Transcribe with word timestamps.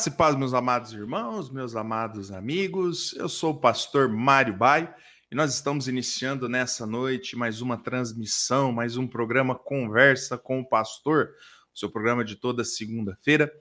Graça 0.00 0.08
e 0.08 0.12
paz, 0.12 0.34
meus 0.34 0.54
amados 0.54 0.94
irmãos, 0.94 1.50
meus 1.50 1.76
amados 1.76 2.32
amigos. 2.32 3.12
Eu 3.18 3.28
sou 3.28 3.52
o 3.52 3.60
pastor 3.60 4.08
Mário 4.08 4.56
Bai 4.56 4.94
e 5.30 5.34
nós 5.34 5.52
estamos 5.52 5.88
iniciando 5.88 6.48
nessa 6.48 6.86
noite 6.86 7.36
mais 7.36 7.60
uma 7.60 7.76
transmissão, 7.76 8.72
mais 8.72 8.96
um 8.96 9.06
programa 9.06 9.54
Conversa 9.54 10.38
com 10.38 10.60
o 10.60 10.66
Pastor, 10.66 11.34
o 11.74 11.78
seu 11.78 11.90
programa 11.90 12.24
de 12.24 12.34
toda 12.34 12.64
segunda-feira, 12.64 13.52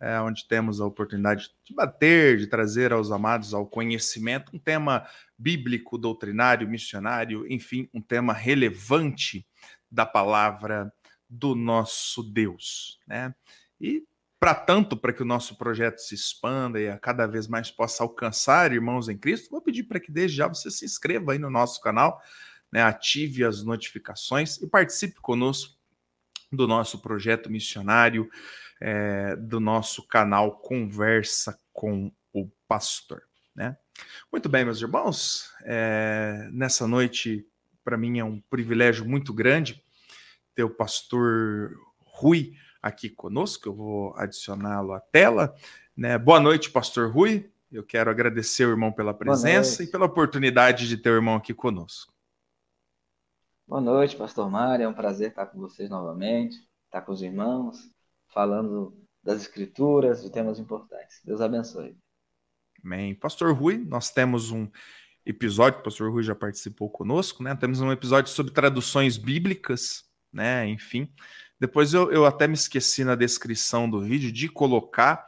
é, 0.00 0.18
onde 0.18 0.48
temos 0.48 0.80
a 0.80 0.86
oportunidade 0.86 1.50
de 1.62 1.74
bater, 1.74 2.38
de 2.38 2.46
trazer 2.46 2.90
aos 2.90 3.10
amados 3.10 3.52
ao 3.52 3.66
conhecimento 3.66 4.56
um 4.56 4.58
tema 4.58 5.06
bíblico, 5.38 5.98
doutrinário, 5.98 6.66
missionário, 6.66 7.44
enfim, 7.52 7.86
um 7.92 8.00
tema 8.00 8.32
relevante 8.32 9.46
da 9.90 10.06
palavra 10.06 10.90
do 11.28 11.54
nosso 11.54 12.22
Deus, 12.22 12.98
né? 13.06 13.34
E 13.78 14.02
para 14.42 14.56
tanto, 14.56 14.96
para 14.96 15.12
que 15.12 15.22
o 15.22 15.24
nosso 15.24 15.56
projeto 15.56 16.00
se 16.00 16.16
expanda 16.16 16.80
e 16.80 16.88
a 16.88 16.98
cada 16.98 17.28
vez 17.28 17.46
mais 17.46 17.70
possa 17.70 18.02
alcançar 18.02 18.72
irmãos 18.72 19.08
em 19.08 19.16
Cristo, 19.16 19.48
vou 19.48 19.62
pedir 19.62 19.84
para 19.84 20.00
que 20.00 20.10
desde 20.10 20.38
já 20.38 20.48
você 20.48 20.68
se 20.68 20.84
inscreva 20.84 21.30
aí 21.30 21.38
no 21.38 21.48
nosso 21.48 21.80
canal, 21.80 22.20
né, 22.72 22.82
ative 22.82 23.44
as 23.44 23.62
notificações 23.62 24.56
e 24.56 24.66
participe 24.66 25.20
conosco 25.20 25.78
do 26.50 26.66
nosso 26.66 27.00
projeto 27.00 27.48
missionário, 27.48 28.28
é, 28.80 29.36
do 29.36 29.60
nosso 29.60 30.04
canal 30.08 30.58
Conversa 30.58 31.56
com 31.72 32.12
o 32.32 32.50
Pastor. 32.66 33.22
Né? 33.54 33.76
Muito 34.32 34.48
bem, 34.48 34.64
meus 34.64 34.82
irmãos, 34.82 35.52
é, 35.64 36.48
nessa 36.50 36.88
noite, 36.88 37.46
para 37.84 37.96
mim 37.96 38.18
é 38.18 38.24
um 38.24 38.40
privilégio 38.50 39.04
muito 39.04 39.32
grande 39.32 39.80
ter 40.52 40.64
o 40.64 40.70
pastor 40.70 41.76
Rui 42.00 42.56
aqui 42.82 43.08
conosco. 43.08 43.68
Eu 43.68 43.74
vou 43.74 44.14
adicioná-lo 44.16 44.92
à 44.92 45.00
tela. 45.00 45.54
Né? 45.96 46.18
Boa 46.18 46.40
noite, 46.40 46.70
Pastor 46.70 47.10
Rui. 47.10 47.50
Eu 47.70 47.84
quero 47.84 48.10
agradecer 48.10 48.66
o 48.66 48.70
irmão 48.70 48.92
pela 48.92 49.14
presença 49.14 49.82
e 49.82 49.86
pela 49.86 50.06
oportunidade 50.06 50.88
de 50.88 50.96
ter 50.96 51.10
o 51.10 51.14
irmão 51.14 51.36
aqui 51.36 51.54
conosco. 51.54 52.12
Boa 53.66 53.80
noite, 53.80 54.16
Pastor 54.16 54.50
Mário. 54.50 54.84
É 54.84 54.88
um 54.88 54.92
prazer 54.92 55.30
estar 55.30 55.46
com 55.46 55.58
vocês 55.58 55.88
novamente, 55.88 56.56
estar 56.84 57.00
com 57.00 57.12
os 57.12 57.22
irmãos, 57.22 57.90
falando 58.28 58.94
das 59.22 59.40
Escrituras, 59.40 60.22
de 60.22 60.30
temas 60.30 60.58
importantes. 60.58 61.20
Deus 61.24 61.40
abençoe. 61.40 61.96
Amém. 62.84 63.14
Pastor 63.14 63.54
Rui, 63.54 63.78
nós 63.78 64.10
temos 64.10 64.50
um 64.50 64.68
episódio, 65.24 65.80
o 65.80 65.82
pastor 65.82 66.10
Rui 66.10 66.22
já 66.22 66.34
participou 66.34 66.90
conosco, 66.90 67.42
né? 67.42 67.54
Temos 67.54 67.80
um 67.80 67.92
episódio 67.92 68.30
sobre 68.30 68.52
traduções 68.52 69.16
bíblicas, 69.16 70.04
né? 70.32 70.66
Enfim, 70.66 71.08
depois 71.62 71.94
eu, 71.94 72.10
eu 72.10 72.26
até 72.26 72.48
me 72.48 72.54
esqueci 72.54 73.04
na 73.04 73.14
descrição 73.14 73.88
do 73.88 74.00
vídeo 74.00 74.32
de 74.32 74.48
colocar 74.48 75.24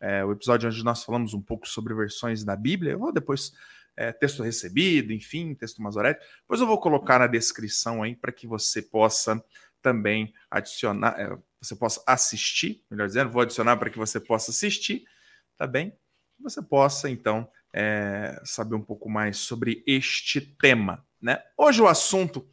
é, 0.00 0.24
o 0.24 0.30
episódio 0.30 0.68
onde 0.68 0.84
nós 0.84 1.02
falamos 1.02 1.34
um 1.34 1.42
pouco 1.42 1.66
sobre 1.66 1.92
versões 1.92 2.44
da 2.44 2.54
Bíblia. 2.54 2.92
Eu 2.92 3.00
vou 3.00 3.12
depois, 3.12 3.52
é, 3.96 4.12
texto 4.12 4.44
recebido, 4.44 5.12
enfim, 5.12 5.52
texto 5.52 5.82
Masorete. 5.82 6.24
Depois 6.42 6.60
eu 6.60 6.66
vou 6.68 6.78
colocar 6.78 7.18
na 7.18 7.26
descrição 7.26 8.04
aí 8.04 8.14
para 8.14 8.30
que 8.30 8.46
você 8.46 8.80
possa 8.82 9.44
também 9.82 10.32
adicionar, 10.48 11.18
é, 11.18 11.36
você 11.60 11.74
possa 11.74 12.00
assistir, 12.06 12.84
melhor 12.88 13.08
dizendo, 13.08 13.32
vou 13.32 13.42
adicionar 13.42 13.76
para 13.76 13.90
que 13.90 13.98
você 13.98 14.20
possa 14.20 14.52
assistir, 14.52 15.04
tá 15.56 15.66
bem? 15.66 15.92
Você 16.38 16.62
possa, 16.62 17.10
então, 17.10 17.50
é, 17.72 18.40
saber 18.44 18.76
um 18.76 18.82
pouco 18.82 19.10
mais 19.10 19.38
sobre 19.38 19.82
este 19.88 20.40
tema. 20.40 21.04
Né? 21.20 21.42
Hoje 21.58 21.82
o 21.82 21.88
assunto, 21.88 22.48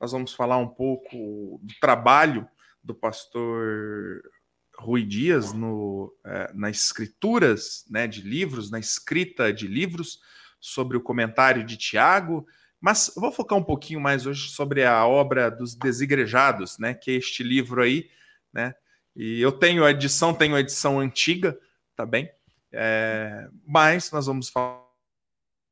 nós 0.00 0.10
vamos 0.10 0.34
falar 0.34 0.56
um 0.56 0.66
pouco 0.66 1.60
do 1.62 1.74
trabalho 1.80 2.48
do 2.84 2.94
pastor 2.94 4.22
Rui 4.78 5.04
Dias 5.04 5.52
no, 5.52 6.14
é, 6.24 6.52
nas 6.52 6.76
escrituras 6.76 7.84
né, 7.88 8.06
de 8.06 8.20
livros, 8.20 8.70
na 8.70 8.78
escrita 8.78 9.52
de 9.52 9.66
livros, 9.66 10.20
sobre 10.60 10.96
o 10.96 11.00
comentário 11.00 11.64
de 11.64 11.76
Tiago, 11.76 12.46
mas 12.80 13.12
vou 13.16 13.32
focar 13.32 13.58
um 13.58 13.64
pouquinho 13.64 14.00
mais 14.00 14.26
hoje 14.26 14.50
sobre 14.50 14.84
a 14.84 15.06
obra 15.06 15.50
dos 15.50 15.74
desigrejados, 15.74 16.78
né, 16.78 16.94
que 16.94 17.10
é 17.10 17.14
este 17.14 17.42
livro 17.42 17.82
aí, 17.82 18.10
né, 18.52 18.74
e 19.16 19.40
eu 19.40 19.52
tenho 19.52 19.84
a 19.84 19.90
edição, 19.90 20.34
tenho 20.34 20.54
a 20.54 20.60
edição 20.60 20.98
antiga, 20.98 21.58
tá 21.94 22.04
bem? 22.04 22.30
É, 22.72 23.48
mas 23.64 24.10
nós 24.10 24.26
vamos 24.26 24.48
falar 24.48 24.80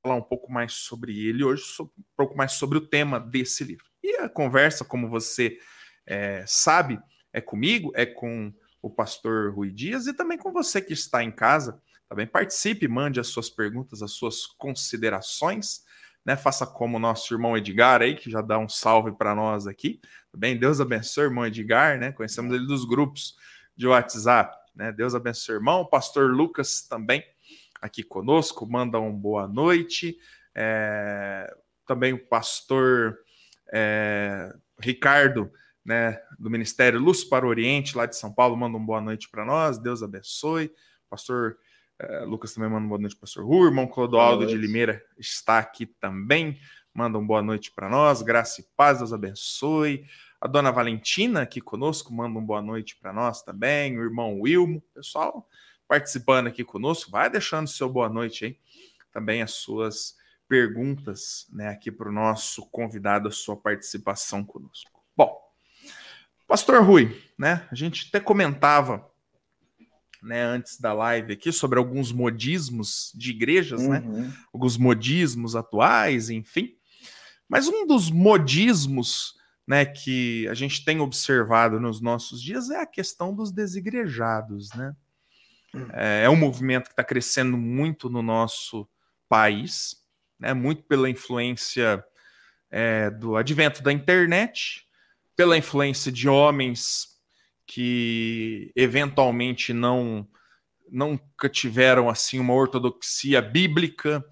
um 0.05 0.23
pouco 0.23 0.53
mais 0.53 0.73
sobre 0.75 1.27
ele 1.27 1.43
hoje, 1.43 1.65
um 1.81 1.89
pouco 2.17 2.37
mais 2.37 2.53
sobre 2.53 2.79
o 2.79 2.87
tema 2.87 3.19
desse 3.19 3.65
livro. 3.65 3.85
E 4.03 4.17
a 4.19 4.29
conversa, 4.29 4.85
como 4.85 5.09
você 5.09 5.59
é, 6.07 6.45
sabe, 6.47 7.01
é 7.33 7.41
comigo, 7.41 7.93
é 7.95 8.05
com 8.05 8.53
o 8.81 8.91
pastor 8.91 9.55
Rui 9.55 9.71
Dias 9.71 10.07
e 10.07 10.15
também 10.15 10.37
com 10.37 10.53
você 10.53 10.81
que 10.81 10.93
está 10.93 11.23
em 11.23 11.31
casa. 11.31 11.81
Também 12.09 12.27
tá 12.27 12.33
participe, 12.33 12.87
mande 12.89 13.21
as 13.21 13.29
suas 13.29 13.49
perguntas, 13.49 14.03
as 14.03 14.13
suas 14.13 14.47
considerações. 14.47 15.83
Né, 16.25 16.37
faça 16.37 16.65
como 16.65 16.99
o 16.99 17.01
nosso 17.01 17.35
irmão 17.35 17.57
Edgar 17.57 18.01
aí, 18.01 18.15
que 18.15 18.31
já 18.31 18.41
dá 18.41 18.57
um 18.57 18.69
salve 18.69 19.11
para 19.11 19.35
nós 19.35 19.67
aqui. 19.67 20.01
Tá 20.31 20.39
bem, 20.39 20.57
Deus 20.57 20.81
abençoe, 20.81 21.25
irmão 21.25 21.45
Edgar, 21.45 21.99
né? 21.99 22.13
Conhecemos 22.13 22.55
ele 22.55 22.65
dos 22.65 22.85
grupos 22.85 23.35
de 23.77 23.89
WhatsApp, 23.89 24.57
né? 24.73 24.93
Deus 24.93 25.17
abençoe, 25.17 25.57
irmão. 25.57 25.81
O 25.81 25.89
pastor 25.89 26.31
Lucas 26.31 26.83
também 26.83 27.25
aqui 27.81 28.05
conosco, 28.05 28.65
manda 28.65 29.01
um 29.01 29.13
boa 29.13 29.49
noite. 29.49 30.17
É... 30.55 31.53
Também 31.89 32.13
o 32.13 32.25
pastor 32.25 33.19
é... 33.73 34.55
Ricardo 34.79 35.51
né, 35.85 36.21
do 36.39 36.51
Ministério 36.51 37.01
Luz 37.01 37.25
para 37.25 37.47
o 37.47 37.49
Oriente, 37.49 37.97
lá 37.97 38.07
de 38.07 38.17
São 38.17 38.33
Paulo, 38.33 38.57
manda 38.57 38.77
uma 38.77 38.87
boa 38.87 39.01
noite 39.01 39.29
para 39.29 39.45
nós, 39.45 39.79
Deus 39.79 40.03
abençoe. 40.03 40.73
Pastor 41.11 41.57
eh, 41.99 42.25
Lucas 42.25 42.55
também 42.55 42.71
manda 42.71 42.83
uma 42.83 42.89
boa 42.89 43.01
noite, 43.01 43.17
Pastor 43.17 43.45
Ru, 43.45 43.65
irmão 43.65 43.87
Clodoaldo 43.87 44.47
de 44.47 44.57
Limeira 44.57 45.05
está 45.19 45.59
aqui 45.59 45.87
também, 45.87 46.59
manda 46.95 47.19
uma 47.19 47.27
boa 47.27 47.43
noite 47.43 47.73
para 47.73 47.89
nós, 47.89 48.23
graça 48.23 48.61
e 48.61 48.65
paz, 48.77 48.99
Deus 48.99 49.13
abençoe. 49.13 50.05
A 50.41 50.47
dona 50.47 50.71
Valentina 50.71 51.43
aqui 51.43 51.61
conosco 51.61 52.13
manda 52.13 52.31
uma 52.31 52.47
boa 52.47 52.63
noite 52.63 52.97
para 52.97 53.13
nós 53.13 53.43
também, 53.43 53.99
o 53.99 54.03
irmão 54.03 54.41
Wilmo, 54.41 54.83
pessoal 54.95 55.49
participando 55.93 56.47
aqui 56.47 56.65
conosco, 56.65 57.11
vai 57.11 57.29
deixando 57.29 57.69
seu 57.69 57.87
boa 57.87 58.09
noite 58.09 58.47
aí, 58.47 58.59
também 59.13 59.43
as 59.43 59.51
suas 59.51 60.17
perguntas, 60.49 61.47
né, 61.53 61.69
aqui 61.69 61.93
para 61.93 62.09
o 62.09 62.13
nosso 62.13 62.67
convidado, 62.71 63.29
a 63.29 63.31
sua 63.31 63.59
participação 63.59 64.43
conosco. 64.43 64.91
Pastor 66.53 66.85
Rui, 66.85 67.19
né? 67.39 67.67
A 67.73 67.75
gente 67.75 68.09
até 68.11 68.21
comentava 68.21 69.11
né, 70.23 70.43
antes 70.43 70.79
da 70.79 70.93
live 70.93 71.33
aqui 71.33 71.51
sobre 71.51 71.79
alguns 71.79 72.13
modismos 72.13 73.11
de 73.15 73.31
igrejas, 73.31 73.81
né? 73.89 74.01
uhum. 74.01 74.21
né? 74.21 74.35
Alguns 74.53 74.77
modismos 74.77 75.57
atuais, 75.57 76.29
enfim. 76.29 76.75
Mas 77.49 77.69
um 77.69 77.87
dos 77.87 78.11
modismos 78.11 79.33
né, 79.67 79.87
que 79.87 80.47
a 80.47 80.53
gente 80.53 80.85
tem 80.85 81.01
observado 81.01 81.81
nos 81.81 82.03
nossos 82.03 82.43
dias 82.43 82.69
é 82.69 82.83
a 82.83 82.87
questão 82.87 83.35
dos 83.35 83.51
desigrejados, 83.51 84.69
né? 84.75 84.95
É, 85.95 86.25
é 86.25 86.29
um 86.29 86.37
movimento 86.37 86.89
que 86.89 86.93
está 86.93 87.03
crescendo 87.03 87.57
muito 87.57 88.11
no 88.11 88.21
nosso 88.21 88.87
país, 89.27 89.97
né? 90.39 90.53
Muito 90.53 90.83
pela 90.83 91.09
influência 91.09 92.05
é, 92.71 93.09
do 93.09 93.37
advento 93.37 93.83
da 93.83 93.91
internet, 93.91 94.87
pela 95.43 95.59
influência 95.59 96.13
de 96.13 96.29
homens 96.29 97.19
que 97.67 98.71
eventualmente 98.77 99.73
não 99.73 100.25
nunca 100.89 101.49
tiveram 101.49 102.09
assim 102.09 102.39
uma 102.39 102.55
ortodoxia 102.55 103.43
bíblica, 103.43 104.25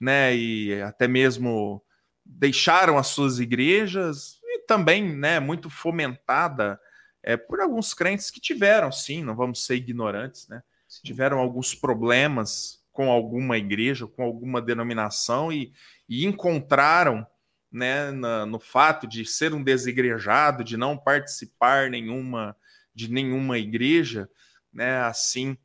né, 0.00 0.34
e 0.34 0.80
até 0.80 1.06
mesmo 1.06 1.84
deixaram 2.24 2.96
as 2.96 3.08
suas 3.08 3.40
igrejas 3.40 4.38
e 4.42 4.60
também, 4.60 5.14
né, 5.14 5.38
muito 5.38 5.68
fomentada 5.68 6.80
é, 7.22 7.36
por 7.36 7.60
alguns 7.60 7.92
crentes 7.92 8.30
que 8.30 8.40
tiveram, 8.40 8.90
sim, 8.90 9.22
não 9.22 9.36
vamos 9.36 9.66
ser 9.66 9.74
ignorantes, 9.74 10.48
né, 10.48 10.62
tiveram 11.02 11.40
alguns 11.40 11.74
problemas 11.74 12.82
com 12.90 13.10
alguma 13.10 13.58
igreja, 13.58 14.06
com 14.06 14.22
alguma 14.22 14.62
denominação 14.62 15.52
e, 15.52 15.74
e 16.08 16.24
encontraram 16.24 17.26
né, 17.74 18.12
na, 18.12 18.46
no 18.46 18.60
fato 18.60 19.04
de 19.04 19.26
ser 19.26 19.52
um 19.52 19.62
desigrejado, 19.62 20.62
de 20.62 20.76
não 20.76 20.96
participar 20.96 21.90
nenhuma 21.90 22.56
de 22.94 23.10
nenhuma 23.10 23.58
igreja, 23.58 24.30
né, 24.72 25.00
assim 25.00 25.58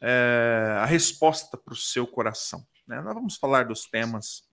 é, 0.00 0.76
a 0.78 0.84
resposta 0.84 1.56
para 1.56 1.74
o 1.74 1.76
seu 1.76 2.06
coração. 2.06 2.64
Né? 2.86 3.00
Nós 3.00 3.14
vamos 3.14 3.36
falar 3.36 3.64
dos 3.64 3.86
temas 3.86 4.48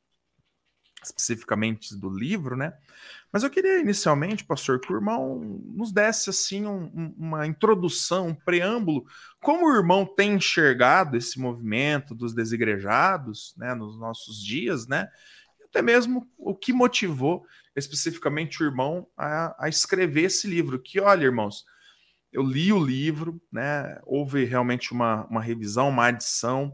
especificamente 1.03 1.95
do 1.95 2.09
livro, 2.09 2.57
né? 2.57 2.73
Mas 3.31 3.43
eu 3.43 3.49
queria 3.51 3.79
inicialmente, 3.79 4.43
pastor, 4.43 4.79
que 4.79 4.91
o 4.91 4.95
irmão 4.95 5.37
nos 5.67 5.91
desse 5.91 6.31
assim 6.31 6.65
um, 6.65 7.13
uma 7.15 7.45
introdução, 7.45 8.29
um 8.29 8.33
preâmbulo, 8.33 9.05
como 9.39 9.67
o 9.67 9.75
irmão 9.75 10.03
tem 10.03 10.33
enxergado 10.33 11.15
esse 11.15 11.39
movimento 11.39 12.15
dos 12.15 12.33
desigrejados, 12.33 13.53
né, 13.55 13.75
nos 13.75 13.99
nossos 13.99 14.43
dias, 14.43 14.87
né? 14.87 15.07
Até 15.75 15.81
mesmo 15.81 16.25
o 16.38 16.56
que 16.56 16.72
motivou 16.72 17.45
especificamente 17.75 18.63
o 18.63 18.66
irmão 18.66 19.06
a, 19.18 19.66
a 19.66 19.68
escrever 19.68 20.24
esse 20.24 20.48
livro. 20.48 20.80
Que, 20.80 21.01
olha, 21.01 21.25
irmãos, 21.25 21.66
eu 22.31 22.42
li 22.42 22.72
o 22.72 22.81
livro, 22.81 23.42
né? 23.51 24.00
Houve 24.06 24.45
realmente 24.45 24.94
uma, 24.94 25.25
uma 25.25 25.42
revisão, 25.42 25.89
uma 25.89 26.07
adição, 26.07 26.74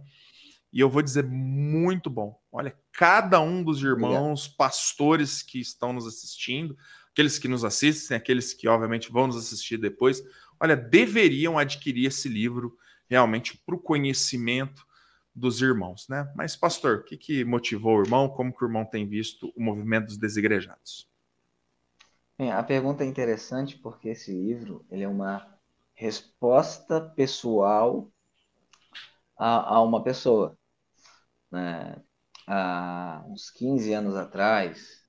e 0.71 0.79
eu 0.79 0.87
vou 0.87 1.01
dizer 1.01 1.23
muito 1.23 2.11
bom. 2.11 2.39
Olha, 2.51 2.77
cada 2.93 3.41
um 3.41 3.63
dos 3.63 3.81
irmãos, 3.81 4.47
pastores 4.47 5.41
que 5.41 5.59
estão 5.59 5.91
nos 5.91 6.05
assistindo, 6.05 6.77
aqueles 7.11 7.39
que 7.39 7.47
nos 7.47 7.65
assistem, 7.65 8.15
aqueles 8.15 8.53
que 8.53 8.67
obviamente 8.67 9.11
vão 9.11 9.25
nos 9.25 9.35
assistir 9.35 9.77
depois, 9.77 10.21
olha, 10.59 10.75
deveriam 10.75 11.57
adquirir 11.57 12.05
esse 12.05 12.29
livro 12.29 12.77
realmente 13.09 13.59
para 13.65 13.75
o 13.75 13.79
conhecimento 13.79 14.85
dos 15.33 15.61
irmãos, 15.61 16.07
né? 16.09 16.31
Mas, 16.35 16.55
pastor, 16.55 16.97
o 16.97 17.03
que, 17.03 17.17
que 17.17 17.45
motivou 17.45 17.97
o 17.97 18.01
irmão? 18.01 18.29
Como 18.29 18.53
que 18.53 18.63
o 18.63 18.67
irmão 18.67 18.85
tem 18.85 19.07
visto 19.07 19.51
o 19.55 19.63
movimento 19.63 20.07
dos 20.07 20.17
desigrejados? 20.17 21.09
Bem, 22.37 22.51
a 22.51 22.63
pergunta 22.63 23.03
é 23.03 23.07
interessante 23.07 23.77
porque 23.77 24.09
esse 24.09 24.33
livro 24.33 24.85
ele 24.89 25.03
é 25.03 25.07
uma 25.07 25.47
resposta 25.93 26.99
pessoal 26.99 28.11
a, 29.37 29.75
a 29.75 29.81
uma 29.81 30.03
pessoa. 30.03 30.57
Né? 31.51 31.95
Há 32.47 33.23
uns 33.27 33.49
15 33.49 33.93
anos 33.93 34.15
atrás, 34.15 35.01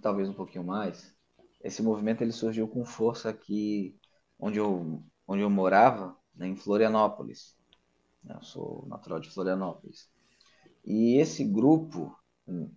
talvez 0.00 0.28
um 0.28 0.34
pouquinho 0.34 0.64
mais, 0.64 1.14
esse 1.62 1.82
movimento 1.82 2.22
ele 2.22 2.32
surgiu 2.32 2.68
com 2.68 2.84
força 2.84 3.30
aqui 3.30 3.98
onde 4.38 4.58
eu, 4.58 5.02
onde 5.26 5.42
eu 5.42 5.50
morava, 5.50 6.16
né, 6.34 6.46
em 6.46 6.56
Florianópolis. 6.56 7.57
Eu 8.28 8.42
sou 8.42 8.86
natural 8.88 9.20
de 9.20 9.30
Florianópolis. 9.30 10.08
E 10.84 11.16
esse 11.18 11.44
grupo, 11.44 12.16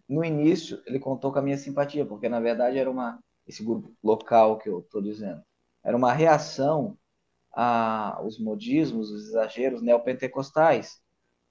no 0.07 0.23
início, 0.23 0.81
ele 0.85 0.99
contou 0.99 1.31
com 1.31 1.39
a 1.39 1.41
minha 1.41 1.57
simpatia, 1.57 2.05
porque 2.05 2.27
na 2.29 2.39
verdade 2.39 2.77
era 2.77 2.89
uma 2.89 3.19
esse 3.47 3.63
grupo 3.63 3.91
local 4.03 4.57
que 4.57 4.69
eu 4.69 4.79
estou 4.79 5.01
dizendo, 5.01 5.41
era 5.83 5.97
uma 5.97 6.13
reação 6.13 6.97
aos 7.51 8.39
modismos, 8.39 9.11
os 9.11 9.27
exageros 9.29 9.81
neopentecostais, 9.81 11.01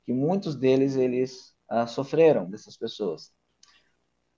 que 0.05 0.13
muitos 0.13 0.55
deles 0.55 0.97
eles 0.97 1.55
ah, 1.69 1.87
sofreram 1.87 2.49
dessas 2.49 2.77
pessoas. 2.77 3.33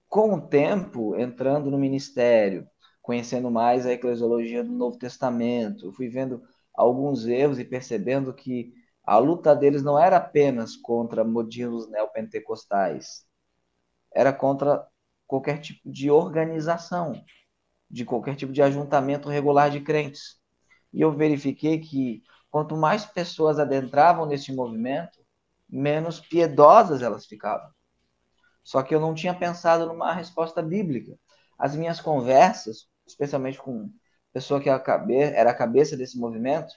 Com 0.08 0.34
o 0.34 0.40
tempo, 0.40 1.16
entrando 1.16 1.70
no 1.70 1.78
ministério, 1.78 2.66
conhecendo 3.00 3.50
mais 3.50 3.86
a 3.86 3.92
eclesiologia 3.92 4.64
do 4.64 4.72
Novo 4.72 4.98
Testamento, 4.98 5.92
fui 5.92 6.08
vendo 6.08 6.42
alguns 6.74 7.26
erros 7.26 7.58
e 7.58 7.64
percebendo 7.64 8.34
que 8.34 8.72
a 9.04 9.18
luta 9.18 9.54
deles 9.54 9.82
não 9.82 9.98
era 9.98 10.16
apenas 10.16 10.76
contra 10.76 11.24
modismos 11.24 11.88
neopentecostais, 11.90 13.24
era 14.14 14.32
contra 14.32 14.86
qualquer 15.26 15.58
tipo 15.60 15.90
de 15.90 16.10
organização, 16.10 17.24
de 17.90 18.04
qualquer 18.04 18.36
tipo 18.36 18.52
de 18.52 18.62
ajuntamento 18.62 19.28
regular 19.28 19.70
de 19.70 19.80
crentes. 19.80 20.40
E 20.92 21.00
eu 21.00 21.12
verifiquei 21.12 21.78
que 21.80 22.22
quanto 22.50 22.76
mais 22.76 23.04
pessoas 23.04 23.58
adentravam 23.58 24.26
nesse 24.26 24.52
movimento, 24.54 25.18
menos 25.68 26.20
piedosas 26.20 27.02
elas 27.02 27.26
ficavam. 27.26 27.70
Só 28.62 28.82
que 28.82 28.94
eu 28.94 29.00
não 29.00 29.14
tinha 29.14 29.34
pensado 29.34 29.86
numa 29.86 30.12
resposta 30.12 30.62
bíblica. 30.62 31.18
As 31.58 31.74
minhas 31.74 32.00
conversas, 32.00 32.88
especialmente 33.06 33.58
com 33.58 33.90
pessoa 34.32 34.60
que 34.60 34.68
era 34.68 35.50
a 35.50 35.54
cabeça 35.54 35.96
desse 35.96 36.18
movimento, 36.18 36.72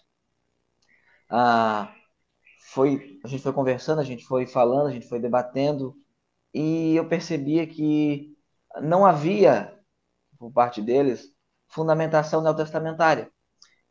ah, 1.30 1.94
foi, 2.74 3.20
a 3.24 3.28
gente 3.28 3.44
foi 3.44 3.54
conversando, 3.54 4.00
a 4.00 4.04
gente 4.04 4.26
foi 4.26 4.48
falando, 4.48 4.88
a 4.88 4.92
gente 4.92 5.08
foi 5.08 5.20
debatendo, 5.20 5.96
e 6.54 6.96
eu 6.96 7.08
percebia 7.08 7.68
que 7.68 8.36
não 8.82 9.06
havia, 9.06 9.78
por 10.38 10.52
parte 10.52 10.82
deles, 10.82 11.30
fundamentação 11.68 12.42
neotestamentária. 12.42 13.30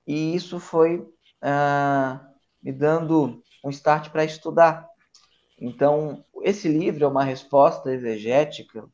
E 0.06 0.34
isso 0.34 0.58
foi 0.58 1.06
ah, 1.42 2.26
me 2.62 2.72
dando 2.72 3.42
um 3.64 3.70
start 3.70 4.10
para 4.10 4.24
estudar. 4.24 4.88
Então, 5.58 6.24
esse 6.42 6.68
livro 6.68 7.04
é 7.04 7.08
uma 7.08 7.24
resposta 7.24 7.92
exegética 7.92 8.88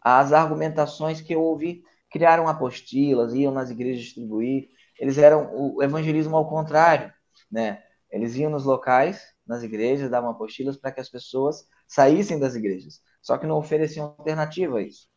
às 0.00 0.32
argumentações 0.32 1.20
que 1.20 1.34
eu 1.34 1.42
ouvi. 1.42 1.82
Criaram 2.10 2.48
apostilas, 2.48 3.34
iam 3.34 3.52
nas 3.52 3.70
igrejas 3.70 4.04
distribuir. 4.04 4.68
Eles 4.98 5.18
eram 5.18 5.50
o 5.52 5.82
evangelismo 5.82 6.36
ao 6.36 6.48
contrário, 6.48 7.12
né? 7.50 7.82
Eles 8.16 8.34
iam 8.36 8.50
nos 8.50 8.64
locais, 8.64 9.34
nas 9.46 9.62
igrejas, 9.62 10.10
davam 10.10 10.30
apostilas 10.30 10.76
para 10.76 10.90
que 10.90 11.00
as 11.00 11.08
pessoas 11.08 11.66
saíssem 11.86 12.38
das 12.38 12.54
igrejas. 12.54 13.00
Só 13.22 13.38
que 13.38 13.46
não 13.46 13.58
ofereciam 13.58 14.06
alternativa 14.18 14.78
a 14.78 14.82
isso. 14.82 15.08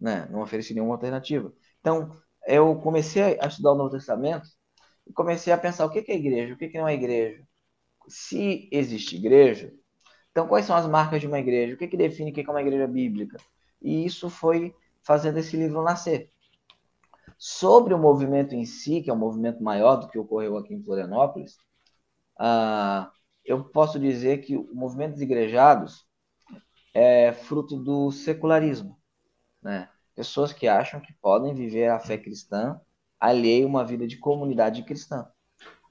Né? 0.00 0.26
Não 0.30 0.40
ofereciam 0.40 0.76
nenhuma 0.76 0.94
alternativa. 0.94 1.52
Então, 1.80 2.10
eu 2.46 2.76
comecei 2.76 3.38
a 3.40 3.46
estudar 3.46 3.72
o 3.72 3.76
Novo 3.76 3.90
Testamento 3.90 4.48
e 5.06 5.12
comecei 5.12 5.52
a 5.52 5.58
pensar 5.58 5.84
o 5.84 5.90
que 5.90 5.98
é 6.10 6.14
igreja, 6.14 6.54
o 6.54 6.56
que 6.56 6.78
não 6.78 6.88
é 6.88 6.94
igreja. 6.94 7.42
Se 8.08 8.68
existe 8.70 9.16
igreja, 9.16 9.72
então 10.30 10.46
quais 10.46 10.66
são 10.66 10.76
as 10.76 10.86
marcas 10.86 11.20
de 11.20 11.26
uma 11.26 11.38
igreja? 11.38 11.74
O 11.74 11.78
que, 11.78 11.88
que 11.88 11.96
define 11.96 12.30
o 12.30 12.34
que 12.34 12.40
é 12.40 12.50
uma 12.50 12.60
igreja 12.60 12.86
bíblica? 12.86 13.38
E 13.80 14.04
isso 14.04 14.28
foi 14.28 14.74
fazendo 15.02 15.38
esse 15.38 15.56
livro 15.56 15.82
nascer. 15.82 16.30
Sobre 17.38 17.94
o 17.94 17.98
movimento 17.98 18.54
em 18.54 18.64
si, 18.64 19.02
que 19.02 19.10
é 19.10 19.12
um 19.12 19.18
movimento 19.18 19.62
maior 19.62 19.96
do 19.96 20.08
que 20.08 20.18
ocorreu 20.18 20.56
aqui 20.56 20.74
em 20.74 20.82
Florianópolis, 20.82 21.56
ah, 22.38 23.10
eu 23.44 23.64
posso 23.64 23.98
dizer 23.98 24.38
que 24.38 24.56
o 24.56 24.74
movimento 24.74 25.12
dos 25.12 25.22
igrejados 25.22 26.06
é 26.92 27.32
fruto 27.32 27.76
do 27.76 28.10
secularismo, 28.10 28.98
né? 29.62 29.88
Pessoas 30.14 30.52
que 30.52 30.68
acham 30.68 31.00
que 31.00 31.12
podem 31.14 31.54
viver 31.54 31.88
a 31.88 31.98
fé 31.98 32.16
cristã 32.16 32.80
alheio 33.24 33.66
a 33.66 33.68
uma 33.68 33.84
vida 33.84 34.06
de 34.06 34.18
comunidade 34.18 34.82
cristã, 34.82 35.26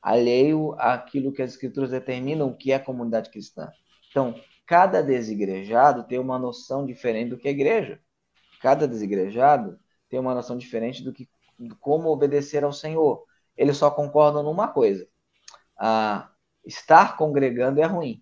alheio 0.02 0.76
àquilo 0.78 1.32
que 1.32 1.42
as 1.42 1.52
escrituras 1.52 1.90
determinam 1.90 2.54
que 2.54 2.72
é 2.72 2.78
comunidade 2.78 3.30
cristã. 3.30 3.72
Então, 4.10 4.40
cada 4.66 5.02
desigrejado 5.02 6.04
tem 6.04 6.20
uma 6.20 6.38
noção 6.38 6.86
diferente 6.86 7.30
do 7.30 7.38
que 7.38 7.48
é 7.48 7.52
igreja. 7.52 8.00
Cada 8.62 8.88
desigrejado 8.88 9.80
tem 10.10 10.20
uma 10.20 10.36
noção 10.36 10.58
diferente 10.58 11.04
do 11.04 11.12
que 11.12 11.28
como 11.80 12.10
obedecer 12.10 12.64
ao 12.64 12.72
Senhor. 12.72 13.24
Eles 13.58 13.78
só 13.78 13.90
concordam 13.90 14.44
numa 14.44 14.68
coisa: 14.68 15.08
a 15.78 16.30
estar 16.66 17.18
congregando 17.18 17.82
é 17.82 17.86
ruim. 17.86 18.22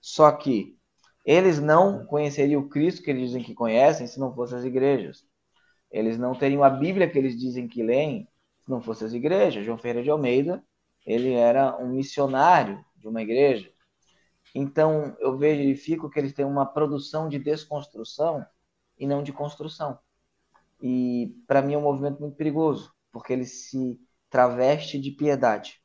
Só 0.00 0.30
que 0.32 0.76
eles 1.24 1.60
não 1.60 2.06
conheceriam 2.06 2.62
o 2.62 2.68
Cristo 2.68 3.02
que 3.02 3.10
eles 3.10 3.28
dizem 3.28 3.42
que 3.42 3.54
conhecem 3.54 4.06
se 4.06 4.18
não 4.18 4.34
fossem 4.34 4.58
as 4.58 4.64
igrejas. 4.64 5.26
Eles 5.90 6.18
não 6.18 6.34
teriam 6.34 6.64
a 6.64 6.70
Bíblia 6.70 7.08
que 7.08 7.18
eles 7.18 7.38
dizem 7.38 7.68
que 7.68 7.82
leem 7.82 8.28
se 8.60 8.70
não 8.70 8.80
fossem 8.80 9.06
as 9.06 9.12
igrejas. 9.12 9.64
João 9.64 9.78
Ferreira 9.78 10.02
de 10.02 10.10
Almeida, 10.10 10.62
ele 11.04 11.32
era 11.32 11.76
um 11.78 11.88
missionário 11.88 12.84
de 12.96 13.08
uma 13.08 13.22
igreja. 13.22 13.70
Então, 14.54 15.16
eu 15.20 15.36
verifico 15.36 16.08
que 16.10 16.18
eles 16.18 16.32
têm 16.32 16.44
uma 16.44 16.66
produção 16.66 17.28
de 17.28 17.38
desconstrução 17.38 18.44
e 18.98 19.06
não 19.06 19.22
de 19.22 19.32
construção. 19.32 19.98
E, 20.82 21.34
para 21.46 21.62
mim, 21.62 21.74
é 21.74 21.78
um 21.78 21.82
movimento 21.82 22.20
muito 22.20 22.36
perigoso, 22.36 22.92
porque 23.12 23.32
ele 23.32 23.44
se 23.44 24.00
traveste 24.30 24.98
de 24.98 25.10
piedade. 25.10 25.77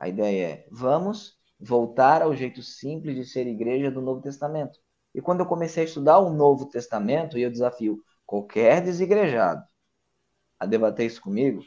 A 0.00 0.08
ideia 0.08 0.46
é: 0.46 0.66
vamos 0.70 1.38
voltar 1.60 2.22
ao 2.22 2.34
jeito 2.34 2.62
simples 2.62 3.14
de 3.14 3.24
ser 3.26 3.46
igreja 3.46 3.90
do 3.90 4.00
Novo 4.00 4.22
Testamento. 4.22 4.80
E 5.14 5.20
quando 5.20 5.40
eu 5.40 5.46
comecei 5.46 5.82
a 5.82 5.86
estudar 5.86 6.18
o 6.18 6.32
Novo 6.32 6.66
Testamento, 6.66 7.36
e 7.36 7.42
eu 7.42 7.50
desafio 7.50 8.02
qualquer 8.24 8.82
desigrejado 8.82 9.62
a 10.58 10.64
debater 10.64 11.06
isso 11.06 11.20
comigo, 11.20 11.62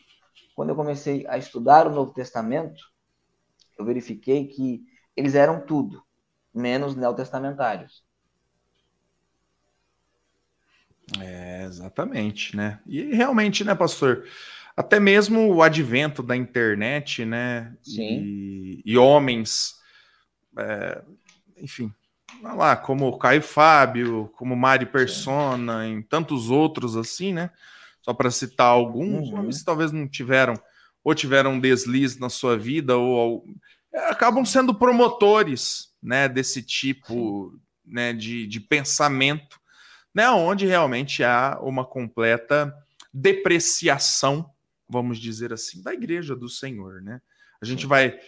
quando 0.56 0.70
eu 0.70 0.76
comecei 0.76 1.26
a 1.28 1.38
estudar 1.38 1.86
o 1.86 1.92
Novo 1.92 2.12
Testamento, 2.12 2.82
eu 3.78 3.86
verifiquei 3.86 4.48
que 4.48 4.84
eles 5.16 5.36
eram 5.36 5.66
tudo, 5.66 6.04
menos 6.54 6.96
neotestamentários. 6.96 8.04
É, 11.20 11.64
exatamente, 11.64 12.56
né? 12.56 12.80
E 12.86 13.14
realmente, 13.14 13.64
né, 13.64 13.76
pastor? 13.76 14.26
Até 14.76 15.00
mesmo 15.00 15.54
o 15.54 15.62
advento 15.62 16.24
da 16.24 16.36
internet, 16.36 17.24
né? 17.26 17.76
Sim. 17.82 18.22
E, 18.24 18.82
e 18.86 18.98
homens, 18.98 19.76
é, 20.58 21.02
enfim, 21.58 21.94
lá, 22.42 22.76
como 22.76 23.08
o 23.08 23.18
Caio 23.18 23.42
Fábio, 23.42 24.32
como 24.36 24.56
Mari 24.56 24.86
Persona, 24.86 25.84
Sim. 25.84 25.92
em 25.92 26.02
tantos 26.02 26.50
outros 26.50 26.98
assim, 26.98 27.34
né? 27.34 27.52
Só 28.02 28.14
para 28.14 28.32
citar 28.32 28.68
alguns, 28.68 29.30
uhum. 29.30 29.40
homens 29.40 29.64
talvez 29.64 29.92
não 29.92 30.08
tiveram, 30.08 30.56
ou 31.04 31.14
tiveram 31.14 31.54
um 31.54 31.60
deslize 31.60 32.20
na 32.20 32.30
sua 32.30 32.58
vida, 32.58 32.98
ou, 32.98 33.08
ou 33.08 33.46
acabam 34.10 34.44
sendo 34.44 34.74
promotores, 34.74 35.94
né? 36.02 36.28
Desse 36.28 36.64
tipo, 36.64 37.58
né? 37.86 38.12
De, 38.12 38.48
de 38.48 38.60
pensamento, 38.60 39.60
né? 40.14 40.30
Onde 40.32 40.66
realmente 40.66 41.24
há 41.24 41.60
uma 41.62 41.86
completa 41.86 42.74
depreciação 43.14 44.53
vamos 44.94 45.18
dizer 45.18 45.52
assim, 45.52 45.82
da 45.82 45.92
igreja 45.92 46.36
do 46.36 46.48
Senhor, 46.48 47.02
né? 47.02 47.20
A 47.60 47.66
gente 47.66 47.88
vai 47.88 48.20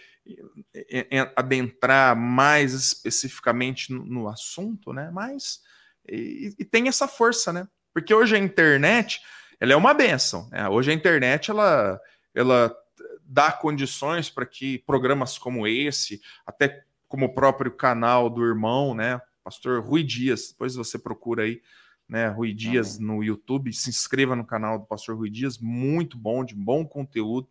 eh, 0.74 1.08
eh, 1.12 1.34
adentrar 1.36 2.16
mais 2.16 2.74
especificamente 2.74 3.94
no, 3.94 4.28
assunto, 4.28 4.92
né? 4.92 5.12
Mas 5.14 5.62
e, 6.10 6.56
e, 6.58 6.66
tem 6.66 6.88
essa 6.88 7.08
força, 7.08 7.54
né? 7.54 7.68
Porque 7.94 8.14
hoje 8.14 8.36
a 8.36 8.40
internet 8.40 9.22
ela 9.60 9.74
é 9.74 9.76
uma 9.76 9.94
benção. 9.94 10.50
Né? 10.52 10.68
Hoje 10.68 10.90
a 10.90 10.94
internet 10.94 11.52
ela, 11.52 12.00
ela 12.34 12.76
dá 13.24 13.52
condições 13.52 14.28
para 14.28 14.46
que 14.46 14.80
programas 14.80 15.38
como 15.38 15.68
esse, 15.68 16.20
até 16.46 16.84
como 17.08 17.28
o 17.28 17.34
próprio 17.34 17.72
canal 17.72 18.30
do 18.30 18.44
irmão, 18.44 18.96
né, 18.96 19.22
pastor 19.44 19.84
Rui 19.84 20.04
Dias, 20.04 20.50
depois 20.50 20.76
você 20.76 20.98
procura 20.98 21.44
aí, 21.44 21.62
né, 22.08 22.28
Rui 22.28 22.54
Dias 22.54 23.00
no 23.00 23.24
YouTube, 23.24 23.74
se 23.74 23.90
inscreva 23.90 24.36
no 24.36 24.46
canal 24.46 24.80
do 24.80 24.86
pastor 24.86 25.16
Rui 25.18 25.30
Dias, 25.30 25.58
muito 25.58 26.18
bom, 26.18 26.44
de 26.44 26.56
bom 26.56 26.86
conteúdo, 26.86 27.48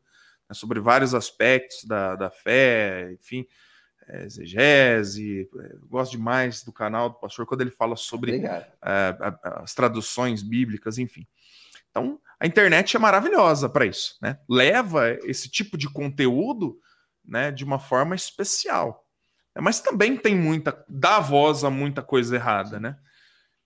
né, 0.48 0.54
sobre 0.54 0.80
vários 0.80 1.14
aspectos 1.14 1.84
da, 1.84 2.14
da 2.14 2.30
fé, 2.30 3.12
enfim, 3.12 3.46
é, 4.06 4.24
exegese, 4.24 5.48
é, 5.58 5.76
gosto 5.88 6.12
demais 6.12 6.62
do 6.62 6.72
canal 6.72 7.08
do 7.08 7.16
pastor 7.16 7.46
quando 7.46 7.62
ele 7.62 7.70
fala 7.70 7.96
sobre 7.96 8.44
é, 8.44 9.16
as 9.42 9.74
traduções 9.74 10.42
bíblicas, 10.42 10.98
enfim. 10.98 11.26
Então, 11.90 12.20
a 12.38 12.46
internet 12.46 12.96
é 12.96 12.98
maravilhosa 12.98 13.68
para 13.68 13.86
isso, 13.86 14.16
né? 14.20 14.38
Leva 14.48 15.12
esse 15.22 15.48
tipo 15.48 15.78
de 15.78 15.88
conteúdo, 15.88 16.78
né, 17.24 17.50
de 17.50 17.64
uma 17.64 17.78
forma 17.78 18.14
especial. 18.14 19.06
Mas 19.56 19.80
também 19.80 20.16
tem 20.16 20.36
muita, 20.36 20.84
dá 20.88 21.20
voz 21.20 21.62
a 21.62 21.70
muita 21.70 22.02
coisa 22.02 22.34
errada, 22.34 22.80
né? 22.80 22.98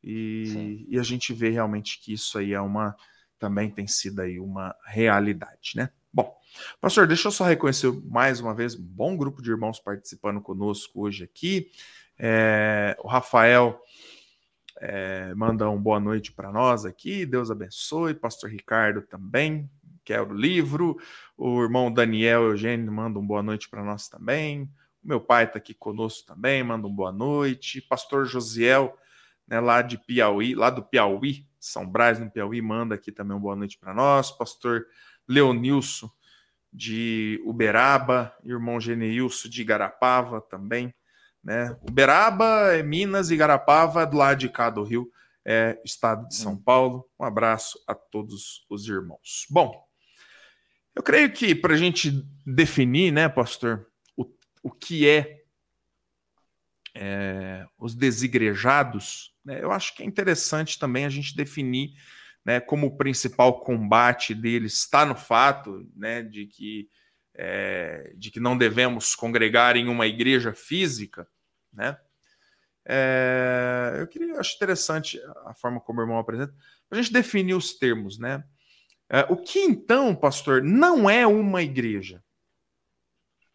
E, 0.02 0.86
e, 0.88 0.98
a 0.98 1.02
gente 1.02 1.32
vê 1.32 1.50
realmente 1.50 2.00
que 2.00 2.12
isso 2.12 2.38
aí 2.38 2.52
é 2.52 2.60
uma, 2.60 2.94
também 3.38 3.70
tem 3.70 3.86
sido 3.86 4.20
aí 4.20 4.38
uma 4.38 4.74
realidade, 4.84 5.72
né? 5.74 5.90
Bom, 6.12 6.36
pastor, 6.80 7.06
deixa 7.06 7.28
eu 7.28 7.32
só 7.32 7.44
reconhecer 7.44 7.92
mais 8.04 8.40
uma 8.40 8.54
vez 8.54 8.74
um 8.74 8.82
bom 8.82 9.16
grupo 9.16 9.42
de 9.42 9.50
irmãos 9.50 9.78
participando 9.78 10.40
conosco 10.40 11.02
hoje 11.02 11.24
aqui. 11.24 11.70
É, 12.18 12.96
o 13.00 13.08
Rafael 13.08 13.80
é, 14.80 15.34
manda 15.34 15.68
um 15.68 15.80
boa 15.80 16.00
noite 16.00 16.32
para 16.32 16.52
nós 16.52 16.84
aqui, 16.84 17.26
Deus 17.26 17.50
abençoe. 17.50 18.14
Pastor 18.14 18.50
Ricardo 18.50 19.02
também, 19.02 19.68
quer 20.04 20.22
o 20.22 20.32
livro. 20.32 20.96
O 21.36 21.62
irmão 21.62 21.92
Daniel 21.92 22.44
Eugênio 22.44 22.90
manda 22.90 23.18
um 23.18 23.26
boa 23.26 23.42
noite 23.42 23.68
para 23.68 23.84
nós 23.84 24.08
também. 24.08 24.62
O 25.04 25.08
meu 25.08 25.20
pai 25.20 25.44
está 25.44 25.58
aqui 25.58 25.74
conosco 25.74 26.26
também, 26.26 26.62
manda 26.62 26.86
um 26.86 26.94
boa 26.94 27.12
noite. 27.12 27.80
Pastor 27.82 28.24
Josiel, 28.24 28.96
né, 29.48 29.58
lá 29.58 29.80
de 29.80 29.96
Piauí, 29.96 30.54
lá 30.54 30.68
do 30.68 30.82
Piauí, 30.82 31.46
São 31.58 31.88
Brás, 31.88 32.20
no 32.20 32.30
Piauí, 32.30 32.60
manda 32.60 32.94
aqui 32.94 33.10
também 33.10 33.34
uma 33.34 33.40
boa 33.40 33.56
noite 33.56 33.78
para 33.78 33.94
nós. 33.94 34.30
Pastor 34.30 34.86
Leonilson, 35.26 36.10
de 36.72 37.40
Uberaba, 37.44 38.34
irmão 38.44 38.78
Geneilson 38.78 39.48
de 39.48 39.62
Igarapava 39.62 40.40
também. 40.40 40.94
Né? 41.42 41.74
Uberaba 41.88 42.74
é 42.74 42.82
Minas 42.82 43.30
e 43.30 43.36
Garapava 43.36 44.06
do 44.06 44.18
lado 44.18 44.38
de 44.38 44.48
cá 44.50 44.68
do 44.68 44.82
Rio, 44.82 45.10
é 45.44 45.80
estado 45.82 46.28
de 46.28 46.34
São 46.34 46.52
hum. 46.52 46.62
Paulo. 46.62 47.08
Um 47.18 47.24
abraço 47.24 47.82
a 47.86 47.94
todos 47.94 48.66
os 48.68 48.86
irmãos. 48.86 49.46
Bom, 49.48 49.82
eu 50.94 51.02
creio 51.02 51.32
que 51.32 51.54
para 51.54 51.74
a 51.74 51.76
gente 51.76 52.22
definir, 52.44 53.12
né, 53.12 53.28
pastor, 53.28 53.86
o, 54.16 54.26
o 54.62 54.70
que 54.70 55.08
é, 55.08 55.37
é 57.00 57.64
os 57.78 57.94
desigrejados, 57.94 59.32
né, 59.44 59.62
eu 59.62 59.70
acho 59.70 59.94
que 59.94 60.02
é 60.02 60.06
interessante 60.06 60.78
também 60.78 61.04
a 61.04 61.08
gente 61.08 61.36
definir 61.36 61.92
né, 62.44 62.60
como 62.60 62.86
o 62.86 62.96
principal 62.96 63.60
combate 63.60 64.34
deles 64.34 64.74
está 64.74 65.06
no 65.06 65.14
fato 65.14 65.88
né, 65.94 66.22
de, 66.22 66.46
que, 66.46 66.88
é, 67.34 68.12
de 68.16 68.30
que 68.30 68.40
não 68.40 68.58
devemos 68.58 69.14
congregar 69.14 69.76
em 69.76 69.86
uma 69.88 70.06
igreja 70.06 70.52
física, 70.52 71.28
né? 71.72 71.96
É, 72.90 73.98
eu 74.00 74.06
queria, 74.06 74.40
acho 74.40 74.56
interessante 74.56 75.20
a 75.44 75.52
forma 75.52 75.78
como 75.78 76.00
o 76.00 76.02
irmão 76.02 76.18
apresenta, 76.18 76.54
a 76.90 76.96
gente 76.96 77.12
definir 77.12 77.54
os 77.54 77.74
termos, 77.74 78.18
né? 78.18 78.42
É, 79.10 79.20
o 79.28 79.36
que 79.36 79.60
então, 79.60 80.16
pastor, 80.16 80.62
não 80.62 81.08
é 81.08 81.26
uma 81.26 81.62
igreja? 81.62 82.24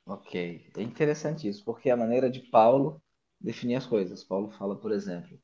Ok, 0.05 0.69
é 0.77 0.81
interessante 0.81 1.47
isso, 1.47 1.65
porque 1.65 1.89
a 1.89 1.97
maneira 1.97 2.29
de 2.29 2.41
Paulo 2.41 3.02
definir 3.43 3.75
as 3.75 3.85
coisas. 3.85 4.23
Paulo 4.23 4.49
fala, 4.51 4.75
por 4.75 4.91
exemplo, 4.91 5.37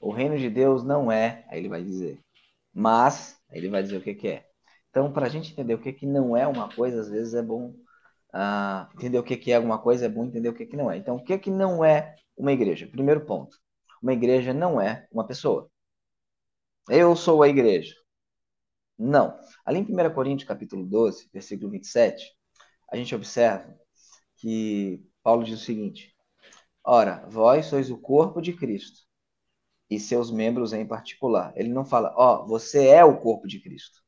o 0.00 0.12
reino 0.12 0.38
de 0.38 0.48
Deus 0.48 0.84
não 0.84 1.10
é, 1.10 1.44
aí 1.48 1.58
ele 1.58 1.68
vai 1.68 1.82
dizer, 1.82 2.20
mas, 2.72 3.38
aí 3.50 3.58
ele 3.58 3.68
vai 3.68 3.82
dizer 3.82 3.98
o 3.98 4.02
que, 4.02 4.14
que 4.14 4.28
é. 4.28 4.46
Então, 4.90 5.12
para 5.12 5.26
a 5.26 5.28
gente 5.28 5.52
entender 5.52 5.74
o 5.74 5.80
que, 5.80 5.92
que 5.92 6.06
não 6.06 6.36
é 6.36 6.46
uma 6.46 6.72
coisa, 6.74 7.00
às 7.00 7.08
vezes 7.08 7.34
é 7.34 7.42
bom 7.42 7.74
ah, 8.32 8.88
entender 8.94 9.18
o 9.18 9.22
que, 9.22 9.36
que 9.36 9.52
é 9.52 9.56
alguma 9.56 9.78
coisa, 9.78 10.06
é 10.06 10.08
bom 10.08 10.24
entender 10.24 10.48
o 10.48 10.54
que, 10.54 10.66
que 10.66 10.76
não 10.76 10.90
é. 10.90 10.96
Então, 10.96 11.16
o 11.16 11.24
que, 11.24 11.38
que 11.38 11.50
não 11.50 11.84
é 11.84 12.14
uma 12.36 12.52
igreja? 12.52 12.86
Primeiro 12.86 13.24
ponto. 13.24 13.56
Uma 14.02 14.12
igreja 14.12 14.52
não 14.52 14.80
é 14.80 15.06
uma 15.12 15.26
pessoa. 15.26 15.70
Eu 16.88 17.14
sou 17.16 17.42
a 17.42 17.48
igreja. 17.48 17.94
Não. 18.98 19.38
Ali 19.64 19.78
em 19.80 19.82
1 19.82 20.14
Coríntios, 20.14 20.48
capítulo 20.48 20.84
12, 20.86 21.28
versículo 21.32 21.70
27, 21.70 22.24
a 22.90 22.96
gente 22.96 23.14
observa 23.14 23.74
que 24.36 25.02
Paulo 25.22 25.44
diz 25.44 25.60
o 25.60 25.64
seguinte: 25.64 26.11
Ora, 26.84 27.24
vós 27.28 27.66
sois 27.66 27.90
o 27.90 27.98
corpo 27.98 28.40
de 28.40 28.52
Cristo 28.52 29.02
e 29.88 30.00
seus 30.00 30.30
membros 30.30 30.72
em 30.72 30.86
particular. 30.86 31.52
Ele 31.54 31.68
não 31.68 31.84
fala, 31.84 32.12
ó, 32.16 32.42
oh, 32.42 32.46
você 32.46 32.88
é 32.88 33.04
o 33.04 33.18
corpo 33.18 33.46
de 33.46 33.60
Cristo. 33.60 34.02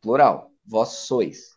Plural, 0.00 0.50
vós 0.64 0.88
sois. 0.88 1.54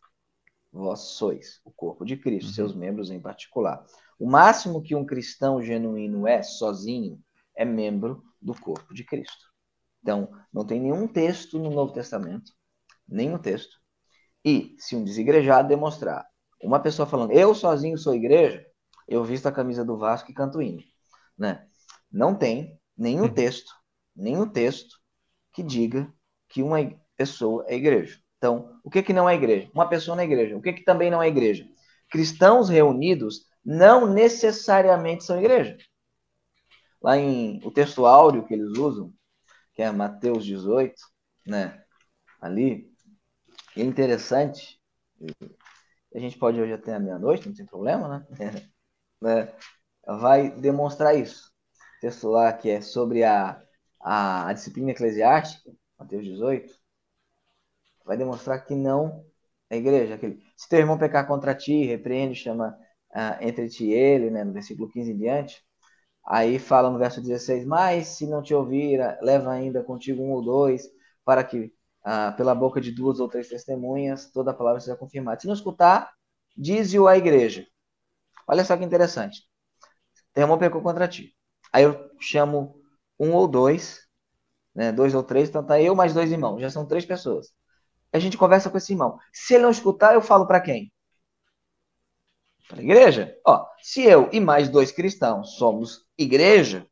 Vós 0.71 0.99
sois 0.99 1.59
o 1.65 1.71
corpo 1.71 2.05
de 2.05 2.15
Cristo, 2.17 2.49
uhum. 2.49 2.53
seus 2.53 2.75
membros 2.75 3.09
em 3.09 3.19
particular. 3.19 3.83
O 4.19 4.29
máximo 4.29 4.81
que 4.81 4.95
um 4.95 5.05
cristão 5.05 5.61
genuíno 5.61 6.27
é, 6.27 6.43
sozinho, 6.43 7.19
é 7.55 7.65
membro 7.65 8.23
do 8.39 8.53
corpo 8.53 8.93
de 8.93 9.03
Cristo. 9.03 9.49
Então, 10.01 10.29
não 10.53 10.65
tem 10.65 10.79
nenhum 10.79 11.07
texto 11.07 11.57
no 11.57 11.71
Novo 11.71 11.93
Testamento, 11.93 12.51
nenhum 13.07 13.37
texto. 13.37 13.77
E 14.45 14.75
se 14.77 14.95
um 14.95 15.03
desigrejado 15.03 15.67
demonstrar, 15.67 16.25
uma 16.61 16.79
pessoa 16.79 17.07
falando, 17.07 17.31
eu 17.31 17.55
sozinho 17.55 17.97
sou 17.97 18.13
igreja, 18.13 18.65
eu 19.09 19.23
visto 19.23 19.47
a 19.47 19.51
camisa 19.51 19.83
do 19.83 19.97
Vasco 19.97 20.29
e 20.29 20.33
canto 20.33 20.61
hino. 20.61 20.83
Né? 21.37 21.67
Não 22.11 22.35
tem 22.35 22.79
nenhum 22.95 23.23
uhum. 23.23 23.33
texto, 23.33 23.73
nenhum 24.15 24.47
texto 24.47 24.99
que 25.51 25.63
diga 25.63 26.13
que 26.47 26.61
uma 26.61 26.77
pessoa 27.17 27.65
é 27.67 27.75
igreja. 27.75 28.19
Então, 28.37 28.79
o 28.83 28.89
que, 28.89 29.01
que 29.01 29.11
não 29.11 29.27
é 29.27 29.35
igreja? 29.35 29.69
Uma 29.73 29.89
pessoa 29.89 30.15
na 30.15 30.21
é 30.21 30.25
igreja. 30.25 30.55
O 30.55 30.61
que, 30.61 30.73
que 30.73 30.83
também 30.83 31.09
não 31.09 31.21
é 31.21 31.27
igreja? 31.27 31.67
Cristãos 32.09 32.69
reunidos 32.69 33.45
não 33.65 34.07
necessariamente 34.07 35.23
são 35.23 35.39
igreja. 35.39 35.77
Lá 37.01 37.17
em 37.17 37.59
o 37.65 37.71
texto 37.71 38.05
áureo 38.05 38.45
que 38.45 38.53
eles 38.53 38.77
usam, 38.77 39.13
que 39.73 39.81
é 39.81 39.91
Mateus 39.91 40.45
18, 40.45 40.95
né? 41.45 41.83
Ali, 42.39 42.91
é 43.75 43.81
interessante. 43.81 44.79
A 46.13 46.19
gente 46.19 46.37
pode 46.37 46.59
hoje 46.59 46.73
até 46.73 46.95
a 46.95 46.99
meia-noite, 46.99 47.47
não 47.47 47.55
tem 47.55 47.65
problema, 47.65 48.25
né? 48.29 48.69
né? 49.21 49.53
Vai 50.05 50.51
demonstrar 50.51 51.15
isso. 51.17 51.49
O 51.97 52.01
texto 52.01 52.29
lá 52.29 52.53
que 52.53 52.69
é 52.69 52.81
sobre 52.81 53.23
a, 53.23 53.61
a, 54.01 54.47
a 54.49 54.53
disciplina 54.53 54.91
eclesiástica, 54.91 55.71
Mateus 55.97 56.23
18, 56.25 56.73
vai 58.05 58.17
demonstrar 58.17 58.65
que 58.65 58.75
não 58.75 59.25
é 59.69 59.77
igreja. 59.77 60.15
Aquele, 60.15 60.41
se 60.57 60.67
teu 60.69 60.79
irmão 60.79 60.97
pecar 60.97 61.27
contra 61.27 61.55
ti, 61.55 61.85
repreende, 61.85 62.35
chama 62.35 62.77
uh, 63.11 63.43
entre 63.43 63.69
ti 63.69 63.85
e 63.85 63.93
ele, 63.93 64.31
né, 64.31 64.43
no 64.43 64.53
versículo 64.53 64.89
15 64.91 65.11
em 65.11 65.17
diante. 65.17 65.63
Aí 66.25 66.59
fala 66.59 66.89
no 66.91 66.99
verso 66.99 67.21
16: 67.21 67.65
Mas 67.65 68.09
se 68.09 68.27
não 68.27 68.41
te 68.43 68.53
ouvir, 68.53 68.99
leva 69.21 69.51
ainda 69.51 69.83
contigo 69.83 70.23
um 70.23 70.31
ou 70.31 70.43
dois, 70.43 70.83
para 71.25 71.43
que 71.43 71.73
uh, 72.05 72.35
pela 72.37 72.55
boca 72.55 72.81
de 72.81 72.91
duas 72.91 73.19
ou 73.19 73.27
três 73.29 73.49
testemunhas 73.49 74.31
toda 74.31 74.51
a 74.51 74.53
palavra 74.53 74.79
seja 74.79 74.97
confirmada. 74.97 75.39
Se 75.39 75.47
não 75.47 75.53
escutar, 75.53 76.11
dize-o 76.57 77.07
à 77.07 77.17
igreja. 77.17 77.65
Olha 78.49 78.65
só 78.65 78.75
que 78.75 78.83
interessante. 78.83 79.43
Teu 80.33 80.43
irmão 80.43 80.57
pecou 80.57 80.81
contra 80.81 81.07
ti. 81.07 81.35
Aí 81.71 81.83
eu 81.83 82.09
chamo 82.19 82.81
um 83.19 83.33
ou 83.33 83.47
dois, 83.47 84.01
né, 84.75 84.91
dois 84.91 85.13
ou 85.15 85.23
três, 85.23 85.49
então 85.49 85.65
tá 85.65 85.81
eu 85.81 85.95
mais 85.95 86.13
dois 86.13 86.31
irmãos, 86.31 86.59
já 86.59 86.69
são 86.69 86.85
três 86.85 87.05
pessoas 87.05 87.53
a 88.11 88.19
gente 88.19 88.37
conversa 88.37 88.69
com 88.69 88.77
esse 88.77 88.93
irmão. 88.93 89.17
Se 89.31 89.53
ele 89.55 89.63
não 89.63 89.71
escutar, 89.71 90.13
eu 90.13 90.21
falo 90.21 90.47
para 90.47 90.59
quem? 90.59 90.91
Para 92.67 92.79
a 92.79 92.83
igreja. 92.83 93.35
Ó, 93.45 93.65
se 93.81 94.03
eu 94.03 94.29
e 94.31 94.39
mais 94.39 94.69
dois 94.69 94.91
cristãos 94.91 95.55
somos 95.55 96.05
igreja, 96.17 96.85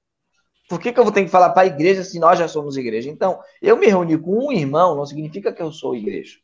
por 0.69 0.79
que, 0.79 0.91
que 0.91 0.99
eu 0.99 1.03
vou 1.03 1.13
ter 1.13 1.23
que 1.23 1.29
falar 1.29 1.51
para 1.51 1.63
a 1.63 1.67
igreja 1.67 2.03
se 2.03 2.19
nós 2.19 2.37
já 2.37 2.47
somos 2.47 2.77
igreja? 2.77 3.09
Então, 3.09 3.39
eu 3.61 3.77
me 3.77 3.87
reunir 3.87 4.19
com 4.19 4.47
um 4.47 4.51
irmão 4.51 4.95
não 4.95 5.05
significa 5.05 5.53
que 5.53 5.61
eu 5.61 5.71
sou 5.71 5.95
igreja. 5.95 6.37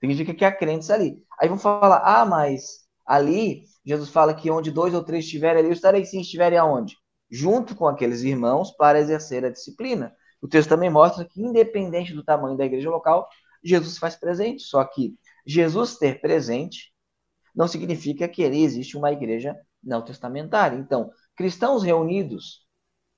Significa 0.00 0.34
que 0.34 0.44
há 0.44 0.52
crentes 0.52 0.90
ali. 0.90 1.22
Aí 1.40 1.48
vão 1.48 1.58
falar, 1.58 2.02
ah, 2.04 2.26
mas 2.26 2.83
ali 3.06 3.64
Jesus 3.84 4.08
fala 4.08 4.34
que 4.34 4.50
onde 4.50 4.70
dois 4.70 4.94
ou 4.94 5.04
três 5.04 5.24
estiverem 5.24 5.60
ali, 5.60 5.68
eu 5.68 5.74
estarei 5.74 6.04
sim, 6.04 6.20
estiverem 6.20 6.58
aonde? 6.58 6.96
Junto 7.30 7.76
com 7.76 7.86
aqueles 7.86 8.22
irmãos 8.22 8.70
para 8.70 8.98
exercer 8.98 9.44
a 9.44 9.50
disciplina. 9.50 10.14
O 10.40 10.48
texto 10.48 10.68
também 10.68 10.90
mostra 10.90 11.24
que, 11.24 11.40
independente 11.40 12.14
do 12.14 12.24
tamanho 12.24 12.56
da 12.56 12.64
igreja 12.64 12.90
local, 12.90 13.28
Jesus 13.62 13.98
faz 13.98 14.16
presente. 14.16 14.62
Só 14.62 14.82
que 14.84 15.14
Jesus 15.46 15.96
ter 15.98 16.20
presente 16.20 16.92
não 17.54 17.68
significa 17.68 18.26
que 18.28 18.44
ali 18.44 18.62
existe 18.62 18.96
uma 18.96 19.12
igreja 19.12 19.56
não 19.82 20.02
testamentária. 20.02 20.76
Então, 20.76 21.10
cristãos 21.36 21.82
reunidos, 21.82 22.66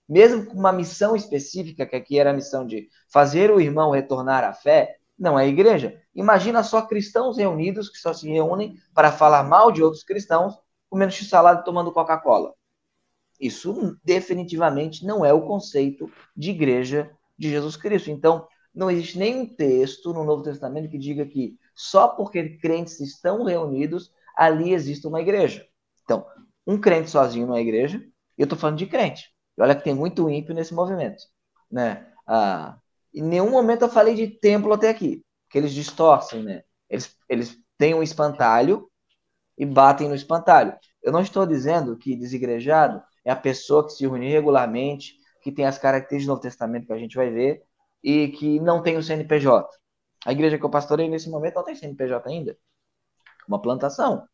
mesmo 0.08 0.46
com 0.46 0.58
uma 0.58 0.72
missão 0.72 1.14
específica, 1.14 1.86
que 1.86 1.96
aqui 1.96 2.18
era 2.18 2.30
a 2.30 2.34
missão 2.34 2.66
de 2.66 2.88
fazer 3.12 3.50
o 3.50 3.60
irmão 3.60 3.90
retornar 3.90 4.44
à 4.44 4.52
fé, 4.52 4.96
não 5.18 5.38
é 5.38 5.46
igreja. 5.46 6.00
Imagina 6.14 6.62
só 6.62 6.82
cristãos 6.82 7.36
reunidos 7.36 7.88
que 7.88 7.98
só 7.98 8.12
se 8.12 8.28
reúnem 8.28 8.76
para 8.94 9.12
falar 9.12 9.42
mal 9.42 9.72
de 9.72 9.82
outros 9.82 10.02
cristãos, 10.02 10.54
comendo 10.88 11.12
x-salada 11.12 11.60
e 11.60 11.64
tomando 11.64 11.92
Coca-Cola. 11.92 12.54
Isso 13.40 13.98
definitivamente 14.04 15.04
não 15.04 15.24
é 15.24 15.32
o 15.32 15.46
conceito 15.46 16.10
de 16.36 16.50
igreja 16.50 17.10
de 17.38 17.50
Jesus 17.50 17.76
Cristo. 17.76 18.10
Então, 18.10 18.46
não 18.74 18.90
existe 18.90 19.18
nenhum 19.18 19.46
texto 19.46 20.12
no 20.12 20.24
Novo 20.24 20.42
Testamento 20.42 20.90
que 20.90 20.98
diga 20.98 21.24
que 21.26 21.58
só 21.74 22.08
porque 22.08 22.58
crentes 22.58 23.00
estão 23.00 23.44
reunidos, 23.44 24.10
ali 24.36 24.72
existe 24.72 25.06
uma 25.06 25.20
igreja. 25.20 25.66
Então, 26.04 26.26
um 26.66 26.78
crente 26.78 27.10
sozinho 27.10 27.46
não 27.46 27.56
é 27.56 27.60
igreja, 27.60 27.98
e 28.36 28.42
eu 28.42 28.44
estou 28.44 28.58
falando 28.58 28.78
de 28.78 28.86
crente. 28.86 29.30
E 29.56 29.62
olha 29.62 29.74
que 29.74 29.84
tem 29.84 29.94
muito 29.94 30.28
ímpio 30.28 30.54
nesse 30.54 30.74
movimento. 30.74 31.22
Né? 31.70 32.06
Ah, 32.26 32.78
em 33.16 33.22
nenhum 33.22 33.50
momento 33.50 33.82
eu 33.82 33.88
falei 33.88 34.14
de 34.14 34.28
templo 34.28 34.72
até 34.72 34.90
aqui, 34.90 35.24
que 35.50 35.58
eles 35.58 35.72
distorcem, 35.72 36.42
né? 36.42 36.62
Eles, 36.88 37.16
eles 37.28 37.58
têm 37.78 37.94
um 37.94 38.02
espantalho 38.02 38.90
e 39.56 39.64
batem 39.64 40.08
no 40.08 40.14
espantalho. 40.14 40.76
Eu 41.02 41.12
não 41.12 41.20
estou 41.20 41.46
dizendo 41.46 41.96
que 41.96 42.16
desigrejado 42.16 43.02
é 43.24 43.30
a 43.30 43.36
pessoa 43.36 43.84
que 43.86 43.92
se 43.92 44.02
reúne 44.02 44.28
regularmente, 44.28 45.14
que 45.42 45.50
tem 45.50 45.64
as 45.64 45.78
características 45.78 46.26
do 46.26 46.30
Novo 46.30 46.42
Testamento 46.42 46.86
que 46.86 46.92
a 46.92 46.98
gente 46.98 47.16
vai 47.16 47.30
ver 47.30 47.62
e 48.02 48.28
que 48.28 48.60
não 48.60 48.82
tem 48.82 48.96
o 48.96 49.02
CNPJ. 49.02 49.68
A 50.24 50.32
igreja 50.32 50.58
que 50.58 50.64
eu 50.64 50.70
pastorei 50.70 51.08
nesse 51.08 51.30
momento 51.30 51.54
não 51.54 51.64
tem 51.64 51.74
CNPJ 51.74 52.28
ainda. 52.28 52.58
Uma 53.48 53.62
plantação. 53.62 54.26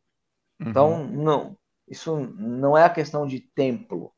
Então, 0.59 1.03
uhum. 1.03 1.23
não. 1.23 1.59
Isso 1.87 2.17
não 2.17 2.77
é 2.77 2.85
a 2.85 2.91
questão 2.91 3.27
de 3.27 3.41
templo. 3.41 4.12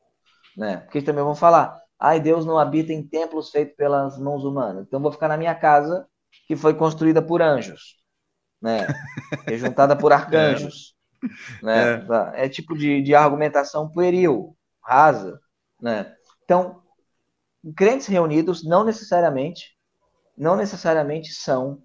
Né? 0.57 0.79
Porque 0.79 1.03
também 1.03 1.25
vão 1.25 1.35
falar, 1.35 1.81
ai, 1.99 2.21
Deus 2.21 2.45
não 2.45 2.59
habita 2.59 2.93
em 2.93 3.07
templos 3.07 3.51
feitos 3.51 3.75
pelas 3.77 4.19
mãos 4.19 4.45
humanas. 4.45 4.87
Então, 4.87 5.01
vou 5.01 5.13
ficar 5.13 5.29
na 5.29 5.37
minha 5.37 5.55
casa, 5.55 6.07
que 6.47 6.57
foi 6.57 6.75
construída 6.75 7.23
por 7.23 7.41
anjos. 7.43 7.97
Né? 8.61 8.87
Rejuntada 9.47 9.97
por 9.97 10.13
arcanjos. 10.13 10.95
É. 11.23 11.65
Né? 11.65 12.07
É. 12.35 12.47
é 12.47 12.49
tipo 12.49 12.77
de, 12.77 13.03
de 13.03 13.15
argumentação 13.15 13.91
pueril, 13.91 14.57
rasa. 14.83 15.41
Né? 15.81 16.15
Então, 16.45 16.83
crentes 17.75 18.07
reunidos 18.07 18.65
não 18.65 18.85
necessariamente 18.85 19.75
não 20.37 20.57
necessariamente 20.57 21.33
são 21.33 21.83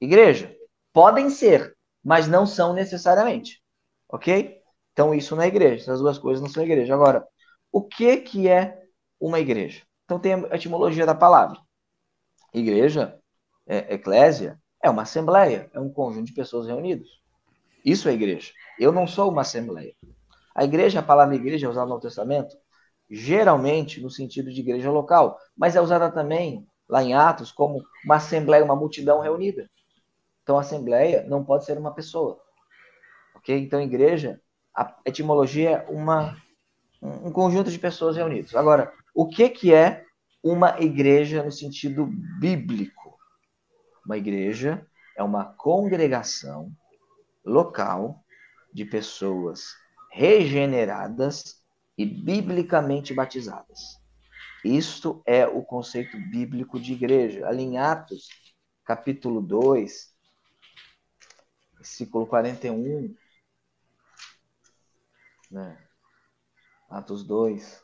igreja. 0.00 0.54
Podem 0.92 1.30
ser, 1.30 1.76
mas 2.02 2.26
não 2.26 2.46
são 2.46 2.72
necessariamente. 2.72 3.62
Ok? 4.08 4.60
Então 4.92 5.14
isso 5.14 5.36
não 5.36 5.42
é 5.42 5.48
igreja. 5.48 5.82
Essas 5.84 6.00
duas 6.00 6.18
coisas 6.18 6.42
não 6.42 6.48
são 6.48 6.62
igreja. 6.62 6.94
Agora, 6.94 7.26
o 7.70 7.82
que, 7.82 8.16
que 8.18 8.48
é 8.48 8.79
uma 9.20 9.38
igreja? 9.38 9.82
Então 10.04 10.18
tem 10.18 10.34
a 10.34 10.56
etimologia 10.56 11.06
da 11.06 11.14
palavra. 11.14 11.60
Igreja, 12.52 13.18
é, 13.66 13.94
eclésia, 13.94 14.58
é 14.82 14.90
uma 14.90 15.02
assembleia, 15.02 15.70
é 15.72 15.78
um 15.78 15.92
conjunto 15.92 16.26
de 16.26 16.32
pessoas 16.32 16.66
reunidas. 16.66 17.08
Isso 17.84 18.08
é 18.08 18.12
igreja. 18.12 18.52
Eu 18.78 18.92
não 18.92 19.06
sou 19.06 19.30
uma 19.30 19.42
assembleia. 19.42 19.94
A 20.54 20.64
igreja, 20.64 21.00
a 21.00 21.02
palavra 21.02 21.34
igreja 21.36 21.68
usada 21.68 21.86
no 21.86 21.90
Novo 21.90 22.02
Testamento, 22.02 22.56
geralmente 23.08 24.00
no 24.00 24.10
sentido 24.10 24.52
de 24.52 24.60
igreja 24.60 24.90
local, 24.90 25.38
mas 25.56 25.76
é 25.76 25.80
usada 25.80 26.10
também 26.10 26.66
lá 26.88 27.02
em 27.02 27.14
Atos 27.14 27.52
como 27.52 27.84
uma 28.04 28.16
assembleia, 28.16 28.64
uma 28.64 28.76
multidão 28.76 29.20
reunida. 29.20 29.70
Então, 30.42 30.58
a 30.58 30.62
assembleia 30.62 31.24
não 31.28 31.44
pode 31.44 31.64
ser 31.64 31.78
uma 31.78 31.94
pessoa. 31.94 32.40
Ok? 33.36 33.56
Então, 33.56 33.80
igreja, 33.80 34.40
a 34.74 34.96
etimologia 35.04 35.70
é 35.70 35.90
uma, 35.90 36.36
um 37.00 37.30
conjunto 37.30 37.70
de 37.70 37.78
pessoas 37.78 38.16
reunidas. 38.16 38.54
Agora, 38.54 38.92
o 39.14 39.28
que, 39.28 39.48
que 39.48 39.74
é 39.74 40.04
uma 40.42 40.80
igreja 40.80 41.42
no 41.42 41.52
sentido 41.52 42.06
bíblico? 42.38 43.18
Uma 44.04 44.16
igreja 44.16 44.86
é 45.16 45.22
uma 45.22 45.44
congregação 45.44 46.72
local 47.44 48.24
de 48.72 48.84
pessoas 48.84 49.76
regeneradas 50.10 51.62
e 51.96 52.04
biblicamente 52.04 53.12
batizadas. 53.12 54.00
Isto 54.64 55.22
é 55.26 55.46
o 55.46 55.62
conceito 55.62 56.18
bíblico 56.18 56.78
de 56.78 56.92
igreja. 56.92 57.46
Ali 57.46 57.62
em 57.62 57.78
Atos, 57.78 58.28
capítulo 58.84 59.40
2, 59.40 60.14
versículo 61.76 62.26
41, 62.26 63.14
né? 65.50 65.78
Atos 66.88 67.24
2, 67.24 67.82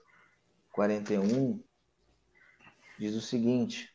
41, 0.76 1.60
diz 2.98 3.16
o 3.16 3.20
seguinte: 3.20 3.90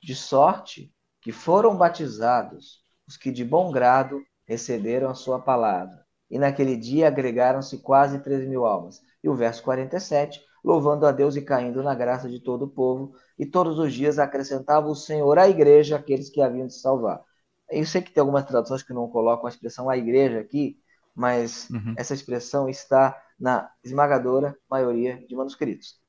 De 0.00 0.14
sorte 0.14 0.94
que 1.20 1.32
foram 1.32 1.76
batizados 1.76 2.84
os 3.08 3.16
que 3.16 3.32
de 3.32 3.44
bom 3.44 3.72
grado 3.72 4.22
receberam 4.46 5.10
a 5.10 5.14
sua 5.14 5.40
palavra. 5.40 6.04
E 6.30 6.38
naquele 6.38 6.76
dia 6.76 7.08
agregaram-se 7.08 7.78
quase 7.78 8.20
três 8.20 8.46
mil 8.46 8.64
almas. 8.64 9.00
E 9.24 9.28
o 9.28 9.34
verso 9.34 9.62
47 9.64 10.40
louvando 10.62 11.06
a 11.06 11.12
Deus 11.12 11.36
e 11.36 11.42
caindo 11.42 11.82
na 11.82 11.94
graça 11.94 12.28
de 12.28 12.40
todo 12.40 12.66
o 12.66 12.68
povo, 12.68 13.14
e 13.38 13.46
todos 13.46 13.78
os 13.78 13.92
dias 13.92 14.18
acrescentava 14.18 14.88
o 14.88 14.94
Senhor 14.94 15.38
à 15.38 15.48
igreja 15.48 15.96
aqueles 15.96 16.28
que 16.28 16.40
haviam 16.40 16.66
de 16.66 16.74
salvar. 16.74 17.22
Eu 17.70 17.86
sei 17.86 18.02
que 18.02 18.12
tem 18.12 18.20
algumas 18.20 18.44
traduções 18.44 18.82
que 18.82 18.92
não 18.92 19.08
colocam 19.08 19.46
a 19.46 19.48
expressão 19.48 19.88
a 19.88 19.96
igreja 19.96 20.40
aqui, 20.40 20.78
mas 21.14 21.68
uhum. 21.70 21.94
essa 21.96 22.14
expressão 22.14 22.68
está 22.68 23.16
na 23.38 23.70
esmagadora 23.82 24.56
maioria 24.68 25.24
de 25.26 25.34
manuscritos. 25.34 25.99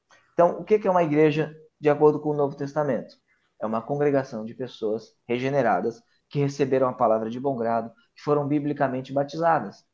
Então, 0.41 0.59
o 0.59 0.63
que 0.63 0.87
é 0.87 0.89
uma 0.89 1.03
igreja 1.03 1.55
de 1.79 1.87
acordo 1.87 2.19
com 2.19 2.29
o 2.29 2.33
Novo 2.33 2.55
Testamento? 2.55 3.13
É 3.61 3.65
uma 3.67 3.79
congregação 3.79 4.43
de 4.43 4.55
pessoas 4.55 5.13
regeneradas 5.27 6.01
que 6.27 6.39
receberam 6.39 6.87
a 6.87 6.93
palavra 6.93 7.29
de 7.29 7.39
bom 7.39 7.55
grado, 7.55 7.91
que 8.15 8.23
foram 8.23 8.47
biblicamente 8.47 9.13
batizadas 9.13 9.85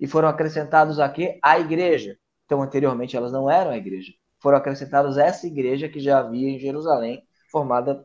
e 0.00 0.08
foram 0.08 0.26
acrescentados 0.26 0.98
aqui 0.98 1.38
à 1.40 1.56
igreja. 1.56 2.18
Então, 2.44 2.60
anteriormente, 2.60 3.16
elas 3.16 3.30
não 3.30 3.48
eram 3.48 3.70
a 3.70 3.76
igreja. 3.76 4.12
Foram 4.40 4.58
acrescentados 4.58 5.16
essa 5.18 5.46
igreja 5.46 5.88
que 5.88 6.00
já 6.00 6.18
havia 6.18 6.48
em 6.48 6.58
Jerusalém, 6.58 7.22
formada 7.48 8.04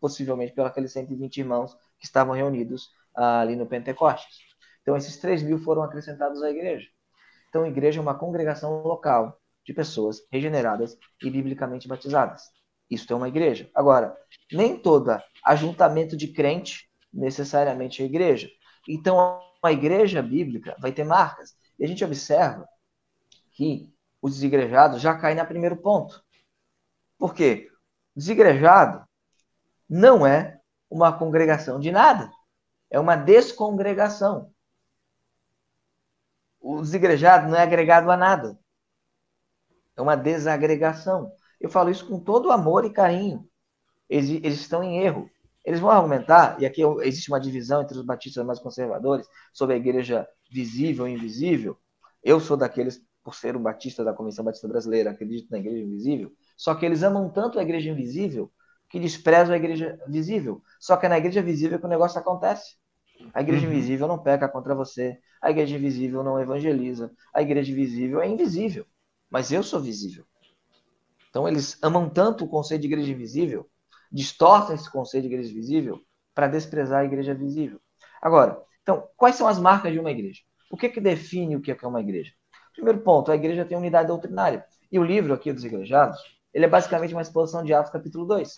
possivelmente 0.00 0.52
pelos 0.52 0.70
aqueles 0.70 0.92
120 0.92 1.38
irmãos 1.38 1.74
que 1.98 2.06
estavam 2.06 2.32
reunidos 2.32 2.90
ah, 3.16 3.40
ali 3.40 3.56
no 3.56 3.66
Pentecostes. 3.66 4.38
Então, 4.82 4.96
esses 4.96 5.16
3 5.16 5.42
mil 5.42 5.58
foram 5.58 5.82
acrescentados 5.82 6.40
à 6.44 6.50
igreja. 6.50 6.86
Então, 7.48 7.66
igreja 7.66 7.98
é 7.98 8.02
uma 8.02 8.16
congregação 8.16 8.84
local 8.84 9.36
de 9.64 9.72
pessoas 9.72 10.20
regeneradas 10.30 10.96
e 11.22 11.30
biblicamente 11.30 11.88
batizadas. 11.88 12.50
Isso 12.90 13.12
é 13.12 13.16
uma 13.16 13.28
igreja. 13.28 13.70
Agora, 13.74 14.16
nem 14.52 14.78
todo 14.78 15.18
ajuntamento 15.44 16.16
de 16.16 16.28
crente 16.28 16.88
necessariamente 17.12 18.02
é 18.02 18.06
igreja. 18.06 18.48
Então, 18.88 19.40
a 19.62 19.72
igreja 19.72 20.22
bíblica 20.22 20.76
vai 20.78 20.92
ter 20.92 21.04
marcas. 21.04 21.56
E 21.78 21.84
a 21.84 21.88
gente 21.88 22.04
observa 22.04 22.68
que 23.52 23.92
os 24.20 24.34
desigrejados 24.34 25.00
já 25.00 25.16
caem 25.16 25.36
no 25.36 25.46
primeiro 25.46 25.76
ponto. 25.76 26.22
Por 27.18 27.34
quê? 27.34 27.70
Desigrejado 28.14 29.06
não 29.88 30.26
é 30.26 30.60
uma 30.90 31.12
congregação 31.12 31.80
de 31.80 31.90
nada, 31.90 32.30
é 32.90 32.98
uma 32.98 33.16
descongregação. 33.16 34.52
O 36.60 36.80
desigrejado 36.80 37.48
não 37.48 37.56
é 37.56 37.62
agregado 37.62 38.10
a 38.10 38.16
nada, 38.16 38.58
é 39.96 40.02
uma 40.02 40.16
desagregação. 40.16 41.32
Eu 41.60 41.70
falo 41.70 41.90
isso 41.90 42.06
com 42.06 42.18
todo 42.18 42.50
amor 42.50 42.84
e 42.84 42.90
carinho. 42.90 43.48
Eles, 44.08 44.30
eles 44.30 44.60
estão 44.60 44.82
em 44.82 44.98
erro. 44.98 45.30
Eles 45.64 45.80
vão 45.80 45.90
argumentar, 45.90 46.60
e 46.60 46.66
aqui 46.66 46.82
existe 47.02 47.30
uma 47.30 47.40
divisão 47.40 47.80
entre 47.80 47.96
os 47.96 48.04
batistas 48.04 48.44
mais 48.44 48.58
conservadores 48.58 49.26
sobre 49.52 49.74
a 49.74 49.78
igreja 49.78 50.28
visível 50.50 51.08
e 51.08 51.12
invisível. 51.12 51.78
Eu 52.22 52.38
sou 52.38 52.56
daqueles 52.56 53.00
por 53.22 53.34
ser 53.34 53.56
um 53.56 53.62
batista 53.62 54.04
da 54.04 54.12
Convenção 54.12 54.44
Batista 54.44 54.68
Brasileira, 54.68 55.10
acredito 55.10 55.50
na 55.50 55.58
igreja 55.58 55.82
invisível, 55.82 56.30
só 56.58 56.74
que 56.74 56.84
eles 56.84 57.02
amam 57.02 57.30
tanto 57.30 57.58
a 57.58 57.62
igreja 57.62 57.88
invisível 57.88 58.52
que 58.90 59.00
desprezam 59.00 59.54
a 59.54 59.56
igreja 59.56 59.98
visível. 60.06 60.62
Só 60.78 60.96
que 60.98 61.06
é 61.06 61.08
na 61.08 61.16
igreja 61.16 61.42
visível 61.42 61.78
que 61.78 61.86
o 61.86 61.88
negócio 61.88 62.20
acontece. 62.20 62.76
A 63.32 63.40
igreja 63.40 63.66
uhum. 63.66 63.72
invisível 63.72 64.06
não 64.06 64.18
peca 64.18 64.48
contra 64.48 64.74
você, 64.74 65.18
a 65.40 65.50
igreja 65.50 65.76
invisível 65.76 66.22
não 66.22 66.38
evangeliza, 66.38 67.10
a 67.32 67.40
igreja 67.40 67.72
invisível 67.72 68.20
é 68.20 68.28
invisível, 68.28 68.84
mas 69.34 69.50
eu 69.50 69.64
sou 69.64 69.80
visível. 69.80 70.24
Então 71.28 71.48
eles 71.48 71.76
amam 71.82 72.08
tanto 72.08 72.44
o 72.44 72.48
conceito 72.48 72.82
de 72.82 72.86
igreja 72.86 73.10
invisível, 73.10 73.68
distorcem 74.12 74.76
esse 74.76 74.88
conceito 74.88 75.26
de 75.26 75.34
igreja 75.34 75.52
visível 75.52 76.00
para 76.32 76.46
desprezar 76.46 77.00
a 77.00 77.04
igreja 77.04 77.34
visível. 77.34 77.80
Agora, 78.22 78.62
então, 78.80 79.08
quais 79.16 79.34
são 79.34 79.48
as 79.48 79.58
marcas 79.58 79.92
de 79.92 79.98
uma 79.98 80.12
igreja? 80.12 80.40
O 80.70 80.76
que, 80.76 80.88
que 80.88 81.00
define 81.00 81.56
o 81.56 81.60
que 81.60 81.72
é 81.72 81.88
uma 81.88 82.00
igreja? 82.00 82.32
Primeiro 82.72 83.00
ponto, 83.00 83.32
a 83.32 83.34
igreja 83.34 83.64
tem 83.64 83.76
unidade 83.76 84.06
doutrinária. 84.06 84.64
E 84.90 85.00
o 85.00 85.02
livro 85.02 85.34
aqui 85.34 85.52
dos 85.52 85.64
igrejados, 85.64 86.16
ele 86.52 86.66
é 86.66 86.68
basicamente 86.68 87.12
uma 87.12 87.22
exposição 87.22 87.64
de 87.64 87.74
Atos 87.74 87.90
capítulo 87.90 88.24
2. 88.26 88.56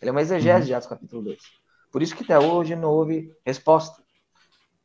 Ele 0.00 0.08
é 0.08 0.12
uma 0.12 0.22
exegese 0.22 0.60
uhum. 0.60 0.64
de 0.64 0.74
Atos 0.74 0.88
capítulo 0.88 1.20
2. 1.24 1.38
Por 1.92 2.00
isso 2.00 2.16
que 2.16 2.24
até 2.24 2.38
hoje 2.38 2.74
não 2.74 2.88
houve 2.88 3.30
resposta. 3.44 4.02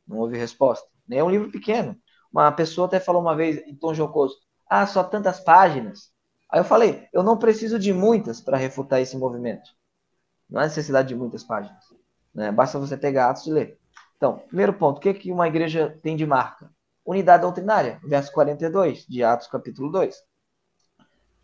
Não 0.06 0.18
houve 0.18 0.36
resposta. 0.36 0.86
Nem 1.08 1.20
é 1.20 1.24
um 1.24 1.30
livro 1.30 1.50
pequeno. 1.50 1.96
Uma 2.30 2.52
pessoa 2.52 2.86
até 2.86 3.00
falou 3.00 3.22
uma 3.22 3.34
vez 3.34 3.66
em 3.66 3.74
tom 3.74 3.94
jocoso: 3.94 4.36
Ah, 4.70 4.86
só 4.86 5.02
tantas 5.02 5.40
páginas. 5.40 6.12
Aí 6.48 6.60
eu 6.60 6.64
falei: 6.64 7.08
Eu 7.12 7.24
não 7.24 7.36
preciso 7.36 7.76
de 7.76 7.92
muitas 7.92 8.40
para 8.40 8.56
refutar 8.56 9.00
esse 9.00 9.16
movimento. 9.16 9.68
Não 10.48 10.60
há 10.60 10.64
necessidade 10.64 11.08
de 11.08 11.16
muitas 11.16 11.42
páginas. 11.42 11.82
Né? 12.32 12.52
Basta 12.52 12.78
você 12.78 12.96
pegar 12.96 13.30
Atos 13.30 13.46
e 13.48 13.50
ler. 13.50 13.78
Então, 14.16 14.38
primeiro 14.38 14.72
ponto, 14.72 14.98
o 14.98 15.00
que, 15.00 15.12
que 15.12 15.32
uma 15.32 15.48
igreja 15.48 15.98
tem 16.02 16.16
de 16.16 16.24
marca? 16.24 16.70
Unidade 17.04 17.42
doutrinária, 17.42 18.00
verso 18.04 18.32
42 18.32 19.06
de 19.08 19.24
Atos 19.24 19.48
capítulo 19.48 19.90
2. 19.90 20.22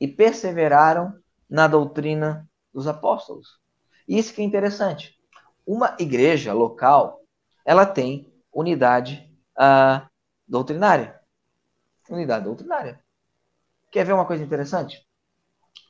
E 0.00 0.06
perseveraram 0.06 1.18
na 1.50 1.66
doutrina 1.66 2.48
dos 2.72 2.86
apóstolos. 2.86 3.58
Isso 4.06 4.32
que 4.32 4.40
é 4.40 4.44
interessante. 4.44 5.18
Uma 5.66 5.96
igreja 5.98 6.52
local, 6.52 7.22
ela 7.64 7.84
tem 7.84 8.32
unidade 8.52 9.28
uh, 9.58 10.06
doutrinária. 10.46 11.18
Unidade 12.08 12.44
doutrinária. 12.44 13.00
Quer 13.96 14.04
ver 14.04 14.12
uma 14.12 14.26
coisa 14.26 14.44
interessante? 14.44 15.08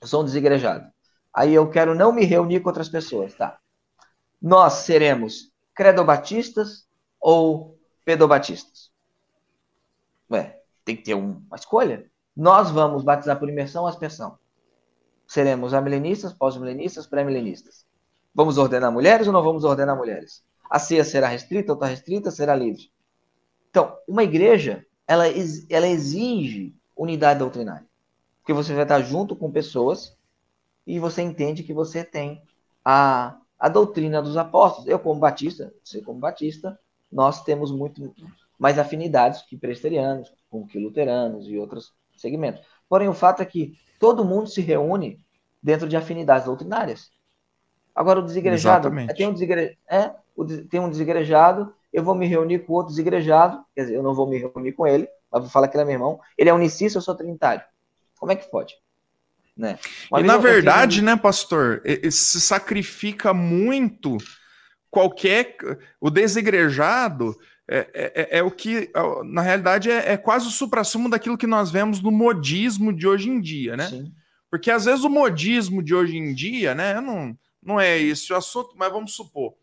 Eu 0.01 0.07
sou 0.07 0.23
um 0.23 0.25
desigrejado. 0.25 0.89
Aí 1.35 1.53
eu 1.53 1.69
quero 1.69 1.93
não 1.93 2.13
me 2.13 2.25
reunir 2.25 2.61
com 2.61 2.69
outras 2.69 2.89
pessoas, 2.89 3.35
tá? 3.35 3.59
Nós 4.41 4.75
seremos 4.75 5.51
credobatistas 5.75 6.87
ou 7.21 7.77
pedobatistas? 8.05 8.93
Ué, 10.31 10.63
tem 10.85 10.95
que 10.95 11.03
ter 11.03 11.15
uma 11.15 11.57
escolha. 11.57 12.09
Nós 12.37 12.71
vamos 12.71 13.03
batizar 13.03 13.41
por 13.41 13.49
imersão 13.49 13.83
ou 13.83 13.89
aspersão? 13.89 14.39
Seremos 15.27 15.75
amilenistas, 15.75 16.33
pós-milenistas, 16.33 17.09
pré-milenistas? 17.09 17.85
Vamos 18.33 18.57
ordenar 18.57 18.93
mulheres 18.93 19.27
ou 19.27 19.33
não 19.33 19.43
vamos 19.43 19.65
ordenar 19.65 19.97
mulheres? 19.97 20.45
A 20.71 20.79
ceia 20.79 21.03
será 21.03 21.27
restrita 21.27 21.73
ou 21.73 21.77
está 21.77 21.87
restrita? 21.87 22.31
Será 22.31 22.55
livre? 22.55 22.89
Então, 23.69 23.99
uma 24.07 24.23
igreja, 24.23 24.87
ela, 25.09 25.25
ela 25.69 25.89
exige 25.89 26.73
unidade 26.97 27.41
doutrinária. 27.41 27.85
Porque 28.47 28.53
você 28.53 28.73
vai 28.73 28.85
estar 28.85 29.01
junto 29.01 29.35
com 29.35 29.51
pessoas 29.51 30.17
e 30.87 31.01
você 31.01 31.21
entende 31.21 31.65
que 31.65 31.75
você 31.75 32.05
tem 32.05 32.41
a, 32.85 33.37
a 33.59 33.69
doutrina 33.69 34.23
dos 34.23 34.37
apóstolos. 34.37 34.89
Eu, 34.89 35.01
como 35.01 35.19
batista, 35.19 35.75
você 35.83 36.01
como 36.01 36.21
batista, 36.21 36.79
nós 37.11 37.43
temos 37.43 37.73
muito 37.73 38.15
mais 38.57 38.79
afinidades 38.79 39.43
que 39.43 39.57
presterianos, 39.57 40.33
com 40.49 40.65
que 40.65 40.79
luteranos 40.79 41.49
e 41.49 41.59
outros 41.59 41.93
segmentos. 42.17 42.63
Porém, 42.89 43.09
o 43.09 43.13
fato 43.13 43.43
é 43.43 43.45
que 43.45 43.77
todo 43.99 44.25
mundo 44.25 44.49
se 44.49 44.61
reúne 44.61 45.21
dentro 45.61 45.89
de 45.89 45.97
afinidades 45.97 46.47
doutrinárias. 46.47 47.11
Agora, 47.93 48.21
o 48.21 48.23
desigrejado. 48.23 48.93
Tem 49.17 49.27
um, 49.27 49.33
desigre, 49.33 49.77
é, 49.91 50.15
tem 50.71 50.79
um 50.79 50.89
desigrejado, 50.89 51.75
eu 51.93 52.05
vou 52.05 52.15
me 52.15 52.29
reunir 52.29 52.61
com 52.61 52.75
outro 52.75 52.91
desigrejado, 52.91 53.65
quer 53.75 53.81
dizer, 53.83 53.97
eu 53.97 54.05
não 54.05 54.15
vou 54.15 54.29
me 54.29 54.39
reunir 54.39 54.71
com 54.71 54.87
ele, 54.87 55.09
mas 55.33 55.43
vou 55.43 55.51
falar 55.51 55.67
que 55.67 55.77
ele 55.77 55.83
é 55.83 55.87
meu 55.87 55.95
irmão. 55.95 56.21
Ele 56.39 56.49
é 56.49 56.55
unicista, 56.55 56.99
eu 56.99 57.03
sou 57.03 57.17
trinitário. 57.17 57.65
Como 58.19 58.33
é 58.33 58.37
que 58.37 58.51
pode? 58.51 58.75
Né? 59.57 59.79
e 60.19 60.23
na 60.23 60.37
verdade, 60.37 61.01
né, 61.01 61.17
pastor, 61.17 61.83
se 62.11 62.41
sacrifica 62.41 63.33
muito 63.33 64.19
qualquer. 64.91 65.57
O 65.99 66.11
desigrejado 66.11 67.35
é, 67.69 67.79
é, 67.79 68.13
é, 68.15 68.39
é 68.39 68.43
o 68.43 68.51
que, 68.51 68.91
na 69.25 69.41
realidade, 69.43 69.91
é, 69.91 70.13
é 70.13 70.17
quase 70.17 70.47
o 70.47 70.51
supra-sumo 70.51 71.09
daquilo 71.09 71.39
que 71.39 71.47
nós 71.47 71.71
vemos 71.71 72.01
no 72.01 72.11
modismo 72.11 72.93
de 72.93 73.09
hoje 73.09 73.29
em 73.29 73.41
dia, 73.41 73.77
né? 73.77 73.89
Sim. 73.89 74.13
Porque 74.51 74.71
às 74.71 74.85
vezes 74.85 75.05
o 75.05 75.11
modismo 75.11 75.83
de 75.83 75.95
hoje 75.95 76.17
em 76.17 76.33
dia, 76.33 76.75
né, 76.75 77.01
não, 77.01 77.37
não 77.63 77.81
é 77.81 77.99
esse 77.99 78.33
o 78.33 78.37
assunto, 78.37 78.75
mas 78.77 78.93
vamos 78.93 79.15
supor. 79.15 79.55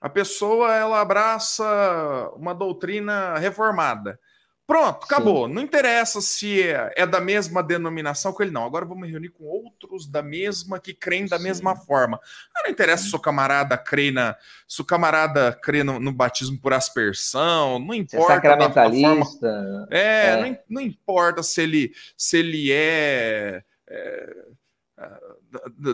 A 0.00 0.08
pessoa 0.08 0.74
ela 0.74 1.00
abraça 1.00 2.30
uma 2.36 2.54
doutrina 2.54 3.38
reformada. 3.38 4.20
Pronto, 4.68 5.04
acabou. 5.04 5.48
Sim. 5.48 5.54
Não 5.54 5.62
interessa 5.62 6.20
se 6.20 6.62
é, 6.62 6.92
é, 6.94 7.06
da 7.06 7.22
mesma 7.22 7.62
denominação 7.62 8.34
com 8.34 8.42
ele, 8.42 8.52
não. 8.52 8.66
Agora 8.66 8.84
vamos 8.84 9.08
reunir 9.08 9.30
com 9.30 9.44
outros 9.44 10.06
da 10.06 10.22
mesma 10.22 10.78
que 10.78 10.92
creem 10.92 11.26
da 11.26 11.38
Sim. 11.38 11.44
mesma 11.44 11.74
forma. 11.74 12.20
Ah, 12.54 12.64
não 12.64 12.70
interessa 12.70 13.04
se 13.08 13.16
o 13.16 13.18
camarada 13.18 13.78
crê 13.78 14.10
na. 14.10 14.36
Se 14.68 14.82
o 14.82 14.84
camarada 14.84 15.58
crê 15.62 15.82
no, 15.82 15.98
no 15.98 16.12
batismo 16.12 16.60
por 16.60 16.74
aspersão, 16.74 17.78
não 17.78 17.94
importa. 17.94 18.30
É 18.30 18.36
sacramentalista. 18.36 19.88
É, 19.90 20.26
é. 20.26 20.36
Não, 20.42 20.58
não, 20.68 20.82
importa 20.82 21.42
se 21.42 21.62
ele, 21.62 21.92
se 22.14 22.36
ele 22.36 22.70
é, 22.70 23.64
é 23.88 24.36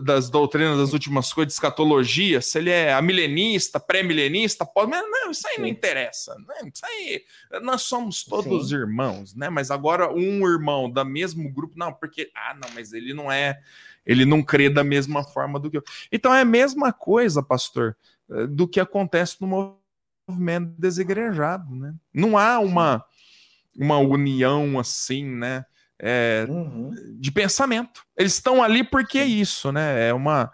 das 0.02 0.28
doutrinas 0.28 0.78
das 0.78 0.92
últimas 0.92 1.32
coisas, 1.32 1.52
de 1.52 1.54
escatologia, 1.54 2.40
se 2.40 2.58
ele 2.58 2.70
é 2.70 2.92
amilenista, 2.92 3.78
pré-milenista, 3.78 4.66
pode, 4.66 4.90
mas 4.90 5.02
não, 5.08 5.30
isso 5.30 5.46
aí 5.46 5.56
Sim. 5.56 5.60
não 5.60 5.68
interessa, 5.68 6.34
né? 6.36 6.70
Isso 6.72 6.84
aí, 6.84 7.22
nós 7.62 7.82
somos 7.82 8.24
todos 8.24 8.68
Sim. 8.68 8.76
irmãos, 8.76 9.34
né? 9.34 9.48
Mas 9.48 9.70
agora 9.70 10.12
um 10.12 10.46
irmão 10.48 10.90
da 10.90 11.04
mesmo 11.04 11.50
grupo, 11.52 11.74
não, 11.76 11.92
porque 11.92 12.30
ah, 12.34 12.54
não, 12.54 12.68
mas 12.74 12.92
ele 12.92 13.14
não 13.14 13.30
é, 13.30 13.60
ele 14.04 14.24
não 14.24 14.42
crê 14.42 14.68
da 14.68 14.82
mesma 14.82 15.22
forma 15.22 15.60
do 15.60 15.70
que 15.70 15.78
eu. 15.78 15.84
Então 16.10 16.34
é 16.34 16.40
a 16.40 16.44
mesma 16.44 16.92
coisa, 16.92 17.42
pastor, 17.42 17.96
eh, 18.30 18.46
do 18.46 18.66
que 18.66 18.80
acontece 18.80 19.36
no 19.40 19.78
movimento 20.28 20.74
desegrejado, 20.78 21.74
né? 21.74 21.94
Não 22.12 22.36
há 22.36 22.58
uma 22.58 23.04
uma 23.76 23.98
união 23.98 24.78
assim, 24.78 25.24
né? 25.24 25.64
É, 26.06 26.44
uhum. 26.46 26.90
de 27.18 27.32
pensamento. 27.32 28.02
Eles 28.14 28.34
estão 28.34 28.62
ali 28.62 28.84
porque 28.84 29.18
é 29.18 29.24
isso, 29.24 29.72
né? 29.72 30.08
É 30.08 30.12
uma, 30.12 30.52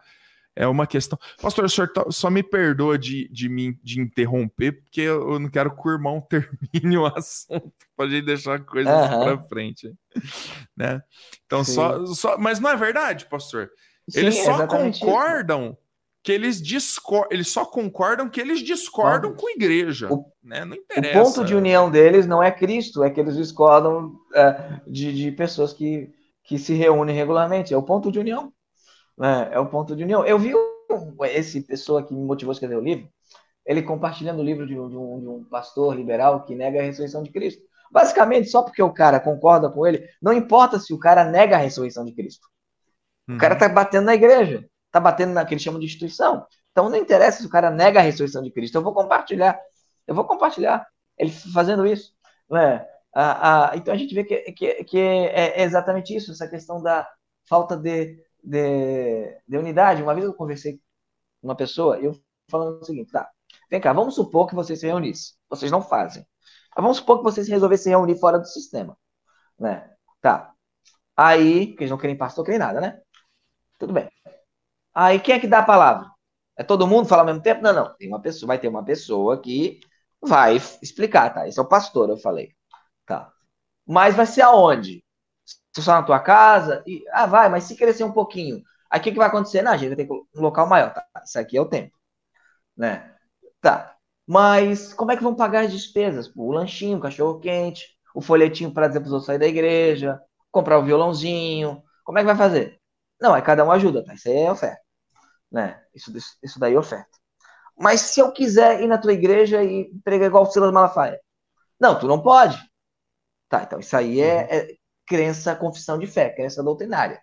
é 0.54 0.64
uma 0.64 0.86
questão. 0.86 1.18
Pastor, 1.42 1.64
o 1.64 1.68
senhor 1.68 1.92
tá, 1.92 2.04
só 2.08 2.30
me 2.30 2.40
perdoa 2.40 2.96
de, 2.96 3.28
de 3.32 3.48
me 3.48 3.76
de 3.82 4.00
interromper, 4.00 4.80
porque 4.80 5.00
eu 5.00 5.40
não 5.40 5.50
quero 5.50 5.74
que 5.74 5.88
o 5.88 5.90
irmão 5.90 6.20
termine 6.30 6.96
o 6.96 7.06
assunto 7.06 7.72
para 7.96 8.08
gente 8.08 8.26
deixar 8.26 8.60
coisas 8.60 8.92
uhum. 8.92 9.24
para 9.24 9.42
frente. 9.48 9.92
Né? 10.76 11.02
Então, 11.44 11.64
só, 11.64 12.06
só. 12.06 12.38
Mas 12.38 12.60
não 12.60 12.70
é 12.70 12.76
verdade, 12.76 13.26
pastor. 13.26 13.72
Sim, 14.08 14.20
Eles 14.20 14.36
só 14.36 14.68
concordam. 14.68 15.70
Isso 15.70 15.89
que 16.22 16.32
eles 16.32 16.60
discordam, 16.60 17.28
eles 17.30 17.48
só 17.48 17.64
concordam 17.64 18.28
que 18.28 18.40
eles 18.40 18.60
discordam 18.60 19.34
com 19.34 19.48
a 19.48 19.52
igreja. 19.52 20.12
O, 20.12 20.26
né? 20.42 20.64
Não 20.64 20.76
interessa. 20.76 21.18
O 21.18 21.24
ponto 21.24 21.44
de 21.44 21.54
união 21.54 21.90
deles 21.90 22.26
não 22.26 22.42
é 22.42 22.50
Cristo, 22.50 23.02
é 23.02 23.10
que 23.10 23.18
eles 23.18 23.36
discordam 23.36 24.14
é, 24.34 24.80
de, 24.86 25.14
de 25.14 25.32
pessoas 25.32 25.72
que, 25.72 26.12
que 26.44 26.58
se 26.58 26.74
reúnem 26.74 27.16
regularmente. 27.16 27.72
É 27.72 27.76
o 27.76 27.82
ponto 27.82 28.12
de 28.12 28.18
união. 28.18 28.52
Né? 29.16 29.48
É 29.52 29.58
o 29.58 29.66
ponto 29.66 29.96
de 29.96 30.04
união. 30.04 30.24
Eu 30.24 30.38
vi 30.38 30.52
esse 31.30 31.62
pessoa 31.62 32.02
que 32.02 32.12
me 32.12 32.22
motivou 32.22 32.50
a 32.50 32.54
escrever 32.54 32.76
o 32.76 32.82
livro, 32.82 33.08
ele 33.64 33.82
compartilhando 33.82 34.40
o 34.40 34.44
livro 34.44 34.66
de 34.66 34.78
um, 34.78 34.88
de 34.88 34.96
um, 34.96 35.20
de 35.20 35.28
um 35.28 35.44
pastor 35.44 35.94
liberal 35.96 36.44
que 36.44 36.54
nega 36.54 36.80
a 36.80 36.82
ressurreição 36.82 37.22
de 37.22 37.30
Cristo. 37.30 37.62
Basicamente, 37.90 38.50
só 38.50 38.62
porque 38.62 38.82
o 38.82 38.92
cara 38.92 39.18
concorda 39.18 39.70
com 39.70 39.86
ele, 39.86 40.06
não 40.20 40.32
importa 40.32 40.78
se 40.78 40.92
o 40.92 40.98
cara 40.98 41.24
nega 41.24 41.56
a 41.56 41.58
ressurreição 41.58 42.04
de 42.04 42.12
Cristo. 42.12 42.46
O 43.28 43.36
cara 43.36 43.54
está 43.54 43.68
uhum. 43.68 43.74
batendo 43.74 44.06
na 44.06 44.14
igreja 44.14 44.68
está 44.90 45.00
batendo 45.00 45.32
naquele 45.32 45.60
que 45.60 45.78
de 45.78 45.86
instituição. 45.86 46.44
Então 46.72 46.90
não 46.90 46.96
interessa 46.96 47.40
se 47.40 47.46
o 47.46 47.50
cara 47.50 47.70
nega 47.70 48.00
a 48.00 48.02
ressurreição 48.02 48.42
de 48.42 48.50
Cristo. 48.50 48.76
Eu 48.76 48.82
vou 48.82 48.92
compartilhar. 48.92 49.58
Eu 50.06 50.14
vou 50.14 50.24
compartilhar 50.24 50.86
ele 51.16 51.30
fazendo 51.30 51.86
isso. 51.86 52.12
Né? 52.50 52.84
Ah, 53.14 53.70
ah, 53.70 53.76
então 53.76 53.94
a 53.94 53.96
gente 53.96 54.14
vê 54.14 54.24
que, 54.24 54.52
que, 54.52 54.84
que 54.84 54.98
é 54.98 55.62
exatamente 55.62 56.14
isso, 56.14 56.32
essa 56.32 56.48
questão 56.48 56.82
da 56.82 57.08
falta 57.48 57.76
de, 57.76 58.22
de, 58.42 59.40
de 59.46 59.56
unidade. 59.56 60.02
Uma 60.02 60.14
vez 60.14 60.26
eu 60.26 60.34
conversei 60.34 60.74
com 60.74 61.48
uma 61.48 61.56
pessoa 61.56 61.98
eu 61.98 62.20
falando 62.48 62.80
o 62.80 62.84
seguinte, 62.84 63.12
tá, 63.12 63.30
vem 63.70 63.80
cá, 63.80 63.92
vamos 63.92 64.16
supor 64.16 64.48
que 64.48 64.54
vocês 64.54 64.80
se 64.80 64.86
reunissem. 64.86 65.34
Vocês 65.48 65.70
não 65.70 65.82
fazem. 65.82 66.26
Mas 66.76 66.82
vamos 66.82 66.98
supor 66.98 67.18
que 67.18 67.24
vocês 67.24 67.48
resolvessem 67.48 67.84
se 67.84 67.90
reunir 67.90 68.18
fora 68.18 68.38
do 68.38 68.46
sistema. 68.46 68.96
Né? 69.58 69.88
Tá. 70.20 70.52
Aí, 71.16 71.74
que 71.74 71.82
eles 71.82 71.90
não 71.90 71.98
querem 71.98 72.16
pastor, 72.16 72.44
querem 72.44 72.58
nada, 72.58 72.80
né? 72.80 73.00
Tudo 73.78 73.92
bem. 73.92 74.08
Aí 74.94 75.20
quem 75.20 75.34
é 75.36 75.40
que 75.40 75.46
dá 75.46 75.60
a 75.60 75.64
palavra? 75.64 76.10
É 76.56 76.62
todo 76.62 76.86
mundo 76.86 77.08
falar 77.08 77.22
ao 77.22 77.26
mesmo 77.26 77.42
tempo? 77.42 77.62
Não, 77.62 77.72
não. 77.72 77.96
Tem 77.96 78.08
uma 78.08 78.20
pessoa, 78.20 78.48
vai 78.48 78.58
ter 78.58 78.68
uma 78.68 78.84
pessoa 78.84 79.40
que 79.40 79.80
vai 80.22 80.56
explicar, 80.82 81.32
tá? 81.32 81.48
Esse 81.48 81.58
é 81.58 81.62
o 81.62 81.68
pastor, 81.68 82.10
eu 82.10 82.16
falei. 82.16 82.54
Tá. 83.06 83.32
Mas 83.86 84.14
vai 84.14 84.26
ser 84.26 84.42
aonde? 84.42 85.02
Só 85.76 85.92
na 85.92 86.02
tua 86.02 86.20
casa? 86.20 86.82
E, 86.86 87.02
ah, 87.12 87.26
vai, 87.26 87.48
mas 87.48 87.64
se 87.64 87.76
crescer 87.76 88.04
um 88.04 88.12
pouquinho. 88.12 88.62
Aí 88.90 89.00
o 89.00 89.02
que, 89.02 89.12
que 89.12 89.18
vai 89.18 89.28
acontecer? 89.28 89.62
Não, 89.62 89.72
a 89.72 89.76
gente 89.76 89.94
vai 89.94 90.06
ter 90.06 90.12
um 90.12 90.40
local 90.40 90.66
maior, 90.68 90.92
tá? 90.92 91.04
Isso 91.24 91.38
aqui 91.38 91.56
é 91.56 91.60
o 91.60 91.68
tempo. 91.68 91.96
Né? 92.76 93.14
Tá. 93.60 93.96
Mas 94.26 94.94
como 94.94 95.12
é 95.12 95.16
que 95.16 95.22
vão 95.22 95.34
pagar 95.34 95.64
as 95.64 95.72
despesas? 95.72 96.32
o 96.36 96.52
lanchinho, 96.52 96.98
o 96.98 97.00
cachorro 97.00 97.40
quente, 97.40 97.86
o 98.14 98.20
folhetinho 98.20 98.72
para 98.72 98.88
dizer 98.88 99.00
para 99.00 99.06
os 99.08 99.12
outros 99.12 99.26
sair 99.26 99.38
da 99.38 99.46
igreja, 99.46 100.20
comprar 100.50 100.78
o 100.78 100.84
violãozinho. 100.84 101.82
Como 102.04 102.18
é 102.18 102.22
que 102.22 102.26
vai 102.26 102.36
fazer? 102.36 102.79
Não, 103.20 103.36
é 103.36 103.42
cada 103.42 103.64
um 103.64 103.70
ajuda, 103.70 104.04
tá? 104.04 104.14
Isso 104.14 104.28
aí 104.28 104.36
é 104.36 104.50
oferta. 104.50 104.80
Né? 105.50 105.82
Isso, 105.94 106.12
isso 106.42 106.58
daí 106.58 106.74
é 106.74 106.78
oferta. 106.78 107.10
Mas 107.78 108.00
se 108.02 108.20
eu 108.20 108.32
quiser 108.32 108.82
ir 108.82 108.86
na 108.86 108.98
tua 108.98 109.12
igreja 109.12 109.62
e 109.64 109.90
pregar 110.04 110.28
igual 110.28 110.44
o 110.44 110.46
Silas 110.46 110.72
Malafaia? 110.72 111.20
Não, 111.78 111.98
tu 111.98 112.06
não 112.06 112.22
pode. 112.22 112.58
Tá, 113.48 113.62
então 113.64 113.80
isso 113.80 113.96
aí 113.96 114.20
é, 114.20 114.36
uhum. 114.36 114.48
é 114.50 114.68
crença, 115.06 115.56
confissão 115.56 115.98
de 115.98 116.06
fé, 116.06 116.30
crença 116.30 116.62
doutrinária. 116.62 117.20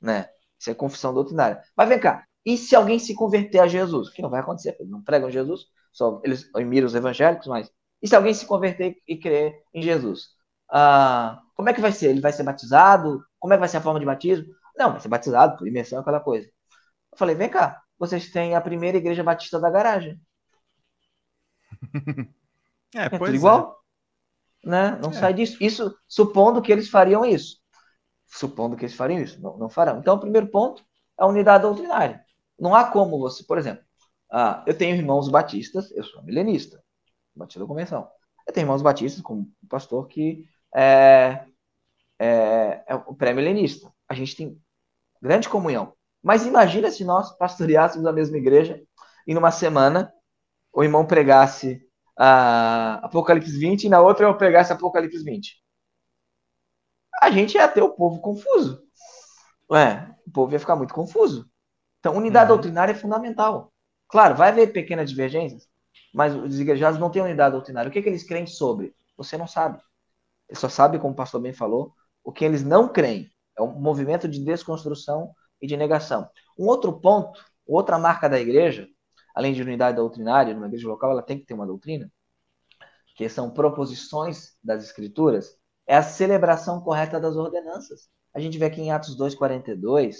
Né? 0.00 0.28
Isso 0.58 0.70
é 0.70 0.74
confissão 0.74 1.12
doutrinária. 1.12 1.62
Mas 1.76 1.88
vem 1.88 2.00
cá, 2.00 2.24
e 2.44 2.56
se 2.56 2.74
alguém 2.74 2.98
se 2.98 3.14
converter 3.14 3.60
a 3.60 3.66
Jesus? 3.66 4.08
O 4.08 4.12
que 4.12 4.22
não 4.22 4.30
vai 4.30 4.40
acontecer, 4.40 4.76
eles 4.78 4.90
não 4.90 5.02
pregam 5.02 5.30
Jesus, 5.30 5.66
só 5.92 6.20
eles 6.24 6.50
miram 6.54 6.86
os 6.86 6.94
evangélicos, 6.94 7.46
mas. 7.46 7.70
E 8.00 8.08
se 8.08 8.16
alguém 8.16 8.34
se 8.34 8.46
converter 8.46 8.96
e 9.06 9.16
crer 9.16 9.62
em 9.72 9.82
Jesus? 9.82 10.30
Ah, 10.70 11.40
como 11.54 11.68
é 11.68 11.74
que 11.74 11.80
vai 11.80 11.92
ser? 11.92 12.10
Ele 12.10 12.20
vai 12.20 12.32
ser 12.32 12.42
batizado? 12.42 13.24
Como 13.38 13.52
é 13.52 13.56
que 13.56 13.60
vai 13.60 13.68
ser 13.68 13.76
a 13.76 13.80
forma 13.80 14.00
de 14.00 14.06
batismo? 14.06 14.46
Não, 14.76 14.92
vai 14.92 15.00
ser 15.00 15.08
batizado 15.08 15.56
por 15.56 15.66
imersão, 15.66 16.00
aquela 16.00 16.20
coisa. 16.20 16.46
Eu 17.12 17.18
falei, 17.18 17.34
vem 17.34 17.48
cá, 17.48 17.82
vocês 17.98 18.30
têm 18.30 18.54
a 18.54 18.60
primeira 18.60 18.98
igreja 18.98 19.22
batista 19.22 19.60
da 19.60 19.70
garagem. 19.70 20.20
é, 22.94 23.04
é 23.04 23.08
tudo 23.08 23.30
é. 23.30 23.34
igual. 23.34 23.78
É. 24.64 24.68
Né? 24.68 24.98
Não 25.02 25.10
é. 25.10 25.12
sai 25.12 25.34
disso. 25.34 25.56
Isso 25.60 25.96
supondo 26.08 26.62
que 26.62 26.72
eles 26.72 26.88
fariam 26.88 27.24
isso. 27.24 27.58
Supondo 28.26 28.76
que 28.76 28.84
eles 28.84 28.94
fariam 28.94 29.20
isso. 29.20 29.40
Não, 29.40 29.56
não 29.58 29.68
farão. 29.68 29.98
Então, 29.98 30.16
o 30.16 30.20
primeiro 30.20 30.48
ponto 30.48 30.82
é 31.18 31.22
a 31.22 31.26
unidade 31.26 31.62
doutrinária. 31.62 32.24
Não 32.58 32.74
há 32.74 32.84
como 32.90 33.18
você, 33.18 33.44
por 33.44 33.58
exemplo, 33.58 33.84
ah, 34.30 34.64
eu 34.66 34.76
tenho 34.76 34.96
irmãos 34.96 35.28
batistas, 35.28 35.90
eu 35.92 36.04
sou 36.04 36.22
milenista, 36.22 36.82
batista 37.34 37.60
da 37.60 37.66
convenção. 37.66 38.08
Eu 38.46 38.54
tenho 38.54 38.64
irmãos 38.64 38.82
batistas, 38.82 39.22
como 39.22 39.42
um 39.42 39.68
pastor 39.68 40.08
que 40.08 40.44
é, 40.74 41.44
é, 42.18 42.84
é 42.86 42.94
o 42.94 43.14
pré-milenista. 43.14 43.92
A 44.08 44.14
gente 44.14 44.36
tem 44.36 44.61
grande 45.22 45.48
comunhão. 45.48 45.94
Mas 46.22 46.44
imagina 46.44 46.90
se 46.90 47.04
nós 47.04 47.36
pastoreássemos 47.38 48.06
a 48.06 48.12
mesma 48.12 48.36
igreja 48.36 48.82
e 49.26 49.32
numa 49.32 49.52
semana 49.52 50.12
o 50.72 50.82
irmão 50.82 51.06
pregasse 51.06 51.86
uh, 52.18 53.04
Apocalipse 53.04 53.56
20 53.56 53.84
e 53.84 53.88
na 53.88 54.00
outra 54.00 54.26
eu 54.26 54.36
pregasse 54.36 54.72
Apocalipse 54.72 55.22
20. 55.22 55.62
A 57.20 57.30
gente 57.30 57.54
ia 57.54 57.68
ter 57.68 57.82
o 57.82 57.90
povo 57.90 58.20
confuso. 58.20 58.82
Ué, 59.70 60.12
o 60.26 60.30
povo 60.30 60.52
ia 60.52 60.60
ficar 60.60 60.76
muito 60.76 60.92
confuso. 60.92 61.48
Então, 62.00 62.16
unidade 62.16 62.50
uhum. 62.50 62.56
doutrinária 62.56 62.92
é 62.92 62.96
fundamental. 62.96 63.72
Claro, 64.08 64.34
vai 64.34 64.48
haver 64.48 64.72
pequenas 64.72 65.08
divergências, 65.08 65.68
mas 66.12 66.34
os 66.34 66.58
igrejados 66.58 66.98
não 66.98 67.10
têm 67.10 67.22
unidade 67.22 67.52
doutrinária. 67.54 67.88
O 67.88 67.92
que, 67.92 68.00
é 68.00 68.02
que 68.02 68.08
eles 68.08 68.24
creem 68.24 68.46
sobre? 68.46 68.94
Você 69.16 69.38
não 69.38 69.46
sabe. 69.46 69.80
Ele 70.48 70.58
só 70.58 70.68
sabe, 70.68 70.98
como 70.98 71.12
o 71.12 71.16
pastor 71.16 71.40
bem 71.40 71.52
falou, 71.52 71.94
o 72.24 72.32
que 72.32 72.44
eles 72.44 72.62
não 72.62 72.88
creem. 72.88 73.31
É 73.56 73.62
um 73.62 73.78
movimento 73.80 74.28
de 74.28 74.42
desconstrução 74.44 75.32
e 75.60 75.66
de 75.66 75.76
negação. 75.76 76.28
Um 76.58 76.66
outro 76.66 77.00
ponto, 77.00 77.40
outra 77.66 77.98
marca 77.98 78.28
da 78.28 78.40
igreja, 78.40 78.88
além 79.34 79.52
de 79.52 79.62
unidade 79.62 79.96
doutrinária, 79.96 80.54
numa 80.54 80.66
igreja 80.66 80.88
local, 80.88 81.10
ela 81.10 81.22
tem 81.22 81.38
que 81.38 81.46
ter 81.46 81.54
uma 81.54 81.66
doutrina, 81.66 82.10
que 83.16 83.28
são 83.28 83.50
proposições 83.50 84.56
das 84.62 84.82
escrituras, 84.82 85.56
é 85.86 85.96
a 85.96 86.02
celebração 86.02 86.80
correta 86.80 87.20
das 87.20 87.36
ordenanças. 87.36 88.08
A 88.34 88.40
gente 88.40 88.58
vê 88.58 88.66
aqui 88.66 88.80
em 88.80 88.90
Atos 88.90 89.16
2,42 89.16 90.16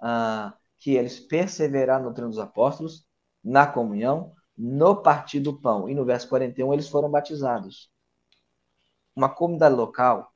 uh, 0.00 0.52
que 0.78 0.94
eles 0.94 1.18
perseveraram 1.18 2.04
no 2.04 2.14
treino 2.14 2.30
dos 2.30 2.38
apóstolos, 2.38 3.04
na 3.42 3.66
comunhão, 3.66 4.32
no 4.56 5.02
partir 5.02 5.40
do 5.40 5.60
pão. 5.60 5.88
E 5.88 5.94
no 5.94 6.04
verso 6.04 6.28
41 6.28 6.72
eles 6.72 6.88
foram 6.88 7.10
batizados. 7.10 7.90
Uma 9.14 9.28
comunidade 9.28 9.74
local, 9.74 10.32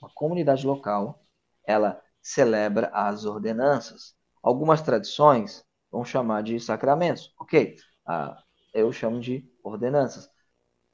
uma 0.00 0.10
comunidade 0.12 0.66
local, 0.66 1.22
ela 1.68 2.02
celebra 2.22 2.90
as 2.94 3.26
ordenanças. 3.26 4.16
Algumas 4.42 4.80
tradições 4.80 5.62
vão 5.92 6.02
chamar 6.02 6.42
de 6.42 6.58
sacramentos, 6.58 7.34
ok? 7.38 7.76
Ah, 8.06 8.42
eu 8.72 8.90
chamo 8.90 9.20
de 9.20 9.46
ordenanças. 9.62 10.30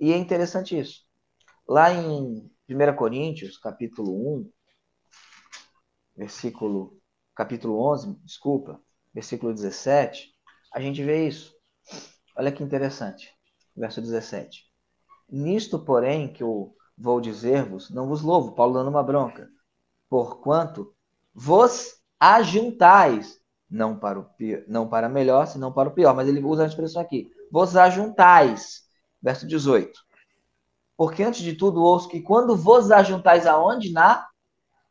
E 0.01 0.13
é 0.13 0.17
interessante 0.19 0.77
isso. 0.77 1.03
Lá 1.67 1.93
em 1.93 2.51
1 2.69 2.97
Coríntios, 2.97 3.57
capítulo 3.57 4.41
1, 4.41 4.51
versículo, 6.17 7.01
capítulo 7.37 7.81
11, 7.93 8.19
desculpa, 8.25 8.81
versículo 9.15 9.55
17, 9.55 10.35
a 10.73 10.81
gente 10.81 11.05
vê 11.05 11.29
isso. 11.29 11.55
Olha 12.37 12.51
que 12.51 12.65
interessante, 12.65 13.33
verso 13.77 14.01
17. 14.01 14.65
Nisto, 15.31 15.79
porém, 15.79 16.33
que 16.33 16.43
eu 16.43 16.75
vou 16.99 17.21
dizer-vos, 17.21 17.91
não 17.91 18.09
vos 18.09 18.23
louvo, 18.23 18.57
Paulo 18.57 18.75
dando 18.75 18.91
uma 18.91 19.05
bronca, 19.05 19.49
porquanto 20.14 20.94
vos 21.35 21.96
ajuntais, 22.20 23.40
não 23.68 23.98
para 23.98 24.20
o 24.20 24.22
pior, 24.22 24.62
não 24.68 24.88
para 24.88 25.09
melhor, 25.09 25.44
senão 25.48 25.72
para 25.72 25.88
o 25.88 25.92
pior, 25.92 26.14
mas 26.14 26.29
ele 26.29 26.40
usa 26.40 26.62
a 26.62 26.68
expressão 26.68 27.03
aqui, 27.03 27.33
vos 27.50 27.77
ajuntais, 27.77 28.85
verso 29.20 29.44
18. 29.44 29.90
Porque 30.96 31.24
antes 31.24 31.42
de 31.42 31.55
tudo 31.55 31.83
ouço 31.83 32.09
que 32.09 32.20
quando 32.20 32.55
vos 32.55 32.92
ajuntais 32.92 33.44
aonde? 33.44 33.90
Na 33.90 34.24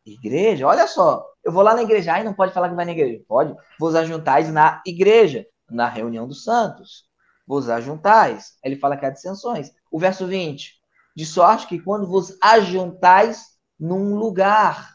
igreja. 0.05 0.67
Olha 0.67 0.87
só, 0.87 1.25
eu 1.41 1.53
vou 1.53 1.63
lá 1.63 1.73
na 1.73 1.83
igreja, 1.83 2.11
aí 2.11 2.25
não 2.25 2.33
pode 2.33 2.51
falar 2.51 2.67
que 2.67 2.75
vai 2.75 2.83
na 2.83 2.91
igreja. 2.91 3.23
Pode. 3.25 3.55
Vos 3.79 3.95
ajuntais 3.95 4.51
na 4.51 4.81
igreja, 4.85 5.47
na 5.71 5.87
reunião 5.87 6.27
dos 6.27 6.43
santos. 6.43 7.05
Vos 7.47 7.69
ajuntais. 7.69 8.57
Ele 8.61 8.75
fala 8.75 8.97
que 8.97 9.05
há 9.05 9.09
dissensões. 9.09 9.71
O 9.89 9.97
verso 9.97 10.27
20. 10.27 10.73
De 11.15 11.25
sorte 11.25 11.65
que 11.65 11.79
quando 11.79 12.05
vos 12.05 12.37
ajuntais 12.41 13.53
num 13.79 14.17
lugar, 14.17 14.93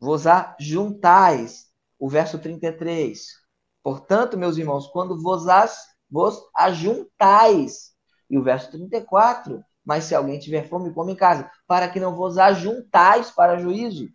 vos 0.00 0.26
ajuntais. 0.26 1.66
O 1.98 2.08
verso 2.08 2.38
33. 2.38 3.26
Portanto, 3.82 4.36
meus 4.36 4.56
irmãos, 4.56 4.86
quando 4.86 5.20
vos, 5.20 5.48
as, 5.48 5.84
vos 6.10 6.40
ajuntais. 6.54 7.92
E 8.30 8.38
o 8.38 8.42
verso 8.42 8.70
34 8.70 9.64
mas 9.88 10.04
se 10.04 10.14
alguém 10.14 10.38
tiver 10.38 10.68
fome, 10.68 10.92
come 10.92 11.12
em 11.12 11.16
casa, 11.16 11.50
para 11.66 11.88
que 11.88 11.98
não 11.98 12.14
vos 12.14 12.36
ajuntais 12.36 13.30
para 13.30 13.56
juízo. 13.56 14.06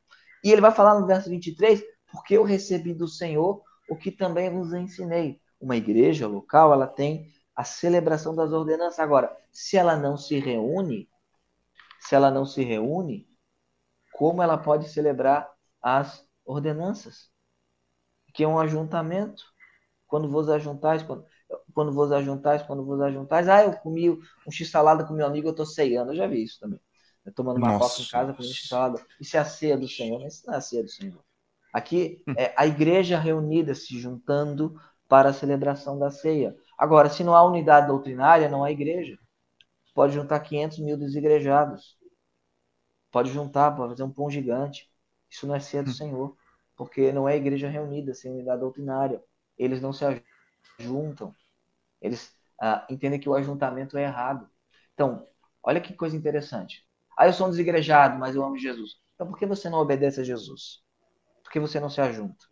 E 0.44 0.52
ele 0.52 0.62
vai 0.62 0.70
falar 0.70 1.00
no 1.00 1.08
verso 1.08 1.32
23, 1.32 1.84
porque 2.12 2.38
eu 2.38 2.44
recebi 2.44 2.94
do 2.94 3.08
Senhor 3.08 3.60
o 3.90 3.96
que 3.96 4.12
também 4.12 4.52
vos 4.52 4.72
ensinei. 4.72 5.42
Uma 5.60 5.76
igreja 5.76 6.28
local, 6.28 6.72
ela 6.72 6.86
tem 6.86 7.26
a 7.56 7.64
celebração 7.64 8.36
das 8.36 8.52
ordenanças. 8.52 9.00
Agora, 9.00 9.36
se 9.52 9.76
ela 9.76 9.96
não 9.96 10.16
se 10.16 10.38
reúne, 10.38 11.10
se 12.02 12.14
ela 12.14 12.30
não 12.30 12.46
se 12.46 12.64
reúne, 12.64 13.28
como 14.14 14.44
ela 14.44 14.60
pode 14.60 14.88
celebrar 14.90 15.50
as 15.84 16.26
ordenanças? 16.46 17.30
Que 18.34 18.44
é 18.44 18.48
um 18.48 18.58
ajuntamento. 18.58 19.44
Quando 20.08 20.30
vos 20.30 20.50
ajuntais, 20.50 21.04
quando 21.04 21.26
quando 21.74 21.92
vos 21.92 22.12
ajuntais, 22.12 22.64
quando 22.64 22.86
vos 22.86 23.02
ajuntais. 23.02 23.48
Ah, 23.48 23.64
eu 23.64 23.74
comi 23.74 24.10
um 24.10 24.52
x-salada 24.52 25.04
com 25.04 25.14
meu 25.14 25.26
amigo, 25.26 25.50
eu 25.50 25.56
tô 25.56 25.66
ceando. 25.66 26.12
Eu 26.12 26.16
já 26.16 26.28
vi 26.28 26.44
isso 26.44 26.60
também. 26.60 26.80
Eu 27.26 27.34
tomando 27.34 27.58
uma 27.58 27.80
coca 27.80 28.02
em 28.02 28.06
casa, 28.06 28.34
comendo 28.34 28.54
x-salada. 28.54 29.06
Isso 29.20 29.38
é 29.38 29.40
a 29.40 29.46
ceia 29.46 29.78
do 29.78 29.88
Senhor, 29.88 30.20
mas 30.22 30.36
isso 30.36 30.48
não 30.48 30.54
é 30.54 30.58
a 30.58 30.62
ceia 30.62 30.84
do 30.84 30.90
Senhor. 30.90 31.24
Aqui 31.72 32.22
hum. 32.28 32.34
é 32.38 32.54
a 32.56 32.68
igreja 32.68 33.18
reunida 33.18 33.74
se 33.74 34.00
juntando 34.00 34.80
para 35.08 35.30
a 35.30 35.34
celebração 35.34 35.98
da 35.98 36.12
ceia. 36.12 36.56
Agora, 36.78 37.10
se 37.10 37.24
não 37.24 37.36
há 37.36 37.44
unidade 37.44 37.88
doutrinária, 37.88 38.50
não 38.50 38.64
há 38.64 38.72
igreja. 38.72 39.18
Pode 39.94 40.14
juntar 40.14 40.40
500 40.40 40.80
mil 40.80 40.98
desigrejados. 40.98 41.98
Pode 43.12 43.32
juntar, 43.32 43.72
pode 43.72 43.92
fazer 43.92 44.04
um 44.04 44.12
pão 44.12 44.30
gigante. 44.30 44.92
Isso 45.34 45.48
não 45.48 45.56
é 45.56 45.60
ceia 45.60 45.82
do 45.82 45.90
hum. 45.90 45.94
Senhor. 45.94 46.38
Porque 46.78 47.12
não 47.12 47.28
é 47.28 47.36
igreja 47.36 47.68
reunida, 47.68 48.14
sem 48.14 48.32
unidade 48.32 48.62
doutrinária. 48.62 49.24
Eles 49.58 49.82
não 49.82 49.92
se 49.92 50.06
ajuntam. 50.80 51.36
Eles 52.00 52.36
ah, 52.62 52.86
entendem 52.90 53.20
que 53.20 53.28
o 53.28 53.34
ajuntamento 53.34 53.98
é 53.98 54.04
errado. 54.04 54.48
Então, 54.94 55.28
olha 55.64 55.82
que 55.82 55.94
coisa 55.94 56.16
interessante. 56.16 56.88
Ah, 57.18 57.26
eu 57.26 57.34
sou 57.34 57.48
um 57.48 57.50
desigrejado, 57.50 58.18
mas 58.18 58.36
eu 58.36 58.44
amo 58.44 58.58
Jesus. 58.58 58.98
Então, 59.16 59.28
por 59.28 59.38
que 59.38 59.46
você 59.46 59.70
não 59.70 59.80
obedece 59.80 60.22
a 60.22 60.24
Jesus? 60.24 60.84
Por 61.44 61.52
que 61.52 61.60
você 61.60 61.80
não 61.80 61.90
se 61.90 62.02
ajunta? 62.02 62.46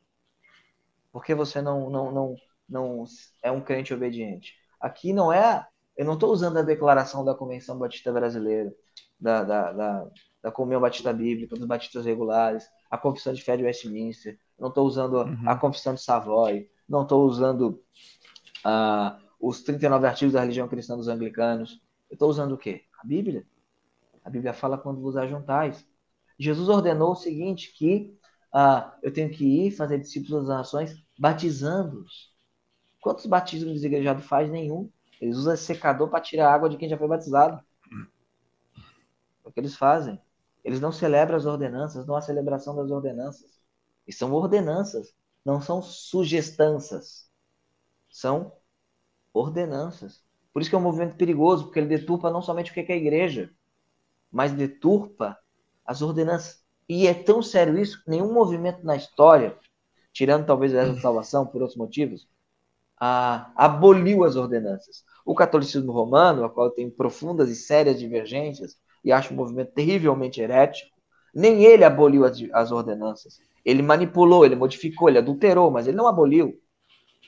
Por 1.12 1.24
que 1.24 1.36
você 1.36 1.62
não, 1.62 1.89
não, 1.89 2.12
não, 2.12 2.36
não 2.67 3.04
é 3.44 3.52
um 3.52 3.62
crente 3.62 3.94
obediente? 3.94 4.56
Aqui 4.80 5.13
não 5.13 5.32
é. 5.32 5.67
Eu 5.96 6.06
não 6.06 6.13
estou 6.13 6.32
usando 6.32 6.58
a 6.58 6.63
declaração 6.63 7.24
da 7.24 7.36
Convenção 7.36 7.78
Batista 7.78 8.12
Brasileira, 8.12 8.74
da, 9.20 9.44
da, 9.44 9.72
da, 9.72 10.12
da 10.41 10.51
Comunhão 10.51 10.82
Batista 10.82 11.13
Bíblica, 11.13 11.56
dos 11.56 11.65
batistas 11.65 12.06
regulares, 12.06 12.67
a 12.89 12.97
Confissão 12.97 13.34
de 13.34 13.43
Fé 13.43 13.56
de 13.56 13.63
Westminster, 13.63 14.39
não 14.60 14.69
estou 14.69 14.86
usando 14.86 15.17
uhum. 15.17 15.49
a 15.49 15.56
Confissão 15.56 15.93
de 15.93 16.01
Savoy, 16.01 16.69
não 16.88 17.04
estou 17.04 17.25
usando 17.25 17.82
a 18.63 19.19
os 19.41 19.63
39 19.63 20.06
artigos 20.06 20.34
da 20.34 20.41
religião 20.41 20.67
cristã 20.67 20.95
dos 20.95 21.08
anglicanos. 21.08 21.82
Eu 22.10 22.13
estou 22.13 22.30
usando 22.30 22.54
o 22.54 22.58
quê? 22.58 22.84
A 23.01 23.06
Bíblia. 23.06 23.45
A 24.23 24.30
Bíblia 24.30 24.54
fala 24.54 24.77
quando 24.77 25.01
vos 25.01 25.17
ajuntais. 25.17 25.84
Jesus 26.38 26.69
ordenou 26.69 27.13
o 27.13 27.15
seguinte, 27.15 27.73
que 27.75 28.15
ah, 28.54 28.95
eu 29.01 29.12
tenho 29.12 29.32
que 29.32 29.65
ir 29.65 29.71
fazer 29.71 29.97
discípulos 29.97 30.47
das 30.47 30.58
nações, 30.58 30.95
batizando-os. 31.17 32.32
Quantos 33.01 33.25
batismos 33.25 33.73
desigrejados 33.73 34.25
faz? 34.25 34.49
Nenhum. 34.49 34.91
Eles 35.19 35.38
usam 35.38 35.58
secador 35.58 36.10
para 36.10 36.21
tirar 36.21 36.49
a 36.49 36.54
água 36.54 36.69
de 36.69 36.77
quem 36.77 36.88
já 36.88 36.97
foi 36.97 37.08
batizado. 37.08 37.63
É 39.43 39.49
o 39.49 39.51
que 39.51 39.60
eles 39.60 39.75
fazem. 39.75 40.21
Eles 40.63 40.80
não 40.80 40.91
celebram 40.91 41.38
as 41.38 41.45
ordenanças, 41.45 42.06
não 42.06 42.15
há 42.15 42.21
celebração 42.21 42.76
das 42.76 42.91
ordenanças. 42.91 43.62
E 44.08 44.13
são 44.13 44.32
ordenanças, 44.34 45.13
não 45.43 45.62
são 45.62 45.82
sugestanças. 45.82 47.30
São 48.10 48.52
ordenanças. 49.34 50.24
Por 50.54 50.62
isso 50.62 50.69
que 50.69 50.76
é 50.76 50.80
um 50.80 50.84
movimento 50.84 51.15
perigoso, 51.15 51.65
porque 51.65 51.80
ele 51.80 51.88
deturpa 51.88 52.30
não 52.30 52.41
somente 52.41 52.71
o 52.71 52.74
que 52.74 52.82
é 52.82 52.93
a 52.93 52.97
igreja, 52.97 53.52
mas 54.32 54.52
deturpa 54.52 55.38
as 55.86 56.02
ordenanças. 56.02 56.62
E 56.88 57.08
é 57.08 57.13
tão 57.13 57.41
sério 57.41 57.78
isso 57.78 58.04
que 58.04 58.10
nenhum 58.10 58.34
movimento 58.34 58.84
na 58.84 58.95
história, 58.95 59.58
tirando 60.12 60.45
talvez 60.45 60.74
essa 60.74 61.00
salvação 61.00 61.45
por 61.45 61.62
outros 61.62 61.78
motivos, 61.78 62.28
a, 63.00 63.52
aboliu 63.56 64.24
as 64.24 64.36
ordenanças. 64.36 65.04
O 65.26 65.34
catolicismo 65.34 65.91
romano, 65.91 66.43
a 66.43 66.50
qual 66.50 66.69
tem 66.69 66.89
profundas 66.89 67.50
e 67.50 67.56
sérias 67.56 68.00
divergências, 68.00 68.78
e 69.04 69.12
acho 69.12 69.34
um 69.34 69.38
movimento 69.38 69.72
terrivelmente 69.74 70.42
herético, 70.42 70.90
nem 71.34 71.64
ele 71.64 71.84
aboliu 71.84 72.26
as, 72.26 72.38
as 72.54 72.72
ordenanças. 72.72 73.40
Ele 73.64 73.82
manipulou, 73.82 74.46
ele 74.46 74.56
modificou, 74.56 75.10
ele 75.10 75.18
adulterou, 75.18 75.72
mas 75.72 75.88
ele 75.88 75.98
não 75.98 76.08
aboliu. 76.08 76.60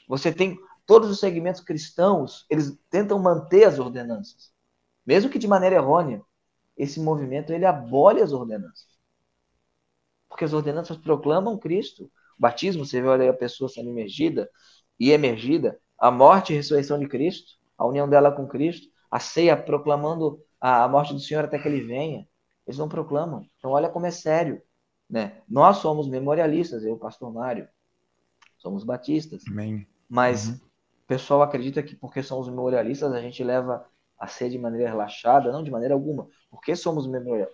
Você 0.08 0.32
tem 0.32 0.58
todos 0.86 1.10
os 1.10 1.20
segmentos 1.20 1.62
cristãos, 1.62 2.46
eles 2.50 2.78
tentam 2.90 3.20
manter 3.20 3.64
as 3.66 3.80
ordenanças, 3.80 4.52
mesmo 5.06 5.30
que 5.30 5.40
de 5.40 5.48
maneira 5.48 5.76
errônea. 5.76 6.22
Esse 6.76 7.00
movimento 7.00 7.54
ele 7.54 7.66
abole 7.66 8.22
as 8.22 8.32
ordenanças. 8.32 8.88
Porque 10.28 10.44
as 10.44 10.54
ordenanças 10.54 10.98
proclamam 10.98 11.58
Cristo. 11.58 12.06
O 12.38 12.42
batismo, 12.42 12.84
você 12.84 13.00
vê 13.00 13.08
olha, 13.08 13.30
a 13.30 13.34
pessoa 13.34 13.70
sendo 13.70 13.90
emergida 13.90 14.50
e 15.00 15.12
emergida, 15.12 15.80
a 16.00 16.10
morte 16.10 16.52
e 16.52 16.56
ressurreição 16.56 16.98
de 16.98 17.08
Cristo, 17.08 17.54
a 17.78 17.86
união 17.86 18.10
dela 18.10 18.32
com 18.32 18.48
Cristo, 18.48 18.88
a 19.12 19.20
ceia 19.20 19.56
proclamando 19.56 20.44
a, 20.64 20.88
morte 20.88 21.14
do 21.14 21.20
Senhor 21.20 21.44
até 21.44 21.60
que 21.60 21.68
ele 21.68 21.82
venha. 21.82 22.26
Eles 22.66 22.78
não 22.78 22.88
proclamam. 22.88 23.46
Então, 23.58 23.72
olha 23.72 23.90
como 23.90 24.06
é 24.06 24.12
sério. 24.12 24.62
Né? 25.10 25.42
Nós 25.48 25.78
somos 25.78 26.08
memorialistas, 26.08 26.86
eu, 26.86 26.96
pastor 26.98 27.34
Mário, 27.34 27.68
somos 28.58 28.86
batistas. 28.86 29.44
Amém. 29.50 29.86
Mas 30.08 30.48
uhum. 30.48 30.56
o 30.56 31.08
pessoal 31.08 31.42
acredita 31.42 31.84
que 31.84 31.96
porque 31.96 32.24
somos 32.24 32.48
memorialistas, 32.48 33.12
a 33.12 33.20
gente 33.20 33.44
leva 33.44 33.86
a 34.18 34.26
ser 34.26 34.50
de 34.50 34.58
maneira 34.58 34.90
relaxada, 34.90 35.52
não 35.52 35.64
de 35.64 35.70
maneira 35.70 35.94
alguma. 35.94 36.30
Porque 36.50 36.78
somos 36.78 37.06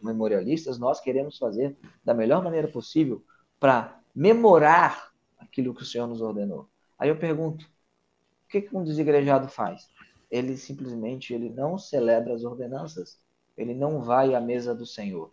memorialistas, 0.03 0.77
nós 0.77 0.99
queremos 0.99 1.35
fazer 1.39 1.75
da 2.03 2.13
melhor 2.13 2.43
maneira 2.43 2.67
possível 2.67 3.23
para 3.59 3.99
memorar 4.13 5.11
aquilo 5.39 5.73
que 5.73 5.81
o 5.81 5.85
Senhor 5.85 6.05
nos 6.05 6.21
ordenou. 6.21 6.69
Aí 6.97 7.09
eu 7.09 7.17
pergunto, 7.17 7.65
o 7.65 8.49
que, 8.49 8.61
que 8.61 8.77
um 8.77 8.83
desigrejado 8.83 9.47
faz? 9.47 9.89
Ele 10.29 10.57
simplesmente 10.57 11.33
ele 11.33 11.49
não 11.49 11.77
celebra 11.77 12.33
as 12.33 12.43
ordenanças, 12.43 13.17
ele 13.57 13.73
não 13.73 14.01
vai 14.01 14.35
à 14.35 14.41
mesa 14.41 14.73
do 14.75 14.85
Senhor. 14.85 15.31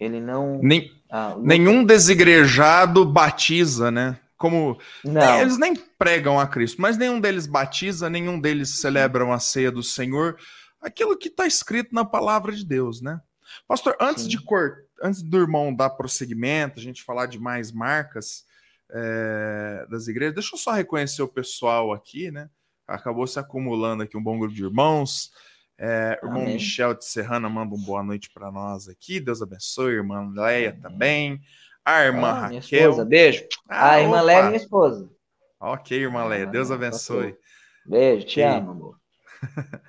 Ele 0.00 0.20
não. 0.20 0.58
Nem, 0.62 0.90
ah, 1.08 1.36
nenhum 1.38 1.84
desigrejado 1.84 3.04
batiza, 3.04 3.90
né? 3.90 4.18
Como 4.36 4.76
não. 5.04 5.40
eles 5.40 5.56
nem 5.56 5.76
pregam 5.76 6.40
a 6.40 6.46
Cristo, 6.48 6.82
mas 6.82 6.96
nenhum 6.96 7.20
deles 7.20 7.46
batiza, 7.46 8.10
nenhum 8.10 8.40
deles 8.40 8.80
celebram 8.80 9.32
a 9.32 9.38
ceia 9.38 9.70
do 9.70 9.84
Senhor, 9.84 10.36
aquilo 10.80 11.16
que 11.16 11.28
está 11.28 11.46
escrito 11.46 11.94
na 11.94 12.04
palavra 12.04 12.50
de 12.50 12.64
Deus, 12.64 13.00
né? 13.00 13.20
Pastor, 13.68 13.96
antes 14.00 14.24
Sim. 14.24 14.30
de 14.30 14.42
cor, 14.42 14.78
antes 15.00 15.22
do 15.22 15.38
irmão 15.38 15.72
dar 15.72 15.90
prosseguimento, 15.90 16.80
a 16.80 16.82
gente 16.82 17.04
falar 17.04 17.26
de 17.26 17.38
mais 17.38 17.70
marcas 17.70 18.44
é, 18.90 19.86
das 19.88 20.08
igrejas, 20.08 20.34
deixa 20.34 20.54
eu 20.54 20.58
só 20.58 20.72
reconhecer 20.72 21.22
o 21.22 21.28
pessoal 21.28 21.92
aqui, 21.92 22.32
né? 22.32 22.50
Acabou 22.86 23.26
se 23.26 23.38
acumulando 23.38 24.02
aqui 24.02 24.16
um 24.16 24.22
bom 24.22 24.38
grupo 24.38 24.54
de 24.54 24.64
irmãos. 24.64 25.30
É, 25.78 26.18
irmão 26.22 26.44
Michel 26.44 26.94
de 26.94 27.04
Serrana 27.04 27.48
manda 27.48 27.74
um 27.74 27.82
boa 27.82 28.02
noite 28.02 28.30
para 28.32 28.50
nós 28.50 28.88
aqui. 28.88 29.18
Deus 29.18 29.42
abençoe, 29.42 29.94
irmã 29.94 30.30
Leia 30.34 30.70
Amém. 30.70 30.80
também. 30.80 31.40
A 31.84 32.04
irmã 32.04 32.28
ah, 32.28 32.40
Raquel. 32.42 32.90
Esposa, 32.90 33.04
beijo. 33.04 33.44
Ah, 33.68 33.92
a 33.92 34.00
irmã 34.00 34.20
Leia 34.20 34.38
é 34.38 34.42
minha 34.44 34.56
esposa. 34.56 35.10
Ok, 35.58 35.98
irmã 35.98 36.24
Leia. 36.24 36.46
Deus 36.46 36.70
ah, 36.70 36.74
abençoe. 36.74 37.36
Beijo, 37.84 38.26
te 38.26 38.40
amo, 38.40 38.70
amor. 38.70 38.96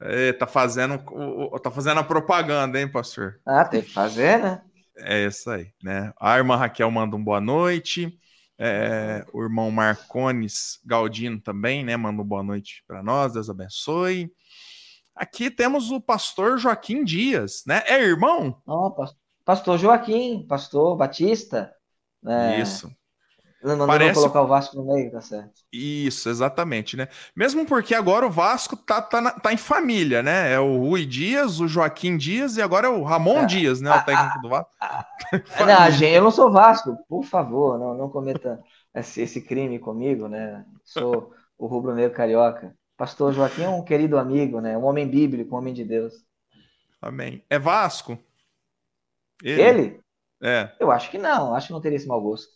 é, 0.00 0.32
tá 0.32 0.46
fazendo, 0.46 0.98
tá 1.62 1.70
fazendo 1.70 2.00
a 2.00 2.04
propaganda, 2.04 2.80
hein, 2.80 2.90
pastor? 2.90 3.40
Ah, 3.44 3.64
tem 3.64 3.82
que 3.82 3.92
fazer, 3.92 4.38
né? 4.38 4.62
É 4.96 5.26
isso 5.26 5.50
aí, 5.50 5.72
né? 5.82 6.12
A 6.18 6.36
irmã 6.38 6.56
Raquel 6.56 6.90
manda 6.90 7.16
um 7.16 7.22
boa 7.22 7.40
noite. 7.40 8.18
É, 8.58 9.24
o 9.32 9.42
irmão 9.42 9.70
Marcones 9.70 10.78
Galdino 10.84 11.40
também, 11.40 11.84
né? 11.84 11.96
Manda 11.96 12.22
boa 12.22 12.42
noite 12.42 12.84
para 12.86 13.02
nós. 13.02 13.32
Deus 13.32 13.50
abençoe. 13.50 14.32
Aqui 15.14 15.50
temos 15.50 15.90
o 15.90 16.00
pastor 16.00 16.58
Joaquim 16.58 17.04
Dias, 17.04 17.62
né? 17.66 17.82
É 17.86 18.00
irmão? 18.02 18.60
Oh, 18.66 18.92
pastor. 19.44 19.78
Joaquim, 19.78 20.44
pastor 20.46 20.96
Batista. 20.96 21.72
É... 22.26 22.60
Isso. 22.60 22.90
Não, 23.64 23.76
não 23.76 23.86
Parece... 23.86 24.20
colocar 24.20 24.42
o 24.42 24.46
Vasco 24.46 24.76
no 24.76 24.84
meio, 24.84 25.10
tá 25.10 25.22
certo. 25.22 25.62
Isso, 25.72 26.28
exatamente, 26.28 26.98
né? 26.98 27.08
Mesmo 27.34 27.64
porque 27.64 27.94
agora 27.94 28.26
o 28.26 28.30
Vasco 28.30 28.76
tá, 28.76 29.00
tá, 29.00 29.22
na, 29.22 29.30
tá 29.30 29.54
em 29.54 29.56
família, 29.56 30.22
né? 30.22 30.52
É 30.52 30.60
o 30.60 30.80
Rui 30.80 31.06
Dias, 31.06 31.60
o 31.60 31.66
Joaquim 31.66 32.18
Dias 32.18 32.58
e 32.58 32.62
agora 32.62 32.88
é 32.88 32.90
o 32.90 33.02
Ramon 33.02 33.38
é, 33.38 33.46
Dias, 33.46 33.80
né? 33.80 33.90
o 33.90 34.04
técnico 34.04 34.42
do 34.42 34.50
Vasco. 34.50 34.70
não, 35.66 35.90
gente, 35.90 36.12
eu 36.12 36.22
não 36.22 36.30
sou 36.30 36.52
Vasco, 36.52 36.94
por 37.08 37.24
favor, 37.24 37.78
não, 37.78 37.94
não 37.94 38.10
cometa 38.10 38.60
esse, 38.94 39.22
esse 39.22 39.40
crime 39.40 39.78
comigo, 39.78 40.28
né? 40.28 40.62
Sou 40.84 41.32
o 41.56 41.66
rubro-negro 41.66 42.14
carioca. 42.14 42.76
Pastor 42.98 43.32
Joaquim 43.32 43.62
é 43.62 43.68
um 43.70 43.82
querido 43.82 44.18
amigo, 44.18 44.60
né? 44.60 44.76
Um 44.76 44.84
homem 44.84 45.08
bíblico, 45.08 45.54
um 45.54 45.58
homem 45.58 45.72
de 45.72 45.84
Deus. 45.84 46.12
Amém. 47.00 47.42
É 47.48 47.58
Vasco? 47.58 48.18
Ele? 49.42 49.62
Ele? 49.62 50.00
É. 50.42 50.70
Eu 50.78 50.90
acho 50.90 51.10
que 51.10 51.16
não, 51.16 51.54
acho 51.54 51.68
que 51.68 51.72
não 51.72 51.80
teria 51.80 51.96
esse 51.96 52.06
mau 52.06 52.20
gosto. 52.20 52.52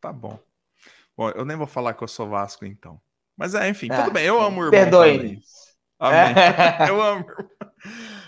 Tá 0.00 0.10
bom. 0.10 0.38
Bom, 1.16 1.30
eu 1.30 1.44
nem 1.44 1.56
vou 1.56 1.66
falar 1.66 1.94
que 1.94 2.02
eu 2.02 2.08
sou 2.08 2.28
Vasco, 2.28 2.64
então. 2.64 3.00
Mas 3.36 3.54
é, 3.54 3.68
enfim, 3.68 3.88
ah, 3.90 4.02
tudo 4.02 4.12
bem. 4.12 4.24
Eu 4.24 4.40
amo 4.40 4.60
o 4.60 4.64
irmão. 4.66 4.70
Perdoe. 4.70 5.40
Amém. 5.98 6.34
eu 6.88 7.02
amo. 7.02 7.24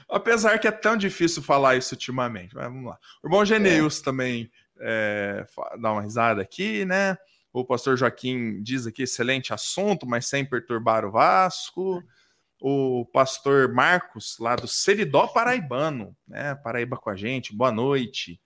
Apesar 0.08 0.58
que 0.58 0.66
é 0.66 0.72
tão 0.72 0.96
difícil 0.96 1.42
falar 1.42 1.76
isso 1.76 1.94
ultimamente. 1.94 2.54
Mas 2.54 2.64
vamos 2.64 2.84
lá. 2.84 2.98
O 3.22 3.26
irmão 3.26 3.44
Geneus 3.44 4.00
é. 4.00 4.04
também 4.04 4.50
é, 4.80 5.44
dá 5.80 5.92
uma 5.92 6.02
risada 6.02 6.40
aqui, 6.40 6.84
né? 6.84 7.16
O 7.52 7.64
pastor 7.64 7.96
Joaquim 7.96 8.62
diz 8.62 8.86
aqui: 8.86 9.02
excelente 9.02 9.52
assunto, 9.52 10.06
mas 10.06 10.26
sem 10.26 10.44
perturbar 10.44 11.04
o 11.04 11.10
Vasco 11.10 12.02
o 12.60 13.04
pastor 13.12 13.72
Marcos, 13.72 14.36
lá 14.38 14.56
do 14.56 14.66
Seridó 14.66 15.26
Paraibano, 15.28 16.16
né? 16.26 16.54
Paraíba 16.56 16.96
com 16.96 17.10
a 17.10 17.16
gente, 17.16 17.54
boa 17.54 17.70
noite. 17.70 18.40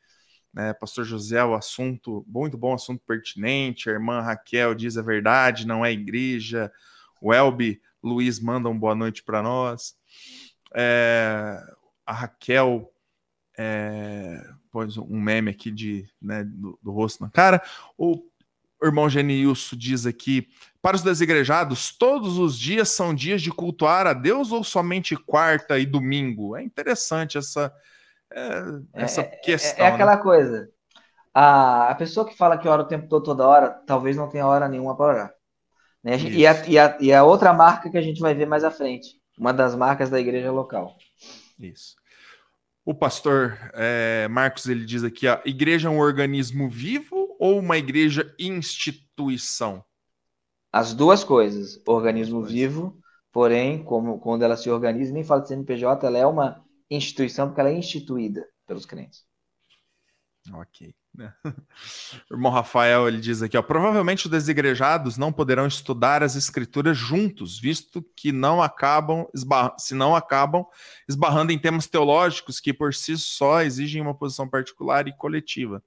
Né, 0.52 0.74
pastor 0.74 1.04
José, 1.04 1.42
o 1.42 1.54
assunto, 1.54 2.24
muito 2.28 2.58
bom 2.58 2.74
assunto 2.74 3.02
pertinente. 3.06 3.88
A 3.88 3.92
irmã 3.92 4.20
Raquel 4.20 4.74
diz 4.74 4.98
a 4.98 5.02
verdade, 5.02 5.66
não 5.66 5.84
é 5.84 5.92
igreja. 5.92 6.70
O 7.20 7.32
Elbi 7.32 7.80
Luiz 8.02 8.38
manda 8.38 8.68
um 8.68 8.78
boa 8.78 8.94
noite 8.94 9.22
para 9.22 9.42
nós. 9.42 9.94
É, 10.74 11.58
a 12.04 12.12
Raquel 12.12 12.92
é, 13.56 14.44
pôs 14.70 14.96
um 14.96 15.20
meme 15.20 15.50
aqui 15.50 15.70
de, 15.70 16.06
né, 16.20 16.44
do, 16.44 16.78
do 16.82 16.90
rosto 16.90 17.22
na 17.22 17.30
cara. 17.30 17.62
O 17.96 18.22
irmão 18.82 19.08
Genilson 19.08 19.76
diz 19.76 20.04
aqui: 20.04 20.48
para 20.80 20.96
os 20.96 21.02
desigrejados, 21.02 21.96
todos 21.96 22.38
os 22.38 22.58
dias 22.58 22.88
são 22.88 23.14
dias 23.14 23.40
de 23.40 23.50
cultuar 23.50 24.06
a 24.06 24.12
Deus 24.12 24.50
ou 24.50 24.64
somente 24.64 25.16
quarta 25.16 25.78
e 25.78 25.86
domingo? 25.86 26.56
É 26.56 26.62
interessante 26.62 27.38
essa, 27.38 27.72
é, 28.34 29.02
essa 29.04 29.22
é, 29.22 29.24
questão. 29.24 29.84
É, 29.84 29.88
é 29.88 29.92
aquela 29.92 30.16
né? 30.16 30.22
coisa. 30.22 30.68
A, 31.34 31.88
a 31.90 31.94
pessoa 31.94 32.26
que 32.26 32.36
fala 32.36 32.58
que 32.58 32.68
ora 32.68 32.82
o 32.82 32.88
tempo 32.88 33.08
todo, 33.08 33.24
toda 33.24 33.46
hora, 33.46 33.70
talvez 33.86 34.16
não 34.16 34.28
tenha 34.28 34.46
hora 34.46 34.68
nenhuma 34.68 34.96
para 34.96 35.06
orar. 35.06 35.34
Né? 36.02 36.18
E, 36.18 36.46
a, 36.46 36.66
e, 36.66 36.78
a, 36.78 36.98
e 37.00 37.12
a 37.12 37.24
outra 37.24 37.52
marca 37.52 37.90
que 37.90 37.96
a 37.96 38.02
gente 38.02 38.20
vai 38.20 38.34
ver 38.34 38.46
mais 38.46 38.64
à 38.64 38.70
frente, 38.70 39.20
uma 39.38 39.52
das 39.52 39.74
marcas 39.74 40.10
da 40.10 40.20
igreja 40.20 40.50
local. 40.50 40.96
Isso. 41.58 41.94
O 42.84 42.92
pastor 42.92 43.56
é, 43.74 44.26
Marcos 44.28 44.66
ele 44.66 44.84
diz 44.84 45.04
aqui: 45.04 45.28
a 45.28 45.40
igreja 45.44 45.88
é 45.88 45.90
um 45.90 46.00
organismo 46.00 46.68
vivo 46.68 47.36
ou 47.38 47.58
uma 47.58 47.78
igreja 47.78 48.34
instituição? 48.38 49.84
As 50.72 50.92
duas 50.92 51.22
coisas. 51.22 51.80
Organismo 51.86 52.42
vivo, 52.42 52.98
porém, 53.30 53.84
como 53.84 54.18
quando 54.18 54.42
ela 54.42 54.56
se 54.56 54.68
organiza, 54.68 55.12
nem 55.12 55.22
fala 55.22 55.42
de 55.42 55.48
CNPJ, 55.48 56.06
ela 56.06 56.18
é 56.18 56.26
uma 56.26 56.64
instituição 56.96 57.48
porque 57.48 57.60
ela 57.60 57.70
é 57.70 57.74
instituída 57.78 58.46
pelos 58.66 58.86
crentes. 58.86 59.24
Ok. 60.52 60.94
O 62.30 62.34
irmão 62.34 62.50
Rafael 62.50 63.06
ele 63.06 63.20
diz 63.20 63.42
aqui: 63.42 63.56
ó, 63.56 63.62
provavelmente 63.62 64.24
os 64.24 64.30
desigrejados 64.30 65.18
não 65.18 65.32
poderão 65.32 65.66
estudar 65.66 66.22
as 66.22 66.36
escrituras 66.36 66.96
juntos, 66.96 67.58
visto 67.60 68.02
que 68.16 68.32
não 68.32 68.62
acabam 68.62 69.26
se 69.78 69.94
não 69.94 70.16
acabam 70.16 70.64
esbarrando 71.08 71.52
em 71.52 71.58
temas 71.58 71.86
teológicos 71.86 72.60
que 72.60 72.72
por 72.72 72.94
si 72.94 73.16
só 73.18 73.60
exigem 73.60 74.00
uma 74.00 74.14
posição 74.14 74.48
particular 74.48 75.06
e 75.06 75.16
coletiva. 75.16 75.82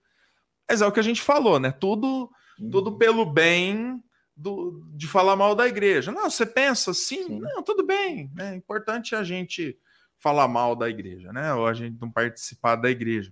Mas 0.69 0.81
é 0.81 0.87
o 0.87 0.91
que 0.91 0.99
a 0.99 1.03
gente 1.03 1.21
falou, 1.21 1.59
né? 1.59 1.71
Tudo, 1.71 2.29
uhum. 2.59 2.69
tudo 2.69 2.97
pelo 2.97 3.25
bem 3.25 4.01
do, 4.35 4.83
de 4.93 5.07
falar 5.07 5.35
mal 5.35 5.55
da 5.55 5.67
igreja. 5.67 6.11
Não, 6.11 6.29
você 6.29 6.45
pensa 6.45 6.91
assim, 6.91 7.25
Sim. 7.27 7.39
não, 7.39 7.63
tudo 7.63 7.85
bem. 7.85 8.31
É 8.37 8.43
né? 8.43 8.55
importante 8.55 9.15
a 9.15 9.23
gente 9.23 9.77
falar 10.25 10.47
mal 10.47 10.75
da 10.75 10.89
igreja, 10.89 11.31
né? 11.31 11.53
Ou 11.53 11.67
a 11.67 11.73
gente 11.75 12.01
não 12.01 12.09
participar 12.09 12.77
da 12.77 12.89
igreja. 12.89 13.31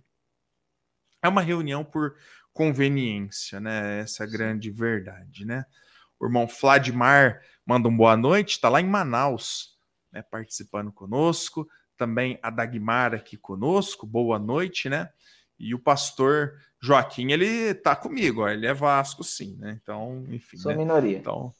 É 1.24 1.28
uma 1.28 1.42
reunião 1.42 1.84
por 1.84 2.16
conveniência, 2.54 3.60
né? 3.60 4.02
Essa 4.02 4.24
é 4.24 4.28
a 4.28 4.30
grande 4.30 4.70
verdade, 4.70 5.44
né? 5.44 5.66
O 6.20 6.26
irmão 6.28 6.46
Vladimar 6.46 7.42
manda 7.66 7.90
um 7.90 7.98
boa 7.98 8.16
noite, 8.16 8.52
está 8.52 8.70
lá 8.70 8.80
em 8.80 8.86
Manaus, 8.86 9.76
né, 10.12 10.22
participando 10.22 10.92
conosco. 10.92 11.68
Também 11.98 12.38
a 12.44 12.52
Dagmar 12.52 13.16
aqui 13.16 13.38
conosco, 13.38 14.06
boa 14.06 14.38
noite, 14.38 14.88
né? 14.88 15.10
E 15.58 15.74
o 15.74 15.80
pastor 15.80 16.60
Joaquim, 16.80 17.32
ele 17.32 17.74
tá 17.74 17.96
comigo, 17.96 18.44
ó, 18.44 18.50
ele 18.50 18.68
é 18.68 18.74
Vasco, 18.74 19.24
sim, 19.24 19.58
né? 19.58 19.80
Então, 19.82 20.24
enfim. 20.30 20.58
Sou 20.58 20.72
né? 20.72 20.78
minoria. 20.78 21.18
Então, 21.18 21.52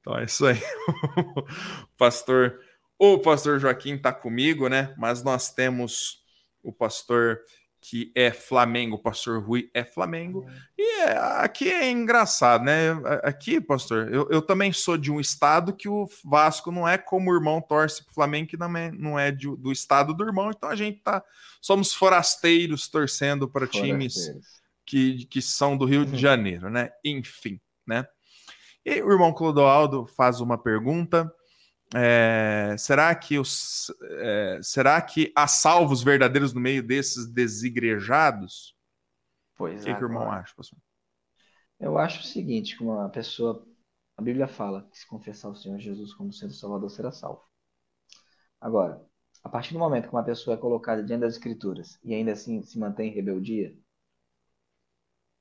então 0.00 0.18
é 0.18 0.24
isso 0.24 0.44
aí. 0.46 0.58
o 1.84 1.96
pastor, 1.96 2.58
o 3.00 3.18
pastor 3.18 3.58
Joaquim 3.58 3.96
tá 3.96 4.12
comigo, 4.12 4.68
né? 4.68 4.94
Mas 4.98 5.22
nós 5.22 5.50
temos 5.50 6.22
o 6.62 6.70
pastor 6.70 7.40
que 7.80 8.12
é 8.14 8.30
Flamengo, 8.30 8.96
o 8.96 9.02
pastor 9.02 9.42
Rui 9.42 9.70
é 9.72 9.82
Flamengo. 9.82 10.46
E 10.76 11.00
é, 11.00 11.16
aqui 11.38 11.70
é 11.70 11.90
engraçado, 11.90 12.62
né? 12.62 12.90
Aqui, 13.22 13.58
pastor, 13.58 14.12
eu, 14.12 14.28
eu, 14.30 14.42
também 14.42 14.70
sou 14.70 14.98
de 14.98 15.10
um 15.10 15.18
estado 15.18 15.72
que 15.72 15.88
o 15.88 16.06
Vasco 16.22 16.70
não 16.70 16.86
é 16.86 16.98
como 16.98 17.30
o 17.30 17.34
irmão 17.34 17.58
torce 17.62 18.04
para 18.04 18.10
o 18.10 18.14
Flamengo, 18.14 18.50
que 18.50 18.58
não 18.58 18.76
é, 18.76 18.92
não 18.92 19.18
é 19.18 19.30
de, 19.30 19.48
do 19.56 19.72
estado 19.72 20.12
do 20.12 20.22
irmão, 20.22 20.50
então 20.50 20.68
a 20.68 20.76
gente 20.76 21.00
tá. 21.00 21.24
Somos 21.58 21.94
forasteiros 21.94 22.86
torcendo 22.86 23.48
para 23.48 23.66
times 23.66 24.30
que, 24.84 25.24
que 25.24 25.40
são 25.40 25.74
do 25.74 25.86
Rio 25.86 26.04
de 26.04 26.12
uhum. 26.12 26.18
Janeiro, 26.18 26.68
né? 26.68 26.90
Enfim, 27.02 27.58
né? 27.86 28.06
E 28.84 29.00
o 29.00 29.10
irmão 29.10 29.32
Clodoaldo 29.32 30.06
faz 30.06 30.38
uma 30.42 30.58
pergunta. 30.58 31.32
É, 31.94 32.76
será 32.78 33.14
que 33.14 33.38
os, 33.38 33.92
é, 34.00 34.60
será 34.62 35.00
que 35.02 35.32
há 35.34 35.48
salvos 35.48 36.02
verdadeiros 36.02 36.52
no 36.52 36.60
meio 36.60 36.82
desses 36.82 37.26
desigrejados? 37.26 38.76
Pois 39.56 39.82
o 39.82 39.86
que, 39.86 39.94
que 39.94 40.04
o 40.04 40.06
irmão 40.06 40.30
acha, 40.30 40.54
pastor? 40.54 40.78
Eu 41.78 41.98
acho 41.98 42.20
o 42.20 42.24
seguinte, 42.24 42.76
como 42.76 42.92
uma 42.92 43.08
pessoa, 43.08 43.66
a 44.16 44.22
Bíblia 44.22 44.46
fala 44.46 44.88
que 44.90 44.98
se 44.98 45.06
confessar 45.06 45.48
o 45.48 45.56
Senhor 45.56 45.78
Jesus 45.78 46.14
como 46.14 46.32
sendo 46.32 46.52
Salvador 46.52 46.90
será 46.90 47.10
salvo. 47.10 47.42
Agora, 48.60 49.02
a 49.42 49.48
partir 49.48 49.72
do 49.72 49.78
momento 49.78 50.08
que 50.08 50.14
uma 50.14 50.24
pessoa 50.24 50.54
é 50.54 50.60
colocada 50.60 51.02
diante 51.02 51.22
das 51.22 51.34
Escrituras 51.34 51.98
e 52.04 52.14
ainda 52.14 52.32
assim 52.32 52.62
se 52.62 52.78
mantém 52.78 53.10
em 53.10 53.14
rebeldia, 53.14 53.74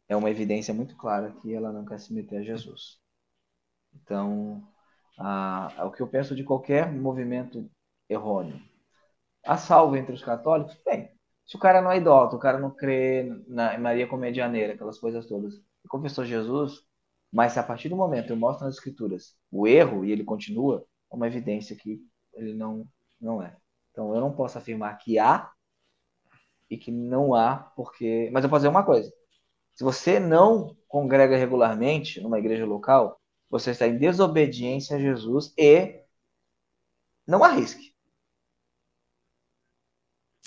é 0.07 0.15
uma 0.15 0.29
evidência 0.29 0.73
muito 0.73 0.95
clara 0.95 1.31
que 1.41 1.53
ela 1.53 1.71
não 1.71 1.85
quer 1.85 1.99
se 1.99 2.13
meter 2.13 2.37
a 2.37 2.43
Jesus. 2.43 2.99
Então, 3.93 4.67
ah, 5.20 5.74
é 5.78 5.84
o 5.84 5.91
que 5.91 6.01
eu 6.01 6.07
penso 6.07 6.34
de 6.34 6.43
qualquer 6.43 6.91
movimento 6.91 7.70
errôneo. 8.07 8.59
A 9.45 9.57
salvo 9.57 9.97
entre 9.97 10.13
os 10.13 10.24
católicos? 10.24 10.80
Bem, 10.86 11.11
se 11.45 11.57
o 11.57 11.59
cara 11.59 11.82
não 11.82 11.91
é 11.91 11.97
idólatra, 11.97 12.38
o 12.38 12.39
cara 12.39 12.57
não 12.57 12.72
crê 12.72 13.24
na 13.47 13.78
Maria 13.78 14.07
como 14.07 14.22
medianeira, 14.22 14.74
aquelas 14.74 14.97
coisas 14.97 15.26
todas, 15.26 15.55
e 15.84 15.88
confessou 15.89 16.24
Jesus, 16.26 16.86
mas 17.32 17.53
se 17.53 17.59
a 17.59 17.63
partir 17.63 17.89
do 17.89 17.97
momento 17.97 18.32
eu 18.32 18.38
mostro 18.38 18.65
nas 18.65 18.76
escrituras 18.76 19.36
o 19.51 19.67
erro 19.67 20.05
e 20.05 20.11
ele 20.11 20.24
continua, 20.24 20.86
é 21.11 21.15
uma 21.15 21.28
evidência 21.28 21.76
que 21.76 21.99
ele 22.34 22.53
não, 22.53 22.88
não 23.20 23.41
é. 23.43 23.55
Então 23.91 24.13
eu 24.15 24.22
não 24.22 24.32
posso 24.32 24.57
afirmar 24.57 24.97
que 24.97 25.20
há 25.20 25.51
e 26.70 26.78
que 26.78 26.91
não 26.91 27.34
há, 27.34 27.57
porque. 27.76 28.30
Mas 28.32 28.43
eu 28.43 28.49
posso 28.49 28.61
dizer 28.61 28.70
uma 28.70 28.86
coisa: 28.86 29.11
se 29.76 29.84
você 29.84 30.20
não 30.20 30.76
congrega 30.88 31.36
regularmente 31.36 32.22
numa 32.22 32.39
igreja 32.39 32.65
local, 32.65 33.18
você 33.49 33.71
está 33.71 33.87
em 33.87 33.97
desobediência 33.97 34.95
a 34.95 34.99
Jesus 34.99 35.53
e 35.57 36.03
não 37.27 37.43
arrisque. 37.43 37.93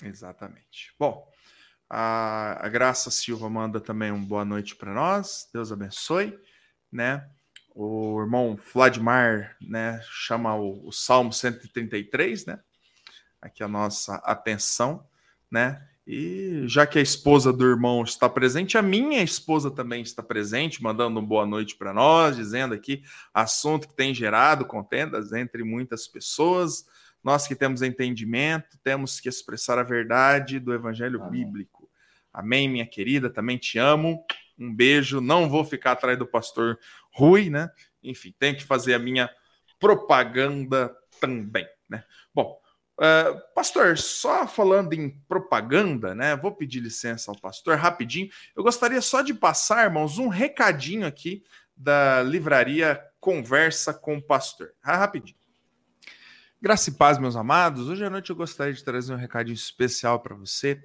Exatamente. 0.01 0.93
Bom, 0.97 1.31
a, 1.89 2.67
Graça 2.69 3.11
Silva 3.11 3.49
manda 3.49 3.79
também 3.79 4.11
uma 4.11 4.25
boa 4.25 4.45
noite 4.45 4.75
para 4.75 4.93
nós. 4.93 5.49
Deus 5.53 5.71
abençoe, 5.71 6.37
né? 6.91 7.29
O 7.75 8.19
irmão 8.21 8.57
Vladimir, 8.73 9.55
né, 9.61 9.99
chama 10.03 10.55
o, 10.55 10.87
o 10.87 10.91
Salmo 10.91 11.33
133, 11.33 12.45
né? 12.45 12.59
Aqui 13.41 13.63
a 13.63 13.67
nossa 13.67 14.15
atenção, 14.17 15.07
né? 15.49 15.87
E 16.05 16.63
já 16.67 16.85
que 16.85 16.99
a 16.99 17.01
esposa 17.01 17.53
do 17.53 17.65
irmão 17.65 18.03
está 18.03 18.27
presente, 18.29 18.77
a 18.77 18.81
minha 18.81 19.23
esposa 19.23 19.71
também 19.71 20.01
está 20.01 20.21
presente, 20.21 20.83
mandando 20.83 21.17
uma 21.17 21.25
boa 21.25 21.45
noite 21.45 21.77
para 21.77 21.93
nós, 21.93 22.35
dizendo 22.35 22.73
aqui 22.73 23.03
assunto 23.33 23.87
que 23.87 23.95
tem 23.95 24.13
gerado 24.13 24.65
contendas 24.65 25.31
entre 25.31 25.63
muitas 25.63 26.05
pessoas. 26.07 26.85
Nós 27.23 27.47
que 27.47 27.55
temos 27.55 27.81
entendimento, 27.81 28.77
temos 28.83 29.21
que 29.21 29.29
expressar 29.29 29.79
a 29.79 29.83
verdade 29.83 30.59
do 30.59 30.73
evangelho 30.73 31.23
Amém. 31.23 31.45
bíblico. 31.45 31.89
Amém, 32.33 32.67
minha 32.67 32.85
querida, 32.85 33.29
também 33.29 33.57
te 33.57 33.77
amo. 33.79 34.25
Um 34.59 34.75
beijo. 34.75 35.21
Não 35.21 35.49
vou 35.49 35.63
ficar 35.63 35.93
atrás 35.93 36.19
do 36.19 36.27
pastor 36.27 36.77
Rui, 37.13 37.49
né? 37.49 37.69
Enfim, 38.03 38.33
tenho 38.37 38.57
que 38.57 38.63
fazer 38.63 38.93
a 38.93 38.99
minha 38.99 39.29
propaganda 39.79 40.93
também, 41.21 41.65
né? 41.87 42.03
Bom, 42.33 42.59
Uh, 42.95 43.41
pastor, 43.55 43.97
só 43.97 44.47
falando 44.47 44.93
em 44.93 45.09
propaganda, 45.27 46.13
né? 46.13 46.35
Vou 46.35 46.51
pedir 46.51 46.79
licença 46.79 47.31
ao 47.31 47.39
pastor 47.39 47.75
rapidinho. 47.77 48.29
Eu 48.55 48.63
gostaria 48.63 49.01
só 49.01 49.21
de 49.21 49.33
passar, 49.33 49.85
irmãos, 49.85 50.19
um 50.19 50.27
recadinho 50.27 51.07
aqui 51.07 51.43
da 51.75 52.21
livraria 52.21 53.01
Conversa 53.19 53.93
com 53.93 54.17
o 54.17 54.21
Pastor. 54.21 54.73
Ah, 54.83 54.97
rapidinho. 54.97 55.37
Graça 56.61 56.89
e 56.89 56.93
paz, 56.93 57.17
meus 57.17 57.35
amados. 57.35 57.89
Hoje 57.89 58.05
à 58.05 58.09
noite 58.09 58.29
eu 58.29 58.35
gostaria 58.35 58.73
de 58.73 58.83
trazer 58.83 59.13
um 59.13 59.17
recadinho 59.17 59.55
especial 59.55 60.19
para 60.19 60.35
você 60.35 60.81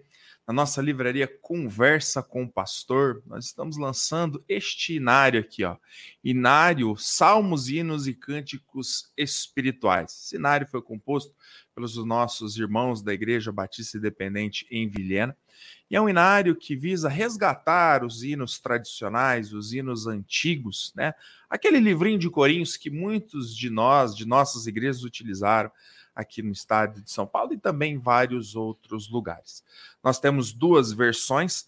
na 0.48 0.54
nossa 0.54 0.80
livraria 0.80 1.28
Conversa 1.28 2.22
com 2.22 2.44
o 2.44 2.50
Pastor, 2.50 3.22
nós 3.26 3.44
estamos 3.44 3.76
lançando 3.76 4.42
este 4.48 4.94
inário 4.94 5.40
aqui, 5.40 5.62
ó. 5.62 5.76
Inário 6.24 6.96
Salmos, 6.96 7.68
Hinos 7.68 8.06
e 8.06 8.14
Cânticos 8.14 9.12
Espirituais. 9.14 10.10
Esse 10.24 10.36
inário 10.36 10.66
foi 10.66 10.80
composto 10.80 11.34
pelos 11.74 12.02
nossos 12.02 12.56
irmãos 12.56 13.02
da 13.02 13.12
Igreja 13.12 13.52
Batista 13.52 13.98
Independente 13.98 14.66
em 14.70 14.88
Vilhena. 14.88 15.36
E 15.90 15.96
é 15.96 16.00
um 16.00 16.08
inário 16.08 16.56
que 16.56 16.74
visa 16.74 17.10
resgatar 17.10 18.02
os 18.02 18.22
hinos 18.22 18.58
tradicionais, 18.58 19.52
os 19.52 19.74
hinos 19.74 20.06
antigos, 20.06 20.94
né? 20.96 21.12
Aquele 21.50 21.78
livrinho 21.78 22.18
de 22.18 22.30
corinhos 22.30 22.74
que 22.74 22.88
muitos 22.88 23.54
de 23.54 23.68
nós, 23.68 24.16
de 24.16 24.26
nossas 24.26 24.66
igrejas, 24.66 25.04
utilizaram 25.04 25.70
aqui 26.18 26.42
no 26.42 26.50
estado 26.50 27.00
de 27.00 27.12
São 27.12 27.28
Paulo 27.28 27.52
e 27.52 27.58
também 27.58 27.94
em 27.94 27.98
vários 27.98 28.56
outros 28.56 29.08
lugares. 29.08 29.62
Nós 30.02 30.18
temos 30.18 30.52
duas 30.52 30.92
versões, 30.92 31.64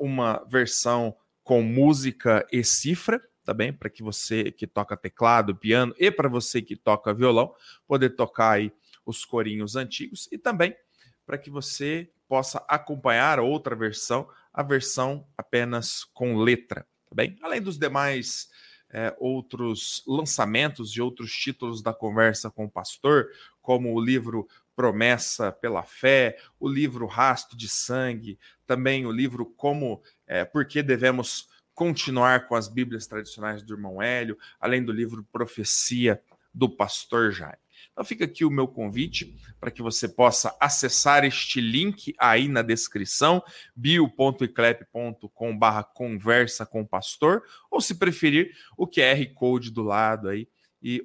uma 0.00 0.44
versão 0.48 1.16
com 1.44 1.62
música 1.62 2.44
e 2.50 2.64
cifra, 2.64 3.22
também 3.44 3.72
tá 3.72 3.78
para 3.78 3.88
que 3.88 4.02
você 4.02 4.50
que 4.50 4.66
toca 4.66 4.96
teclado, 4.96 5.54
piano 5.54 5.94
e 5.96 6.10
para 6.10 6.28
você 6.28 6.60
que 6.60 6.74
toca 6.74 7.14
violão 7.14 7.54
poder 7.86 8.10
tocar 8.10 8.50
aí 8.56 8.72
os 9.04 9.24
corinhos 9.24 9.76
antigos 9.76 10.28
e 10.32 10.36
também 10.36 10.76
para 11.24 11.38
que 11.38 11.48
você 11.48 12.10
possa 12.26 12.64
acompanhar 12.68 13.38
outra 13.38 13.76
versão, 13.76 14.28
a 14.52 14.64
versão 14.64 15.24
apenas 15.38 16.02
com 16.02 16.36
letra, 16.38 16.84
tá 17.08 17.14
bem? 17.14 17.36
Além 17.40 17.62
dos 17.62 17.78
demais 17.78 18.48
é, 18.90 19.14
outros 19.18 20.02
lançamentos 20.06 20.90
de 20.90 21.02
outros 21.02 21.32
títulos 21.32 21.82
da 21.82 21.92
conversa 21.92 22.50
com 22.50 22.64
o 22.64 22.70
pastor, 22.70 23.28
como 23.66 23.92
o 23.92 24.00
livro 24.00 24.46
Promessa 24.76 25.50
pela 25.50 25.82
Fé, 25.82 26.38
o 26.60 26.68
livro 26.68 27.04
Rasto 27.04 27.56
de 27.56 27.68
Sangue, 27.68 28.38
também 28.64 29.04
o 29.04 29.10
livro 29.10 29.44
Como, 29.44 30.00
é, 30.24 30.44
Por 30.44 30.64
que 30.66 30.84
devemos 30.84 31.48
continuar 31.74 32.46
com 32.46 32.54
as 32.54 32.68
Bíblias 32.68 33.08
tradicionais 33.08 33.64
do 33.64 33.74
irmão 33.74 34.00
Hélio, 34.00 34.38
além 34.60 34.84
do 34.84 34.92
livro 34.92 35.26
Profecia 35.32 36.22
do 36.54 36.70
pastor 36.70 37.32
Jaime. 37.32 37.58
Então 37.90 38.04
fica 38.04 38.24
aqui 38.24 38.44
o 38.44 38.50
meu 38.50 38.68
convite 38.68 39.36
para 39.58 39.72
que 39.72 39.82
você 39.82 40.08
possa 40.08 40.56
acessar 40.60 41.24
este 41.24 41.60
link 41.60 42.14
aí 42.20 42.46
na 42.46 42.62
descrição, 42.62 43.42
bio.eclep.com 43.74 45.58
barra 45.58 45.82
conversa 45.82 46.64
com 46.64 46.86
pastor, 46.86 47.42
ou 47.68 47.80
se 47.80 47.96
preferir, 47.96 48.52
o 48.76 48.86
QR 48.86 49.26
Code 49.34 49.72
do 49.72 49.82
lado 49.82 50.28
aí 50.28 50.48
e 50.80 51.04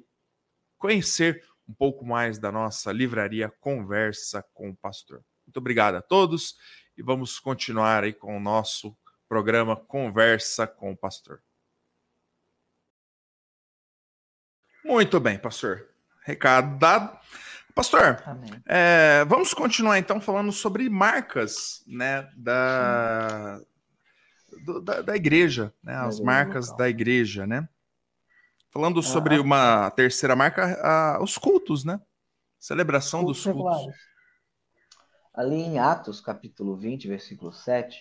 conhecer 0.82 1.44
um 1.68 1.74
pouco 1.74 2.04
mais 2.04 2.38
da 2.38 2.50
nossa 2.50 2.92
livraria 2.92 3.48
Conversa 3.60 4.44
com 4.54 4.70
o 4.70 4.76
Pastor. 4.76 5.22
Muito 5.46 5.56
obrigado 5.56 5.96
a 5.96 6.02
todos 6.02 6.56
e 6.96 7.02
vamos 7.02 7.38
continuar 7.38 8.04
aí 8.04 8.12
com 8.12 8.36
o 8.36 8.40
nosso 8.40 8.96
programa 9.28 9.76
Conversa 9.76 10.66
com 10.66 10.92
o 10.92 10.96
Pastor. 10.96 11.42
Muito 14.84 15.20
bem, 15.20 15.38
pastor. 15.38 15.88
Recado 16.24 16.78
dado. 16.78 17.18
Pastor, 17.74 18.22
é, 18.66 19.24
vamos 19.24 19.54
continuar 19.54 19.98
então 19.98 20.20
falando 20.20 20.52
sobre 20.52 20.90
marcas 20.90 21.82
né, 21.86 22.28
da, 22.36 23.58
do, 24.64 24.82
da, 24.82 25.00
da, 25.00 25.16
igreja, 25.16 25.72
né, 25.82 25.94
as 25.96 26.20
marcas 26.20 26.76
da 26.76 26.90
igreja, 26.90 27.46
né? 27.46 27.66
Falando 28.72 29.00
ah, 29.00 29.02
sobre 29.02 29.38
uma 29.38 29.90
terceira 29.90 30.34
marca, 30.34 30.78
ah, 30.82 31.22
os 31.22 31.36
cultos, 31.36 31.84
né? 31.84 32.00
Celebração 32.58 33.20
cultos 33.20 33.44
dos 33.44 33.52
cultos. 33.52 33.70
Regulares. 33.70 34.00
Ali 35.34 35.56
em 35.56 35.78
Atos, 35.78 36.20
capítulo 36.22 36.74
20, 36.76 37.06
versículo 37.06 37.52
7, 37.52 37.98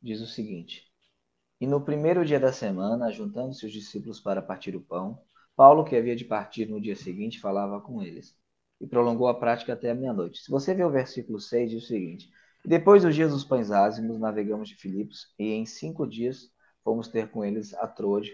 diz 0.00 0.20
o 0.20 0.26
seguinte: 0.26 0.84
E 1.60 1.66
no 1.66 1.80
primeiro 1.80 2.24
dia 2.24 2.38
da 2.38 2.52
semana, 2.52 3.10
juntando-se 3.10 3.66
os 3.66 3.72
discípulos 3.72 4.20
para 4.20 4.40
partir 4.40 4.76
o 4.76 4.80
pão, 4.80 5.20
Paulo, 5.56 5.84
que 5.84 5.96
havia 5.96 6.14
de 6.14 6.24
partir 6.24 6.68
no 6.68 6.80
dia 6.80 6.94
seguinte, 6.94 7.40
falava 7.40 7.80
com 7.80 8.00
eles 8.00 8.36
e 8.80 8.86
prolongou 8.86 9.26
a 9.26 9.34
prática 9.38 9.72
até 9.72 9.90
a 9.90 9.94
meia-noite. 9.94 10.38
Se 10.38 10.50
você 10.50 10.74
ver 10.74 10.84
o 10.84 10.90
versículo 10.90 11.40
6, 11.40 11.70
diz 11.70 11.82
o 11.82 11.86
seguinte: 11.86 12.30
Depois 12.64 13.02
dos 13.02 13.16
dias 13.16 13.32
dos 13.32 13.44
pães 13.44 13.72
ázimos, 13.72 14.20
navegamos 14.20 14.68
de 14.68 14.76
Filipos 14.76 15.34
e 15.38 15.50
em 15.50 15.66
cinco 15.66 16.06
dias 16.06 16.52
fomos 16.84 17.08
ter 17.08 17.30
com 17.30 17.44
eles 17.44 17.74
a 17.74 17.88
Troade, 17.88 18.32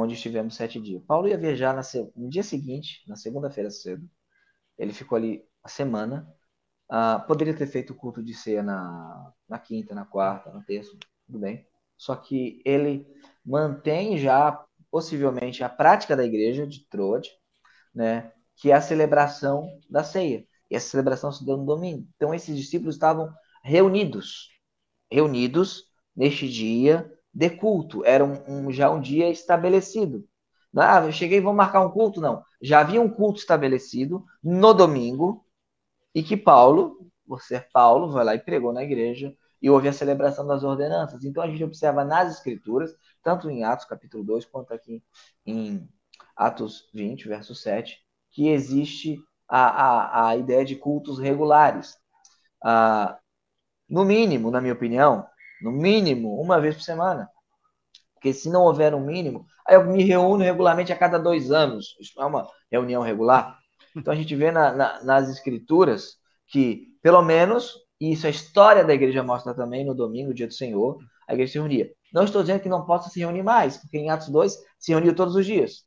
onde 0.00 0.14
estivemos 0.14 0.54
sete 0.54 0.80
dias. 0.80 1.02
Paulo 1.04 1.28
ia 1.28 1.38
viajar 1.38 1.74
no 2.16 2.28
dia 2.28 2.42
seguinte, 2.42 3.02
na 3.06 3.16
segunda-feira 3.16 3.70
cedo. 3.70 4.08
Ele 4.78 4.92
ficou 4.92 5.16
ali 5.16 5.44
a 5.62 5.68
semana, 5.68 6.26
Uh, 6.92 7.26
poderia 7.26 7.56
ter 7.56 7.66
feito 7.66 7.94
o 7.94 7.96
culto 7.96 8.22
de 8.22 8.34
ceia 8.34 8.62
na, 8.62 9.32
na 9.48 9.58
quinta, 9.58 9.94
na 9.94 10.04
quarta, 10.04 10.52
na 10.52 10.60
terça, 10.60 10.90
tudo 11.24 11.38
bem. 11.38 11.66
Só 11.96 12.14
que 12.14 12.60
ele 12.66 13.06
mantém 13.42 14.18
já, 14.18 14.62
possivelmente, 14.90 15.64
a 15.64 15.70
prática 15.70 16.14
da 16.14 16.22
igreja 16.22 16.66
de 16.66 16.86
Troade, 16.90 17.30
né, 17.94 18.30
que 18.56 18.70
é 18.70 18.74
a 18.74 18.82
celebração 18.82 19.66
da 19.88 20.04
ceia. 20.04 20.46
E 20.70 20.76
essa 20.76 20.90
celebração 20.90 21.32
se 21.32 21.46
deu 21.46 21.56
no 21.56 21.64
domingo. 21.64 22.06
Então, 22.14 22.34
esses 22.34 22.54
discípulos 22.54 22.94
estavam 22.94 23.32
reunidos, 23.64 24.50
reunidos 25.10 25.84
neste 26.14 26.46
dia 26.46 27.10
de 27.32 27.50
culto. 27.50 28.04
Era 28.04 28.24
um, 28.24 28.66
um 28.66 28.72
já 28.72 28.90
um 28.90 29.00
dia 29.00 29.30
estabelecido. 29.30 30.26
Ah, 30.76 31.04
eu 31.04 31.12
cheguei, 31.12 31.40
vou 31.40 31.52
marcar 31.52 31.84
um 31.84 31.90
culto? 31.90 32.20
Não. 32.20 32.42
Já 32.60 32.80
havia 32.80 33.00
um 33.00 33.08
culto 33.08 33.40
estabelecido 33.40 34.24
no 34.42 34.72
domingo 34.72 35.44
e 36.14 36.22
que 36.22 36.36
Paulo, 36.36 37.10
por 37.26 37.42
ser 37.42 37.68
Paulo, 37.72 38.10
vai 38.10 38.24
lá 38.24 38.34
e 38.34 38.38
pregou 38.38 38.72
na 38.72 38.82
igreja 38.82 39.34
e 39.60 39.70
houve 39.70 39.88
a 39.88 39.92
celebração 39.92 40.46
das 40.46 40.64
ordenanças. 40.64 41.24
Então 41.24 41.42
a 41.42 41.48
gente 41.48 41.62
observa 41.64 42.04
nas 42.04 42.34
escrituras, 42.34 42.94
tanto 43.22 43.50
em 43.50 43.64
Atos 43.64 43.86
capítulo 43.86 44.24
2 44.24 44.44
quanto 44.46 44.74
aqui 44.74 45.02
em 45.46 45.88
Atos 46.36 46.88
20, 46.92 47.28
verso 47.28 47.54
7, 47.54 47.98
que 48.30 48.48
existe 48.48 49.18
a, 49.48 50.24
a, 50.24 50.28
a 50.30 50.36
ideia 50.36 50.64
de 50.64 50.76
cultos 50.76 51.18
regulares. 51.18 51.96
Ah, 52.64 53.18
no 53.88 54.04
mínimo, 54.04 54.50
na 54.50 54.60
minha 54.60 54.72
opinião, 54.72 55.26
no 55.62 55.72
mínimo, 55.72 56.40
uma 56.40 56.60
vez 56.60 56.74
por 56.74 56.82
semana. 56.82 57.28
Porque 58.14 58.32
se 58.32 58.50
não 58.50 58.62
houver 58.62 58.94
um 58.94 59.04
mínimo, 59.04 59.46
aí 59.66 59.74
eu 59.74 59.84
me 59.84 60.02
reúno 60.04 60.44
regularmente 60.44 60.92
a 60.92 60.96
cada 60.96 61.18
dois 61.18 61.50
anos. 61.50 61.96
Isso 62.00 62.12
não 62.16 62.24
é 62.24 62.26
uma 62.26 62.48
reunião 62.70 63.02
regular. 63.02 63.58
Então 63.96 64.12
a 64.12 64.16
gente 64.16 64.34
vê 64.34 64.50
na, 64.50 64.72
na, 64.72 65.04
nas 65.04 65.28
escrituras 65.28 66.16
que, 66.46 66.88
pelo 67.02 67.22
menos, 67.22 67.74
e 68.00 68.12
isso 68.12 68.26
a 68.26 68.30
história 68.30 68.84
da 68.84 68.94
igreja 68.94 69.22
mostra 69.22 69.54
também 69.54 69.84
no 69.84 69.94
domingo, 69.94 70.34
dia 70.34 70.46
do 70.46 70.54
Senhor, 70.54 70.98
a 71.28 71.34
igreja 71.34 71.52
se 71.52 71.58
reunia. 71.58 71.90
Não 72.12 72.24
estou 72.24 72.42
dizendo 72.42 72.60
que 72.60 72.68
não 72.68 72.84
possa 72.84 73.08
se 73.08 73.20
reunir 73.20 73.42
mais, 73.42 73.76
porque 73.78 73.98
em 73.98 74.10
Atos 74.10 74.28
2 74.28 74.56
se 74.78 74.92
reuniu 74.92 75.14
todos 75.14 75.34
os 75.34 75.46
dias. 75.46 75.84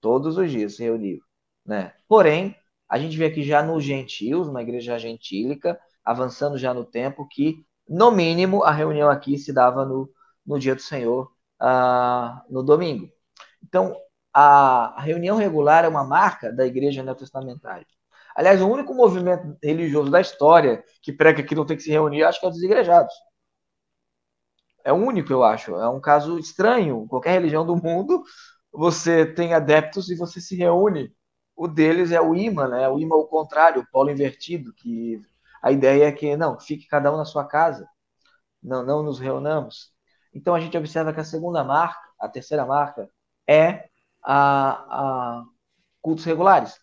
Todos 0.00 0.38
os 0.38 0.50
dias 0.50 0.76
se 0.76 0.82
reuniu. 0.82 1.18
Né? 1.64 1.92
Porém, 2.08 2.56
a 2.88 2.98
gente 2.98 3.16
vê 3.16 3.26
aqui 3.26 3.42
já 3.42 3.62
nos 3.62 3.84
gentios, 3.84 4.48
uma 4.48 4.62
igreja 4.62 4.98
gentílica, 4.98 5.78
avançando 6.04 6.56
já 6.56 6.72
no 6.72 6.84
tempo, 6.84 7.26
que, 7.28 7.65
no 7.88 8.10
mínimo, 8.10 8.62
a 8.64 8.72
reunião 8.72 9.08
aqui 9.08 9.38
se 9.38 9.52
dava 9.52 9.84
no, 9.84 10.10
no 10.44 10.58
dia 10.58 10.74
do 10.74 10.82
Senhor, 10.82 11.32
uh, 11.62 12.40
no 12.50 12.62
domingo. 12.62 13.10
Então, 13.62 13.96
a 14.32 15.00
reunião 15.00 15.36
regular 15.36 15.84
é 15.84 15.88
uma 15.88 16.04
marca 16.04 16.52
da 16.52 16.66
igreja 16.66 17.02
neotestamentária. 17.02 17.86
Aliás, 18.34 18.60
o 18.60 18.68
único 18.68 18.94
movimento 18.94 19.56
religioso 19.62 20.10
da 20.10 20.20
história 20.20 20.84
que 21.02 21.12
prega 21.12 21.42
que 21.42 21.54
não 21.54 21.64
tem 21.64 21.76
que 21.76 21.82
se 21.82 21.90
reunir, 21.90 22.22
acho 22.22 22.38
que 22.38 22.46
é 22.46 22.48
os 22.50 22.62
igrejados. 22.62 23.14
É 24.84 24.92
o 24.92 24.96
único, 24.96 25.32
eu 25.32 25.42
acho. 25.42 25.74
É 25.76 25.88
um 25.88 26.00
caso 26.00 26.38
estranho. 26.38 27.06
Qualquer 27.08 27.32
religião 27.32 27.66
do 27.66 27.76
mundo, 27.76 28.22
você 28.72 29.26
tem 29.26 29.54
adeptos 29.54 30.10
e 30.10 30.14
você 30.16 30.40
se 30.40 30.54
reúne. 30.54 31.12
O 31.56 31.66
deles 31.66 32.12
é 32.12 32.20
o 32.20 32.34
imã, 32.34 32.68
né? 32.68 32.88
O 32.88 32.98
imã 33.00 33.16
ao 33.16 33.26
contrário, 33.26 33.82
o 33.82 33.86
polo 33.90 34.10
invertido, 34.10 34.72
que 34.74 35.20
a 35.62 35.72
ideia 35.72 36.06
é 36.06 36.12
que 36.12 36.36
não, 36.36 36.58
fique 36.58 36.86
cada 36.86 37.12
um 37.12 37.16
na 37.16 37.24
sua 37.24 37.44
casa. 37.46 37.88
Não, 38.62 38.84
não 38.84 39.02
nos 39.02 39.18
reunamos. 39.18 39.92
Então 40.34 40.54
a 40.54 40.60
gente 40.60 40.76
observa 40.76 41.12
que 41.12 41.20
a 41.20 41.24
segunda 41.24 41.64
marca, 41.64 42.00
a 42.20 42.28
terceira 42.28 42.66
marca, 42.66 43.10
é 43.48 43.88
a, 44.22 45.40
a 45.40 45.44
cultos 46.02 46.24
regulares. 46.24 46.78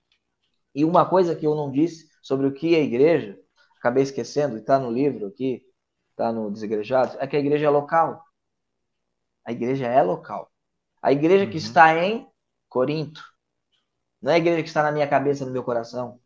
E 0.73 0.83
uma 0.85 1.07
coisa 1.07 1.35
que 1.35 1.45
eu 1.45 1.55
não 1.55 1.71
disse 1.71 2.09
sobre 2.21 2.47
o 2.47 2.53
que 2.53 2.75
é 2.75 2.81
igreja, 2.81 3.37
acabei 3.77 4.03
esquecendo, 4.03 4.57
está 4.57 4.79
no 4.79 4.91
livro 4.91 5.27
aqui, 5.27 5.61
está 6.11 6.31
no 6.31 6.49
Desigrejados, 6.51 7.15
é 7.19 7.27
que 7.27 7.35
a 7.35 7.39
igreja 7.39 7.67
é 7.67 7.69
local. 7.69 8.23
A 9.45 9.51
igreja 9.51 9.87
é 9.87 10.01
local. 10.01 10.49
A 11.01 11.11
igreja 11.11 11.45
uhum. 11.45 11.51
que 11.51 11.57
está 11.57 12.03
em 12.03 12.27
Corinto, 12.69 13.21
não 14.21 14.31
é 14.31 14.35
a 14.35 14.37
igreja 14.37 14.63
que 14.63 14.69
está 14.69 14.81
na 14.81 14.91
minha 14.91 15.07
cabeça, 15.07 15.45
no 15.45 15.51
meu 15.51 15.63
coração. 15.63 16.19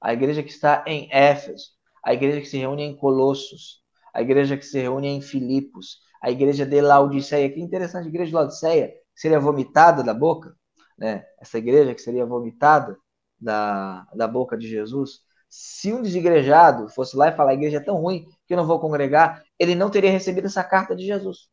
A 0.00 0.14
igreja 0.14 0.42
que 0.42 0.50
está 0.50 0.82
em 0.86 1.08
Éfeso, 1.12 1.75
a 2.06 2.14
igreja 2.14 2.40
que 2.40 2.46
se 2.46 2.56
reúne 2.56 2.84
em 2.84 2.96
Colossos, 2.96 3.82
a 4.14 4.22
igreja 4.22 4.56
que 4.56 4.64
se 4.64 4.78
reúne 4.78 5.08
em 5.08 5.20
Filipos, 5.20 5.98
a 6.22 6.30
igreja 6.30 6.64
de 6.64 6.80
Laodiceia. 6.80 7.50
Que 7.50 7.60
interessante, 7.60 8.04
a 8.06 8.08
igreja 8.08 8.28
de 8.28 8.34
Laodiceia, 8.36 8.94
seria 9.12 9.40
vomitada 9.40 10.04
da 10.04 10.14
boca, 10.14 10.54
né? 10.96 11.26
Essa 11.40 11.58
igreja 11.58 11.92
que 11.92 12.00
seria 12.00 12.24
vomitada 12.24 12.96
da, 13.40 14.06
da 14.14 14.28
boca 14.28 14.56
de 14.56 14.68
Jesus. 14.68 15.22
Se 15.48 15.92
um 15.92 16.00
desigrejado 16.00 16.88
fosse 16.88 17.16
lá 17.16 17.28
e 17.28 17.36
falar, 17.36 17.50
a 17.50 17.54
igreja 17.54 17.78
é 17.78 17.80
tão 17.80 17.96
ruim 17.96 18.24
que 18.46 18.54
eu 18.54 18.56
não 18.56 18.66
vou 18.66 18.78
congregar, 18.78 19.42
ele 19.58 19.74
não 19.74 19.90
teria 19.90 20.10
recebido 20.10 20.46
essa 20.46 20.62
carta 20.62 20.94
de 20.94 21.04
Jesus. 21.04 21.48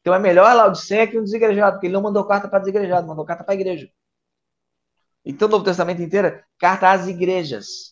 Então 0.00 0.14
é 0.14 0.20
melhor 0.20 0.54
Laodiceia 0.54 1.08
que 1.08 1.18
um 1.18 1.24
desigrejado, 1.24 1.72
porque 1.76 1.88
ele 1.88 1.94
não 1.94 2.02
mandou 2.02 2.24
carta 2.28 2.48
para 2.48 2.60
desigrejado, 2.60 3.08
mandou 3.08 3.24
carta 3.24 3.42
para 3.42 3.54
a 3.54 3.56
igreja. 3.56 3.90
Então, 5.24 5.48
o 5.48 5.50
Novo 5.50 5.64
Testamento 5.64 6.00
inteiro, 6.00 6.40
carta 6.58 6.92
às 6.92 7.08
igrejas. 7.08 7.91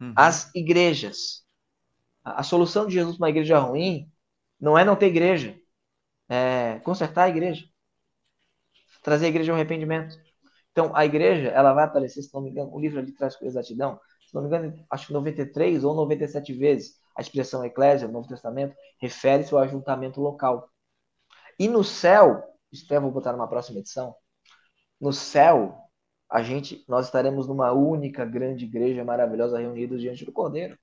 Uhum. 0.00 0.12
Às 0.16 0.54
igrejas. 0.54 1.44
A, 2.24 2.40
a 2.40 2.42
solução 2.42 2.86
de 2.86 2.94
Jesus 2.94 3.16
para 3.16 3.24
uma 3.24 3.30
igreja 3.30 3.58
ruim 3.58 4.10
não 4.60 4.78
é 4.78 4.84
não 4.84 4.96
ter 4.96 5.06
igreja, 5.06 5.58
é 6.28 6.78
consertar 6.80 7.24
a 7.24 7.28
igreja, 7.28 7.66
trazer 9.02 9.26
a 9.26 9.28
igreja 9.28 9.52
ao 9.52 9.56
arrependimento. 9.56 10.16
Então, 10.72 10.94
a 10.94 11.04
igreja, 11.04 11.48
ela 11.48 11.72
vai 11.72 11.84
aparecer, 11.84 12.22
se 12.22 12.32
não 12.34 12.40
me 12.40 12.50
engano, 12.50 12.74
o 12.74 12.80
livro 12.80 12.98
ali 12.98 13.12
traz 13.12 13.36
com 13.36 13.44
exatidão, 13.44 14.00
se 14.26 14.34
não 14.34 14.42
me 14.42 14.48
engano, 14.48 14.84
acho 14.90 15.06
que 15.06 15.12
93 15.12 15.84
ou 15.84 15.94
97 15.94 16.52
vezes 16.52 16.98
a 17.16 17.20
expressão 17.20 17.64
eclésia, 17.64 18.08
no 18.08 18.14
Novo 18.14 18.28
Testamento, 18.28 18.74
refere-se 19.00 19.54
ao 19.54 19.60
ajuntamento 19.60 20.20
local. 20.20 20.68
E 21.58 21.68
no 21.68 21.84
céu, 21.84 22.42
isso 22.72 22.92
eu 22.92 23.00
vou 23.00 23.12
botar 23.12 23.32
numa 23.32 23.46
próxima 23.46 23.78
edição, 23.78 24.16
no 25.00 25.12
céu, 25.12 25.83
a 26.30 26.42
gente, 26.42 26.84
nós 26.88 27.06
estaremos 27.06 27.46
numa 27.46 27.72
única 27.72 28.24
grande 28.24 28.64
igreja 28.64 29.04
maravilhosa 29.04 29.58
reunidos 29.58 30.00
diante 30.00 30.24
do 30.24 30.32
Cordeiro. 30.32 30.78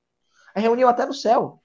A 0.55 0.59
reunião 0.59 0.89
até 0.89 1.05
no 1.05 1.13
céu. 1.13 1.61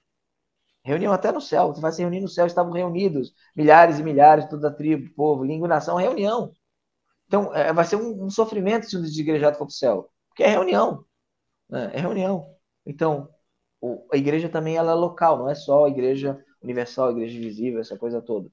Reunião 0.83 1.13
até 1.13 1.31
no 1.31 1.41
céu. 1.41 1.67
Você 1.67 1.81
vai 1.81 1.91
se 1.91 2.01
reunir 2.01 2.21
no 2.21 2.29
céu, 2.29 2.45
estavam 2.45 2.71
reunidos 2.71 3.33
milhares 3.55 3.99
e 3.99 4.03
milhares, 4.03 4.45
toda 4.49 4.69
a 4.69 4.73
tribo, 4.73 5.13
povo, 5.13 5.43
língua 5.43 5.67
nação, 5.67 5.97
reunião. 5.97 6.51
Então, 7.27 7.53
é, 7.53 7.73
vai 7.73 7.83
ser 7.85 7.97
um, 7.97 8.25
um, 8.25 8.29
sofrimento 8.29 8.89
se 8.89 8.97
um 8.97 9.01
desigrejado 9.01 9.57
for 9.57 9.65
para 9.65 9.71
o 9.71 9.75
céu, 9.75 10.09
porque 10.29 10.43
é 10.43 10.47
reunião. 10.47 11.03
Né? 11.69 11.91
É 11.93 11.99
reunião. 11.99 12.55
Então, 12.85 13.29
o, 13.81 14.07
a 14.13 14.17
igreja 14.17 14.49
também 14.49 14.77
ela 14.77 14.91
é 14.93 14.95
local, 14.95 15.37
não 15.39 15.49
é 15.49 15.55
só 15.55 15.85
a 15.85 15.89
igreja 15.89 16.41
universal, 16.61 17.09
a 17.09 17.11
igreja 17.11 17.39
visível, 17.39 17.81
essa 17.81 17.97
coisa 17.97 18.21
toda. 18.21 18.49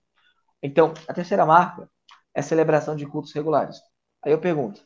Então, 0.62 0.93
a 1.07 1.14
terceira 1.14 1.47
marca 1.47 1.89
é 2.35 2.41
a 2.41 2.43
celebração 2.43 2.97
de 2.97 3.07
cultos 3.07 3.33
regulares. 3.33 3.81
Aí 4.25 4.33
eu 4.33 4.41
pergunto, 4.41 4.85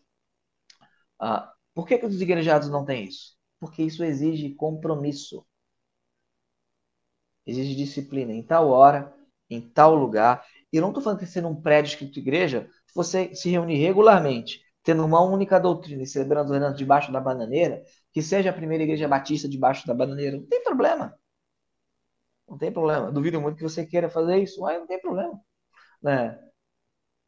ah, 1.21 1.53
por 1.75 1.87
que, 1.87 1.99
que 1.99 2.07
os 2.07 2.21
igrejados 2.21 2.69
não 2.69 2.85
têm 2.85 3.05
isso? 3.05 3.37
Porque 3.61 3.83
isso 3.83 4.05
exige 4.05 4.55
compromisso 4.55 5.47
exige 7.49 7.75
disciplina 7.75 8.33
em 8.33 8.43
tal 8.43 8.69
hora, 8.69 9.13
em 9.49 9.61
tal 9.61 9.95
lugar. 9.95 10.45
E 10.73 10.77
eu 10.77 10.83
não 10.83 10.91
estou 10.91 11.03
falando 11.03 11.19
que 11.19 11.27
ser 11.27 11.45
um 11.47 11.61
prédio 11.61 11.91
escrito 11.91 12.19
igreja, 12.19 12.69
você 12.95 13.35
se 13.35 13.49
reunir 13.51 13.77
regularmente, 13.77 14.63
tendo 14.83 15.05
uma 15.05 15.21
única 15.23 15.59
doutrina 15.59 16.03
e 16.03 16.07
celebrando 16.07 16.53
os 16.53 16.77
debaixo 16.77 17.11
da 17.11 17.21
bananeira, 17.21 17.83
que 18.13 18.23
seja 18.23 18.51
a 18.51 18.53
primeira 18.53 18.85
igreja 18.85 19.09
batista 19.09 19.49
debaixo 19.49 19.87
da 19.87 19.95
bananeira, 19.95 20.37
não 20.37 20.47
tem 20.47 20.63
problema. 20.63 21.19
Não 22.47 22.59
tem 22.59 22.73
problema. 22.73 23.11
Duvido 23.13 23.41
muito 23.41 23.57
que 23.57 23.63
você 23.63 23.85
queira 23.87 24.09
fazer 24.09 24.39
isso, 24.39 24.61
mas 24.61 24.79
não 24.79 24.87
tem 24.87 25.01
problema. 25.01 25.41
Né? 26.03 26.39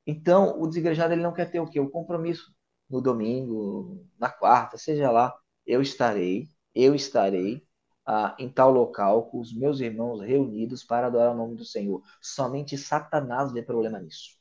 Então, 0.07 0.61
o 0.61 0.67
desigrejado 0.67 1.13
ele 1.13 1.23
não 1.23 1.33
quer 1.33 1.51
ter 1.51 1.61
o 1.61 1.67
quê? 1.69 1.81
O 1.81 1.91
compromisso 1.91 2.53
no 2.91 3.01
domingo, 3.01 4.07
na 4.19 4.29
quarta, 4.29 4.77
seja 4.77 5.11
lá, 5.11 5.35
eu 5.67 5.81
estarei, 5.81 6.51
eu 6.75 6.95
estarei 6.95 7.67
ah, 8.07 8.35
em 8.39 8.49
tal 8.49 8.71
local 8.71 9.31
com 9.31 9.41
os 9.41 9.55
meus 9.55 9.81
irmãos 9.81 10.21
reunidos 10.21 10.83
para 10.85 11.07
adorar 11.07 11.33
o 11.33 11.37
nome 11.37 11.57
do 11.57 11.65
Senhor. 11.65 12.03
Somente 12.21 12.77
Satanás 12.77 13.53
vê 13.53 13.63
problema 13.63 14.01
nisso. 14.01 14.37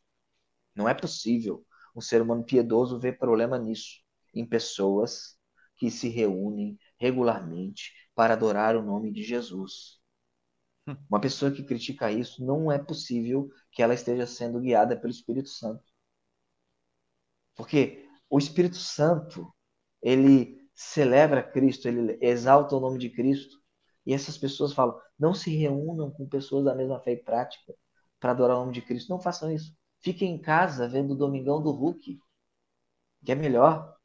Não 0.76 0.90
é 0.90 0.94
possível 0.94 1.66
um 1.96 2.02
ser 2.02 2.22
humano 2.22 2.44
piedoso 2.44 3.00
ver 3.00 3.18
problema 3.18 3.58
nisso, 3.60 4.02
em 4.34 4.46
pessoas 4.46 5.38
que 5.78 5.92
se 5.92 6.10
reúnem 6.10 6.78
regularmente 6.98 7.94
para 8.16 8.34
adorar 8.34 8.76
o 8.76 8.82
nome 8.82 9.12
de 9.12 9.24
Jesus. 9.24 10.00
Hum. 10.88 10.96
Uma 11.10 11.22
pessoa 11.22 11.52
que 11.52 11.64
critica 11.64 12.12
isso, 12.12 12.44
não 12.44 12.72
é 12.72 12.80
possível 12.80 13.50
que 13.72 13.82
ela 13.84 13.94
esteja 13.94 14.26
sendo 14.26 14.60
guiada 14.60 14.98
pelo 14.98 15.12
Espírito 15.12 15.50
Santo. 15.50 15.84
Porque 17.56 18.09
o 18.30 18.38
Espírito 18.38 18.78
Santo, 18.78 19.54
ele 20.02 20.58
celebra 20.74 21.44
Cristo, 21.44 21.88
ele 21.88 22.18
exalta 22.22 22.76
o 22.76 22.80
nome 22.80 23.00
de 23.00 23.10
Cristo. 23.10 23.58
E 24.06 24.14
essas 24.14 24.38
pessoas 24.38 24.74
falam: 24.74 25.00
não 25.18 25.34
se 25.34 25.56
reúnam 25.56 26.12
com 26.12 26.28
pessoas 26.28 26.66
da 26.66 26.76
mesma 26.76 27.00
fé 27.02 27.14
e 27.14 27.18
prática 27.24 27.74
para 28.20 28.32
adorar 28.32 28.58
o 28.58 28.62
nome 28.62 28.74
de 28.74 28.82
Cristo. 28.82 29.10
Não 29.10 29.20
façam 29.20 29.52
isso. 29.52 29.76
Fiquem 30.00 30.34
em 30.36 30.42
casa 30.42 30.88
vendo 30.88 31.12
o 31.12 31.18
Domingão 31.18 31.62
do 31.62 31.72
Hulk, 31.72 32.20
que 33.26 33.32
é 33.32 33.36
melhor. 33.36 33.96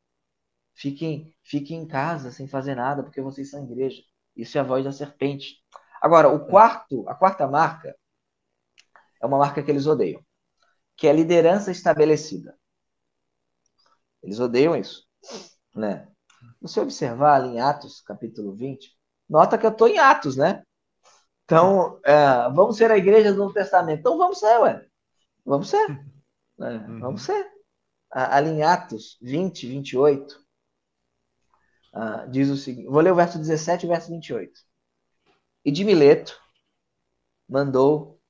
fiquem, 0.75 1.35
fiquem 1.43 1.83
em 1.83 1.87
casa 1.87 2.33
sem 2.33 2.49
fazer 2.49 2.75
nada, 2.75 3.03
porque 3.03 3.21
vocês 3.21 3.51
são 3.51 3.65
igreja. 3.65 4.03
Isso 4.37 4.59
é 4.59 4.61
a 4.61 4.65
voz 4.65 4.85
da 4.85 4.93
serpente. 4.93 5.63
Agora, 6.03 6.29
o 6.29 6.47
quarto, 6.47 7.09
a 7.09 7.15
quarta 7.15 7.47
marca 7.47 7.97
é 9.23 9.27
uma 9.27 9.39
marca 9.39 9.63
que 9.63 9.71
eles 9.71 9.87
odeiam, 9.87 10.23
que 10.97 11.07
é 11.07 11.11
a 11.11 11.15
liderança 11.15 11.71
estabelecida. 11.71 12.59
Eles 14.25 14.41
odeiam 14.41 14.75
isso, 14.75 15.07
né? 15.75 16.09
Se 16.41 16.63
você 16.63 16.81
observar 16.81 17.35
ali 17.35 17.57
em 17.57 17.61
Atos, 17.61 18.01
capítulo 18.01 18.55
20, 18.55 18.91
nota 19.29 19.59
que 19.59 19.67
eu 19.67 19.71
estou 19.71 19.87
em 19.87 19.99
Atos, 19.99 20.37
né? 20.37 20.63
Então, 21.45 22.01
é, 22.05 22.51
vamos 22.55 22.77
ser 22.79 22.91
a 22.91 22.97
igreja 22.97 23.33
do 23.33 23.39
Novo 23.39 23.53
Testamento. 23.53 24.01
Então, 24.01 24.17
vamos 24.17 24.39
ser, 24.39 24.59
ué. 24.61 24.87
Vamos 25.45 25.69
ser. 25.69 25.87
É, 26.57 26.79
vamos 27.01 27.25
ser. 27.25 27.51
Ali 28.09 28.49
em 28.51 28.63
Atos 28.63 29.19
20, 29.21 29.67
28, 29.67 30.41
uh, 31.93 32.31
diz 32.31 32.49
o 32.49 32.57
seguinte: 32.57 32.87
vou 32.87 33.01
ler 33.01 33.11
o 33.11 33.17
verso 33.17 33.39
17 33.39 33.83
e 33.83 33.87
o 33.89 33.91
verso 33.91 34.09
28. 34.09 34.53
E 35.65 35.73
de 35.73 35.85
Mileto 35.85 36.41
mandou 37.49 38.21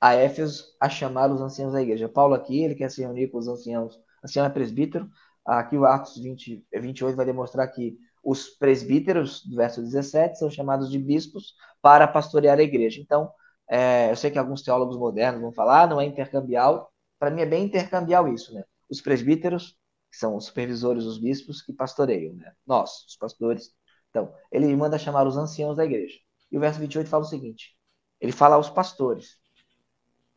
a 0.00 0.14
Éfeso 0.14 0.64
a 0.78 0.88
chamar 0.88 1.32
os 1.32 1.40
anciãos 1.40 1.72
da 1.72 1.82
igreja. 1.82 2.08
Paulo 2.08 2.34
aqui, 2.34 2.62
ele 2.62 2.76
quer 2.76 2.92
se 2.92 3.00
reunir 3.00 3.26
com 3.26 3.38
os 3.38 3.48
anciãos. 3.48 3.98
Ancião 4.22 4.46
é 4.46 4.50
presbítero. 4.50 5.10
Aqui 5.44 5.76
o 5.76 5.84
Atos 5.84 6.16
20, 6.16 6.64
28 6.72 7.16
vai 7.16 7.26
demonstrar 7.26 7.68
que 7.68 7.98
os 8.22 8.48
presbíteros, 8.48 9.44
verso 9.54 9.82
17, 9.82 10.38
são 10.38 10.50
chamados 10.50 10.90
de 10.90 10.98
bispos 10.98 11.54
para 11.82 12.08
pastorear 12.08 12.58
a 12.58 12.62
igreja. 12.62 13.00
Então, 13.00 13.30
é, 13.68 14.10
eu 14.10 14.16
sei 14.16 14.30
que 14.30 14.38
alguns 14.38 14.62
teólogos 14.62 14.96
modernos 14.96 15.42
vão 15.42 15.52
falar, 15.52 15.82
ah, 15.82 15.86
não 15.86 16.00
é 16.00 16.06
intercambial. 16.06 16.90
Para 17.18 17.30
mim 17.30 17.42
é 17.42 17.46
bem 17.46 17.64
intercambial 17.64 18.26
isso, 18.28 18.54
né? 18.54 18.64
Os 18.88 19.00
presbíteros 19.00 19.76
que 20.10 20.18
são 20.18 20.36
os 20.36 20.46
supervisores, 20.46 21.04
os 21.04 21.18
bispos 21.18 21.60
que 21.60 21.72
pastoreiam, 21.72 22.34
né? 22.34 22.52
Nós, 22.66 23.04
os 23.08 23.16
pastores. 23.16 23.72
Então, 24.08 24.32
ele 24.50 24.74
manda 24.76 24.98
chamar 24.98 25.26
os 25.26 25.36
anciãos 25.36 25.76
da 25.76 25.84
igreja. 25.84 26.18
E 26.50 26.56
o 26.56 26.60
verso 26.60 26.78
28 26.78 27.10
fala 27.10 27.24
o 27.24 27.26
seguinte: 27.26 27.76
ele 28.20 28.32
fala 28.32 28.54
aos 28.54 28.70
pastores: 28.70 29.36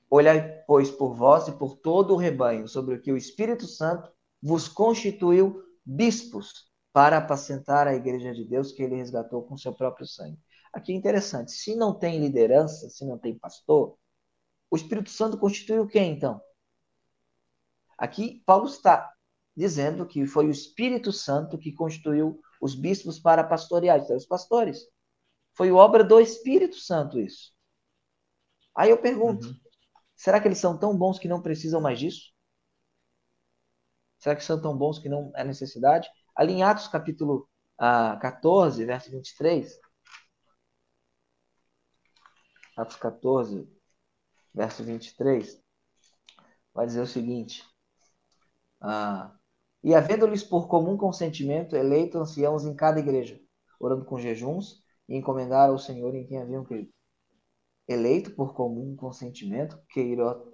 Olhai, 0.09 0.63
pois, 0.65 0.89
por 0.89 1.13
vós 1.15 1.47
e 1.47 1.51
por 1.51 1.77
todo 1.77 2.13
o 2.13 2.17
rebanho, 2.17 2.67
sobre 2.67 2.95
o 2.95 3.01
que 3.01 3.11
o 3.11 3.17
Espírito 3.17 3.67
Santo 3.67 4.11
vos 4.41 4.67
constituiu 4.67 5.63
bispos 5.85 6.67
para 6.91 7.17
apacentar 7.17 7.87
a 7.87 7.93
igreja 7.93 8.33
de 8.33 8.43
Deus 8.43 8.71
que 8.71 8.83
ele 8.83 8.95
resgatou 8.95 9.43
com 9.43 9.57
seu 9.57 9.73
próprio 9.73 10.05
sangue. 10.05 10.39
Aqui 10.73 10.91
é 10.91 10.95
interessante: 10.95 11.51
se 11.51 11.75
não 11.75 11.93
tem 11.93 12.19
liderança, 12.19 12.89
se 12.89 13.05
não 13.05 13.17
tem 13.17 13.37
pastor, 13.37 13.97
o 14.69 14.75
Espírito 14.75 15.09
Santo 15.09 15.37
constituiu 15.37 15.87
quem 15.87 16.11
então? 16.11 16.41
Aqui 17.97 18.43
Paulo 18.45 18.67
está 18.67 19.11
dizendo 19.55 20.05
que 20.05 20.27
foi 20.27 20.47
o 20.47 20.51
Espírito 20.51 21.11
Santo 21.11 21.57
que 21.57 21.71
constituiu 21.71 22.39
os 22.61 22.75
bispos 22.75 23.19
para 23.19 23.43
pastorear, 23.43 23.99
então, 23.99 24.15
os 24.15 24.25
pastores. 24.25 24.87
Foi 25.55 25.71
obra 25.71 26.03
do 26.03 26.19
Espírito 26.19 26.75
Santo 26.75 27.19
isso. 27.19 27.51
Aí 28.75 28.91
eu 28.91 28.97
pergunto, 28.99 29.47
uhum. 29.47 29.55
será 30.15 30.39
que 30.39 30.47
eles 30.47 30.59
são 30.59 30.77
tão 30.77 30.95
bons 30.95 31.17
que 31.17 31.27
não 31.27 31.41
precisam 31.41 31.81
mais 31.81 31.99
disso? 31.99 32.31
Será 34.17 34.35
que 34.35 34.43
são 34.43 34.61
tão 34.61 34.75
bons 34.77 34.99
que 34.99 35.09
não 35.09 35.31
é 35.35 35.43
necessidade? 35.43 36.09
Ali 36.35 36.53
em 36.53 36.63
Atos 36.63 36.87
capítulo 36.87 37.47
ah, 37.77 38.17
14, 38.21 38.83
verso 38.85 39.11
23. 39.11 39.79
Atos 42.75 42.95
14, 42.97 43.67
verso 44.53 44.83
23. 44.83 45.61
Vai 46.73 46.85
dizer 46.85 47.01
o 47.01 47.07
seguinte. 47.07 47.63
Ah, 48.81 49.35
e 49.83 49.93
havendo-lhes 49.95 50.43
por 50.43 50.67
comum 50.67 50.97
consentimento 50.97 51.75
eleito 51.75 52.17
anciãos 52.17 52.65
em 52.65 52.75
cada 52.75 52.99
igreja, 52.99 53.39
orando 53.79 54.05
com 54.05 54.19
jejuns 54.19 54.83
e 55.07 55.15
encomendar 55.15 55.69
ao 55.69 55.79
Senhor 55.79 56.13
em 56.15 56.25
quem 56.25 56.41
haviam 56.41 56.63
crido. 56.63 56.91
Eleito 57.87 58.31
por 58.35 58.53
comum 58.53 58.95
consentimento, 58.95 59.79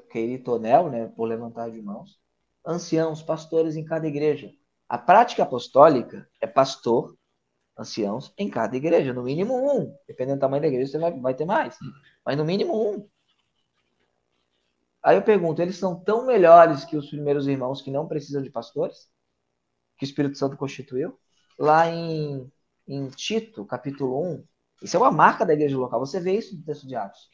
queiritonel, 0.09 0.89
né, 0.89 1.07
por 1.07 1.25
levantar 1.25 1.71
de 1.71 1.81
mãos, 1.81 2.22
anciãos, 2.65 3.21
pastores 3.21 3.75
em 3.75 3.83
cada 3.83 4.07
igreja. 4.07 4.51
A 4.87 4.97
prática 4.97 5.43
apostólica 5.43 6.27
é 6.41 6.47
pastor, 6.47 7.17
anciãos 7.77 8.33
em 8.37 8.49
cada 8.49 8.75
igreja, 8.75 9.13
no 9.13 9.23
mínimo 9.23 9.55
um. 9.55 9.95
Dependendo 10.07 10.37
do 10.37 10.41
tamanho 10.41 10.61
da 10.61 10.67
igreja, 10.67 10.91
você 10.91 10.99
vai, 10.99 11.19
vai 11.19 11.33
ter 11.33 11.45
mais, 11.45 11.77
mas 12.25 12.37
no 12.37 12.45
mínimo 12.45 12.73
um. 12.75 13.09
Aí 15.01 15.17
eu 15.17 15.21
pergunto, 15.21 15.61
eles 15.61 15.77
são 15.77 15.99
tão 15.99 16.25
melhores 16.25 16.85
que 16.85 16.95
os 16.95 17.09
primeiros 17.09 17.47
irmãos 17.47 17.81
que 17.81 17.91
não 17.91 18.07
precisam 18.07 18.41
de 18.41 18.49
pastores? 18.49 19.09
Que 19.97 20.05
o 20.05 20.07
Espírito 20.07 20.37
Santo 20.37 20.55
constituiu? 20.55 21.19
Lá 21.59 21.89
em, 21.89 22.49
em 22.87 23.09
Tito, 23.09 23.65
capítulo 23.65 24.23
1, 24.35 24.45
isso 24.81 24.95
é 24.95 24.99
uma 24.99 25.11
marca 25.11 25.45
da 25.45 25.53
igreja 25.53 25.77
local. 25.77 25.99
Você 25.99 26.19
vê 26.19 26.37
isso 26.37 26.55
no 26.55 26.63
texto 26.63 26.87
de 26.87 26.95
Atos. 26.95 27.29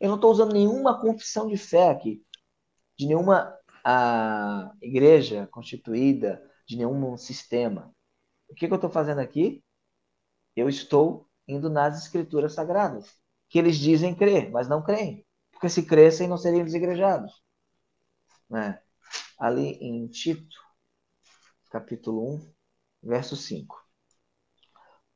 Eu 0.00 0.08
não 0.08 0.16
estou 0.16 0.32
usando 0.32 0.52
nenhuma 0.52 1.00
confissão 1.00 1.46
de 1.46 1.56
fé 1.56 1.90
aqui, 1.90 2.24
de 2.98 3.06
nenhuma 3.06 3.56
a, 3.84 4.72
igreja 4.80 5.46
constituída, 5.48 6.42
de 6.66 6.76
nenhum 6.76 7.16
sistema. 7.16 7.94
O 8.48 8.54
que, 8.54 8.66
que 8.66 8.72
eu 8.72 8.76
estou 8.76 8.90
fazendo 8.90 9.20
aqui? 9.20 9.62
Eu 10.56 10.68
estou 10.68 11.28
indo 11.46 11.68
nas 11.68 12.02
escrituras 12.02 12.54
sagradas, 12.54 13.14
que 13.48 13.58
eles 13.58 13.76
dizem 13.76 14.14
crer, 14.14 14.50
mas 14.50 14.68
não 14.68 14.82
creem 14.82 15.26
porque 15.64 15.68
se 15.68 15.82
crescem 15.82 16.28
não 16.28 16.36
seriam 16.36 16.62
desigrejados. 16.62 17.32
Né? 18.50 18.78
Ali 19.38 19.78
em 19.80 20.06
Tito, 20.08 20.58
capítulo 21.70 22.34
1, 22.34 22.52
verso 23.02 23.34
5. 23.34 23.82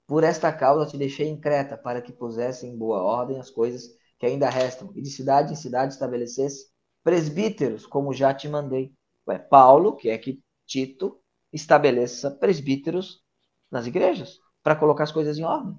Por 0.07 0.25
esta 0.25 0.51
causa 0.51 0.91
te 0.91 0.97
deixei 0.97 1.29
em 1.29 1.39
Creta, 1.39 1.77
para 1.77 2.01
que 2.01 2.13
pusesse 2.13 2.67
em 2.67 2.79
boa 2.79 3.03
ordem 3.03 3.39
as 3.39 3.51
coisas 3.51 3.91
que 4.19 4.25
ainda 4.25 4.49
restam, 4.49 4.91
e 4.97 5.03
de 5.03 5.11
cidade 5.11 5.53
em 5.53 5.57
cidade 5.57 5.93
estabelecesse 5.93 6.71
presbíteros, 7.09 7.87
como 7.87 8.13
já 8.13 8.35
te 8.35 8.47
mandei. 8.47 8.93
É 9.31 9.39
Paulo, 9.39 9.97
que 9.97 10.11
é 10.11 10.19
que 10.19 10.43
Tito, 10.67 11.19
estabeleça 11.51 12.31
presbíteros 12.31 13.23
nas 13.71 13.87
igrejas, 13.87 14.39
para 14.63 14.77
colocar 14.77 15.05
as 15.05 15.13
coisas 15.13 15.39
em 15.39 15.43
ordem. 15.43 15.75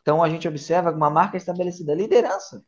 Então 0.00 0.20
a 0.20 0.28
gente 0.28 0.48
observa 0.48 0.90
uma 0.90 1.08
marca 1.08 1.36
estabelecida, 1.36 1.94
liderança. 1.94 2.64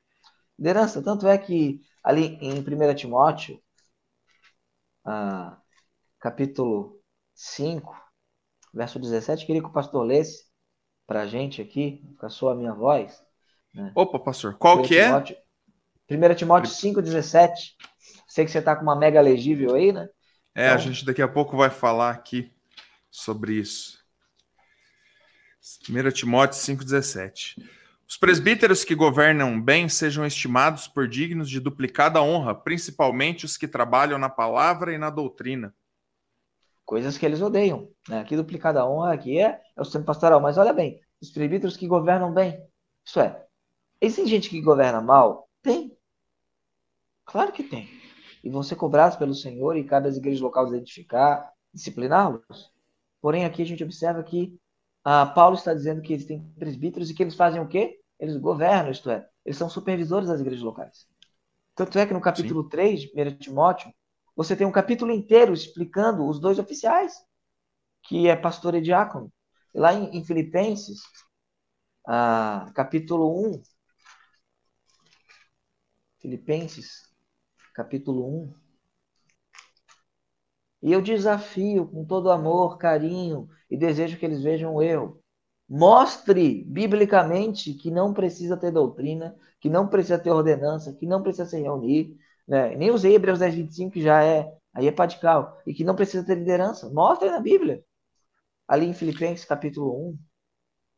Liderança, 0.56 1.02
tanto 1.02 1.26
é 1.26 1.36
que 1.36 1.80
ali 2.00 2.38
em 2.40 2.60
1 2.60 2.94
Timóteo, 2.94 3.60
ah, 5.04 5.60
capítulo 6.20 7.00
5, 7.34 7.92
verso 8.72 9.00
17, 9.00 9.44
queria 9.46 9.62
que 9.62 9.68
o 9.68 9.72
pastor 9.72 10.06
lesse 10.06 10.44
para 11.08 11.22
a 11.22 11.26
gente 11.26 11.60
aqui, 11.60 12.14
com 12.20 12.26
a 12.26 12.30
sua 12.30 12.54
minha 12.54 12.72
voz. 12.72 13.20
Né? 13.74 13.90
Opa, 13.96 14.20
pastor, 14.20 14.56
qual 14.56 14.80
que 14.80 14.96
é? 14.96 15.10
1 16.10 16.34
Timóteo 16.34 16.70
5, 16.70 17.00
17. 17.00 17.76
Sei 18.28 18.44
que 18.44 18.50
você 18.50 18.58
está 18.58 18.76
com 18.76 18.82
uma 18.82 18.96
mega 18.96 19.20
legível 19.20 19.74
aí, 19.74 19.92
né? 19.92 20.08
É, 20.54 20.66
então... 20.66 20.74
a 20.74 20.78
gente 20.78 21.04
daqui 21.04 21.22
a 21.22 21.28
pouco 21.28 21.56
vai 21.56 21.70
falar 21.70 22.10
aqui 22.10 22.52
sobre 23.10 23.54
isso. 23.54 23.98
1 25.88 26.10
Timóteo 26.10 26.58
5, 26.58 26.84
17. 26.84 27.56
Os 28.06 28.18
presbíteros 28.18 28.84
que 28.84 28.94
governam 28.94 29.60
bem 29.60 29.88
sejam 29.88 30.26
estimados 30.26 30.86
por 30.86 31.08
dignos 31.08 31.48
de 31.48 31.58
duplicada 31.58 32.22
honra, 32.22 32.54
principalmente 32.54 33.46
os 33.46 33.56
que 33.56 33.66
trabalham 33.66 34.18
na 34.18 34.28
palavra 34.28 34.92
e 34.92 34.98
na 34.98 35.08
doutrina. 35.08 35.74
Coisas 36.84 37.16
que 37.16 37.24
eles 37.24 37.40
odeiam. 37.40 37.88
Né? 38.08 38.20
Aqui 38.20 38.36
duplicada 38.36 38.86
honra 38.86 39.14
aqui 39.14 39.40
é, 39.40 39.58
é 39.74 39.80
o 39.80 39.84
sistema 39.84 40.04
pastoral. 40.04 40.38
Mas 40.38 40.58
olha 40.58 40.72
bem, 40.72 41.00
os 41.20 41.30
presbíteros 41.30 41.78
que 41.78 41.86
governam 41.86 42.32
bem. 42.32 42.62
Isso 43.04 43.20
é, 43.20 43.42
existe 44.00 44.28
gente 44.28 44.50
que 44.50 44.60
governa 44.60 45.00
mal? 45.00 45.48
Tem. 45.64 45.96
Claro 47.24 47.50
que 47.50 47.64
tem. 47.64 47.88
E 48.44 48.50
vão 48.50 48.62
ser 48.62 48.76
cobrados 48.76 49.16
pelo 49.16 49.34
Senhor 49.34 49.76
e 49.76 49.82
cabe 49.82 50.08
às 50.08 50.16
igrejas 50.18 50.42
locais 50.42 50.68
identificar, 50.68 51.50
discipliná-los. 51.72 52.70
Porém, 53.20 53.46
aqui 53.46 53.62
a 53.62 53.64
gente 53.64 53.82
observa 53.82 54.22
que 54.22 54.60
ah, 55.02 55.24
Paulo 55.24 55.56
está 55.56 55.72
dizendo 55.72 56.02
que 56.02 56.12
eles 56.12 56.26
têm 56.26 56.46
presbíteros 56.58 57.08
e 57.08 57.14
que 57.14 57.22
eles 57.22 57.34
fazem 57.34 57.62
o 57.62 57.66
quê? 57.66 57.98
Eles 58.20 58.36
governam, 58.36 58.90
isto 58.90 59.10
é, 59.10 59.26
eles 59.42 59.56
são 59.56 59.70
supervisores 59.70 60.28
das 60.28 60.40
igrejas 60.40 60.62
locais. 60.62 61.06
Tanto 61.74 61.98
é 61.98 62.06
que 62.06 62.12
no 62.12 62.20
capítulo 62.20 62.62
Sim. 62.64 62.68
3 62.68 63.00
de 63.00 63.20
1 63.20 63.36
Timóteo, 63.38 63.92
você 64.36 64.54
tem 64.54 64.66
um 64.66 64.72
capítulo 64.72 65.12
inteiro 65.12 65.54
explicando 65.54 66.28
os 66.28 66.38
dois 66.38 66.58
oficiais, 66.58 67.14
que 68.02 68.28
é 68.28 68.36
pastor 68.36 68.74
e 68.74 68.82
diácono. 68.82 69.32
E 69.74 69.78
lá 69.78 69.94
em, 69.94 70.18
em 70.18 70.24
Filipenses, 70.24 71.00
ah, 72.06 72.70
capítulo 72.74 73.50
1, 73.50 73.62
Filipenses, 76.24 77.02
capítulo 77.74 78.26
1, 78.26 78.54
e 80.82 80.90
eu 80.90 81.02
desafio 81.02 81.86
com 81.86 82.02
todo 82.02 82.30
amor, 82.30 82.78
carinho 82.78 83.46
e 83.70 83.76
desejo 83.76 84.18
que 84.18 84.24
eles 84.24 84.42
vejam 84.42 84.80
erro. 84.80 85.20
Mostre 85.68 86.64
biblicamente 86.64 87.74
que 87.74 87.90
não 87.90 88.14
precisa 88.14 88.56
ter 88.56 88.70
doutrina, 88.70 89.36
que 89.60 89.68
não 89.68 89.86
precisa 89.86 90.18
ter 90.18 90.30
ordenança, 90.30 90.94
que 90.94 91.04
não 91.04 91.22
precisa 91.22 91.44
se 91.44 91.60
reunir. 91.60 92.16
Né? 92.48 92.74
Nem 92.74 92.90
usei 92.90 93.14
Hebreus 93.14 93.40
10, 93.40 93.56
25, 93.56 93.92
que 93.92 94.00
já 94.00 94.24
é 94.24 94.50
aí 94.72 94.88
é 94.88 94.94
radical, 94.96 95.60
e 95.66 95.74
que 95.74 95.84
não 95.84 95.94
precisa 95.94 96.24
ter 96.24 96.38
liderança. 96.38 96.88
Mostra 96.88 97.28
aí 97.28 97.34
na 97.34 97.40
Bíblia. 97.40 97.84
Ali 98.66 98.86
em 98.86 98.94
Filipenses 98.94 99.44
capítulo 99.44 100.08
1, 100.08 100.18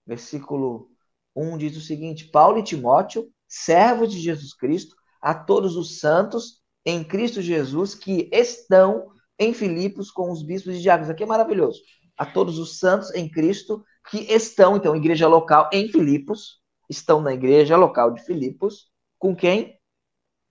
versículo 0.07 0.89
1 1.35 1.59
diz 1.59 1.77
o 1.77 1.81
seguinte: 1.81 2.31
Paulo 2.31 2.59
e 2.61 2.63
Timóteo, 2.63 3.29
servos 3.49 4.13
de 4.13 4.21
Jesus 4.21 4.55
Cristo, 4.55 4.95
a 5.21 5.35
todos 5.35 5.77
os 5.77 5.99
santos 5.99 6.61
em 6.85 7.03
Cristo 7.03 7.43
Jesus 7.43 7.95
que 7.95 8.29
estão 8.33 9.11
em 9.39 9.53
Filipos 9.53 10.11
com 10.11 10.31
os 10.31 10.43
bispos 10.43 10.77
e 10.77 10.81
diáconos. 10.81 11.11
Aqui 11.11 11.25
é 11.25 11.27
maravilhoso. 11.27 11.81
A 12.17 12.25
todos 12.25 12.59
os 12.59 12.79
santos 12.79 13.15
em 13.15 13.29
Cristo 13.29 13.85
que 14.11 14.19
estão, 14.33 14.77
então, 14.77 14.95
igreja 14.95 15.27
local 15.27 15.69
em 15.73 15.89
Filipos, 15.89 16.61
estão 16.89 17.21
na 17.21 17.35
igreja 17.35 17.77
local 17.77 18.13
de 18.13 18.23
Filipos, 18.25 18.91
com 19.19 19.35
quem? 19.35 19.79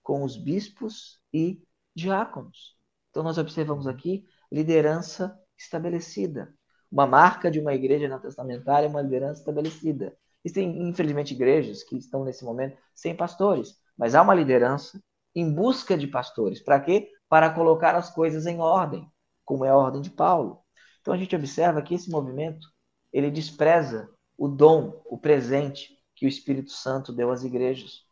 Com 0.02 0.22
os 0.22 0.36
bispos 0.36 1.18
e 1.32 1.62
diáconos. 1.94 2.76
Então, 3.10 3.22
nós 3.22 3.38
observamos 3.38 3.86
aqui 3.86 4.24
liderança 4.52 5.36
estabelecida. 5.58 6.54
Uma 6.92 7.06
marca 7.06 7.50
de 7.50 7.58
uma 7.58 7.74
igreja 7.74 8.06
na 8.08 8.18
testamentária 8.18 8.86
é 8.86 8.88
uma 8.90 9.00
liderança 9.00 9.40
estabelecida. 9.40 10.16
Existem, 10.44 10.88
infelizmente, 10.88 11.34
igrejas 11.34 11.82
que 11.82 11.96
estão 11.96 12.24
nesse 12.24 12.44
momento 12.44 12.76
sem 12.94 13.16
pastores, 13.16 13.74
mas 13.96 14.14
há 14.14 14.22
uma 14.22 14.34
liderança 14.34 15.00
em 15.34 15.52
busca 15.52 15.96
de 15.96 16.06
pastores. 16.06 16.62
Para 16.62 16.80
quê? 16.80 17.10
Para 17.28 17.50
colocar 17.50 17.94
as 17.94 18.10
coisas 18.10 18.46
em 18.46 18.60
ordem, 18.60 19.10
como 19.44 19.64
é 19.64 19.68
a 19.68 19.76
ordem 19.76 20.00
de 20.00 20.10
Paulo. 20.10 20.62
Então 21.00 21.14
a 21.14 21.16
gente 21.16 21.36
observa 21.36 21.82
que 21.82 21.94
esse 21.94 22.10
movimento 22.10 22.66
ele 23.12 23.30
despreza 23.30 24.10
o 24.36 24.48
dom, 24.48 25.02
o 25.06 25.18
presente 25.18 25.96
que 26.14 26.26
o 26.26 26.28
Espírito 26.28 26.70
Santo 26.70 27.12
deu 27.12 27.30
às 27.30 27.44
igrejas, 27.44 28.04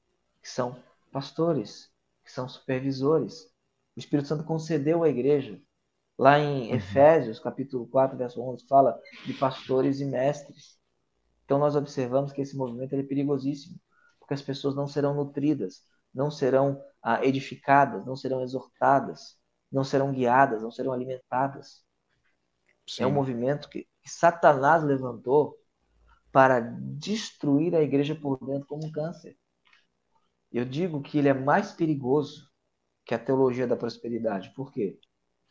que 0.43 0.49
são 0.49 0.77
pastores, 1.11 1.91
que 2.25 2.31
são 2.31 2.49
supervisores. 2.49 3.45
O 3.97 4.01
Espírito 4.01 4.29
Santo 4.29 4.45
concedeu 4.45 5.03
à 5.03 5.09
igreja. 5.09 5.61
Lá 6.19 6.39
em 6.39 6.69
uhum. 6.69 6.75
Efésios, 6.77 7.41
capítulo 7.41 7.87
4, 7.89 8.17
verso 8.17 8.41
11, 8.41 8.67
fala 8.67 8.99
de 9.27 9.35
pastores 9.35 10.01
e 10.01 10.05
mestres. 10.05 10.79
Então 11.45 11.59
nós 11.59 11.75
observamos 11.75 12.33
que 12.33 12.41
esse 12.41 12.57
movimento 12.57 12.95
é 12.95 13.03
perigosíssimo, 13.03 13.79
porque 14.25 14.33
as 14.33 14.43
pessoas 14.43 14.75
não 14.75 14.89
serão 14.89 15.13
nutridas, 15.15 15.83
não 16.13 16.31
serão 16.31 16.83
ah, 17.03 17.23
edificadas, 17.23 18.07
não 18.07 18.17
serão 18.17 18.43
exortadas, 18.43 19.37
não 19.71 19.85
serão 19.85 20.11
guiadas, 20.13 20.63
não 20.63 20.71
serão 20.71 20.93
alimentadas. 20.93 21.85
Sim. 22.89 23.03
É 23.03 23.07
um 23.07 23.13
movimento 23.13 23.69
que, 23.69 23.87
que 24.03 24.11
Satanás 24.11 24.83
levantou 24.83 25.59
para 26.33 26.59
destruir 26.61 27.75
a 27.75 27.83
igreja 27.83 28.15
por 28.15 28.39
dentro 28.45 28.67
como 28.67 28.87
um 28.87 28.91
câncer. 28.91 29.37
Eu 30.51 30.65
digo 30.65 31.03
que 31.03 31.19
ele 31.19 31.29
é 31.29 31.35
mais 31.35 31.73
perigoso 31.73 32.51
que 33.05 33.15
a 33.15 33.19
teologia 33.19 33.67
da 33.67 33.77
prosperidade. 33.77 34.55
Por 34.55 34.73
quê? 34.73 34.99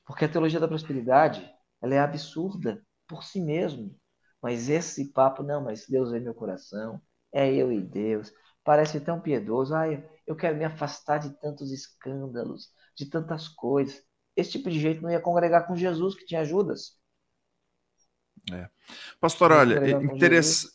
Porque 0.03 0.25
a 0.25 0.29
teologia 0.29 0.59
da 0.59 0.67
prosperidade 0.67 1.47
ela 1.79 1.93
é 1.93 1.99
absurda 1.99 2.83
por 3.07 3.23
si 3.23 3.39
mesmo. 3.39 3.95
Mas 4.41 4.67
esse 4.67 5.11
papo, 5.11 5.43
não, 5.43 5.61
mas 5.61 5.85
Deus 5.87 6.11
é 6.11 6.19
meu 6.19 6.33
coração, 6.33 6.99
é 7.31 7.53
eu 7.53 7.71
e 7.71 7.79
Deus. 7.79 8.33
Parece 8.63 8.99
tão 8.99 9.19
piedoso. 9.19 9.75
Ai, 9.75 10.03
eu 10.25 10.35
quero 10.35 10.57
me 10.57 10.63
afastar 10.63 11.17
de 11.17 11.29
tantos 11.39 11.71
escândalos, 11.71 12.69
de 12.95 13.05
tantas 13.05 13.47
coisas. 13.47 14.01
Esse 14.35 14.51
tipo 14.51 14.69
de 14.69 14.79
jeito 14.79 15.01
não 15.01 15.11
ia 15.11 15.19
congregar 15.19 15.67
com 15.67 15.75
Jesus, 15.75 16.15
que 16.15 16.25
tinha 16.25 16.45
Judas. 16.45 16.97
É. 18.51 18.69
Pastor, 19.19 19.51
olha, 19.51 19.91
interess... 20.01 20.67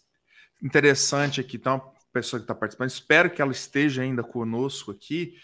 interessante 0.62 1.40
aqui, 1.40 1.56
então, 1.56 1.76
uma 1.76 1.92
pessoa 2.12 2.40
que 2.40 2.44
está 2.44 2.54
participando, 2.54 2.88
espero 2.88 3.30
que 3.30 3.42
ela 3.42 3.52
esteja 3.52 4.02
ainda 4.02 4.22
conosco 4.22 4.90
aqui, 4.90 5.34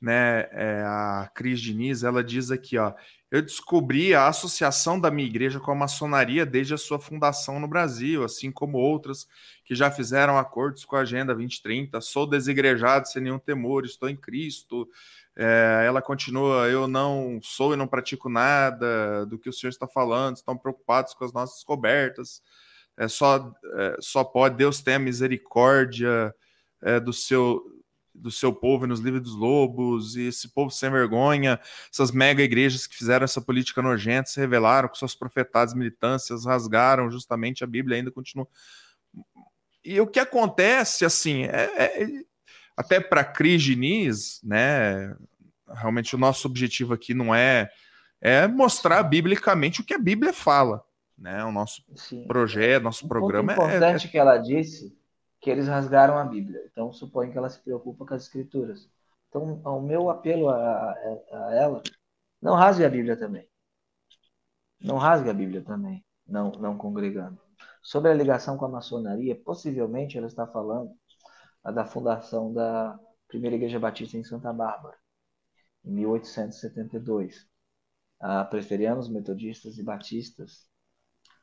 né? 0.00 0.48
É, 0.52 0.82
a 0.84 1.30
Cris 1.34 1.60
Diniz, 1.60 2.02
ela 2.02 2.24
diz 2.24 2.50
aqui, 2.50 2.78
ó. 2.78 2.94
Eu 3.30 3.42
descobri 3.42 4.12
a 4.12 4.26
associação 4.26 4.98
da 4.98 5.10
minha 5.10 5.28
igreja 5.28 5.60
com 5.60 5.70
a 5.70 5.74
maçonaria 5.74 6.44
desde 6.44 6.74
a 6.74 6.78
sua 6.78 6.98
fundação 6.98 7.60
no 7.60 7.68
Brasil, 7.68 8.24
assim 8.24 8.50
como 8.50 8.76
outras 8.76 9.26
que 9.70 9.74
já 9.76 9.88
fizeram 9.88 10.36
acordos 10.36 10.84
com 10.84 10.96
a 10.96 11.02
Agenda 11.02 11.32
2030. 11.32 12.00
Sou 12.00 12.26
desigrejado 12.26 13.06
sem 13.06 13.22
nenhum 13.22 13.38
temor, 13.38 13.84
estou 13.84 14.08
em 14.08 14.16
Cristo. 14.16 14.88
É, 15.36 15.84
ela 15.86 16.02
continua: 16.02 16.66
Eu 16.68 16.88
não 16.88 17.38
sou 17.40 17.72
e 17.72 17.76
não 17.76 17.86
pratico 17.86 18.28
nada 18.28 19.24
do 19.26 19.38
que 19.38 19.48
o 19.48 19.52
senhor 19.52 19.70
está 19.70 19.86
falando, 19.86 20.34
estão 20.34 20.58
preocupados 20.58 21.14
com 21.14 21.24
as 21.24 21.32
nossas 21.32 21.62
cobertas. 21.62 22.42
É, 22.96 23.06
só, 23.06 23.54
é, 23.76 23.96
só 24.00 24.24
pode 24.24 24.56
Deus 24.56 24.80
ter 24.82 24.94
a 24.94 24.98
misericórdia 24.98 26.34
é, 26.82 26.98
do 26.98 27.12
seu 27.12 27.62
do 28.12 28.32
seu 28.32 28.52
povo 28.52 28.88
nos 28.88 28.98
livros 28.98 29.22
dos 29.22 29.36
lobos, 29.36 30.16
e 30.16 30.22
esse 30.22 30.48
povo 30.48 30.72
sem 30.72 30.90
vergonha, 30.90 31.60
essas 31.92 32.10
mega 32.10 32.42
igrejas 32.42 32.88
que 32.88 32.96
fizeram 32.96 33.24
essa 33.24 33.40
política 33.40 33.80
nojenta, 33.80 34.28
se 34.28 34.40
revelaram 34.40 34.88
com 34.88 34.96
suas 34.96 35.14
profetadas 35.14 35.74
militâncias, 35.74 36.44
rasgaram 36.44 37.08
justamente 37.08 37.62
a 37.62 37.68
Bíblia, 37.68 37.98
ainda 37.98 38.10
continua. 38.10 38.48
E 39.84 40.00
o 40.00 40.06
que 40.06 40.20
acontece, 40.20 41.04
assim, 41.04 41.44
é, 41.44 42.02
é 42.02 42.22
até 42.76 43.00
para 43.00 43.24
Cris 43.24 43.62
Diniz, 43.62 44.40
né? 44.42 45.14
Realmente 45.68 46.14
o 46.14 46.18
nosso 46.18 46.48
objetivo 46.48 46.94
aqui 46.94 47.14
não 47.14 47.34
é 47.34 47.70
é 48.20 48.46
mostrar 48.46 49.02
biblicamente 49.02 49.80
o 49.80 49.84
que 49.84 49.94
a 49.94 49.98
Bíblia 49.98 50.32
fala, 50.32 50.84
né? 51.16 51.42
O 51.44 51.50
nosso 51.50 51.82
Sim. 51.94 52.26
projeto, 52.26 52.82
nosso 52.82 53.06
um 53.06 53.08
programa 53.08 53.54
ponto 53.54 53.70
é 53.70 53.76
importante 53.76 54.06
é... 54.06 54.10
que 54.10 54.18
ela 54.18 54.36
disse 54.36 54.94
que 55.40 55.48
eles 55.48 55.66
rasgaram 55.66 56.18
a 56.18 56.24
Bíblia. 56.24 56.60
Então, 56.70 56.92
suponho 56.92 57.32
que 57.32 57.38
ela 57.38 57.48
se 57.48 57.58
preocupa 57.60 58.04
com 58.04 58.14
as 58.14 58.24
Escrituras. 58.24 58.90
Então, 59.28 59.62
o 59.64 59.80
meu 59.80 60.10
apelo 60.10 60.50
a, 60.50 60.56
a, 60.56 60.96
a 61.32 61.54
ela, 61.54 61.82
não 62.42 62.54
rasgue 62.54 62.84
a 62.84 62.90
Bíblia 62.90 63.16
também. 63.16 63.48
Não 64.80 64.96
rasgue 64.98 65.30
a 65.30 65.34
Bíblia 65.34 65.62
também, 65.62 66.04
não, 66.26 66.52
não 66.52 66.76
congregando. 66.76 67.38
Sobre 67.82 68.10
a 68.10 68.14
ligação 68.14 68.56
com 68.56 68.66
a 68.66 68.68
maçonaria, 68.68 69.34
possivelmente 69.34 70.16
ela 70.18 70.26
está 70.26 70.46
falando 70.46 70.94
da 71.64 71.84
fundação 71.84 72.52
da 72.52 72.98
Primeira 73.26 73.56
Igreja 73.56 73.78
Batista 73.78 74.16
em 74.16 74.24
Santa 74.24 74.52
Bárbara, 74.52 74.96
em 75.84 75.92
1872. 75.92 77.48
A 78.20 78.44
presbiterianos, 78.44 79.08
metodistas 79.08 79.78
e 79.78 79.82
batistas, 79.82 80.68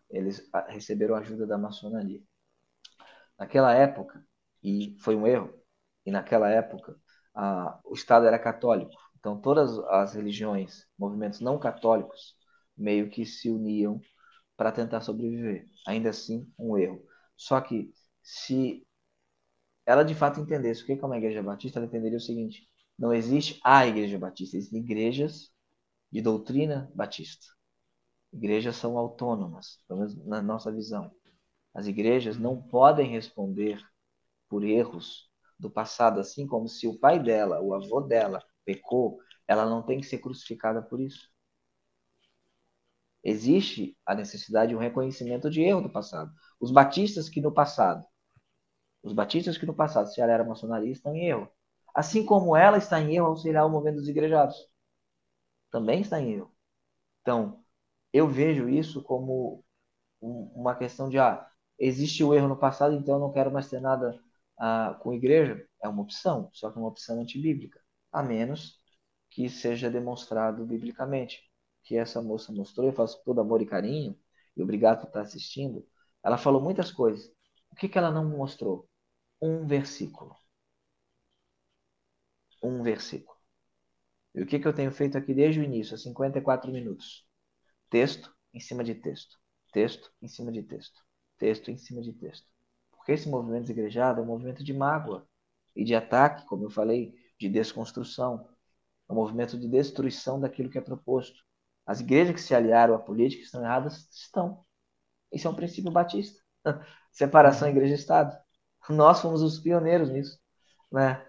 eles 0.10 0.48
receberam 0.68 1.16
ajuda 1.16 1.48
da 1.48 1.58
maçonaria. 1.58 2.22
Naquela 3.38 3.74
época, 3.74 4.24
e 4.64 4.96
foi 5.00 5.16
um 5.16 5.26
erro, 5.26 5.54
e 6.06 6.12
naquela 6.12 6.50
época 6.50 6.96
o 7.84 7.94
Estado 7.94 8.26
era 8.26 8.40
católico, 8.40 8.96
então 9.20 9.40
todas 9.40 9.78
as 9.90 10.14
religiões, 10.14 10.88
movimentos 10.98 11.40
não 11.40 11.60
católicos, 11.60 12.36
meio 12.76 13.10
que 13.10 13.26
se 13.26 13.50
uniam 13.50 14.00
para 14.58 14.72
tentar 14.72 15.02
sobreviver. 15.02 15.68
Ainda 15.88 16.10
assim, 16.10 16.52
um 16.60 16.78
erro. 16.78 17.02
Só 17.38 17.62
que 17.62 17.94
se 18.24 18.86
ela 19.86 20.04
de 20.04 20.14
fato 20.14 20.40
entendesse 20.42 20.84
o 20.84 20.86
que 20.86 20.94
é 20.94 21.06
uma 21.06 21.18
igreja 21.18 21.42
batista, 21.42 21.80
ela 21.80 21.88
entenderia 21.88 22.18
o 22.18 22.22
seguinte: 22.22 22.68
não 22.98 23.14
existe 23.14 23.60
a 23.64 23.88
igreja 23.88 24.20
batista, 24.20 24.58
existem 24.58 24.82
igrejas 24.82 25.52
de 26.12 26.22
doutrina 26.22 26.92
batista. 26.96 27.46
Igrejas 28.34 28.76
são 28.76 28.98
autônomas, 28.98 29.80
pelo 29.88 30.02
menos 30.02 30.26
na 30.26 30.42
nossa 30.42 30.72
visão. 30.72 31.12
As 31.74 31.88
igrejas 31.88 32.38
não 32.38 32.62
podem 32.62 33.10
responder 33.12 33.80
por 34.50 34.64
erros 34.64 35.30
do 35.60 35.70
passado, 35.70 36.20
assim 36.20 36.48
como 36.48 36.68
se 36.68 36.88
o 36.88 37.00
pai 37.00 37.22
dela, 37.22 37.62
o 37.62 37.74
avô 37.74 38.02
dela, 38.02 38.44
pecou, 38.66 39.20
ela 39.48 39.66
não 39.66 39.82
tem 39.82 40.00
que 40.00 40.06
ser 40.06 40.20
crucificada 40.20 40.82
por 40.82 41.00
isso. 41.00 41.30
Existe 43.28 43.98
a 44.06 44.16
necessidade 44.16 44.70
de 44.70 44.76
um 44.78 44.80
reconhecimento 44.80 45.50
de 45.50 45.62
erro 45.62 45.82
do 45.82 45.92
passado. 45.92 46.32
Os 46.62 46.72
batistas 46.72 47.28
que 47.30 47.42
no 47.42 47.54
passado, 47.54 48.06
os 49.04 49.14
batistas 49.14 49.58
que 49.58 49.66
no 49.66 49.76
passado 49.76 50.10
se 50.10 50.22
era 50.22 50.46
maçonaria 50.46 50.92
estão 50.92 51.14
em 51.16 51.28
erro. 51.28 51.50
Assim 51.94 52.26
como 52.26 52.56
ela 52.56 52.78
está 52.78 53.02
em 53.02 53.16
erro 53.16 53.26
ao 53.26 53.32
auxiliar 53.34 53.66
o 53.66 53.70
movimento 53.70 53.98
dos 53.98 54.08
igrejados. 54.08 54.56
Também 55.72 56.02
está 56.02 56.20
em 56.22 56.34
erro. 56.36 56.52
Então, 57.22 57.64
eu 58.14 58.28
vejo 58.28 58.70
isso 58.70 59.04
como 59.04 59.64
uma 60.22 60.76
questão 60.76 61.10
de, 61.10 61.20
ah, 61.20 61.48
existe 61.80 62.24
o 62.24 62.34
erro 62.34 62.48
no 62.50 62.58
passado, 62.60 62.96
então 62.96 63.16
eu 63.16 63.20
não 63.22 63.32
quero 63.34 63.52
mais 63.52 63.70
ter 63.70 63.82
nada 63.82 64.20
ah, 64.60 64.98
com 65.02 65.14
igreja, 65.14 65.68
é 65.84 65.88
uma 65.90 66.02
opção, 66.04 66.50
só 66.54 66.72
que 66.72 66.78
é 66.78 66.82
uma 66.82 66.90
opção 66.90 67.22
antibíblica, 67.22 67.82
a 68.12 68.24
menos 68.24 68.80
que 69.30 69.50
seja 69.50 69.90
demonstrado 69.90 70.66
biblicamente. 70.66 71.47
Que 71.88 71.98
essa 71.98 72.22
moça 72.22 72.52
mostrou, 72.52 72.88
eu 72.88 72.94
faço 72.94 73.22
todo 73.24 73.42
amor 73.42 73.62
e 73.62 73.66
carinho, 73.66 74.18
e 74.56 74.64
obrigado 74.64 75.02
por 75.02 75.08
estar 75.08 75.22
assistindo. 75.22 75.86
Ela 76.24 76.38
falou 76.38 76.62
muitas 76.62 76.92
coisas. 76.92 77.28
O 77.72 77.76
que, 77.76 77.88
que 77.90 77.98
ela 77.98 78.12
não 78.12 78.26
mostrou? 78.30 78.90
Um 79.42 79.66
versículo. 79.68 80.36
Um 82.62 82.84
versículo. 82.84 83.38
E 84.36 84.42
o 84.42 84.46
que, 84.48 84.60
que 84.60 84.68
eu 84.68 84.74
tenho 84.74 84.92
feito 84.92 85.18
aqui 85.18 85.34
desde 85.34 85.60
o 85.60 85.64
início, 85.64 85.96
há 85.96 85.98
54 85.98 86.72
minutos? 86.72 87.28
Texto 87.90 88.34
em 88.54 88.60
cima 88.60 88.84
de 88.84 88.96
texto. 88.96 89.38
Texto 89.74 90.12
em 90.22 90.28
cima 90.28 90.52
de 90.52 90.64
texto 90.64 91.08
texto 91.38 91.70
em 91.72 91.78
cima 91.78 92.02
de 92.02 92.14
texto. 92.14 92.48
Porque 92.92 93.12
esse 93.12 93.30
movimento 93.30 93.62
desegrejado 93.62 94.20
é 94.20 94.24
um 94.24 94.28
movimento 94.28 94.64
de 94.64 94.74
mágoa 94.74 95.28
e 95.76 95.84
de 95.84 95.96
ataque, 95.96 96.46
como 96.46 96.66
eu 96.66 96.70
falei, 96.70 97.14
de 97.40 97.48
desconstrução. 97.48 98.50
É 99.08 99.14
um 99.14 99.16
movimento 99.16 99.58
de 99.58 99.68
destruição 99.68 100.40
daquilo 100.40 100.70
que 100.70 100.78
é 100.78 100.82
proposto. 100.82 101.44
As 101.88 102.02
igrejas 102.02 102.36
que 102.36 102.42
se 102.42 102.54
aliaram 102.54 102.96
à 102.96 103.00
política 103.00 103.44
estão 103.44 103.64
erradas? 103.64 104.10
Estão. 104.12 104.66
Isso 105.32 105.48
é 105.48 105.52
um 105.52 105.56
princípio 105.56 105.92
batista. 105.92 106.42
Separação 107.12 107.70
igreja 107.70 107.96
Estado. 107.96 108.38
Nós 108.90 109.22
fomos 109.22 109.42
os 109.42 109.60
pioneiros 109.60 110.10
nisso. 110.10 110.40
Né? 110.92 111.26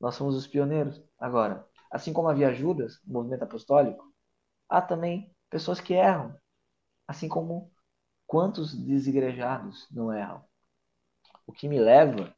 Nós 0.00 0.16
fomos 0.16 0.36
os 0.36 0.46
pioneiros. 0.46 1.02
Agora, 1.18 1.66
assim 1.90 2.12
como 2.12 2.28
havia 2.28 2.54
Judas, 2.54 3.00
no 3.04 3.14
movimento 3.14 3.44
apostólico, 3.44 4.04
há 4.68 4.80
também 4.82 5.34
pessoas 5.50 5.80
que 5.80 5.94
erram. 5.94 6.38
Assim 7.08 7.28
como 7.28 7.72
quantos 8.26 8.74
desigrejados 8.74 9.88
não 9.90 10.12
erram. 10.12 10.44
O 11.46 11.52
que 11.52 11.68
me 11.68 11.80
leva 11.80 12.34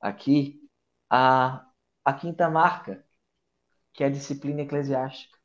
aqui 0.00 0.60
à, 1.10 1.66
à 2.04 2.12
quinta 2.14 2.48
marca, 2.50 3.04
que 3.92 4.04
é 4.04 4.06
a 4.08 4.10
disciplina 4.10 4.62
eclesiástica. 4.62 5.35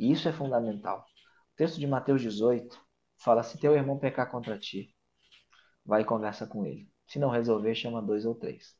E 0.00 0.10
isso 0.10 0.26
é 0.26 0.32
fundamental. 0.32 1.04
O 1.52 1.56
texto 1.56 1.78
de 1.78 1.86
Mateus 1.86 2.22
18 2.22 2.80
fala: 3.18 3.42
se 3.42 3.58
teu 3.58 3.74
irmão 3.74 3.98
pecar 3.98 4.30
contra 4.30 4.58
ti, 4.58 4.96
vai 5.84 6.00
e 6.00 6.06
conversa 6.06 6.46
com 6.46 6.64
ele. 6.64 6.90
Se 7.06 7.18
não 7.18 7.28
resolver, 7.28 7.74
chama 7.74 8.00
dois 8.00 8.24
ou 8.24 8.34
três. 8.34 8.74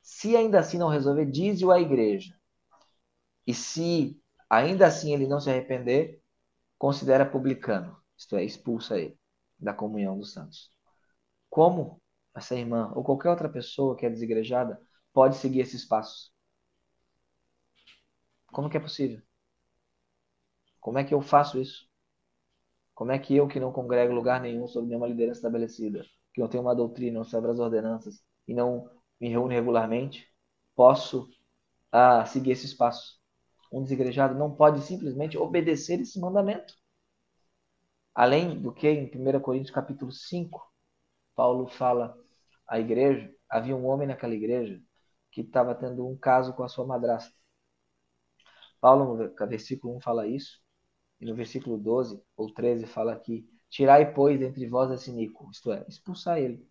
Se 0.00 0.34
ainda 0.34 0.58
assim 0.58 0.78
não 0.78 0.88
resolver, 0.88 1.26
diz-o 1.26 1.70
à 1.70 1.78
igreja. 1.78 2.34
E 3.46 3.52
se 3.52 4.18
ainda 4.48 4.86
assim 4.86 5.12
ele 5.12 5.26
não 5.26 5.40
se 5.40 5.50
arrepender, 5.50 6.22
considera 6.78 7.26
publicano, 7.26 7.94
isto 8.16 8.34
é, 8.36 8.42
expulsa 8.42 8.98
ele 8.98 9.18
da 9.58 9.74
comunhão 9.74 10.18
dos 10.18 10.32
santos. 10.32 10.72
Como 11.50 12.00
essa 12.34 12.54
irmã 12.54 12.92
ou 12.94 13.04
qualquer 13.04 13.28
outra 13.28 13.48
pessoa 13.48 13.96
que 13.96 14.06
é 14.06 14.10
desigrejada 14.10 14.80
pode 15.12 15.36
seguir 15.36 15.60
esses 15.60 15.84
passos? 15.84 16.32
Como 18.46 18.70
que 18.70 18.76
é 18.78 18.80
possível? 18.80 19.20
Como 20.86 21.00
é 21.00 21.04
que 21.04 21.12
eu 21.12 21.20
faço 21.20 21.60
isso? 21.60 21.84
Como 22.94 23.10
é 23.10 23.18
que 23.18 23.34
eu, 23.34 23.48
que 23.48 23.58
não 23.58 23.72
congrego 23.72 24.14
lugar 24.14 24.40
nenhum 24.40 24.68
sob 24.68 24.86
nenhuma 24.86 25.08
liderança 25.08 25.40
estabelecida, 25.40 26.06
que 26.32 26.40
não 26.40 26.46
tenho 26.46 26.62
uma 26.62 26.76
doutrina, 26.76 27.18
não 27.18 27.24
sobre 27.24 27.50
as 27.50 27.58
ordenanças 27.58 28.22
e 28.46 28.54
não 28.54 28.88
me 29.20 29.28
reúno 29.28 29.48
regularmente, 29.48 30.32
posso 30.76 31.28
ah, 31.90 32.24
seguir 32.24 32.52
esses 32.52 32.72
passos? 32.72 33.20
Um 33.72 33.82
desigrejado 33.82 34.38
não 34.38 34.54
pode 34.54 34.80
simplesmente 34.80 35.36
obedecer 35.36 36.00
esse 36.00 36.20
mandamento. 36.20 36.72
Além 38.14 38.56
do 38.62 38.72
que, 38.72 38.88
em 38.88 39.10
1 39.10 39.40
Coríntios 39.40 39.74
capítulo 39.74 40.12
5, 40.12 40.72
Paulo 41.34 41.66
fala 41.66 42.16
à 42.64 42.78
igreja, 42.78 43.28
havia 43.50 43.74
um 43.74 43.86
homem 43.86 44.06
naquela 44.06 44.36
igreja 44.36 44.80
que 45.32 45.40
estava 45.40 45.74
tendo 45.74 46.06
um 46.06 46.16
caso 46.16 46.54
com 46.54 46.62
a 46.62 46.68
sua 46.68 46.86
madrasta. 46.86 47.34
Paulo, 48.80 49.16
no 49.16 49.48
versículo 49.48 49.96
1, 49.96 50.00
fala 50.00 50.28
isso, 50.28 50.64
e 51.20 51.26
no 51.26 51.34
versículo 51.34 51.78
12 51.78 52.22
ou 52.36 52.52
13 52.52 52.86
fala 52.86 53.12
aqui: 53.12 53.48
Tirai, 53.70 54.12
pois, 54.12 54.38
dentre 54.38 54.68
vós 54.68 54.90
esse 54.90 55.10
iníquo, 55.10 55.50
isto 55.50 55.72
é, 55.72 55.84
expulsar 55.88 56.38
ele. 56.38 56.66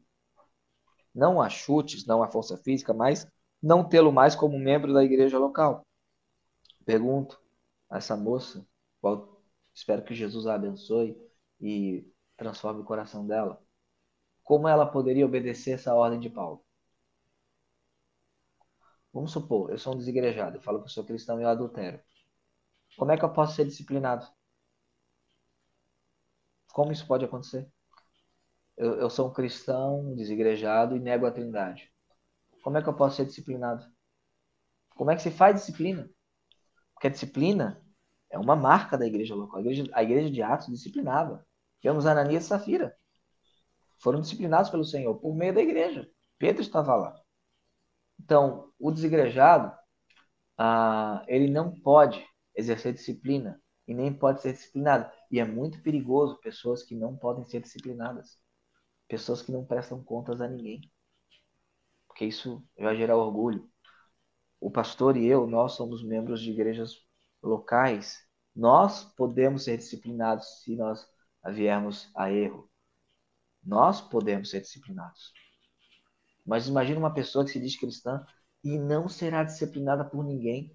Não 1.13 1.41
a 1.41 1.49
chutes, 1.49 2.05
não 2.05 2.21
a 2.23 2.27
força 2.27 2.57
física, 2.57 2.93
mas 2.93 3.27
não 3.61 3.87
tê-lo 3.87 4.11
mais 4.11 4.35
como 4.35 4.59
membro 4.59 4.93
da 4.93 5.03
igreja 5.03 5.39
local. 5.39 5.85
Pergunto 6.85 7.41
a 7.89 7.97
essa 7.97 8.15
moça, 8.15 8.65
qual 9.01 9.41
espero 9.73 10.03
que 10.03 10.13
Jesus 10.15 10.47
a 10.47 10.55
abençoe 10.55 11.17
e 11.59 12.05
transforme 12.37 12.81
o 12.81 12.85
coração 12.85 13.25
dela. 13.25 13.61
Como 14.43 14.67
ela 14.67 14.85
poderia 14.85 15.25
obedecer 15.25 15.71
essa 15.71 15.93
ordem 15.95 16.19
de 16.19 16.29
Paulo? 16.29 16.63
Vamos 19.11 19.31
supor, 19.31 19.71
eu 19.71 19.77
sou 19.77 19.93
um 19.93 19.97
desigrejado, 19.97 20.57
eu 20.57 20.61
falo 20.61 20.79
que 20.79 20.85
eu 20.85 20.89
sou 20.89 21.03
cristão 21.05 21.39
e 21.39 21.43
eu 21.43 21.49
adultero. 21.49 21.99
Como 22.97 23.11
é 23.11 23.17
que 23.17 23.25
eu 23.25 23.31
posso 23.31 23.55
ser 23.55 23.65
disciplinado? 23.65 24.25
Como 26.73 26.91
isso 26.91 27.07
pode 27.07 27.25
acontecer? 27.25 27.69
Eu, 28.77 28.95
eu 28.95 29.09
sou 29.09 29.29
um 29.29 29.33
cristão 29.33 30.13
desigrejado 30.15 30.95
e 30.95 30.99
nego 30.99 31.25
a 31.25 31.31
trindade. 31.31 31.91
Como 32.63 32.77
é 32.77 32.81
que 32.81 32.89
eu 32.89 32.93
posso 32.93 33.17
ser 33.17 33.25
disciplinado? 33.25 33.85
Como 34.95 35.11
é 35.11 35.15
que 35.15 35.21
se 35.21 35.31
faz 35.31 35.55
disciplina? 35.55 36.09
Porque 36.93 37.07
a 37.07 37.09
disciplina 37.09 37.81
é 38.29 38.37
uma 38.39 38.55
marca 38.55 38.97
da 38.97 39.05
igreja 39.05 39.35
local. 39.35 39.57
A 39.57 39.61
igreja, 39.61 39.85
a 39.93 40.03
igreja 40.03 40.31
de 40.31 40.41
Atos 40.41 40.67
disciplinava. 40.67 41.45
Tivemos 41.79 42.05
Ananias 42.05 42.45
e 42.45 42.47
Safira. 42.47 42.95
Foram 43.99 44.21
disciplinados 44.21 44.69
pelo 44.69 44.83
Senhor 44.83 45.15
por 45.15 45.35
meio 45.35 45.53
da 45.53 45.61
igreja. 45.61 46.09
Pedro 46.37 46.61
estava 46.61 46.95
lá. 46.95 47.21
Então, 48.19 48.71
o 48.79 48.91
desigrejado, 48.91 49.73
ah, 50.57 51.23
ele 51.27 51.49
não 51.49 51.71
pode 51.79 52.25
exercer 52.55 52.93
disciplina 52.93 53.61
e 53.87 53.93
nem 53.93 54.13
pode 54.13 54.41
ser 54.41 54.53
disciplinado. 54.53 55.11
E 55.29 55.39
é 55.39 55.45
muito 55.45 55.81
perigoso 55.81 56.39
pessoas 56.39 56.83
que 56.83 56.95
não 56.95 57.15
podem 57.15 57.43
ser 57.45 57.61
disciplinadas. 57.61 58.37
Pessoas 59.07 59.41
que 59.41 59.51
não 59.51 59.65
prestam 59.65 60.03
contas 60.03 60.41
a 60.41 60.47
ninguém. 60.47 60.81
Porque 62.07 62.25
isso 62.25 62.63
vai 62.77 62.95
gerar 62.95 63.17
orgulho. 63.17 63.69
O 64.59 64.71
pastor 64.71 65.17
e 65.17 65.25
eu, 65.25 65.45
nós 65.45 65.73
somos 65.73 66.03
membros 66.03 66.41
de 66.41 66.49
igrejas 66.49 66.95
locais. 67.43 68.19
Nós 68.55 69.03
podemos 69.03 69.65
ser 69.65 69.77
disciplinados 69.77 70.63
se 70.63 70.75
nós 70.75 71.07
viermos 71.47 72.09
a 72.15 72.31
erro. 72.31 72.69
Nós 73.63 74.01
podemos 74.01 74.49
ser 74.49 74.61
disciplinados. 74.61 75.33
Mas 76.45 76.67
imagine 76.67 76.97
uma 76.97 77.13
pessoa 77.13 77.43
que 77.43 77.51
se 77.51 77.59
diz 77.59 77.77
cristã 77.77 78.25
e 78.63 78.77
não 78.77 79.09
será 79.09 79.43
disciplinada 79.43 80.05
por 80.05 80.23
ninguém, 80.23 80.73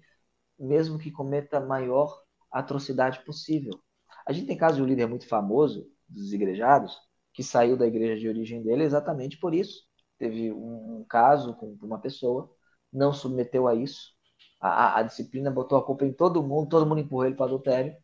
mesmo 0.61 0.99
que 0.99 1.11
cometa 1.11 1.57
a 1.57 1.65
maior 1.65 2.21
atrocidade 2.51 3.23
possível. 3.25 3.79
A 4.25 4.31
gente 4.31 4.47
tem 4.47 4.57
caso 4.57 4.77
de 4.77 4.83
um 4.83 4.85
líder 4.85 5.07
muito 5.07 5.27
famoso 5.27 5.87
dos 6.07 6.33
igrejados 6.33 6.95
que 7.33 7.43
saiu 7.43 7.77
da 7.77 7.87
igreja 7.87 8.19
de 8.19 8.27
origem 8.27 8.61
dele 8.61 8.83
exatamente 8.83 9.37
por 9.37 9.53
isso. 9.53 9.83
Teve 10.17 10.51
um, 10.51 11.05
caso 11.09 11.55
com 11.55 11.77
uma 11.81 11.99
pessoa, 11.99 12.53
não 12.91 13.13
submeteu 13.13 13.67
a 13.67 13.75
isso. 13.75 14.11
A, 14.59 14.99
a, 14.99 15.03
disciplina 15.03 15.49
botou 15.49 15.77
a 15.77 15.83
culpa 15.83 16.05
em 16.05 16.13
todo 16.13 16.43
mundo, 16.43 16.69
todo 16.69 16.85
mundo 16.85 17.01
empurrou 17.01 17.25
ele 17.25 17.35
para 17.35 17.45
adultério. 17.45 17.95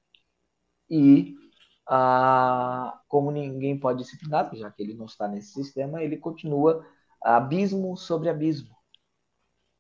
E 0.89 1.35
a, 1.87 2.99
como 3.07 3.31
ninguém 3.31 3.79
pode 3.79 3.99
disciplinar, 3.99 4.49
já 4.55 4.71
que 4.71 4.81
ele 4.81 4.95
não 4.95 5.05
está 5.05 5.27
nesse 5.27 5.53
sistema, 5.53 6.01
ele 6.01 6.17
continua 6.17 6.85
abismo 7.21 7.95
sobre 7.97 8.29
abismo. 8.29 8.76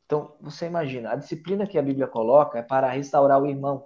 Então, 0.07 0.37
você 0.39 0.65
imagina, 0.65 1.11
a 1.11 1.15
disciplina 1.17 1.67
que 1.67 1.77
a 1.77 1.81
Bíblia 1.81 2.07
coloca 2.07 2.57
é 2.57 2.63
para 2.63 2.89
restaurar 2.89 3.41
o 3.41 3.45
irmão. 3.45 3.85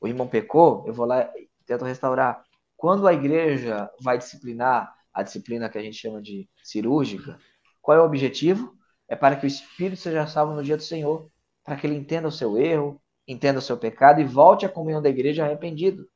O 0.00 0.08
irmão 0.08 0.26
pecou, 0.26 0.84
eu 0.84 0.92
vou 0.92 1.06
lá 1.06 1.22
e 1.36 1.48
tento 1.64 1.84
restaurar. 1.84 2.42
Quando 2.76 3.06
a 3.06 3.14
igreja 3.14 3.88
vai 4.02 4.18
disciplinar, 4.18 4.92
a 5.14 5.22
disciplina 5.22 5.68
que 5.70 5.78
a 5.78 5.82
gente 5.82 5.96
chama 5.96 6.20
de 6.20 6.50
cirúrgica, 6.62 7.38
qual 7.80 7.96
é 7.96 8.00
o 8.00 8.04
objetivo? 8.04 8.76
É 9.08 9.14
para 9.14 9.36
que 9.36 9.46
o 9.46 9.48
espírito 9.48 10.00
seja 10.00 10.26
salvo 10.26 10.54
no 10.54 10.62
dia 10.62 10.76
do 10.76 10.82
Senhor, 10.82 11.30
para 11.62 11.76
que 11.76 11.86
ele 11.86 11.94
entenda 11.94 12.26
o 12.26 12.32
seu 12.32 12.58
erro, 12.58 13.00
entenda 13.28 13.60
o 13.60 13.62
seu 13.62 13.78
pecado 13.78 14.20
e 14.20 14.24
volte 14.24 14.66
à 14.66 14.68
comunhão 14.68 15.00
da 15.00 15.08
igreja 15.08 15.44
arrependido. 15.44 16.06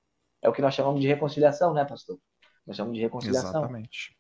É 0.43 0.49
o 0.49 0.53
que 0.53 0.61
nós 0.61 0.75
chamamos 0.75 1.01
de 1.01 1.07
reconciliação, 1.07 1.73
né, 1.73 1.85
pastor? 1.85 2.19
Nós 2.67 2.77
chamamos 2.77 2.97
de 2.97 3.03
reconciliação. 3.03 3.51
Exatamente. 3.51 4.17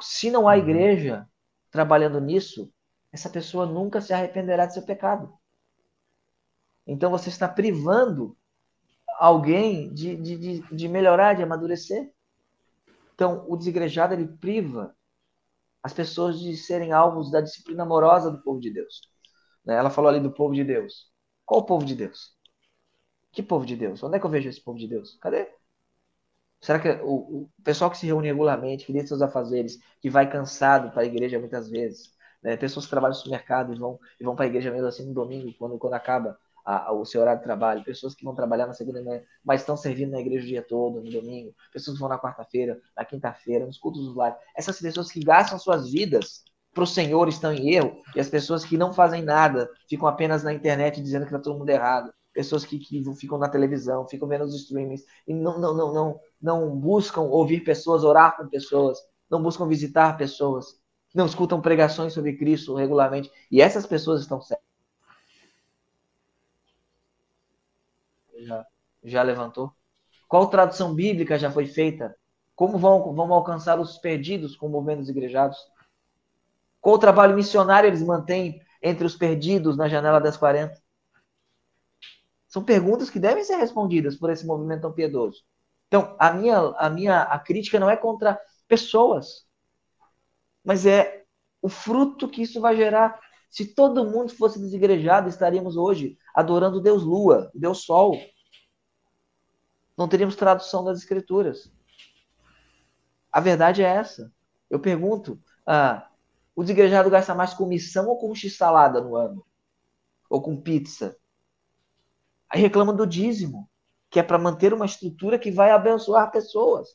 Se 0.00 0.30
não 0.30 0.48
há 0.48 0.52
uhum. 0.52 0.58
igreja 0.58 1.28
trabalhando 1.70 2.20
nisso, 2.20 2.72
essa 3.16 3.30
pessoa 3.30 3.64
nunca 3.64 3.98
se 4.00 4.12
arrependerá 4.12 4.66
de 4.66 4.74
seu 4.74 4.82
pecado. 4.82 5.32
Então 6.86 7.10
você 7.10 7.30
está 7.30 7.48
privando 7.48 8.36
alguém 9.18 9.92
de, 9.94 10.14
de, 10.16 10.60
de, 10.60 10.88
melhorar, 10.88 11.32
de 11.32 11.42
amadurecer. 11.42 12.12
Então, 13.14 13.46
o 13.48 13.56
desigrejado 13.56 14.12
ele 14.12 14.28
priva 14.28 14.94
as 15.82 15.94
pessoas 15.94 16.38
de 16.38 16.54
serem 16.58 16.92
alvos 16.92 17.30
da 17.30 17.40
disciplina 17.40 17.84
amorosa 17.84 18.30
do 18.30 18.42
povo 18.42 18.60
de 18.60 18.70
Deus. 18.70 19.00
Né? 19.64 19.74
Ela 19.76 19.88
falou 19.88 20.10
ali 20.10 20.20
do 20.20 20.30
povo 20.30 20.54
de 20.54 20.62
Deus. 20.62 21.10
Qual 21.46 21.62
o 21.62 21.64
povo 21.64 21.86
de 21.86 21.94
Deus? 21.94 22.36
Que 23.32 23.42
povo 23.42 23.64
de 23.64 23.76
Deus? 23.76 24.02
Onde 24.02 24.16
é 24.16 24.20
que 24.20 24.26
eu 24.26 24.30
vejo 24.30 24.50
esse 24.50 24.62
povo 24.62 24.78
de 24.78 24.86
Deus? 24.86 25.16
Cadê? 25.22 25.48
Será 26.60 26.78
que 26.78 26.90
o, 27.02 27.44
o 27.44 27.50
pessoal 27.64 27.90
que 27.90 27.96
se 27.96 28.06
reúne 28.06 28.28
regularmente, 28.28 28.84
que 28.84 28.92
deixa 28.92 29.08
seus 29.08 29.22
afazeres, 29.22 29.78
que 30.02 30.10
vai 30.10 30.28
cansado 30.30 30.90
para 30.90 31.02
a 31.02 31.06
igreja 31.06 31.38
muitas 31.38 31.70
vezes, 31.70 32.15
né? 32.46 32.56
pessoas 32.56 32.86
que 32.86 32.90
trabalham 32.90 33.10
no 33.10 33.16
supermercado 33.16 33.74
e 33.74 33.76
vão, 33.76 33.98
e 34.20 34.24
vão 34.24 34.36
para 34.36 34.44
a 34.44 34.48
igreja 34.48 34.70
mesmo 34.70 34.86
assim 34.86 35.04
no 35.04 35.12
domingo, 35.12 35.52
quando, 35.58 35.76
quando 35.78 35.94
acaba 35.94 36.38
a, 36.64 36.90
a, 36.90 36.92
o 36.92 37.04
seu 37.04 37.20
horário 37.20 37.40
de 37.40 37.44
trabalho, 37.44 37.82
pessoas 37.82 38.14
que 38.14 38.24
vão 38.24 38.36
trabalhar 38.36 38.68
na 38.68 38.72
segunda 38.72 39.02
manhã, 39.02 39.20
mas 39.44 39.62
estão 39.62 39.76
servindo 39.76 40.12
na 40.12 40.20
igreja 40.20 40.44
o 40.44 40.48
dia 40.48 40.62
todo, 40.62 41.02
no 41.02 41.10
domingo, 41.10 41.52
pessoas 41.72 41.96
que 41.96 42.00
vão 42.00 42.08
na 42.08 42.20
quarta-feira, 42.20 42.80
na 42.96 43.04
quinta-feira, 43.04 43.66
nos 43.66 43.78
cultos 43.78 44.04
dos 44.04 44.14
lares. 44.14 44.38
Essas 44.56 44.80
pessoas 44.80 45.10
que 45.10 45.18
gastam 45.18 45.58
suas 45.58 45.90
vidas 45.90 46.44
para 46.72 46.84
o 46.84 46.86
Senhor 46.86 47.28
estão 47.28 47.52
em 47.52 47.74
erro, 47.74 48.00
e 48.14 48.20
as 48.20 48.28
pessoas 48.28 48.64
que 48.64 48.78
não 48.78 48.92
fazem 48.92 49.22
nada, 49.22 49.68
ficam 49.88 50.06
apenas 50.06 50.44
na 50.44 50.52
internet 50.52 51.02
dizendo 51.02 51.22
que 51.22 51.34
está 51.34 51.40
todo 51.40 51.58
mundo 51.58 51.68
errado. 51.68 52.12
Pessoas 52.32 52.64
que, 52.64 52.78
que 52.78 53.02
ficam 53.16 53.38
na 53.38 53.48
televisão, 53.48 54.06
ficam 54.06 54.28
vendo 54.28 54.44
os 54.44 54.54
streamings 54.54 55.02
e 55.26 55.34
não, 55.34 55.58
não, 55.58 55.74
não, 55.74 55.92
não, 55.92 56.20
não 56.40 56.76
buscam 56.76 57.22
ouvir 57.22 57.64
pessoas, 57.64 58.04
orar 58.04 58.36
com 58.36 58.46
pessoas, 58.46 58.98
não 59.28 59.42
buscam 59.42 59.66
visitar 59.66 60.16
pessoas, 60.16 60.78
não 61.16 61.26
escutam 61.26 61.60
pregações 61.60 62.12
sobre 62.12 62.36
Cristo 62.36 62.74
regularmente. 62.74 63.30
E 63.50 63.62
essas 63.62 63.86
pessoas 63.86 64.20
estão 64.20 64.40
certas. 64.40 64.66
já 69.02 69.22
levantou? 69.22 69.72
Qual 70.28 70.48
tradução 70.48 70.94
bíblica 70.94 71.38
já 71.38 71.50
foi 71.50 71.66
feita? 71.66 72.14
Como 72.54 72.78
vão, 72.78 73.14
vão 73.14 73.32
alcançar 73.32 73.80
os 73.80 73.96
perdidos 73.98 74.56
com 74.56 74.68
movimentos 74.68 75.08
igrejados? 75.08 75.56
Qual 76.80 76.98
trabalho 76.98 77.34
missionário 77.34 77.88
eles 77.88 78.02
mantêm 78.02 78.60
entre 78.82 79.06
os 79.06 79.16
perdidos 79.16 79.76
na 79.76 79.88
janela 79.88 80.20
das 80.20 80.36
40? 80.36 80.80
São 82.46 82.62
perguntas 82.62 83.10
que 83.10 83.18
devem 83.18 83.44
ser 83.44 83.56
respondidas 83.56 84.16
por 84.16 84.30
esse 84.30 84.46
movimento 84.46 84.82
tão 84.82 84.92
piedoso. 84.92 85.44
Então, 85.88 86.16
a 86.18 86.32
minha, 86.32 86.58
a 86.58 86.90
minha 86.90 87.22
a 87.22 87.38
crítica 87.38 87.78
não 87.78 87.88
é 87.88 87.96
contra 87.96 88.38
pessoas, 88.66 89.45
mas 90.66 90.84
é 90.84 91.24
o 91.62 91.68
fruto 91.68 92.28
que 92.28 92.42
isso 92.42 92.60
vai 92.60 92.76
gerar. 92.76 93.20
Se 93.48 93.72
todo 93.72 94.04
mundo 94.04 94.34
fosse 94.34 94.58
desigrejado, 94.58 95.28
estaríamos 95.28 95.76
hoje 95.76 96.18
adorando 96.34 96.80
Deus 96.80 97.04
Lua, 97.04 97.52
Deus 97.54 97.84
Sol. 97.84 98.18
Não 99.96 100.08
teríamos 100.08 100.34
tradução 100.34 100.82
das 100.82 100.98
Escrituras. 100.98 101.72
A 103.30 103.40
verdade 103.40 103.80
é 103.80 103.86
essa. 103.86 104.32
Eu 104.68 104.80
pergunto, 104.80 105.40
ah, 105.64 106.08
o 106.54 106.62
desigrejado 106.62 107.08
gasta 107.10 107.32
mais 107.32 107.54
com 107.54 107.64
missão 107.64 108.08
ou 108.08 108.18
com 108.18 108.34
x-salada 108.34 109.00
no 109.00 109.14
ano? 109.14 109.46
Ou 110.28 110.42
com 110.42 110.60
pizza? 110.60 111.16
Aí 112.50 112.60
reclama 112.60 112.92
do 112.92 113.06
dízimo, 113.06 113.70
que 114.10 114.18
é 114.18 114.22
para 114.22 114.36
manter 114.36 114.74
uma 114.74 114.86
estrutura 114.86 115.38
que 115.38 115.52
vai 115.52 115.70
abençoar 115.70 116.32
pessoas. 116.32 116.88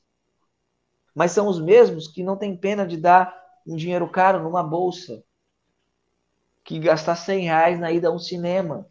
Mas 1.16 1.32
são 1.32 1.48
os 1.48 1.62
mesmos 1.62 2.10
que 2.10 2.22
não 2.22 2.36
têm 2.36 2.58
pena 2.58 2.86
de 2.86 2.98
dar 2.98 3.41
um 3.66 3.76
dinheiro 3.76 4.10
caro 4.10 4.44
numa 4.44 4.64
bolsa, 4.64 5.24
que 6.64 6.80
gastar 6.80 7.16
100 7.16 7.46
reais 7.46 7.80
na 7.80 7.92
ida 7.92 8.08
a 8.08 8.12
um 8.12 8.20
cinema. 8.20 8.88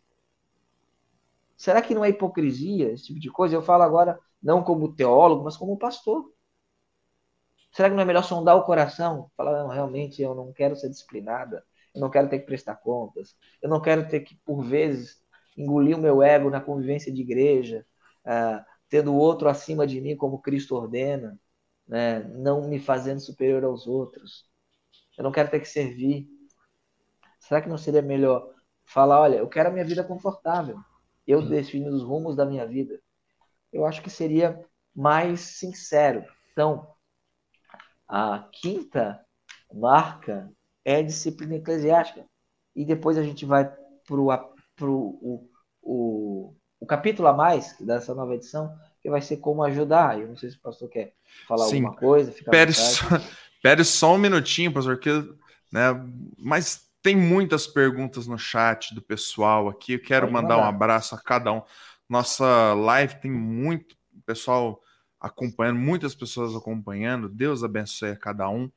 Será 1.57 1.83
que 1.83 1.95
não 1.95 2.05
é 2.05 2.09
hipocrisia 2.09 2.93
esse 2.93 3.07
tipo 3.07 3.21
de 3.21 3.31
coisa? 3.31 3.55
Eu 3.55 3.63
falo 3.63 3.83
agora 3.83 4.19
não 4.43 4.63
como 4.63 4.95
teólogo, 4.95 5.45
mas 5.45 5.57
como 5.57 5.79
pastor. 5.79 6.33
Será 7.73 7.89
que 7.89 7.95
não 7.95 8.03
é 8.03 8.07
melhor 8.07 8.25
sondar 8.25 8.57
o 8.57 8.65
coração? 8.65 9.31
Falar, 9.37 9.63
não, 9.63 9.69
realmente 9.69 10.21
eu 10.21 10.35
não 10.35 10.53
quero 10.53 10.75
ser 10.75 10.89
disciplinada, 10.89 11.65
eu 11.95 12.01
não 12.01 12.11
quero 12.11 12.29
ter 12.29 12.41
que 12.41 12.47
prestar 12.47 12.77
contas, 12.77 13.37
eu 13.63 13.69
não 13.69 13.81
quero 13.81 14.09
ter 14.09 14.21
que, 14.21 14.37
por 14.45 14.63
vezes, 14.63 15.23
engolir 15.57 15.97
o 15.97 16.01
meu 16.01 16.23
ego 16.23 16.51
na 16.51 16.61
convivência 16.61 17.13
de 17.13 17.21
igreja, 17.21 17.87
uh, 18.27 18.65
tendo 18.89 19.13
o 19.13 19.17
outro 19.17 19.49
acima 19.49 19.87
de 19.87 20.01
mim 20.01 20.17
como 20.17 20.41
Cristo 20.43 20.75
ordena, 20.75 21.39
né? 21.87 22.21
não 22.25 22.69
me 22.69 22.81
fazendo 22.81 23.21
superior 23.21 23.65
aos 23.65 23.87
outros. 23.87 24.50
Eu 25.21 25.25
não 25.25 25.33
quero 25.33 25.51
ter 25.51 25.61
que 25.61 25.69
servir. 25.69 26.27
Será 27.39 27.61
que 27.61 27.69
não 27.69 27.77
seria 27.77 28.01
melhor 28.01 28.55
falar, 28.87 29.21
olha, 29.21 29.37
eu 29.37 29.49
quero 29.49 29.69
a 29.69 29.73
minha 29.73 29.85
vida 29.85 30.03
confortável, 30.03 30.79
eu 31.27 31.47
defino 31.47 31.91
os 31.91 32.03
rumos 32.03 32.35
da 32.35 32.47
minha 32.47 32.67
vida? 32.67 32.99
Eu 33.71 33.85
acho 33.85 34.01
que 34.01 34.09
seria 34.09 34.59
mais 34.97 35.41
sincero. 35.41 36.25
Então, 36.51 36.91
a 38.09 38.49
quinta 38.51 39.21
marca 39.71 40.51
é 40.87 41.03
disciplina 41.03 41.57
eclesiástica. 41.57 42.25
E 42.75 42.83
depois 42.83 43.19
a 43.19 43.23
gente 43.23 43.45
vai 43.45 43.71
para 44.07 44.17
o, 44.87 45.51
o, 45.83 46.57
o 46.81 46.87
capítulo 46.87 47.29
a 47.29 47.35
mais 47.35 47.77
dessa 47.79 48.15
nova 48.15 48.35
edição, 48.35 48.75
que 49.03 49.11
vai 49.11 49.21
ser 49.21 49.37
como 49.37 49.63
ajudar. 49.65 50.19
Eu 50.19 50.29
não 50.29 50.37
sei 50.39 50.49
se 50.49 50.57
o 50.57 50.63
pastor 50.63 50.89
quer 50.89 51.13
falar 51.47 51.67
Sim. 51.67 51.85
alguma 51.85 51.95
coisa. 51.95 52.33
Pere 52.51 52.73
só, 52.73 53.05
pere 53.63 53.85
só 53.85 54.15
um 54.15 54.19
minutinho, 54.19 54.73
pastor, 54.73 54.99
que, 54.99 55.11
né, 55.73 55.89
mas 56.39 56.89
tem 57.03 57.17
muitas 57.17 57.67
perguntas 57.67 58.27
no 58.27 58.39
chat 58.39 58.95
do 58.95 59.03
pessoal 59.03 59.69
aqui. 59.69 59.95
Eu 59.95 60.03
quero 60.03 60.27
mandar, 60.27 60.57
mandar 60.57 60.59
um 60.59 60.69
abraço 60.69 61.15
a 61.15 61.21
cada 61.21 61.53
um. 61.53 61.63
Nossa 62.09 62.75
live 62.75 63.21
tem 63.21 63.31
muito 63.31 63.97
pessoal 64.27 64.81
acompanhando, 65.19 65.79
muitas 65.79 66.15
pessoas 66.15 66.55
acompanhando. 66.55 67.29
Deus 67.29 67.65
abençoe 67.65 68.11
a 68.11 68.17
cada 68.17 68.49
um, 68.49 68.71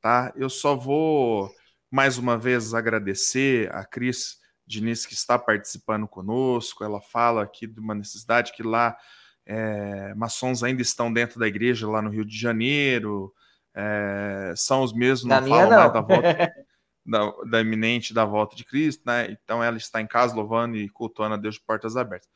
tá? 0.00 0.32
Eu 0.36 0.48
só 0.48 0.74
vou 0.74 1.52
mais 1.90 2.18
uma 2.18 2.38
vez 2.38 2.72
agradecer 2.72 3.72
a 3.74 3.84
Cris 3.84 4.38
Diniz 4.66 5.04
que 5.04 5.14
está 5.14 5.38
participando 5.38 6.06
conosco. 6.06 6.84
Ela 6.84 7.00
fala 7.00 7.42
aqui 7.42 7.66
de 7.66 7.80
uma 7.80 7.94
necessidade 7.94 8.52
que 8.52 8.62
lá 8.62 8.96
é, 9.44 10.14
maçons 10.14 10.62
ainda 10.62 10.80
estão 10.80 11.12
dentro 11.12 11.40
da 11.40 11.48
igreja 11.48 11.88
lá 11.88 12.00
no 12.00 12.10
Rio 12.10 12.24
de 12.24 12.38
Janeiro. 12.38 13.34
É, 13.74 14.52
são 14.56 14.82
os 14.82 14.92
mesmos, 14.92 15.28
não 15.28 15.46
falam 15.46 15.92
da 15.92 16.00
volta 16.00 16.52
da, 17.06 17.32
da 17.48 17.60
iminente 17.60 18.12
da 18.12 18.24
volta 18.24 18.54
de 18.54 18.64
Cristo, 18.64 19.02
né? 19.06 19.30
Então 19.30 19.62
ela 19.62 19.76
está 19.76 20.00
em 20.00 20.06
casa 20.06 20.34
louvando 20.34 20.76
e 20.76 20.88
cultuando 20.88 21.34
a 21.34 21.38
Deus 21.38 21.54
de 21.56 21.62
portas 21.62 21.96
abertas. 21.96 22.28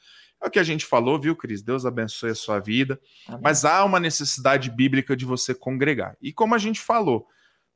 É 0.43 0.47
o 0.47 0.51
que 0.51 0.59
a 0.59 0.64
gente 0.64 0.85
falou, 0.85 1.20
viu, 1.20 1.35
Cris? 1.35 1.62
Deus 1.62 1.87
abençoe 1.87 2.30
a 2.30 2.35
sua 2.35 2.59
vida. 2.59 3.01
Amém. 3.26 3.41
Mas 3.43 3.64
há 3.64 3.85
uma 3.85 4.01
necessidade 4.01 4.70
bíblica 4.70 5.16
de 5.16 5.24
você 5.24 5.55
congregar. 5.55 6.16
E 6.20 6.32
como 6.32 6.55
a 6.55 6.59
gente 6.59 6.80
falou, 6.80 7.26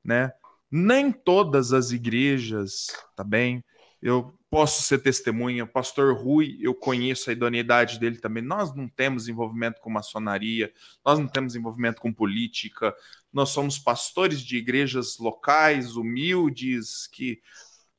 né? 0.05 0.33
Nem 0.71 1.11
todas 1.11 1.73
as 1.73 1.93
igrejas, 1.93 2.89
tá 3.17 3.25
bem? 3.25 3.65
Eu 4.03 4.38
posso 4.51 4.83
ser 4.83 4.99
testemunha. 4.99 5.67
Pastor 5.67 6.17
Rui, 6.17 6.59
eu 6.61 6.75
conheço 6.75 7.29
a 7.29 7.33
idoneidade 7.33 7.99
dele 7.99 8.19
também. 8.19 8.43
Nós 8.43 8.75
não 8.75 8.89
temos 8.89 9.29
envolvimento 9.29 9.81
com 9.81 9.91
maçonaria, 9.91 10.73
nós 11.05 11.19
não 11.19 11.29
temos 11.29 11.55
envolvimento 11.55 12.01
com 12.01 12.13
política. 12.13 12.95
Nós 13.33 13.51
somos 13.51 13.79
pastores 13.79 14.41
de 14.41 14.57
igrejas 14.57 15.19
locais, 15.19 15.97
humildes, 15.97 17.07
que 17.07 17.41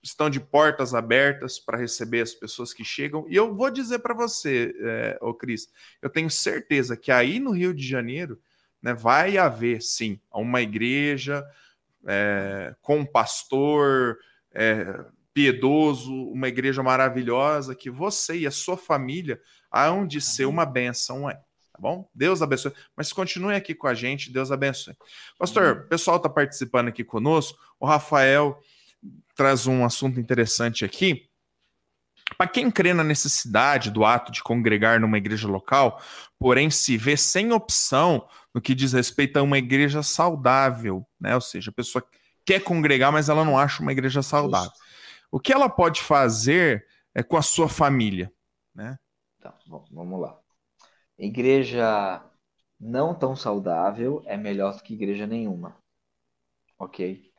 estão 0.02 0.30
de 0.30 0.40
portas 0.40 0.94
abertas 0.94 1.60
para 1.60 1.78
receber 1.78 2.22
as 2.22 2.34
pessoas 2.34 2.74
que 2.74 2.84
chegam. 2.84 3.26
E 3.30 3.36
eu 3.36 3.54
vou 3.54 3.70
dizer 3.70 4.00
para 4.00 4.14
você, 4.14 4.74
é, 4.80 5.18
ô 5.22 5.34
Cris, 5.34 5.70
eu 6.02 6.10
tenho 6.10 6.30
certeza 6.30 6.98
que 6.98 7.12
aí 7.12 7.40
no 7.40 7.52
Rio 7.52 7.74
de 7.74 7.86
Janeiro 7.86 8.40
né, 8.82 8.94
vai 8.94 9.38
haver, 9.38 9.82
sim, 9.82 10.20
uma 10.34 10.62
igreja 10.62 11.46
é, 12.08 12.74
com 12.82 13.00
um 13.00 13.06
pastor 13.06 14.18
é, 14.54 15.06
piedoso, 15.40 16.14
uma 16.32 16.50
igreja 16.50 16.84
maravilhosa, 16.84 17.74
que 17.74 17.90
você 17.90 18.40
e 18.40 18.46
a 18.46 18.52
sua 18.52 18.76
família 18.76 19.40
hão 19.72 20.06
de 20.06 20.20
ser 20.20 20.44
uma 20.44 20.66
benção, 20.66 21.30
é. 21.30 21.36
Tá 21.36 21.80
bom? 21.80 22.10
Deus 22.14 22.42
abençoe. 22.42 22.74
Mas 22.94 23.14
continue 23.14 23.56
aqui 23.56 23.74
com 23.74 23.88
a 23.88 23.94
gente, 23.94 24.34
Deus 24.34 24.52
abençoe. 24.52 24.98
Pastor, 25.38 25.84
o 25.86 25.88
pessoal 25.88 26.18
está 26.18 26.28
participando 26.28 26.90
aqui 26.90 27.06
conosco. 27.06 27.58
O 27.80 27.86
Rafael 27.86 28.60
traz 29.34 29.66
um 29.66 29.86
assunto 29.86 30.20
interessante 30.20 30.84
aqui. 30.84 31.30
Para 32.38 32.48
quem 32.48 32.70
crê 32.70 32.94
na 32.94 33.04
necessidade 33.04 33.90
do 33.90 34.04
ato 34.04 34.34
de 34.34 34.44
congregar 34.44 35.00
numa 35.00 35.18
igreja 35.18 35.48
local, 35.48 36.04
porém 36.38 36.70
se 36.70 36.98
vê 36.98 37.16
sem 37.16 37.54
opção 37.54 38.28
no 38.54 38.60
que 38.60 38.76
diz 38.76 38.92
respeito 38.92 39.38
a 39.38 39.42
uma 39.42 39.58
igreja 39.58 40.04
saudável, 40.04 41.08
né? 41.18 41.34
Ou 41.34 41.42
seja, 41.42 41.72
a 41.72 41.74
pessoa 41.74 42.04
quer 42.46 42.60
congregar, 42.60 43.10
mas 43.14 43.30
ela 43.30 43.46
não 43.46 43.58
acha 43.58 43.82
uma 43.82 43.94
igreja 43.94 44.22
saudável. 44.22 44.70
O 45.32 45.40
que 45.40 45.54
ela 45.54 45.70
pode 45.70 46.02
fazer 46.02 46.86
é 47.14 47.24
com 47.24 47.38
a 47.38 47.42
sua 47.42 47.70
família, 47.70 48.32
né? 48.74 48.98
Então, 49.38 49.54
vamos 49.92 50.20
lá. 50.20 50.40
Igreja 51.18 52.24
não 52.80 53.14
tão 53.14 53.36
saudável 53.36 54.22
é 54.26 54.38
melhor 54.38 54.76
do 54.76 54.84
que 54.84 54.94
igreja 54.94 55.28
nenhuma, 55.28 55.76
ok? 56.78 57.30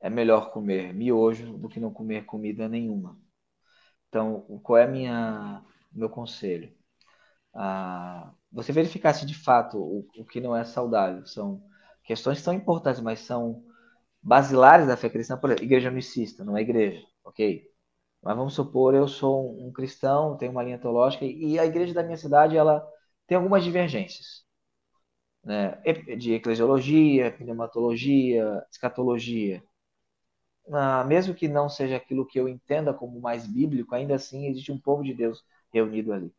é 0.00 0.10
melhor 0.10 0.50
comer 0.52 0.94
miojo 0.94 1.58
do 1.58 1.68
que 1.68 1.78
não 1.80 1.92
comer 1.92 2.24
comida 2.24 2.68
nenhuma. 2.68 3.18
Então, 4.08 4.42
qual 4.62 4.78
é 4.78 4.86
minha 4.86 5.64
meu 5.92 6.10
conselho? 6.10 6.72
Ah, 7.54 8.32
você 8.52 8.72
verificar 8.72 9.14
se 9.14 9.26
de 9.26 9.34
fato 9.34 9.78
o, 9.78 10.06
o 10.18 10.24
que 10.24 10.40
não 10.40 10.56
é 10.56 10.64
saudável 10.64 11.26
são 11.26 11.62
questões 12.04 12.38
que 12.38 12.44
são 12.44 12.54
importantes, 12.54 13.00
mas 13.00 13.20
são 13.20 13.64
basilares 14.22 14.86
da 14.88 14.96
fé 14.96 15.08
cristã, 15.10 15.36
por 15.38 15.50
exemplo, 15.50 15.64
igreja 15.66 15.90
unicista, 15.90 16.44
não 16.44 16.56
é 16.56 16.62
igreja, 16.62 17.04
ok? 17.30 17.64
Mas 18.22 18.36
vamos 18.36 18.54
supor, 18.54 18.94
eu 18.94 19.08
sou 19.08 19.58
um 19.66 19.72
cristão, 19.72 20.36
tenho 20.38 20.52
uma 20.52 20.62
linha 20.64 20.78
teológica 20.80 21.24
e 21.26 21.58
a 21.58 21.66
igreja 21.66 21.94
da 21.94 22.02
minha 22.04 22.16
cidade 22.18 22.56
ela 22.56 22.86
tem 23.26 23.36
algumas 23.38 23.64
divergências, 23.64 24.44
né? 25.44 25.76
De 26.16 26.34
eclesiologia, 26.34 27.32
pneumatologia, 27.32 28.64
escatologia 28.70 29.62
ah, 30.72 31.04
mesmo 31.04 31.34
que 31.34 31.48
não 31.48 31.68
seja 31.68 31.96
aquilo 31.96 32.26
que 32.26 32.38
eu 32.38 32.48
entenda 32.48 32.94
como 32.94 33.20
mais 33.20 33.46
bíblico, 33.46 33.94
ainda 33.94 34.14
assim 34.14 34.46
existe 34.46 34.70
um 34.72 34.80
povo 34.80 35.02
de 35.02 35.14
Deus 35.14 35.44
reunido 35.72 36.12
ali. 36.12 36.32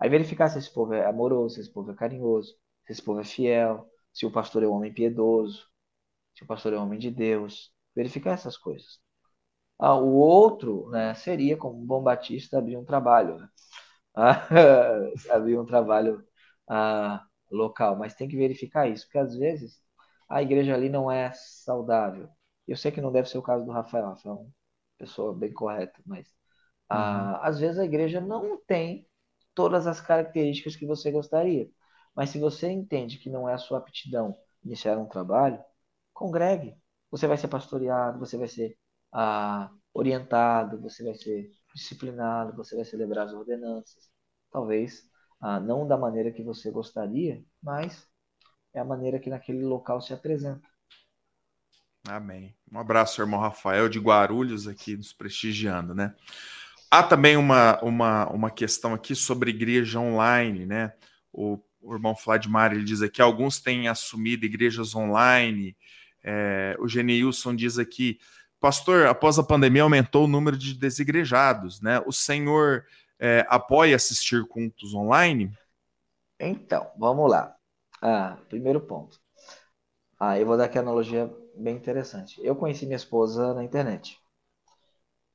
Aí 0.00 0.10
verificar 0.10 0.50
se 0.50 0.58
esse 0.60 0.72
povo 0.72 0.94
é 0.94 1.06
amoroso, 1.06 1.56
se 1.56 1.62
esse 1.62 1.72
povo 1.72 1.92
é 1.92 1.96
carinhoso, 1.96 2.56
se 2.86 2.92
esse 2.94 3.02
povo 3.02 3.20
é 3.20 3.24
fiel, 3.24 3.88
se 4.14 4.26
o 4.26 4.32
pastor 4.32 4.64
é 4.64 4.68
um 4.68 4.74
homem 4.74 4.94
piedoso, 4.94 5.68
se 6.36 6.44
o 6.44 6.48
pastor 6.48 6.74
é 6.74 6.78
um 6.80 6.84
homem 6.84 7.00
de 7.00 7.12
Deus. 7.12 7.74
Verificar 7.96 8.34
essas 8.34 8.58
coisas. 8.58 9.01
Ah, 9.82 9.96
o 9.96 10.14
outro 10.14 10.88
né, 10.90 11.12
seria, 11.14 11.56
como 11.56 11.76
um 11.82 11.84
bom 11.84 12.00
batista, 12.02 12.56
abrir 12.58 12.76
um 12.76 12.84
trabalho. 12.84 13.36
Né? 13.38 13.48
abrir 15.30 15.58
um 15.58 15.66
trabalho 15.66 16.24
ah, 16.68 17.24
local. 17.50 17.96
Mas 17.96 18.14
tem 18.14 18.28
que 18.28 18.36
verificar 18.36 18.88
isso, 18.88 19.06
porque 19.06 19.18
às 19.18 19.36
vezes 19.36 19.82
a 20.28 20.40
igreja 20.40 20.74
ali 20.74 20.88
não 20.88 21.10
é 21.10 21.32
saudável. 21.34 22.28
Eu 22.68 22.76
sei 22.76 22.92
que 22.92 23.00
não 23.00 23.10
deve 23.10 23.28
ser 23.28 23.38
o 23.38 23.42
caso 23.42 23.64
do 23.64 23.72
Rafael, 23.72 24.06
Rafael 24.10 24.36
é 24.36 24.38
uma 24.38 24.50
pessoa 24.98 25.34
bem 25.34 25.52
correta, 25.52 26.00
mas 26.06 26.28
ah, 26.88 27.40
uhum. 27.42 27.48
às 27.48 27.58
vezes 27.58 27.78
a 27.78 27.84
igreja 27.84 28.20
não 28.20 28.56
tem 28.64 29.08
todas 29.54 29.86
as 29.88 30.00
características 30.00 30.76
que 30.76 30.86
você 30.86 31.10
gostaria. 31.10 31.68
Mas 32.14 32.30
se 32.30 32.38
você 32.38 32.70
entende 32.70 33.18
que 33.18 33.30
não 33.30 33.48
é 33.48 33.54
a 33.54 33.58
sua 33.58 33.78
aptidão 33.78 34.36
iniciar 34.64 34.96
um 34.98 35.06
trabalho, 35.06 35.60
congregue. 36.12 36.76
Você 37.10 37.26
vai 37.26 37.36
ser 37.36 37.48
pastoreado, 37.48 38.18
você 38.20 38.36
vai 38.38 38.48
ser 38.48 38.78
ah, 39.12 39.70
orientado, 39.92 40.80
você 40.80 41.04
vai 41.04 41.14
ser 41.14 41.50
disciplinado, 41.74 42.56
você 42.56 42.74
vai 42.74 42.84
celebrar 42.84 43.26
as 43.26 43.32
ordenanças. 43.32 44.10
Talvez 44.50 45.02
ah, 45.40 45.60
não 45.60 45.86
da 45.86 45.96
maneira 45.96 46.30
que 46.30 46.42
você 46.42 46.70
gostaria, 46.70 47.44
mas 47.62 48.06
é 48.72 48.80
a 48.80 48.84
maneira 48.84 49.18
que 49.18 49.30
naquele 49.30 49.64
local 49.64 50.00
se 50.00 50.12
apresenta. 50.12 50.66
Amém. 52.08 52.54
Um 52.70 52.78
abraço, 52.78 53.20
irmão 53.20 53.38
Rafael 53.38 53.88
de 53.88 53.98
Guarulhos, 54.00 54.66
aqui 54.66 54.96
nos 54.96 55.12
prestigiando, 55.12 55.94
né? 55.94 56.14
Há 56.90 57.02
também 57.02 57.36
uma, 57.36 57.80
uma, 57.82 58.28
uma 58.28 58.50
questão 58.50 58.92
aqui 58.92 59.14
sobre 59.14 59.50
igreja 59.50 60.00
online, 60.00 60.66
né? 60.66 60.92
O, 61.32 61.58
o 61.80 61.94
irmão 61.94 62.14
Vladimir 62.14 62.72
ele 62.72 62.84
diz 62.84 63.02
aqui: 63.02 63.22
alguns 63.22 63.60
têm 63.60 63.88
assumido 63.88 64.44
igrejas 64.44 64.94
online. 64.94 65.76
É, 66.24 66.76
o 66.78 66.88
Geneilson 66.88 67.54
diz 67.54 67.78
aqui: 67.78 68.18
Pastor, 68.62 69.06
após 69.06 69.40
a 69.40 69.42
pandemia 69.42 69.82
aumentou 69.82 70.24
o 70.24 70.28
número 70.28 70.56
de 70.56 70.72
desigrejados, 70.74 71.80
né? 71.80 72.00
O 72.06 72.12
senhor 72.12 72.86
é, 73.18 73.44
apoia 73.48 73.96
assistir 73.96 74.46
cultos 74.46 74.94
online? 74.94 75.52
Então, 76.38 76.88
vamos 76.96 77.28
lá. 77.28 77.56
Ah, 78.00 78.38
primeiro 78.48 78.80
ponto. 78.80 79.20
Ah, 80.16 80.38
eu 80.38 80.46
vou 80.46 80.56
dar 80.56 80.66
aqui 80.66 80.78
a 80.78 80.80
analogia 80.80 81.28
bem 81.56 81.74
interessante. 81.74 82.40
Eu 82.40 82.54
conheci 82.54 82.86
minha 82.86 82.94
esposa 82.94 83.52
na 83.52 83.64
internet. 83.64 84.16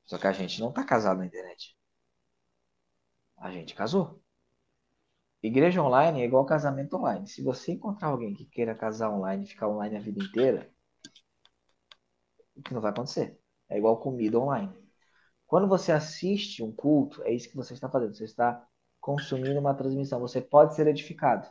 Só 0.06 0.16
que 0.16 0.26
a 0.26 0.32
gente 0.32 0.58
não 0.58 0.70
está 0.70 0.82
casado 0.82 1.18
na 1.18 1.26
internet. 1.26 1.76
A 3.36 3.50
gente 3.50 3.74
casou. 3.74 4.22
Igreja 5.42 5.82
online 5.82 6.22
é 6.22 6.24
igual 6.24 6.46
casamento 6.46 6.96
online. 6.96 7.28
Se 7.28 7.42
você 7.42 7.72
encontrar 7.72 8.08
alguém 8.08 8.32
que 8.32 8.46
queira 8.46 8.74
casar 8.74 9.10
online 9.10 9.44
e 9.44 9.48
ficar 9.48 9.68
online 9.68 9.98
a 9.98 10.00
vida 10.00 10.24
inteira, 10.24 10.72
que 12.62 12.74
não 12.74 12.80
vai 12.80 12.90
acontecer? 12.90 13.38
É 13.68 13.78
igual 13.78 13.98
comida 13.98 14.38
online. 14.38 14.72
Quando 15.46 15.66
você 15.66 15.92
assiste 15.92 16.62
um 16.62 16.72
culto, 16.72 17.22
é 17.24 17.32
isso 17.32 17.48
que 17.48 17.56
você 17.56 17.74
está 17.74 17.88
fazendo. 17.88 18.14
Você 18.14 18.24
está 18.24 18.62
consumindo 19.00 19.58
uma 19.58 19.74
transmissão. 19.74 20.20
Você 20.20 20.40
pode 20.40 20.74
ser 20.74 20.86
edificado. 20.86 21.48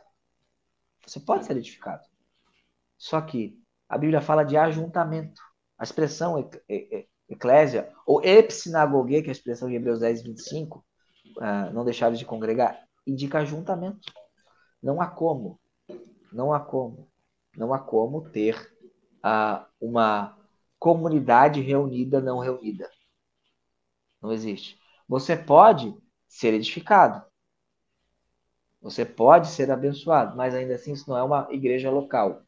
Você 1.06 1.18
pode 1.20 1.44
ser 1.44 1.56
edificado. 1.56 2.06
Só 2.96 3.20
que 3.20 3.60
a 3.88 3.98
Bíblia 3.98 4.20
fala 4.20 4.44
de 4.44 4.56
ajuntamento. 4.56 5.40
A 5.78 5.84
expressão 5.84 6.48
eclésia, 7.28 7.92
ou 8.06 8.22
epsinagogue, 8.24 9.22
que 9.22 9.28
é 9.28 9.30
a 9.30 9.32
expressão 9.32 9.68
de 9.68 9.74
Hebreus 9.74 10.00
10, 10.00 10.22
25, 10.22 10.84
uh, 11.36 11.72
não 11.72 11.84
deixar 11.84 12.10
de 12.10 12.24
congregar, 12.24 12.82
indica 13.06 13.38
ajuntamento. 13.38 14.12
Não 14.82 15.00
há 15.00 15.06
como, 15.06 15.60
não 16.32 16.52
há 16.52 16.60
como, 16.60 17.08
não 17.56 17.74
há 17.74 17.78
como 17.78 18.28
ter 18.30 18.72
uh, 19.18 19.64
uma 19.80 20.37
comunidade 20.78 21.60
reunida, 21.60 22.20
não 22.20 22.38
reunida. 22.38 22.90
Não 24.22 24.32
existe. 24.32 24.78
Você 25.08 25.36
pode 25.36 25.96
ser 26.28 26.54
edificado. 26.54 27.24
Você 28.80 29.04
pode 29.04 29.48
ser 29.48 29.70
abençoado, 29.70 30.36
mas 30.36 30.54
ainda 30.54 30.74
assim 30.74 30.92
isso 30.92 31.08
não 31.08 31.16
é 31.16 31.22
uma 31.22 31.48
igreja 31.50 31.90
local. 31.90 32.42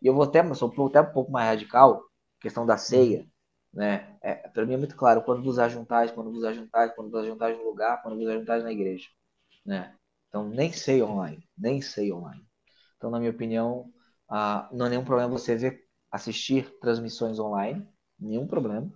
E 0.00 0.06
eu 0.06 0.14
vou 0.14 0.24
até, 0.24 0.42
sou 0.54 0.72
até 0.86 1.00
um 1.00 1.12
pouco 1.12 1.30
mais 1.30 1.48
radical, 1.48 2.02
questão 2.40 2.64
da 2.64 2.76
ceia, 2.76 3.26
né? 3.72 4.16
É, 4.22 4.34
para 4.48 4.64
mim 4.64 4.74
é 4.74 4.76
muito 4.76 4.96
claro, 4.96 5.22
quando 5.22 5.42
vos 5.42 5.58
ajuntais, 5.58 6.10
quando 6.10 6.30
vos 6.32 6.44
ajuntais, 6.44 6.94
quando 6.94 7.10
vos 7.10 7.20
ajuntais 7.20 7.56
no 7.58 7.64
lugar, 7.64 8.02
quando 8.02 8.16
vos 8.16 8.28
ajuntais 8.28 8.62
na 8.62 8.72
igreja, 8.72 9.08
né? 9.66 9.96
Então, 10.28 10.48
nem 10.48 10.72
sei 10.72 11.02
online, 11.02 11.48
nem 11.56 11.80
sei 11.82 12.12
online. 12.12 12.44
Então, 12.96 13.10
na 13.10 13.18
minha 13.18 13.30
opinião, 13.30 13.92
ah, 14.28 14.68
não 14.72 14.86
é 14.86 14.90
nenhum 14.90 15.04
problema 15.04 15.30
você 15.30 15.56
ver, 15.56 15.87
assistir 16.10 16.70
transmissões 16.80 17.38
online, 17.38 17.86
nenhum 18.18 18.46
problema. 18.46 18.90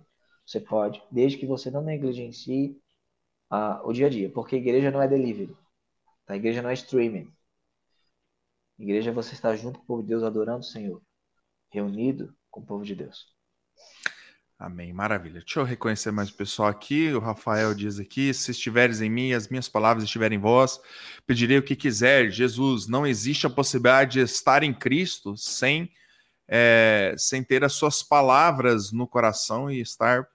Você 0.45 0.59
pode, 0.59 1.01
desde 1.11 1.37
que 1.37 1.45
você 1.45 1.71
não 1.71 1.81
negligencie 1.81 2.77
ah, 3.49 3.81
o 3.83 3.93
dia 3.93 4.07
a 4.07 4.09
dia, 4.09 4.29
porque 4.29 4.55
a 4.55 4.59
igreja 4.59 4.91
não 4.91 5.01
é 5.01 5.07
delivery, 5.07 5.55
tá? 6.25 6.33
a 6.33 6.37
igreja 6.37 6.61
não 6.61 6.69
é 6.69 6.73
streaming, 6.73 7.31
Igreja 8.77 9.11
é 9.11 9.13
você 9.13 9.33
está 9.33 9.55
junto 9.55 9.79
com 9.79 9.83
o 9.83 9.87
povo 9.87 10.01
de 10.01 10.09
Deus 10.09 10.23
adorando 10.23 10.59
o 10.59 10.63
Senhor, 10.63 11.01
reunido 11.71 12.35
com 12.49 12.59
o 12.61 12.65
povo 12.65 12.83
de 12.83 12.95
Deus. 12.95 13.31
Amém, 14.57 14.93
maravilha. 14.93 15.39
Deixa 15.39 15.59
eu 15.59 15.63
reconhecer 15.63 16.11
mais 16.11 16.29
o 16.29 16.35
pessoal 16.35 16.69
aqui. 16.69 17.11
O 17.13 17.19
Rafael 17.19 17.73
diz 17.73 17.99
aqui: 17.99 18.33
se 18.33 18.51
estiveres 18.51 19.01
em 19.01 19.09
mim, 19.09 19.33
as 19.33 19.47
minhas 19.47 19.67
palavras 19.67 20.03
estiverem 20.03 20.37
em 20.37 20.41
vós, 20.41 20.79
pedirei 21.25 21.57
o 21.57 21.63
que 21.63 21.75
quiser. 21.75 22.31
Jesus, 22.31 22.87
não 22.87 23.05
existe 23.05 23.45
a 23.45 23.49
possibilidade 23.49 24.13
de 24.13 24.19
estar 24.21 24.63
em 24.63 24.73
Cristo 24.73 25.35
sem, 25.37 25.91
é, 26.55 27.15
sem 27.17 27.43
ter 27.43 27.63
as 27.63 27.73
suas 27.73 28.03
palavras 28.03 28.91
no 28.91 29.07
coração 29.07 29.71
e 29.71 29.81
estar. 29.81 30.27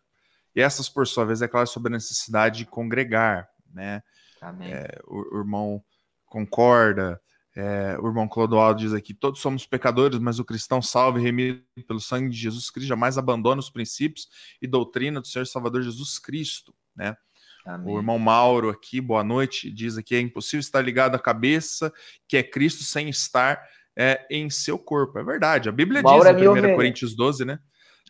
E 0.52 0.60
essas, 0.60 0.88
por 0.88 1.06
sua 1.06 1.24
vez, 1.24 1.42
é 1.42 1.46
claro, 1.46 1.68
sobre 1.68 1.92
a 1.92 1.96
necessidade 1.96 2.58
de 2.58 2.66
congregar, 2.66 3.48
né? 3.72 4.02
Amém. 4.40 4.72
É, 4.72 4.98
o, 5.06 5.36
o 5.36 5.38
irmão 5.38 5.80
concorda. 6.26 7.20
É, 7.54 7.96
o 8.00 8.08
irmão 8.08 8.26
Clodoaldo 8.26 8.80
diz 8.80 8.92
aqui: 8.92 9.14
todos 9.14 9.40
somos 9.40 9.64
pecadores, 9.64 10.18
mas 10.18 10.40
o 10.40 10.44
cristão 10.44 10.82
salvo 10.82 11.20
e 11.20 11.22
remido 11.22 11.62
pelo 11.86 12.00
sangue 12.00 12.30
de 12.30 12.36
Jesus 12.36 12.68
Cristo 12.68 12.88
jamais 12.88 13.16
abandona 13.16 13.60
os 13.60 13.70
princípios 13.70 14.28
e 14.60 14.66
doutrina 14.66 15.20
do 15.20 15.26
Senhor 15.28 15.46
Salvador 15.46 15.82
Jesus 15.82 16.18
Cristo. 16.18 16.74
Né? 16.96 17.16
Amém. 17.64 17.94
O 17.94 17.96
irmão 17.96 18.18
Mauro 18.18 18.70
aqui, 18.70 19.00
boa 19.00 19.22
noite, 19.22 19.70
diz 19.70 19.96
aqui: 19.96 20.16
é 20.16 20.20
impossível 20.20 20.58
estar 20.58 20.80
ligado 20.80 21.14
à 21.14 21.18
cabeça, 21.18 21.92
que 22.26 22.36
é 22.36 22.42
Cristo, 22.42 22.82
sem 22.82 23.08
estar 23.08 23.62
é, 23.98 24.24
em 24.30 24.48
seu 24.48 24.78
corpo. 24.78 25.18
É 25.18 25.24
verdade, 25.24 25.68
a 25.68 25.72
Bíblia 25.72 26.00
Mauro 26.00 26.32
diz 26.32 26.42
em 26.42 26.44
é 26.44 26.72
1 26.72 26.76
Coríntios 26.76 27.16
12, 27.16 27.44
né? 27.44 27.58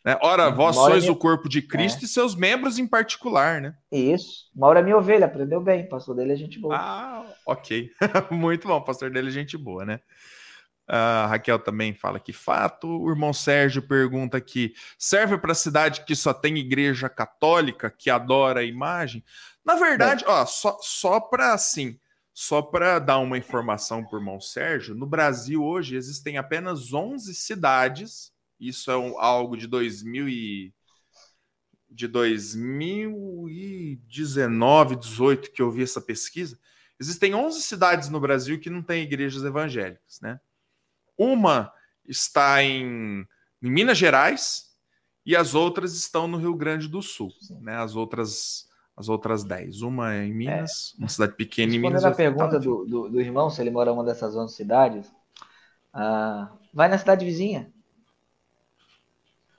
Né? 0.05 0.17
Ora, 0.23 0.51
vós 0.51 0.77
sois 0.77 0.99
é 1.05 1.07
minha... 1.07 1.13
o 1.13 1.17
corpo 1.17 1.49
de 1.49 1.61
Cristo 1.61 2.03
é. 2.03 2.05
e 2.05 2.09
seus 2.09 2.35
membros 2.35 2.79
em 2.79 2.87
particular, 2.87 3.61
né? 3.61 3.75
Isso. 3.91 4.49
Mauro 4.55 4.79
é 4.79 4.83
minha 4.83 4.97
ovelha, 4.97 5.27
aprendeu 5.27 5.61
bem. 5.61 5.89
Pastor 5.89 6.15
dele 6.15 6.33
é 6.33 6.37
gente 6.37 6.59
boa. 6.59 6.77
Ah, 6.77 7.25
ok. 7.45 7.91
Muito 8.31 8.69
bom. 8.69 8.81
Pastor 8.81 9.11
dele 9.11 9.29
é 9.29 9.33
gente 9.33 9.57
boa, 9.57 9.85
né? 9.85 10.01
A 10.87 11.27
Raquel 11.27 11.59
também 11.59 11.93
fala 11.93 12.19
que 12.19 12.33
fato. 12.33 12.89
O 12.89 13.11
irmão 13.11 13.33
Sérgio 13.33 13.83
pergunta 13.83 14.39
aqui: 14.39 14.73
serve 14.99 15.37
para 15.37 15.53
cidade 15.53 16.05
que 16.05 16.15
só 16.15 16.33
tem 16.33 16.57
igreja 16.57 17.09
católica 17.09 17.91
que 17.91 18.09
adora 18.09 18.61
a 18.61 18.65
imagem? 18.65 19.23
Na 19.65 19.75
verdade, 19.75 20.25
ó, 20.27 20.47
só, 20.47 20.79
só 20.81 21.21
para 21.21 21.53
assim, 21.53 21.99
só 22.41 22.63
para 22.63 23.01
dar 23.01 23.19
uma 23.19 23.37
informação 23.37 24.05
para 24.05 24.17
o 24.17 24.21
irmão 24.21 24.41
Sérgio, 24.41 24.95
no 24.95 25.07
Brasil 25.07 25.61
hoje 25.61 25.97
existem 25.97 26.39
apenas 26.39 26.93
11 26.93 27.35
cidades 27.35 28.33
isso 28.61 28.93
é 28.93 28.97
um, 28.97 29.21
algo 29.21 29.57
de 29.57 29.67
2000 29.67 30.29
e 30.29 30.73
de 31.91 32.07
2019, 32.07 34.95
18 34.95 35.51
que 35.51 35.61
eu 35.61 35.69
vi 35.69 35.83
essa 35.83 36.01
pesquisa. 36.01 36.57
Existem 37.01 37.35
11 37.35 37.61
cidades 37.61 38.09
no 38.09 38.21
Brasil 38.21 38.61
que 38.61 38.71
não 38.71 38.83
têm 38.83 39.03
igrejas 39.03 39.43
evangélicas, 39.43 40.21
né? 40.21 40.39
Uma 41.17 41.73
está 42.05 42.63
em, 42.63 43.27
em 43.61 43.71
Minas 43.71 43.99
Gerais 43.99 44.67
e 45.27 45.35
as 45.35 45.57
outras 45.57 45.93
estão 45.95 46.29
no 46.29 46.39
Rio 46.39 46.55
Grande 46.55 46.87
do 46.87 47.03
Sul, 47.03 47.33
né? 47.61 47.79
As 47.79 47.97
outras 47.97 48.68
as 48.99 49.09
outras 49.09 49.45
10. 49.45 49.83
Uma 49.83 50.15
é 50.15 50.25
em 50.25 50.35
Minas, 50.35 50.95
é. 50.97 51.03
uma 51.03 51.09
cidade 51.09 51.35
pequena 51.35 51.73
em 51.73 51.79
Minas. 51.79 52.03
Respondendo 52.03 52.13
a 52.13 52.17
pergunta 52.17 52.59
do, 52.59 52.85
do, 52.85 53.09
do, 53.09 53.21
irmão, 53.21 53.49
se 53.49 53.61
ele 53.61 53.71
mora 53.71 53.91
em 53.91 53.95
uma 53.95 54.03
dessas 54.03 54.35
11 54.35 54.53
cidades, 54.53 55.11
ah, 55.95 56.51
vai 56.75 56.89
na 56.89 56.99
cidade 56.99 57.25
vizinha. 57.25 57.73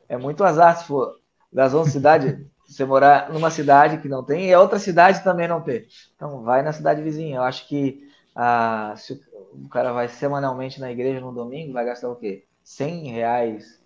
É 0.10 0.18
muito 0.18 0.44
azar 0.44 0.78
se 0.78 0.86
for 0.86 1.20
das 1.52 1.74
11 1.74 1.92
cidades, 1.92 2.46
você 2.68 2.84
morar 2.84 3.32
numa 3.32 3.50
cidade 3.50 4.00
que 4.00 4.10
não 4.10 4.24
tem 4.24 4.50
e 4.50 4.56
outra 4.56 4.78
cidade 4.78 5.24
também 5.24 5.48
não 5.48 5.62
ter. 5.62 5.88
Então, 6.16 6.44
vai 6.44 6.62
na 6.62 6.74
cidade 6.74 7.02
vizinha. 7.02 7.38
Eu 7.38 7.44
acho 7.44 7.66
que 7.68 8.10
ah, 8.36 8.94
se 8.98 9.14
o 9.54 9.70
cara 9.70 9.94
vai 9.94 10.10
semanalmente 10.10 10.82
na 10.82 10.92
igreja 10.92 11.22
no 11.22 11.32
domingo, 11.32 11.74
vai 11.74 11.86
gastar 11.86 12.10
o 12.10 12.16
quê? 12.16 12.46
100 12.62 13.08
reais, 13.08 13.82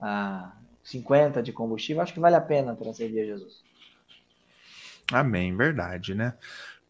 ah, 0.00 0.52
50 0.82 1.42
de 1.42 1.52
combustível, 1.52 2.02
acho 2.02 2.12
que 2.12 2.20
vale 2.20 2.34
a 2.34 2.40
pena 2.40 2.74
para 2.74 2.92
servir 2.92 3.20
a 3.20 3.24
Jesus. 3.24 3.65
Amém, 5.12 5.56
verdade, 5.56 6.14
né? 6.14 6.34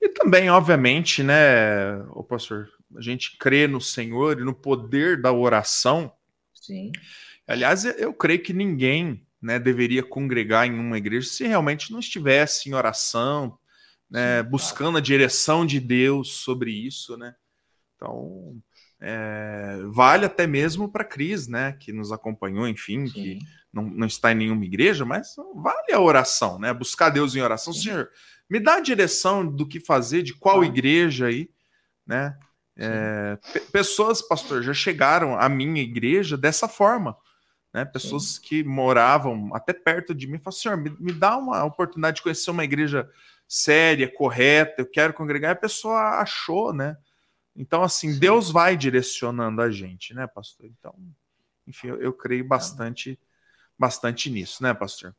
E 0.00 0.08
também, 0.08 0.50
obviamente, 0.50 1.22
né, 1.22 1.96
o 2.10 2.22
pastor, 2.22 2.68
a 2.96 3.00
gente 3.00 3.36
crê 3.38 3.66
no 3.66 3.80
Senhor 3.80 4.40
e 4.40 4.44
no 4.44 4.54
poder 4.54 5.20
da 5.20 5.32
oração. 5.32 6.12
Sim. 6.54 6.92
Aliás, 7.46 7.84
eu 7.84 8.12
creio 8.12 8.42
que 8.42 8.52
ninguém 8.52 9.24
né, 9.40 9.58
deveria 9.58 10.02
congregar 10.02 10.66
em 10.66 10.78
uma 10.78 10.98
igreja 10.98 11.28
se 11.28 11.46
realmente 11.46 11.92
não 11.92 12.00
estivesse 12.00 12.68
em 12.68 12.74
oração, 12.74 13.58
né, 14.10 14.42
Sim, 14.42 14.50
buscando 14.50 14.92
claro. 14.92 14.98
a 14.98 15.00
direção 15.00 15.66
de 15.66 15.80
Deus 15.80 16.38
sobre 16.38 16.70
isso, 16.70 17.16
né? 17.16 17.34
Então, 17.96 18.56
é, 19.00 19.78
vale 19.88 20.26
até 20.26 20.46
mesmo 20.46 20.88
para 20.90 21.02
a 21.02 21.06
Cris, 21.06 21.48
né, 21.48 21.72
que 21.72 21.92
nos 21.92 22.12
acompanhou, 22.12 22.68
enfim, 22.68 23.06
Sim. 23.06 23.12
que 23.12 23.38
não, 23.76 23.84
não 23.84 24.06
está 24.06 24.32
em 24.32 24.36
nenhuma 24.36 24.64
igreja, 24.64 25.04
mas 25.04 25.36
vale 25.54 25.92
a 25.92 26.00
oração, 26.00 26.58
né? 26.58 26.72
Buscar 26.72 27.10
Deus 27.10 27.36
em 27.36 27.42
oração. 27.42 27.74
Senhor, 27.74 28.10
me 28.48 28.58
dá 28.58 28.76
a 28.76 28.80
direção 28.80 29.46
do 29.46 29.68
que 29.68 29.78
fazer, 29.78 30.22
de 30.22 30.32
qual 30.32 30.64
igreja 30.64 31.26
aí, 31.26 31.50
né? 32.06 32.38
É, 32.78 33.38
pessoas, 33.72 34.20
pastor, 34.20 34.62
já 34.62 34.72
chegaram 34.72 35.38
à 35.38 35.48
minha 35.48 35.82
igreja 35.82 36.36
dessa 36.36 36.66
forma. 36.66 37.16
Né? 37.72 37.84
Pessoas 37.84 38.34
Sim. 38.34 38.40
que 38.42 38.64
moravam 38.64 39.54
até 39.54 39.72
perto 39.72 40.14
de 40.14 40.26
mim 40.26 40.38
falaram, 40.38 40.58
senhor, 40.58 40.76
me, 40.76 40.96
me, 40.98 41.12
dá 41.12 41.36
uma 41.36 41.64
oportunidade 41.64 42.16
de 42.16 42.22
conhecer 42.22 42.50
uma 42.50 42.64
igreja 42.64 43.10
séria, 43.48 44.10
correta, 44.12 44.80
eu 44.80 44.86
quero 44.86 45.12
congregar. 45.12 45.50
E 45.50 45.52
a 45.52 45.56
pessoa 45.56 46.20
achou, 46.20 46.72
né? 46.72 46.96
Então, 47.54 47.82
assim, 47.82 48.12
Sim. 48.12 48.18
Deus 48.18 48.50
vai 48.50 48.76
direcionando 48.76 49.62
a 49.62 49.70
gente, 49.70 50.14
né, 50.14 50.26
pastor? 50.26 50.66
Então, 50.66 50.94
enfim, 51.66 51.88
eu, 51.88 52.00
eu 52.00 52.12
creio 52.12 52.46
bastante, 52.46 53.18
bastante 53.78 54.30
nisso, 54.30 54.62
né, 54.62 54.72
pastor? 54.72 55.14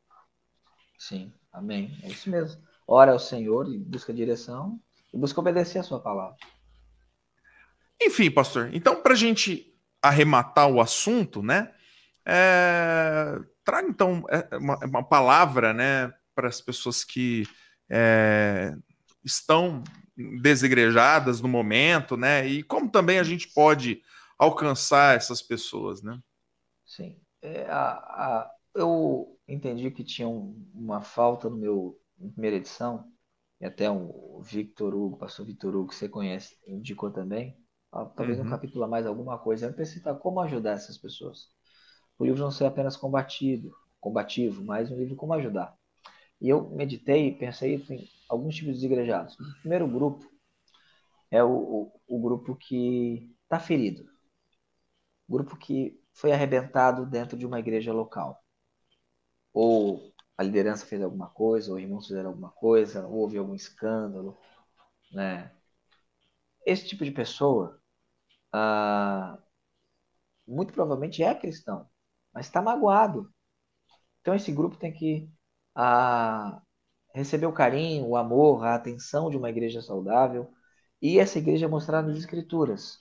Sim, 0.97 1.33
amém. 1.51 1.97
É 2.03 2.09
isso 2.09 2.29
mesmo. 2.29 2.61
Ora 2.87 3.11
ao 3.11 3.19
Senhor 3.19 3.71
e 3.71 3.77
busca 3.77 4.13
direção 4.13 4.79
e 5.13 5.17
busca 5.17 5.39
obedecer 5.39 5.79
a 5.79 5.83
sua 5.83 5.99
palavra. 5.99 6.37
Enfim, 8.01 8.29
pastor, 8.29 8.69
então, 8.73 9.01
para 9.01 9.13
a 9.13 9.17
gente 9.17 9.73
arrematar 10.01 10.69
o 10.69 10.79
assunto, 10.79 11.41
né? 11.41 11.73
É, 12.25 13.39
traga 13.63 13.87
então 13.87 14.23
é, 14.29 14.57
uma, 14.57 14.77
uma, 14.85 15.03
palavra, 15.03 15.73
né, 15.73 16.13
para 16.35 16.47
as 16.47 16.59
pessoas 16.59 17.03
que 17.03 17.47
é, 17.89 18.75
estão 19.23 19.83
desigrejadas 20.41 21.41
no 21.41 21.47
momento, 21.47 22.17
né? 22.17 22.45
E 22.47 22.63
como 22.63 22.89
também 22.89 23.19
a 23.19 23.23
gente 23.23 23.47
pode 23.47 24.01
alcançar 24.37 25.15
essas 25.15 25.41
pessoas, 25.41 26.01
né? 26.01 26.19
Sim. 26.85 27.19
É, 27.41 27.63
a, 27.69 27.91
a, 27.91 28.51
eu 28.75 29.37
entendi 29.47 29.91
que 29.91 30.03
tinha 30.03 30.27
um, 30.27 30.65
uma 30.73 31.01
falta 31.01 31.49
no 31.49 31.57
meu 31.57 31.99
na 32.19 32.31
primeira 32.31 32.57
edição, 32.57 33.11
e 33.61 33.65
até 33.65 33.89
o 33.89 34.41
Victor 34.41 34.93
Hugo, 34.93 35.17
pastor 35.17 35.45
Victor 35.45 35.75
Hugo, 35.75 35.89
que 35.89 35.95
você 35.95 36.09
conhece, 36.09 36.57
indicou 36.67 37.11
também, 37.11 37.57
talvez 38.15 38.39
uhum. 38.39 38.45
um 38.45 38.49
capítulo 38.49 38.83
a 38.83 38.87
mais 38.87 39.05
alguma 39.05 39.37
coisa, 39.37 39.71
para 39.71 39.85
citar 39.85 40.17
como 40.17 40.39
ajudar 40.41 40.71
essas 40.71 40.97
pessoas. 40.97 41.49
O 42.17 42.25
livro 42.25 42.41
não 42.41 42.51
ser 42.51 42.65
apenas 42.65 42.97
combatido, 42.97 43.71
combativo, 43.99 44.63
mas 44.63 44.91
um 44.91 44.97
livro 44.97 45.15
como 45.15 45.33
ajudar. 45.33 45.75
E 46.39 46.49
eu 46.49 46.69
meditei 46.69 47.27
e 47.27 47.37
pensei 47.37 47.75
em 47.75 48.07
alguns 48.29 48.55
tipos 48.55 48.79
de 48.79 48.85
igrejados. 48.85 49.35
O 49.39 49.59
primeiro 49.61 49.87
grupo 49.87 50.29
é 51.31 51.43
o, 51.43 51.49
o, 51.49 52.01
o 52.07 52.21
grupo 52.21 52.55
que 52.55 53.35
está 53.43 53.59
ferido. 53.59 54.03
O 55.27 55.33
grupo 55.33 55.57
que 55.57 55.99
foi 56.17 56.31
arrebentado 56.31 57.05
dentro 57.05 57.37
de 57.37 57.45
uma 57.45 57.59
igreja 57.59 57.93
local. 57.93 58.43
Ou 59.53 60.11
a 60.37 60.43
liderança 60.43 60.85
fez 60.85 61.01
alguma 61.01 61.29
coisa, 61.29 61.71
ou 61.71 61.79
irmãos 61.79 62.07
fizeram 62.07 62.29
alguma 62.29 62.51
coisa, 62.51 63.05
ou 63.07 63.19
houve 63.19 63.37
algum 63.37 63.53
escândalo. 63.55 64.35
Né? 65.11 65.51
Esse 66.65 66.87
tipo 66.87 67.05
de 67.05 67.11
pessoa 67.11 67.79
ah, 68.51 69.37
muito 70.47 70.73
provavelmente 70.73 71.23
é 71.23 71.35
cristão, 71.35 71.87
mas 72.33 72.47
está 72.47 72.61
magoado. 72.61 73.31
Então 74.21 74.33
esse 74.35 74.51
grupo 74.51 74.77
tem 74.77 74.93
que 74.93 75.29
ah, 75.75 76.61
receber 77.13 77.45
o 77.45 77.53
carinho, 77.53 78.07
o 78.07 78.17
amor, 78.17 78.63
a 78.65 78.75
atenção 78.75 79.29
de 79.29 79.37
uma 79.37 79.49
igreja 79.49 79.81
saudável 79.81 80.51
e 81.01 81.19
essa 81.19 81.37
igreja 81.37 81.67
mostrar 81.67 82.01
nas 82.01 82.17
escrituras, 82.17 82.99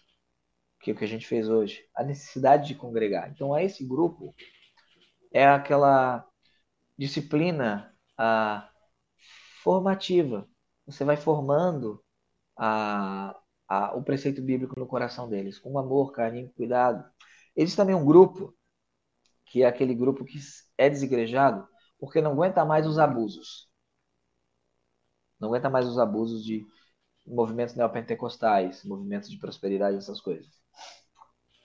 que 0.86 0.90
é 0.92 0.94
o 0.94 0.96
que 0.96 1.04
a 1.04 1.08
gente 1.08 1.26
fez 1.26 1.48
hoje, 1.48 1.84
a 1.96 2.04
necessidade 2.04 2.68
de 2.68 2.76
congregar. 2.76 3.28
Então, 3.28 3.58
esse 3.58 3.84
grupo 3.84 4.32
é 5.32 5.44
aquela 5.44 6.24
disciplina 6.96 7.92
formativa. 9.64 10.48
Você 10.86 11.04
vai 11.04 11.16
formando 11.16 12.00
a, 12.56 13.36
a, 13.68 13.96
o 13.96 14.04
preceito 14.04 14.40
bíblico 14.40 14.78
no 14.78 14.86
coração 14.86 15.28
deles, 15.28 15.58
com 15.58 15.76
amor, 15.76 16.12
carinho, 16.12 16.52
cuidado. 16.54 17.04
Existe 17.56 17.76
também 17.76 17.96
um 17.96 18.04
grupo, 18.04 18.56
que 19.46 19.64
é 19.64 19.66
aquele 19.66 19.92
grupo 19.92 20.24
que 20.24 20.38
é 20.78 20.88
desigrejado, 20.88 21.66
porque 21.98 22.20
não 22.20 22.30
aguenta 22.30 22.64
mais 22.64 22.86
os 22.86 22.96
abusos. 22.96 23.68
Não 25.40 25.48
aguenta 25.48 25.68
mais 25.68 25.88
os 25.88 25.98
abusos 25.98 26.44
de 26.44 26.64
movimentos 27.26 27.74
neopentecostais, 27.74 28.84
movimentos 28.84 29.30
de 29.30 29.38
prosperidade, 29.38 29.96
essas 29.96 30.20
coisas. 30.20 30.50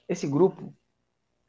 Esse 0.08 0.28
grupo, 0.28 0.76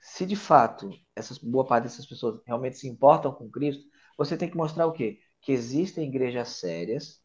se 0.01 0.27
de 0.27 0.37
fato 0.37 0.91
essas 1.17 1.39
boa 1.39 1.67
parte 1.67 1.85
dessas 1.85 2.07
pessoas 2.07 2.41
realmente 2.47 2.79
se 2.79 2.89
importam 2.89 3.33
com 3.35 3.51
Cristo, 3.51 3.85
você 4.19 4.37
tem 4.37 4.51
que 4.51 4.57
mostrar 4.57 4.87
o 4.87 4.93
quê? 4.93 5.21
Que 5.41 5.53
existem 5.53 6.09
igrejas 6.09 6.51
sérias, 6.51 7.23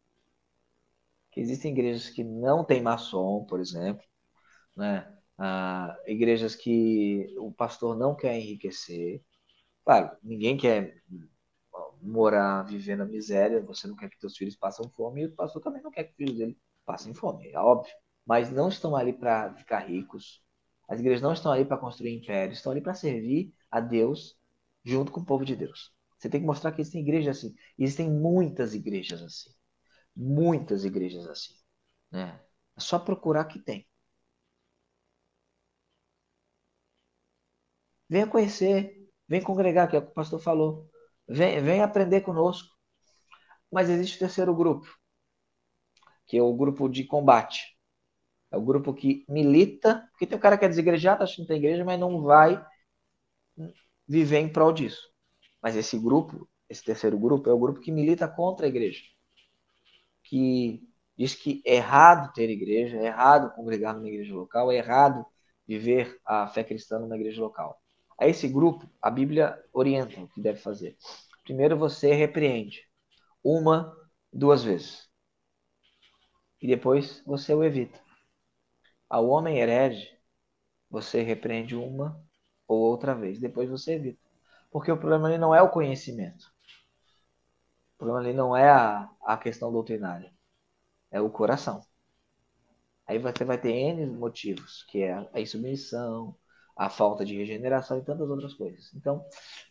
que 1.30 1.40
existem 1.40 1.72
igrejas 1.72 2.10
que 2.10 2.24
não 2.24 2.64
têm 2.64 2.82
maçom, 2.82 3.44
por 3.44 3.60
exemplo, 3.60 4.02
né? 4.76 5.12
Ah, 5.38 5.96
igrejas 6.06 6.56
que 6.56 7.34
o 7.38 7.52
pastor 7.52 7.96
não 7.96 8.16
quer 8.16 8.38
enriquecer. 8.38 9.22
Claro, 9.84 10.16
ninguém 10.22 10.56
quer 10.56 11.02
morar, 12.02 12.62
viver 12.64 12.96
na 12.96 13.04
miséria, 13.04 13.62
você 13.62 13.86
não 13.86 13.96
quer 13.96 14.08
que 14.10 14.18
seus 14.20 14.36
filhos 14.36 14.56
passem 14.56 14.88
fome, 14.90 15.22
e 15.22 15.26
o 15.26 15.34
pastor 15.34 15.62
também 15.62 15.82
não 15.82 15.90
quer 15.90 16.04
que 16.04 16.10
os 16.12 16.16
filhos 16.16 16.38
dele 16.38 16.58
passem 16.88 17.14
fome, 17.14 17.50
é 17.50 17.58
óbvio. 17.58 17.92
Mas 18.26 18.50
não 18.50 18.68
estão 18.68 18.96
ali 18.96 19.12
para 19.12 19.54
ficar 19.56 19.80
ricos. 19.80 20.42
As 20.88 20.98
igrejas 21.00 21.22
não 21.22 21.32
estão 21.34 21.52
ali 21.52 21.64
para 21.64 21.76
construir 21.76 22.16
impérios, 22.16 22.58
estão 22.58 22.72
ali 22.72 22.80
para 22.80 22.94
servir 22.94 23.54
a 23.70 23.80
Deus 23.80 24.36
junto 24.84 25.12
com 25.12 25.20
o 25.20 25.24
povo 25.24 25.44
de 25.44 25.54
Deus. 25.54 25.92
Você 26.18 26.28
tem 26.30 26.40
que 26.40 26.46
mostrar 26.46 26.72
que 26.72 26.80
existem 26.80 27.02
igrejas 27.02 27.38
assim. 27.38 27.54
Existem 27.78 28.10
muitas 28.10 28.74
igrejas 28.74 29.22
assim. 29.22 29.50
Muitas 30.16 30.84
igrejas 30.84 31.26
assim. 31.28 31.54
Né? 32.10 32.40
É 32.76 32.80
só 32.80 32.98
procurar 32.98 33.44
que 33.44 33.58
tem. 33.60 33.86
Venha 38.08 38.26
conhecer, 38.26 39.08
vem 39.28 39.42
congregar, 39.42 39.88
que 39.88 39.96
é 39.96 39.98
o 39.98 40.02
que 40.02 40.10
o 40.10 40.14
pastor 40.14 40.40
falou. 40.40 40.88
Vem, 41.28 41.62
vem 41.62 41.82
aprender 41.82 42.22
conosco. 42.22 42.68
Mas 43.70 43.90
existe 43.90 44.16
o 44.16 44.20
terceiro 44.20 44.54
grupo, 44.54 44.86
que 46.28 46.36
é 46.38 46.42
o 46.42 46.54
grupo 46.54 46.88
de 46.88 47.04
combate. 47.04 47.76
É 48.50 48.56
o 48.56 48.62
grupo 48.62 48.94
que 48.94 49.24
milita, 49.28 50.06
porque 50.12 50.26
tem 50.26 50.38
o 50.38 50.40
cara 50.40 50.56
que 50.56 50.64
é 50.64 50.68
desigrejado, 50.68 51.22
acha 51.22 51.34
que 51.34 51.40
não 51.40 51.48
tem 51.48 51.56
igreja, 51.58 51.84
mas 51.84 51.98
não 51.98 52.22
vai 52.22 52.64
viver 54.06 54.38
em 54.38 54.52
prol 54.52 54.72
disso. 54.72 55.02
Mas 55.62 55.76
esse 55.76 55.98
grupo, 55.98 56.48
esse 56.68 56.84
terceiro 56.84 57.18
grupo, 57.18 57.50
é 57.50 57.52
o 57.52 57.58
grupo 57.58 57.80
que 57.80 57.90
milita 57.90 58.28
contra 58.28 58.66
a 58.66 58.68
igreja. 58.68 59.02
Que 60.22 60.82
diz 61.16 61.34
que 61.34 61.62
é 61.64 61.76
errado 61.76 62.32
ter 62.32 62.48
igreja, 62.48 62.96
é 62.96 63.06
errado 63.06 63.54
congregar 63.54 63.94
numa 63.94 64.08
igreja 64.08 64.34
local, 64.34 64.70
é 64.70 64.76
errado 64.76 65.26
viver 65.66 66.18
a 66.24 66.46
fé 66.46 66.62
cristã 66.62 66.98
numa 66.98 67.16
igreja 67.16 67.40
local. 67.40 67.80
A 68.18 68.26
esse 68.26 68.48
grupo, 68.48 68.88
a 69.00 69.10
Bíblia 69.10 69.58
orienta 69.72 70.20
o 70.20 70.28
que 70.28 70.40
deve 70.40 70.58
fazer. 70.58 70.96
Primeiro 71.44 71.76
você 71.76 72.12
repreende 72.12 72.82
uma, 73.42 73.94
duas 74.32 74.62
vezes. 74.62 75.07
E 76.60 76.66
depois 76.66 77.22
você 77.24 77.54
o 77.54 77.64
evita. 77.64 78.00
Ao 79.08 79.26
homem 79.28 79.58
herege, 79.58 80.08
você 80.90 81.22
repreende 81.22 81.76
uma 81.76 82.20
ou 82.66 82.78
outra 82.80 83.14
vez. 83.14 83.38
Depois 83.38 83.70
você 83.70 83.94
evita. 83.94 84.20
Porque 84.70 84.92
o 84.92 84.98
problema 84.98 85.28
ali 85.28 85.38
não 85.38 85.54
é 85.54 85.62
o 85.62 85.70
conhecimento. 85.70 86.52
O 87.94 87.98
problema 87.98 88.20
ali 88.20 88.32
não 88.32 88.56
é 88.56 88.68
a, 88.68 89.10
a 89.24 89.36
questão 89.36 89.72
doutrinária. 89.72 90.32
É 91.10 91.20
o 91.20 91.30
coração. 91.30 91.80
Aí 93.06 93.18
você 93.18 93.44
vai 93.44 93.58
ter 93.58 93.72
N 93.72 94.06
motivos, 94.06 94.84
que 94.90 95.02
é 95.02 95.26
a 95.32 95.40
insubmissão, 95.40 96.36
a 96.76 96.90
falta 96.90 97.24
de 97.24 97.36
regeneração 97.36 97.98
e 97.98 98.04
tantas 98.04 98.28
outras 98.28 98.52
coisas. 98.52 98.92
Então, 98.94 99.24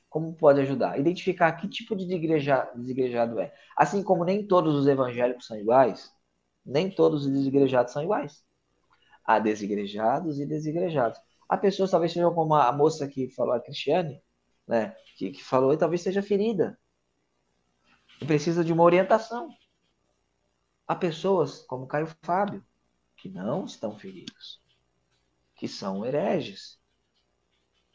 como 0.10 0.34
pode 0.34 0.60
ajudar? 0.62 1.00
Identificar 1.00 1.52
que 1.54 1.68
tipo 1.70 1.96
de 1.96 2.06
desigrejado 2.06 3.40
é. 3.40 3.54
Assim 3.78 4.02
como 4.04 4.26
nem 4.26 4.46
todos 4.46 4.76
os 4.76 4.88
evangélicos 4.88 5.46
são 5.46 5.58
iguais, 5.58 6.12
nem 6.68 6.92
todos 6.92 7.26
os 7.26 7.32
desigrejados 7.32 7.94
são 7.94 8.04
iguais. 8.04 8.46
Há 9.24 9.40
desigrejados 9.40 10.40
e 10.40 10.46
desigrejados. 10.46 11.20
Há 11.48 11.58
pessoas, 11.58 11.92
talvez 11.92 12.12
sejam 12.12 12.34
como 12.34 12.54
a 12.56 12.72
moça 12.72 13.08
que 13.08 13.30
falou, 13.30 13.54
a 13.54 13.60
Cristiane, 13.60 14.22
né, 14.68 14.96
que, 15.18 15.32
que 15.32 15.44
falou, 15.44 15.74
e 15.74 15.78
talvez 15.78 16.02
seja 16.02 16.22
ferida. 16.22 16.78
E 18.22 18.26
precisa 18.26 18.64
de 18.64 18.74
uma 18.74 18.84
orientação. 18.84 19.50
Há 20.86 20.96
pessoas, 20.96 21.62
como 21.62 21.88
Caio 21.88 22.08
Fábio, 22.22 22.64
que 23.16 23.30
não 23.30 23.66
estão 23.66 23.98
feridos, 23.98 24.62
que 25.56 25.68
são 25.68 26.06
hereges, 26.06 26.80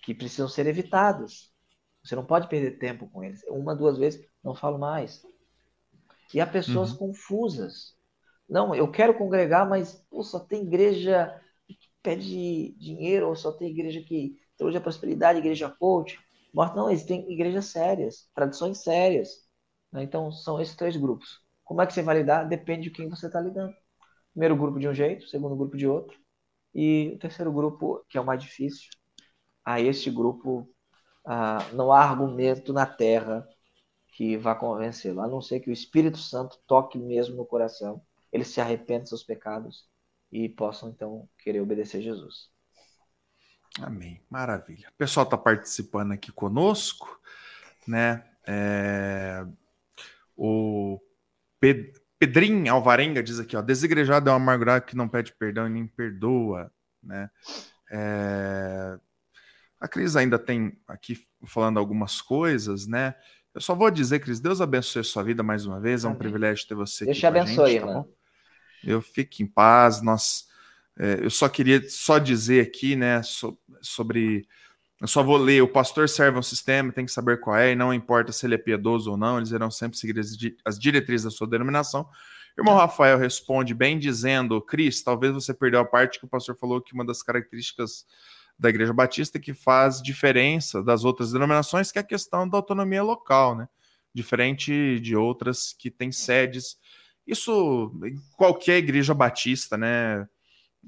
que 0.02 0.14
precisam 0.14 0.48
ser 0.48 0.66
evitados. 0.66 1.52
Você 2.02 2.16
não 2.16 2.24
pode 2.24 2.48
perder 2.48 2.78
tempo 2.78 3.08
com 3.08 3.22
eles. 3.22 3.42
Uma, 3.48 3.76
duas 3.76 3.96
vezes, 3.96 4.26
não 4.42 4.54
falo 4.54 4.78
mais. 4.78 5.24
E 6.34 6.40
há 6.40 6.46
pessoas 6.46 6.92
uhum. 6.92 6.98
confusas. 6.98 7.96
Não, 8.48 8.74
eu 8.74 8.90
quero 8.90 9.16
congregar, 9.16 9.68
mas 9.68 9.94
pô, 10.10 10.22
só 10.22 10.38
tem 10.40 10.62
igreja 10.62 11.40
que 11.66 11.88
pede 12.02 12.72
dinheiro, 12.78 13.28
ou 13.28 13.36
só 13.36 13.52
tem 13.52 13.70
igreja 13.70 14.02
que 14.02 14.36
teologia 14.56 14.80
prosperidade, 14.80 15.38
igreja 15.38 15.68
coach. 15.70 16.18
Mostra, 16.54 16.76
não, 16.76 16.90
existem 16.90 17.30
igrejas 17.32 17.66
sérias, 17.66 18.28
tradições 18.34 18.78
sérias. 18.78 19.30
Né? 19.90 20.02
Então, 20.02 20.30
são 20.30 20.60
esses 20.60 20.76
três 20.76 20.96
grupos. 20.96 21.40
Como 21.64 21.80
é 21.80 21.86
que 21.86 21.92
você 21.92 22.02
vai 22.02 22.18
lidar? 22.18 22.44
Depende 22.44 22.84
de 22.84 22.90
quem 22.90 23.08
você 23.08 23.26
está 23.26 23.40
lidando. 23.40 23.74
Primeiro 24.32 24.56
grupo 24.56 24.78
de 24.78 24.88
um 24.88 24.94
jeito, 24.94 25.26
segundo 25.28 25.56
grupo 25.56 25.76
de 25.76 25.86
outro. 25.86 26.18
E 26.74 27.12
o 27.14 27.18
terceiro 27.18 27.52
grupo, 27.52 28.04
que 28.08 28.18
é 28.18 28.20
o 28.20 28.24
mais 28.24 28.42
difícil, 28.42 28.90
a 29.64 29.80
este 29.80 30.10
grupo 30.10 30.68
ah, 31.24 31.58
não 31.72 31.92
há 31.92 32.00
argumento 32.00 32.72
na 32.72 32.86
terra 32.86 33.46
que 34.08 34.36
vá 34.36 34.54
convencê-lo, 34.54 35.20
a 35.20 35.28
não 35.28 35.40
ser 35.40 35.60
que 35.60 35.70
o 35.70 35.72
Espírito 35.72 36.18
Santo 36.18 36.58
toque 36.66 36.98
mesmo 36.98 37.36
no 37.36 37.46
coração, 37.46 38.02
ele 38.32 38.44
se 38.44 38.60
arrependa 38.60 39.00
dos 39.00 39.10
seus 39.10 39.22
pecados 39.22 39.86
e 40.30 40.48
possam 40.48 40.88
então 40.88 41.28
querer 41.38 41.60
obedecer 41.60 41.98
a 41.98 42.00
Jesus. 42.02 42.50
Amém. 43.80 44.20
Maravilha. 44.28 44.88
O 44.88 44.96
pessoal 44.98 45.24
está 45.24 45.36
participando 45.36 46.12
aqui 46.12 46.32
conosco, 46.32 47.20
né? 47.86 48.24
É... 48.46 49.44
O 50.36 51.00
Ped... 51.60 51.92
Pedrinho 52.18 52.72
Alvarenga 52.72 53.22
diz 53.22 53.38
aqui, 53.40 53.56
ó, 53.56 53.62
desigrejado 53.62 54.30
é 54.30 54.32
um 54.32 54.36
amargurado 54.36 54.84
que 54.84 54.96
não 54.96 55.08
pede 55.08 55.32
perdão 55.32 55.66
e 55.66 55.70
nem 55.70 55.86
perdoa, 55.86 56.72
né? 57.02 57.30
É... 57.90 58.98
A 59.80 59.88
Cris 59.88 60.16
ainda 60.16 60.38
tem 60.38 60.78
aqui 60.86 61.26
falando 61.44 61.78
algumas 61.78 62.20
coisas, 62.22 62.86
né? 62.86 63.14
Eu 63.54 63.60
só 63.60 63.74
vou 63.74 63.90
dizer, 63.90 64.20
Cris, 64.20 64.40
Deus 64.40 64.60
abençoe 64.60 65.00
a 65.00 65.04
sua 65.04 65.22
vida 65.22 65.42
mais 65.42 65.66
uma 65.66 65.80
vez. 65.80 66.04
É 66.04 66.06
um 66.06 66.10
Amém. 66.10 66.20
privilégio 66.20 66.66
ter 66.66 66.74
você 66.74 67.04
Deus 67.04 67.18
aqui. 67.18 67.18
Deus 67.18 67.18
te 67.18 67.26
abençoe, 67.26 67.72
gente, 67.72 67.80
tá 67.80 67.86
irmão. 67.88 68.08
Eu 68.84 69.00
fico 69.00 69.42
em 69.42 69.46
paz. 69.46 70.02
Nós, 70.02 70.46
é, 70.98 71.20
eu 71.22 71.30
só 71.30 71.48
queria 71.48 71.88
só 71.88 72.18
dizer 72.18 72.66
aqui, 72.66 72.96
né, 72.96 73.22
so, 73.22 73.58
sobre. 73.80 74.46
Eu 75.00 75.08
só 75.08 75.22
vou 75.22 75.36
ler. 75.36 75.62
O 75.62 75.68
pastor 75.68 76.08
serve 76.08 76.38
um 76.38 76.42
sistema, 76.42 76.92
tem 76.92 77.04
que 77.04 77.12
saber 77.12 77.40
qual 77.40 77.56
é, 77.56 77.72
e 77.72 77.74
não 77.74 77.92
importa 77.92 78.32
se 78.32 78.46
ele 78.46 78.54
é 78.54 78.58
piedoso 78.58 79.10
ou 79.10 79.16
não, 79.16 79.38
eles 79.38 79.50
irão 79.50 79.70
sempre 79.70 79.98
seguir 79.98 80.18
as, 80.18 80.36
as 80.64 80.78
diretrizes 80.78 81.24
da 81.24 81.30
sua 81.30 81.46
denominação. 81.46 82.08
Irmão 82.56 82.74
Rafael 82.74 83.18
responde 83.18 83.74
bem 83.74 83.98
dizendo: 83.98 84.60
Cris, 84.60 85.02
talvez 85.02 85.32
você 85.32 85.54
perdeu 85.54 85.80
a 85.80 85.84
parte 85.84 86.18
que 86.18 86.24
o 86.24 86.28
pastor 86.28 86.56
falou 86.56 86.80
que 86.80 86.92
uma 86.92 87.04
das 87.04 87.22
características 87.22 88.06
da 88.58 88.68
Igreja 88.68 88.92
Batista 88.92 89.40
que 89.40 89.54
faz 89.54 90.02
diferença 90.02 90.82
das 90.82 91.04
outras 91.04 91.32
denominações, 91.32 91.90
que 91.90 91.98
é 91.98 92.02
a 92.02 92.04
questão 92.04 92.48
da 92.48 92.58
autonomia 92.58 93.02
local, 93.02 93.56
né? 93.56 93.68
Diferente 94.14 95.00
de 95.00 95.16
outras 95.16 95.74
que 95.76 95.90
têm 95.90 96.12
sedes. 96.12 96.76
Isso 97.26 97.92
em 98.04 98.16
qualquer 98.36 98.78
igreja 98.78 99.14
batista, 99.14 99.76
né? 99.76 100.26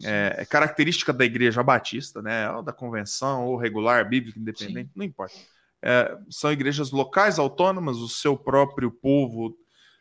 É, 0.03 0.37
é, 0.39 0.45
característica 0.45 1.13
da 1.13 1.25
igreja 1.25 1.63
batista, 1.63 2.21
né? 2.21 2.51
Ou 2.51 2.63
da 2.63 2.73
convenção, 2.73 3.47
ou 3.47 3.57
regular, 3.57 4.09
bíblica, 4.09 4.39
independente, 4.39 4.89
Sim. 4.89 4.93
não 4.97 5.05
importa. 5.05 5.35
É, 5.81 6.17
são 6.31 6.51
igrejas 6.51 6.91
locais 6.91 7.39
autônomas, 7.39 7.99
o 7.99 8.09
seu 8.09 8.37
próprio 8.37 8.91
povo 8.91 9.57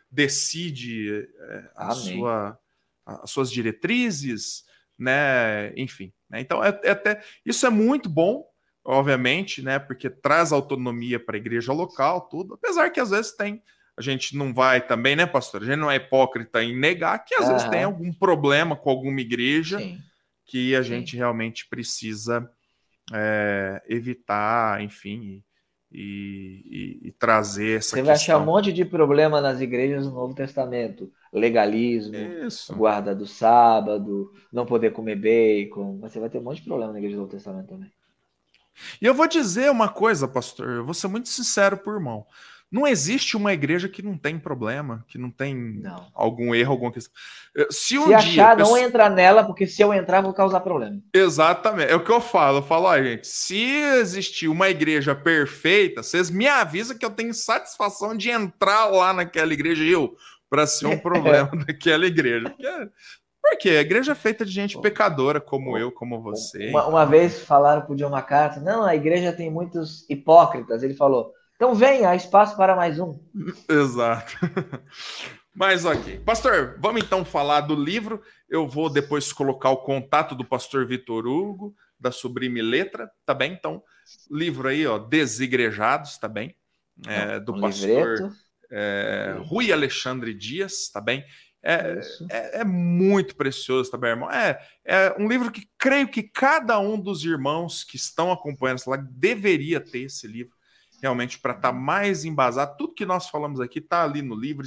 decide 0.10 1.28
é, 1.38 1.70
a 1.76 1.92
sua, 1.92 2.60
as 3.06 3.30
suas 3.30 3.52
diretrizes, 3.52 4.64
né? 4.98 5.74
Enfim. 5.76 6.12
Né? 6.30 6.40
Então, 6.42 6.64
é, 6.64 6.80
é, 6.84 6.92
até 6.92 7.22
isso 7.46 7.66
é 7.66 7.70
muito 7.70 8.10
bom, 8.10 8.46
obviamente, 8.84 9.62
né? 9.62 9.78
Porque 9.78 10.10
traz 10.10 10.52
autonomia 10.52 11.20
para 11.20 11.36
a 11.36 11.40
igreja 11.40 11.74
local, 11.74 12.22
tudo. 12.22 12.56
Apesar 12.56 12.90
que 12.90 13.00
às 13.00 13.10
vezes 13.10 13.36
tem, 13.36 13.62
a 13.98 14.02
gente 14.02 14.36
não 14.36 14.54
vai 14.54 14.86
também, 14.86 15.16
né, 15.16 15.26
pastor? 15.26 15.62
A 15.62 15.66
gente 15.66 15.78
não 15.78 15.92
é 15.92 15.98
hipócrita 15.98 16.64
em 16.64 16.78
negar 16.78 17.24
que 17.24 17.36
às 17.36 17.48
vezes 17.48 17.70
tem 17.70 17.84
algum 17.84 18.12
problema 18.12 18.76
com 18.76 18.90
alguma 18.90 19.22
igreja 19.22 19.80
Sim. 19.80 19.98
que 20.46 20.76
a 20.76 20.84
Sim. 20.84 20.90
gente 20.90 21.16
realmente 21.16 21.68
precisa 21.68 22.50
é, 23.14 23.82
evitar, 23.88 24.82
enfim. 24.82 25.44
E, 25.92 27.00
e, 27.04 27.08
e, 27.10 27.12
trazer 27.12 27.78
essa 27.78 27.96
Você 27.96 28.02
vai 28.02 28.16
achar 28.16 28.40
um 28.40 28.46
monte 28.46 28.74
de 28.74 28.84
problema 28.84 29.40
nas 29.40 29.62
igrejas 29.62 30.08
do 30.08 30.12
Novo 30.12 30.34
Testamento 30.34 31.12
legalismo, 31.34 32.16
Isso. 32.16 32.76
guarda 32.76 33.16
do 33.16 33.26
sábado, 33.26 34.32
não 34.52 34.66
poder 34.66 34.92
comer 34.92 35.16
bacon. 35.16 36.00
Você 36.00 36.20
vai 36.20 36.30
ter 36.30 36.38
um 36.38 36.44
monte 36.44 36.58
de 36.58 36.68
problema 36.68 36.92
na 36.92 37.00
igreja 37.00 37.16
do 37.16 37.22
Novo 37.22 37.32
Testamento 37.32 37.68
também. 37.68 37.92
E 39.02 39.06
eu 39.06 39.14
vou 39.14 39.28
dizer 39.28 39.70
uma 39.70 39.90
coisa, 39.90 40.28
pastor, 40.28 40.70
eu 40.70 40.86
vou 40.86 40.94
ser 40.94 41.08
muito 41.08 41.30
sincero 41.30 41.78
por 41.78 41.96
irmão. 41.96 42.26
Não 42.74 42.88
existe 42.88 43.38
uma 43.38 43.54
igreja 43.54 43.88
que 43.88 44.02
não 44.02 44.18
tem 44.18 44.40
problema, 44.40 45.06
que 45.08 45.20
não 45.20 45.30
tem 45.30 45.54
não. 45.56 46.08
algum 46.12 46.56
erro, 46.56 46.72
alguma 46.72 46.92
questão. 46.92 47.14
Se, 47.70 48.00
um 48.00 48.08
se 48.08 48.14
achar, 48.16 48.58
não 48.58 48.76
entra 48.76 49.12
nela, 49.12 49.44
porque 49.44 49.68
se 49.68 49.84
eu 49.84 49.94
entrar, 49.94 50.22
vou 50.22 50.34
causar 50.34 50.60
problema. 50.60 51.00
Exatamente. 51.14 51.92
É 51.92 51.96
o 51.96 52.04
que 52.04 52.12
eu 52.12 52.20
falo. 52.20 52.58
Eu 52.58 52.64
falo, 52.64 52.86
ó, 52.86 52.98
gente, 53.00 53.28
se 53.28 53.64
existir 53.64 54.48
uma 54.48 54.70
igreja 54.70 55.14
perfeita, 55.14 56.02
vocês 56.02 56.32
me 56.32 56.48
avisam 56.48 56.98
que 56.98 57.06
eu 57.06 57.12
tenho 57.12 57.32
satisfação 57.32 58.18
de 58.18 58.32
entrar 58.32 58.88
lá 58.88 59.14
naquela 59.14 59.54
igreja 59.54 59.84
e 59.84 59.92
eu 59.92 60.18
para 60.50 60.66
ser 60.66 60.88
um 60.88 60.98
problema 61.00 61.52
daquela 61.68 62.08
igreja. 62.08 62.50
Porque, 62.50 62.90
porque 63.40 63.70
a 63.70 63.82
igreja 63.82 64.14
é 64.14 64.16
feita 64.16 64.44
de 64.44 64.52
gente 64.52 64.82
pecadora, 64.82 65.40
como 65.40 65.78
eu, 65.78 65.92
como 65.92 66.20
você. 66.24 66.70
Uma, 66.70 66.88
uma 66.88 67.06
vez 67.06 67.44
falaram 67.44 67.84
para 67.84 67.94
o 67.94 67.96
John 67.96 68.10
MacArthur, 68.10 68.64
não, 68.64 68.84
a 68.84 68.96
igreja 68.96 69.32
tem 69.32 69.52
muitos 69.52 70.10
hipócritas. 70.10 70.82
Ele 70.82 70.96
falou, 70.96 71.32
então 71.64 71.74
venha, 71.74 72.10
há 72.10 72.16
espaço 72.18 72.58
para 72.58 72.76
mais 72.76 73.00
um. 73.00 73.18
Exato. 73.70 74.34
Mas 75.56 75.86
ok. 75.86 76.20
Pastor, 76.20 76.78
vamos 76.78 77.02
então 77.02 77.24
falar 77.24 77.62
do 77.62 77.74
livro. 77.74 78.22
Eu 78.50 78.68
vou 78.68 78.90
depois 78.90 79.32
colocar 79.32 79.70
o 79.70 79.78
contato 79.78 80.36
do 80.36 80.44
pastor 80.44 80.86
Vitor 80.86 81.26
Hugo, 81.26 81.74
da 81.98 82.12
Sublime 82.12 82.62
Letra, 82.62 83.10
tá 83.26 83.34
bem? 83.34 83.54
Então, 83.54 83.82
livro 84.30 84.68
aí, 84.68 84.86
ó, 84.86 84.98
Desigrejados, 84.98 86.18
tá 86.18 86.28
bem? 86.28 86.54
É, 87.08 87.40
do 87.40 87.54
um 87.56 87.62
pastor. 87.62 88.34
É, 88.70 89.38
Rui 89.46 89.72
Alexandre 89.72 90.34
Dias, 90.34 90.90
tá 90.92 91.00
bem? 91.00 91.24
É, 91.64 92.02
é, 92.30 92.60
é, 92.60 92.64
muito 92.66 93.38
precioso, 93.38 93.90
tá 93.90 93.98
bem, 93.98 94.10
irmão? 94.10 94.30
É, 94.30 94.60
é 94.84 95.16
um 95.18 95.30
livro 95.30 95.50
que 95.50 95.66
creio 95.78 96.10
que 96.10 96.24
cada 96.24 96.78
um 96.78 97.00
dos 97.00 97.24
irmãos 97.24 97.86
que 97.86 97.96
estão 97.96 98.34
acompanhando 98.34 98.80
essa 98.80 98.90
live 98.90 99.08
deveria 99.10 99.80
ter 99.80 100.00
esse 100.00 100.28
livro, 100.28 100.54
realmente, 101.04 101.38
para 101.38 101.52
estar 101.52 101.74
tá 101.74 101.78
mais 101.78 102.24
embasado. 102.24 102.78
Tudo 102.78 102.94
que 102.94 103.06
nós 103.06 103.30
falamos 103.30 103.60
aqui 103.60 103.80
está 103.80 104.06
ali 104.06 104.22
no 104.22 104.34
livro, 104.34 104.66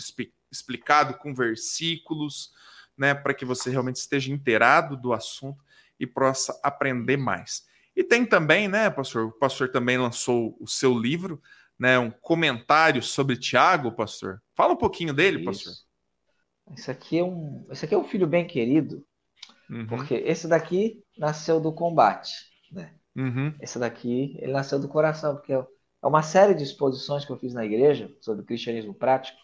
explicado 0.52 1.14
com 1.14 1.34
versículos, 1.34 2.52
né, 2.96 3.14
para 3.14 3.32
que 3.32 3.46
você 3.46 3.70
realmente 3.70 3.96
esteja 3.96 4.30
inteirado 4.30 4.98
do 4.98 5.14
assunto 5.14 5.64
e 5.98 6.06
possa 6.06 6.60
aprender 6.62 7.16
mais. 7.16 7.64
E 7.96 8.04
tem 8.04 8.26
também, 8.26 8.68
né, 8.68 8.90
pastor? 8.90 9.28
O 9.28 9.32
pastor 9.32 9.70
também 9.70 9.96
lançou 9.96 10.54
o 10.60 10.68
seu 10.68 10.92
livro, 10.96 11.40
né, 11.78 11.98
um 11.98 12.10
comentário 12.10 13.02
sobre 13.02 13.38
Tiago, 13.38 13.92
pastor. 13.92 14.42
Fala 14.54 14.74
um 14.74 14.76
pouquinho 14.76 15.14
dele, 15.14 15.38
Isso. 15.38 15.46
pastor. 15.46 15.72
Esse 16.76 16.90
aqui 16.90 17.18
é 17.18 17.24
um, 17.24 17.66
esse 17.70 17.86
aqui 17.86 17.94
é 17.94 17.98
um 17.98 18.04
filho 18.04 18.26
bem 18.26 18.46
querido, 18.46 19.02
uhum. 19.70 19.86
porque 19.86 20.14
esse 20.14 20.46
daqui 20.46 21.02
nasceu 21.16 21.58
do 21.60 21.72
combate, 21.72 22.30
né? 22.70 22.94
Uhum. 23.16 23.54
Esse 23.58 23.78
daqui 23.78 24.36
ele 24.38 24.52
nasceu 24.52 24.78
do 24.78 24.88
coração, 24.88 25.36
porque 25.36 25.54
é 26.06 26.08
uma 26.08 26.22
série 26.22 26.54
de 26.54 26.62
exposições 26.62 27.24
que 27.24 27.32
eu 27.32 27.36
fiz 27.36 27.52
na 27.52 27.64
igreja 27.64 28.14
sobre 28.20 28.44
cristianismo 28.44 28.94
prático. 28.94 29.36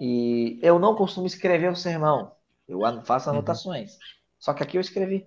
E 0.00 0.60
eu 0.62 0.78
não 0.78 0.94
costumo 0.94 1.26
escrever 1.26 1.70
o 1.70 1.76
sermão, 1.76 2.32
eu 2.68 2.80
faço 3.04 3.28
uhum. 3.28 3.36
anotações. 3.36 3.94
Uhum. 3.94 3.98
Só 4.38 4.54
que 4.54 4.62
aqui 4.62 4.76
eu 4.76 4.80
escrevi. 4.80 5.24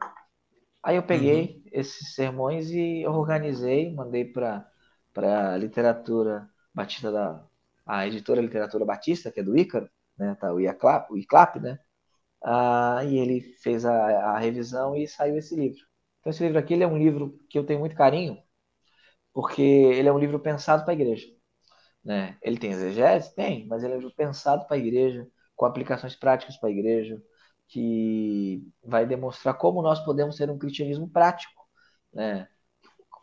Aí 0.82 0.96
eu 0.96 1.04
peguei 1.04 1.42
uhum. 1.42 1.70
esses 1.74 2.16
sermões 2.16 2.72
e 2.72 3.06
organizei, 3.06 3.94
mandei 3.94 4.26
para 4.26 4.66
para 5.14 5.54
a 5.54 5.58
literatura 5.58 6.50
batista 6.74 7.12
da 7.12 7.46
a 7.86 8.08
editora 8.08 8.42
Literatura 8.42 8.84
Batista, 8.86 9.32
que 9.32 9.40
é 9.42 9.44
do 9.44 9.58
Ícaro, 9.58 9.90
né, 10.18 10.36
tá 10.40 10.52
o 10.52 10.60
IACLAP, 10.60 11.12
o 11.12 11.18
ICLAP, 11.18 11.60
né? 11.60 11.80
Ah, 12.44 13.02
e 13.06 13.18
ele 13.18 13.42
fez 13.62 13.86
a, 13.86 13.94
a, 14.32 14.40
revisão 14.40 14.96
e 14.96 15.08
saiu 15.08 15.38
esse 15.38 15.56
livro. 15.56 15.82
Então 16.20 16.32
esse 16.32 16.44
livro 16.44 16.58
aqui 16.60 16.82
é 16.82 16.88
um 16.88 16.98
livro 16.98 17.40
que 17.50 17.58
eu 17.60 17.66
tenho 17.66 17.80
muito 17.80 17.96
carinho, 17.96 18.38
porque 19.36 19.62
ele 19.62 20.08
é 20.08 20.14
um 20.14 20.18
livro 20.18 20.40
pensado 20.40 20.86
para 20.86 20.94
a 20.94 20.96
igreja, 20.96 21.28
né? 22.02 22.38
Ele 22.42 22.58
tem 22.58 22.72
exegese, 22.72 23.36
tem, 23.36 23.68
mas 23.68 23.84
ele 23.84 23.94
é 23.94 23.98
um 23.98 24.00
livro 24.00 24.16
pensado 24.16 24.66
para 24.66 24.78
a 24.78 24.80
igreja, 24.80 25.28
com 25.56 25.66
aplicações 25.66 26.16
práticas 26.16 26.56
para 26.56 26.70
a 26.70 26.72
igreja, 26.72 27.22
que 27.68 28.66
vai 28.82 29.06
demonstrar 29.06 29.56
como 29.56 29.82
nós 29.82 30.00
podemos 30.06 30.38
ter 30.38 30.50
um 30.50 30.58
cristianismo 30.58 31.10
prático, 31.10 31.54
né? 32.14 32.48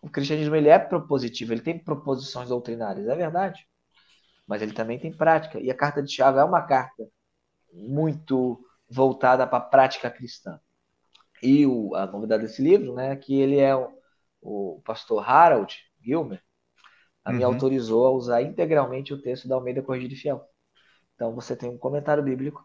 o 0.02 0.10
cristianismo 0.10 0.55
ele 0.55 0.68
é 0.68 0.78
propositivo, 0.78 1.55
ele 1.55 1.62
tem 1.62 1.78
proposições 1.78 2.51
doutrinárias, 2.51 3.09
é 3.09 3.16
verdade. 3.16 3.66
Mas 4.47 4.60
ele 4.60 4.72
também 4.74 4.98
tem 4.98 5.12
prática. 5.16 5.59
E 5.60 5.70
a 5.70 5.76
carta 5.76 6.02
de 6.02 6.12
Tiago 6.12 6.39
é 6.39 6.44
uma 6.44 6.62
carta 6.62 7.09
muito 7.72 8.62
voltada 8.90 9.47
para 9.47 9.59
a 9.59 9.68
prática 9.68 10.10
cristã. 10.10 10.60
E 11.43 11.66
o, 11.66 11.94
a 11.94 12.06
novidade 12.06 12.43
desse 12.43 12.60
livro, 12.60 12.94
né, 12.94 13.16
que 13.16 13.40
ele 13.40 13.59
é 13.59 13.74
o, 13.74 13.89
o 14.43 14.82
pastor 14.84 15.26
Harold 15.26 15.74
Gilmer, 16.03 16.43
a 17.24 17.31
uhum. 17.31 17.37
me 17.37 17.45
autorizou 17.45 18.07
a 18.07 18.11
usar 18.11 18.43
integralmente 18.43 19.15
o 19.15 19.20
texto 19.20 19.49
da 19.49 19.55
Almeida 19.55 19.83
Corrigida 19.83 20.15
e 20.15 20.16
Fiel. 20.16 20.45
Então 21.15 21.35
você 21.35 21.55
tem 21.55 21.70
um 21.70 21.79
comentário 21.79 22.23
bíblico 22.23 22.65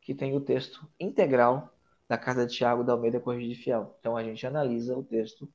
que 0.00 0.14
tem 0.14 0.34
o 0.36 0.40
texto 0.40 0.88
integral 0.98 1.72
da 2.08 2.16
carta 2.16 2.46
de 2.46 2.54
Tiago 2.54 2.82
da 2.82 2.92
Almeida 2.92 3.20
Corrigida 3.20 3.52
e 3.52 3.62
Fiel. 3.62 3.96
Então 4.00 4.16
a 4.16 4.24
gente 4.24 4.46
analisa 4.46 4.96
o 4.96 5.04
texto 5.04 5.48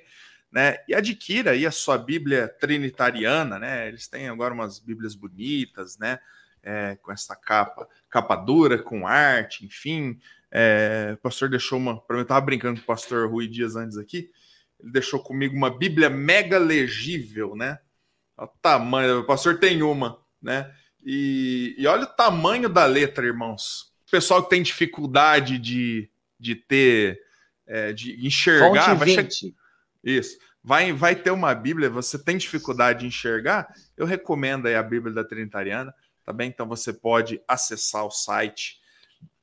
né? 0.50 0.78
E 0.88 0.94
adquira 0.94 1.50
aí 1.50 1.66
a 1.66 1.70
sua 1.70 1.98
Bíblia 1.98 2.48
Trinitariana, 2.48 3.58
né? 3.58 3.88
Eles 3.88 4.06
têm 4.06 4.28
agora 4.28 4.54
umas 4.54 4.78
Bíblias 4.78 5.14
bonitas, 5.14 5.98
né? 5.98 6.18
É, 6.62 6.96
com 7.02 7.12
essa 7.12 7.36
capa, 7.36 7.86
capa 8.08 8.36
dura, 8.36 8.78
com 8.78 9.06
arte, 9.06 9.66
enfim. 9.66 10.18
É, 10.50 11.10
o 11.14 11.18
pastor 11.18 11.50
deixou 11.50 11.78
uma. 11.78 12.02
Eu 12.08 12.22
estava 12.22 12.40
brincando 12.40 12.80
com 12.80 12.84
o 12.84 12.86
pastor 12.86 13.28
Rui 13.28 13.48
Dias 13.48 13.74
antes 13.74 13.98
aqui. 13.98 14.30
Ele 14.80 14.92
deixou 14.92 15.18
comigo 15.18 15.56
uma 15.56 15.76
Bíblia 15.76 16.08
mega 16.08 16.58
legível, 16.58 17.56
né? 17.56 17.78
O 18.36 18.46
tamanho, 18.46 19.20
o 19.20 19.26
pastor 19.26 19.58
tem 19.58 19.82
uma, 19.82 20.18
né? 20.40 20.72
E, 21.04 21.74
e 21.76 21.86
olha 21.86 22.04
o 22.04 22.14
tamanho 22.14 22.68
da 22.68 22.86
letra, 22.86 23.26
irmãos. 23.26 23.93
O 24.06 24.10
pessoal 24.10 24.42
que 24.42 24.50
tem 24.50 24.62
dificuldade 24.62 25.58
de, 25.58 26.10
de 26.38 26.54
ter, 26.54 27.20
é, 27.66 27.92
de 27.92 28.26
enxergar, 28.26 28.94
vai 28.94 29.30
che... 29.30 29.54
isso. 30.02 30.38
Vai, 30.62 30.92
vai 30.92 31.14
ter 31.14 31.30
uma 31.30 31.54
Bíblia, 31.54 31.90
você 31.90 32.18
tem 32.18 32.38
dificuldade 32.38 33.00
de 33.00 33.06
enxergar, 33.06 33.68
eu 33.96 34.06
recomendo 34.06 34.66
aí 34.66 34.74
a 34.74 34.82
Bíblia 34.82 35.12
da 35.12 35.22
Trinitariana, 35.22 35.94
tá 36.24 36.32
bem? 36.32 36.48
Então 36.48 36.66
você 36.66 36.90
pode 36.90 37.38
acessar 37.46 38.06
o 38.06 38.10
site 38.10 38.82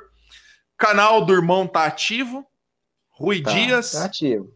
Canal 0.78 1.26
do 1.26 1.34
irmão 1.34 1.66
tá 1.66 1.86
ativo. 1.86 2.46
Rui 3.10 3.42
tá, 3.42 3.52
Dias. 3.52 3.94
Tá 3.94 4.06
ativo. 4.06 4.54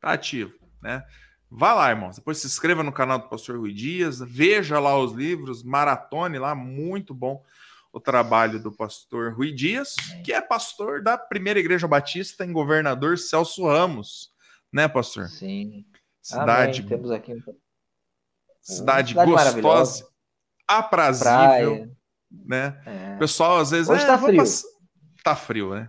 Tá 0.00 0.12
ativo, 0.12 0.52
né? 0.82 1.02
Vá 1.50 1.72
lá, 1.72 1.88
irmãos. 1.88 2.16
Depois 2.16 2.38
se 2.38 2.46
inscreva 2.46 2.82
no 2.82 2.92
canal 2.92 3.18
do 3.18 3.28
pastor 3.28 3.58
Rui 3.58 3.72
Dias, 3.72 4.18
veja 4.18 4.78
lá 4.78 4.98
os 4.98 5.12
livros, 5.12 5.62
maratone 5.62 6.38
lá, 6.38 6.54
muito 6.54 7.14
bom 7.14 7.42
o 7.90 7.98
trabalho 7.98 8.60
do 8.60 8.70
pastor 8.70 9.32
Rui 9.32 9.50
Dias, 9.52 9.96
que 10.24 10.32
é 10.32 10.40
pastor 10.42 11.02
da 11.02 11.16
Primeira 11.16 11.58
Igreja 11.58 11.88
Batista 11.88 12.44
em 12.44 12.52
Governador 12.52 13.16
Celso 13.16 13.66
Ramos, 13.66 14.30
né, 14.70 14.86
pastor? 14.86 15.28
Sim. 15.28 15.86
Cidade. 16.28 16.80
Amém. 16.80 16.88
Temos 16.90 17.10
aqui 17.10 17.32
cidade, 18.60 19.12
cidade 19.12 19.14
gostosa, 19.14 20.06
aprazível, 20.66 21.30
Praia. 21.30 21.90
né? 22.30 22.82
É. 22.84 23.16
pessoal 23.16 23.58
às 23.60 23.70
vezes 23.70 23.88
Hoje 23.88 24.02
é, 24.02 24.06
tá 24.06 24.18
frio. 24.18 24.36
Pass... 24.36 24.64
Tá 25.24 25.34
frio, 25.34 25.74
né? 25.74 25.88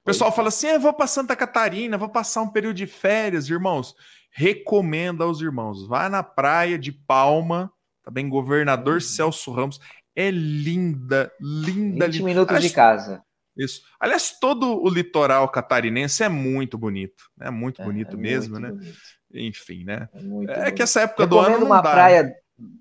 O 0.00 0.04
pessoal 0.04 0.32
fala 0.32 0.48
assim: 0.48 0.66
eu 0.66 0.80
vou 0.80 0.92
para 0.92 1.06
Santa 1.06 1.36
Catarina, 1.36 1.96
vou 1.96 2.08
passar 2.08 2.42
um 2.42 2.50
período 2.50 2.76
de 2.76 2.86
férias, 2.88 3.48
irmãos. 3.48 3.94
Recomendo 4.32 5.22
aos 5.22 5.40
irmãos, 5.40 5.86
vá 5.86 6.08
na 6.08 6.24
praia 6.24 6.76
de 6.76 6.90
Palma, 6.90 7.72
tá 8.02 8.10
bem? 8.10 8.28
Governador 8.28 8.94
uhum. 8.94 9.00
Celso 9.00 9.52
Ramos 9.52 9.80
é 10.16 10.32
linda, 10.32 11.32
linda. 11.40 12.06
20 12.06 12.12
linda. 12.14 12.24
minutos 12.24 12.60
de 12.60 12.70
casa. 12.70 13.22
Isso. 13.56 13.82
Aliás, 14.00 14.36
todo 14.40 14.82
o 14.82 14.88
litoral 14.88 15.48
catarinense 15.48 16.24
é 16.24 16.28
muito 16.28 16.76
bonito, 16.76 17.24
né? 17.36 17.50
Muito 17.50 17.82
é, 17.82 17.84
bonito 17.84 18.16
é 18.16 18.18
mesmo, 18.18 18.58
muito 18.58 18.62
né? 18.62 18.72
Bonito. 18.72 19.19
Enfim, 19.32 19.84
né? 19.84 20.08
É, 20.48 20.68
é 20.68 20.72
que 20.72 20.82
essa 20.82 21.02
época 21.02 21.26
do 21.26 21.38
ano 21.38 21.64
uma 21.64 21.80
dá. 21.80 21.90
praia 21.90 22.34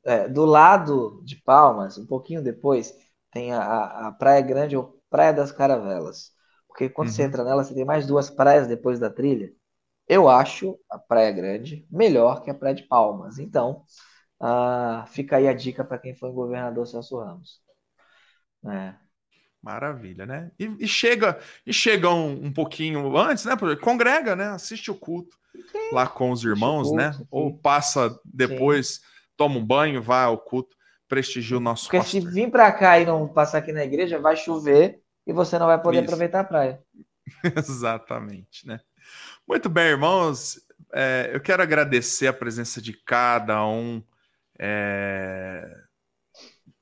é, 0.04 0.28
do 0.28 0.46
lado 0.46 1.22
de 1.24 1.36
Palmas, 1.38 1.98
um 1.98 2.06
pouquinho 2.06 2.44
depois, 2.44 2.94
tem 3.32 3.54
a, 3.54 4.08
a 4.08 4.12
Praia 4.12 4.42
Grande 4.42 4.76
ou 4.76 5.00
Praia 5.10 5.34
das 5.34 5.52
Caravelas. 5.52 6.32
Porque 6.68 6.90
quando 6.90 7.08
uhum. 7.10 7.14
você 7.14 7.24
entra 7.24 7.44
nela, 7.44 7.64
você 7.64 7.74
tem 7.74 7.86
mais 7.86 8.06
duas 8.06 8.30
praias 8.30 8.68
depois 8.68 9.00
da 9.00 9.10
trilha. 9.10 9.52
Eu 10.08 10.28
acho 10.28 10.80
a 10.90 10.98
Praia 10.98 11.32
Grande 11.32 11.86
melhor 11.90 12.42
que 12.42 12.50
a 12.50 12.54
Praia 12.54 12.76
de 12.76 12.84
Palmas. 12.84 13.38
Então, 13.38 13.84
ah, 14.40 15.06
fica 15.08 15.38
aí 15.38 15.48
a 15.48 15.54
dica 15.54 15.84
para 15.84 16.00
quem 16.00 16.16
foi 16.16 16.32
governador 16.32 16.88
Celso 16.88 17.18
Ramos. 17.18 17.62
É. 18.66 18.94
Maravilha, 19.62 20.26
né? 20.26 20.52
E, 20.58 20.66
e, 20.80 20.88
chega 20.88 21.38
e 21.66 21.74
chega 21.74 22.10
um, 22.10 22.46
um 22.46 22.54
pouquinho 22.54 23.16
antes, 23.18 23.44
né? 23.44 23.56
Congrega, 23.82 24.36
né? 24.36 24.48
Assiste 24.48 24.90
o 24.90 24.96
culto. 24.96 25.38
Lá 25.92 26.08
com 26.08 26.32
os 26.32 26.44
irmãos, 26.44 26.92
né? 26.92 27.10
culto, 27.10 27.18
né? 27.20 27.24
Sim. 27.24 27.28
Ou 27.32 27.58
passa 27.58 28.20
depois, 28.26 28.96
sim. 28.96 29.02
toma 29.36 29.58
um 29.58 29.66
banho, 29.66 30.02
vai 30.02 30.26
ao 30.26 30.38
culto, 30.38 30.76
prestigia 31.08 31.58
o 31.58 31.62
nosso 31.62 31.86
Porque 31.86 31.98
pastor. 31.98 32.22
se 32.22 32.28
vir 32.28 32.52
para 32.52 32.72
cá 32.72 33.00
e 33.00 33.06
não 33.06 33.28
passar 33.28 33.60
aqui 33.60 33.72
na 33.72 33.84
igreja, 33.84 34.20
vai 34.20 34.36
chover 34.36 35.02
e 35.26 35.34
você 35.34 35.58
não 35.60 35.68
vai 35.68 35.82
poder 35.82 35.98
Isso. 35.98 36.06
aproveitar 36.06 36.42
a 36.42 36.44
praia. 36.44 36.84
Exatamente, 37.58 38.68
né? 38.68 38.80
Muito 39.48 39.70
bem, 39.70 39.86
irmãos. 39.86 40.60
É, 40.94 41.32
eu 41.34 41.40
quero 41.42 41.62
agradecer 41.62 42.28
a 42.28 42.34
presença 42.34 42.82
de 42.82 42.94
cada 42.94 43.66
um 43.66 44.04
é, 44.60 45.68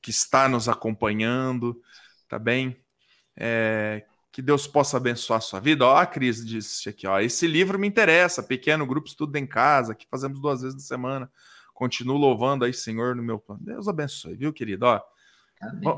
que 0.02 0.10
está 0.10 0.48
nos 0.48 0.70
acompanhando, 0.70 1.82
tá 2.28 2.40
bem? 2.40 2.78
É, 3.36 4.06
que 4.38 4.42
Deus 4.44 4.68
possa 4.68 4.98
abençoar 4.98 5.38
a 5.38 5.42
sua 5.42 5.60
vida. 5.60 5.84
Ó, 5.84 5.96
a 5.96 6.06
Cris 6.06 6.46
disse 6.46 6.88
aqui, 6.88 7.08
ó, 7.08 7.20
esse 7.20 7.48
livro 7.48 7.80
me 7.80 7.88
interessa, 7.88 8.44
pequeno 8.44 8.86
grupo 8.86 9.08
estudo 9.08 9.36
em 9.36 9.48
casa, 9.48 9.96
que 9.96 10.06
fazemos 10.08 10.40
duas 10.40 10.62
vezes 10.62 10.76
na 10.76 10.80
semana. 10.80 11.32
Continuo 11.74 12.18
louvando 12.18 12.64
aí, 12.64 12.72
Senhor, 12.72 13.16
no 13.16 13.24
meu 13.24 13.40
plano. 13.40 13.62
Deus 13.64 13.88
abençoe, 13.88 14.36
viu, 14.36 14.54
querido? 14.54 14.86
Ó, 14.86 15.02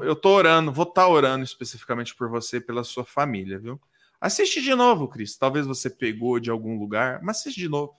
eu 0.04 0.16
tô 0.16 0.30
orando, 0.30 0.72
vou 0.72 0.84
estar 0.84 1.02
tá 1.02 1.08
orando 1.10 1.44
especificamente 1.44 2.16
por 2.16 2.30
você 2.30 2.58
e 2.58 2.62
pela 2.62 2.82
sua 2.86 3.04
família, 3.04 3.60
viu? 3.60 3.78
Assiste 4.22 4.62
de 4.62 4.74
novo, 4.74 5.10
Cris. 5.10 5.36
Talvez 5.36 5.68
você 5.68 5.90
pegou 5.90 6.40
de 6.40 6.50
algum 6.50 6.80
lugar, 6.80 7.22
mas 7.22 7.40
assiste 7.40 7.60
de 7.60 7.68
novo, 7.68 7.94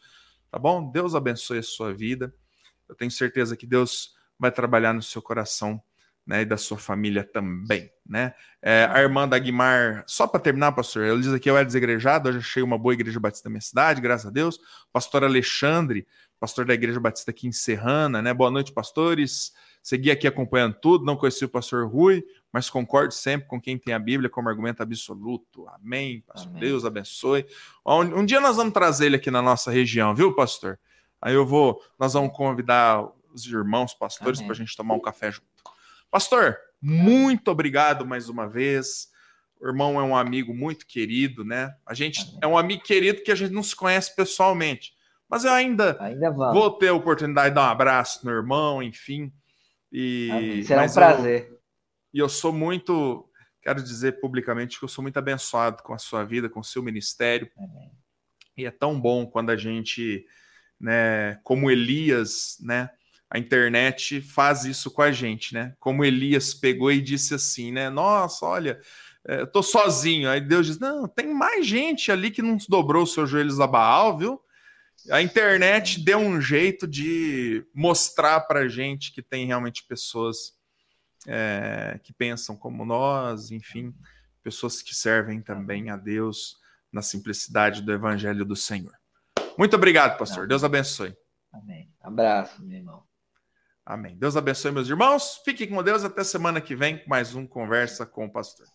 tá 0.51 0.59
bom? 0.59 0.91
Deus 0.91 1.15
abençoe 1.15 1.59
a 1.59 1.63
sua 1.63 1.93
vida. 1.93 2.35
Eu 2.89 2.95
tenho 2.95 3.11
certeza 3.11 3.59
que 3.59 3.67
Deus 3.67 4.15
vai 4.39 4.51
trabalhar 4.51 4.95
no 4.95 5.03
seu 5.03 5.21
coração 5.21 5.83
né, 6.31 6.43
e 6.43 6.45
da 6.45 6.57
sua 6.57 6.79
família 6.79 7.25
também, 7.25 7.91
né? 8.07 8.33
É, 8.63 8.89
a 8.89 9.03
irmã 9.03 9.29
da 9.29 9.37
Guimar, 9.37 10.05
só 10.07 10.29
para 10.29 10.39
terminar, 10.39 10.71
pastor, 10.71 11.03
ela 11.03 11.19
diz 11.19 11.33
aqui, 11.33 11.51
eu 11.51 11.57
era 11.57 11.67
desegrejado, 11.67 12.29
hoje 12.29 12.39
achei 12.39 12.63
uma 12.63 12.79
boa 12.79 12.95
igreja 12.95 13.19
batista 13.19 13.49
da 13.49 13.51
minha 13.51 13.61
cidade, 13.61 14.01
graças 14.01 14.29
a 14.29 14.31
Deus. 14.31 14.61
Pastor 14.93 15.25
Alexandre, 15.25 16.07
pastor 16.39 16.65
da 16.65 16.73
igreja 16.73 17.01
batista 17.01 17.33
aqui 17.33 17.49
em 17.49 17.53
Serrana, 17.53 18.23
né? 18.23 18.33
Boa 18.33 18.49
noite, 18.49 18.71
pastores. 18.71 19.53
Segui 19.83 20.09
aqui 20.09 20.29
acompanhando 20.29 20.75
tudo, 20.75 21.05
não 21.05 21.17
conheci 21.17 21.45
o 21.45 21.49
pastor 21.49 21.89
Rui, 21.91 22.23
mas 22.53 22.71
concordo 22.71 23.13
sempre 23.13 23.49
com 23.49 23.61
quem 23.61 23.77
tem 23.77 23.93
a 23.93 23.99
Bíblia 23.99 24.31
como 24.31 24.49
argumento 24.49 24.85
absoluto. 24.85 25.67
Amém, 25.69 26.23
pastor. 26.25 26.51
Amém. 26.51 26.61
Deus 26.61 26.85
abençoe. 26.85 27.45
Um, 27.85 28.21
um 28.21 28.25
dia 28.25 28.41
nós 28.41 28.55
vamos 28.55 28.73
trazer 28.73 29.07
ele 29.07 29.17
aqui 29.17 29.33
na 29.33 29.43
nossa 29.43 29.69
região, 29.69 30.15
viu, 30.15 30.33
pastor? 30.33 30.79
Aí 31.21 31.35
eu 31.35 31.45
vou, 31.45 31.83
nós 31.99 32.13
vamos 32.13 32.33
convidar 32.37 33.05
os 33.35 33.45
irmãos 33.47 33.95
pastores 33.95 34.41
para 34.41 34.53
a 34.53 34.55
gente 34.55 34.77
tomar 34.77 34.95
um 34.95 35.01
café 35.01 35.33
junto. 35.33 35.50
Pastor, 36.11 36.57
muito 36.83 37.51
obrigado 37.51 38.05
mais 38.05 38.29
uma 38.29 38.49
vez. 38.49 39.09
O 39.61 39.69
irmão 39.69 40.01
é 40.01 40.03
um 40.03 40.17
amigo 40.17 40.55
muito 40.55 40.87
querido, 40.87 41.45
né? 41.45 41.75
A 41.87 41.95
gente 41.95 42.37
é 42.41 42.47
um 42.47 42.59
amigo 42.59 42.83
querido 42.83 43.23
que 43.23 43.31
a 43.31 43.35
gente 43.35 43.53
não 43.53 43.63
se 43.63 43.77
conhece 43.77 44.17
pessoalmente, 44.17 44.93
mas 45.29 45.45
eu 45.45 45.53
ainda, 45.53 45.97
ainda 46.03 46.31
vou 46.31 46.71
ter 46.73 46.89
a 46.89 46.95
oportunidade 46.95 47.51
de 47.51 47.55
dar 47.55 47.69
um 47.69 47.71
abraço 47.71 48.25
no 48.25 48.33
irmão, 48.33 48.83
enfim. 48.83 49.33
E 49.93 50.63
será 50.65 50.85
um 50.85 50.93
prazer. 50.93 51.49
Eu, 51.49 51.61
e 52.15 52.19
eu 52.19 52.29
sou 52.29 52.53
muito, 52.53 53.31
quero 53.63 53.83
dizer 53.83 54.21
publicamente 54.21 54.79
que 54.79 54.85
eu 54.85 54.89
sou 54.89 55.03
muito 55.03 55.19
abençoado 55.19 55.83
com 55.83 55.93
a 55.93 55.99
sua 55.99 56.25
vida, 56.25 56.49
com 56.49 56.61
o 56.61 56.65
seu 56.65 56.83
ministério. 56.83 57.51
Amém. 57.57 57.93
E 58.57 58.65
é 58.65 58.71
tão 58.71 59.01
bom 59.01 59.27
quando 59.27 59.51
a 59.51 59.57
gente 59.57 60.27
né, 60.81 61.39
como 61.45 61.71
Elias, 61.71 62.57
né, 62.61 62.91
a 63.31 63.39
internet 63.39 64.21
faz 64.21 64.65
isso 64.65 64.91
com 64.91 65.03
a 65.03 65.13
gente, 65.13 65.55
né? 65.55 65.73
Como 65.79 66.05
Elias 66.05 66.53
pegou 66.53 66.91
e 66.91 67.01
disse 67.01 67.33
assim, 67.33 67.71
né? 67.71 67.89
Nossa, 67.89 68.45
olha, 68.45 68.81
é, 69.27 69.43
eu 69.43 69.47
tô 69.47 69.63
sozinho. 69.63 70.29
Aí 70.29 70.41
Deus 70.41 70.67
diz: 70.67 70.79
Não, 70.79 71.07
tem 71.07 71.33
mais 71.33 71.65
gente 71.65 72.11
ali 72.11 72.31
que 72.31 72.43
não 72.43 72.59
dobrou 72.69 73.05
os 73.05 73.15
seus 73.15 73.31
joelhos 73.31 73.61
a 73.61 73.67
Baal, 73.67 74.19
viu? 74.19 74.41
A 75.11 75.23
internet 75.23 76.03
deu 76.03 76.19
um 76.19 76.41
jeito 76.41 76.87
de 76.87 77.65
mostrar 77.73 78.41
para 78.41 78.69
gente 78.69 79.13
que 79.13 79.23
tem 79.23 79.47
realmente 79.47 79.85
pessoas 79.87 80.53
é, 81.27 81.99
que 82.03 82.13
pensam 82.13 82.57
como 82.57 82.85
nós, 82.85 83.51
enfim, 83.51 83.95
pessoas 84.43 84.83
que 84.83 84.95
servem 84.95 85.41
também 85.41 85.89
a 85.89 85.97
Deus 85.97 86.57
na 86.93 87.01
simplicidade 87.01 87.81
do 87.81 87.93
Evangelho 87.93 88.45
do 88.45 88.57
Senhor. 88.57 88.93
Muito 89.57 89.77
obrigado, 89.77 90.19
pastor. 90.19 90.47
Deus 90.47 90.65
abençoe. 90.65 91.17
Amém. 91.53 91.91
Abraço, 92.03 92.63
meu 92.63 92.77
irmão. 92.77 93.10
Amém. 93.85 94.17
Deus 94.17 94.37
abençoe, 94.37 94.71
meus 94.71 94.89
irmãos. 94.89 95.41
Fiquem 95.45 95.69
com 95.69 95.83
Deus. 95.83 96.05
Até 96.05 96.23
semana 96.23 96.61
que 96.61 96.77
vem 96.77 96.99
com 96.99 97.09
mais 97.09 97.35
um 97.35 97.47
Conversa 97.47 98.07
com 98.07 98.27
o 98.27 98.33
Pastor. 98.33 98.67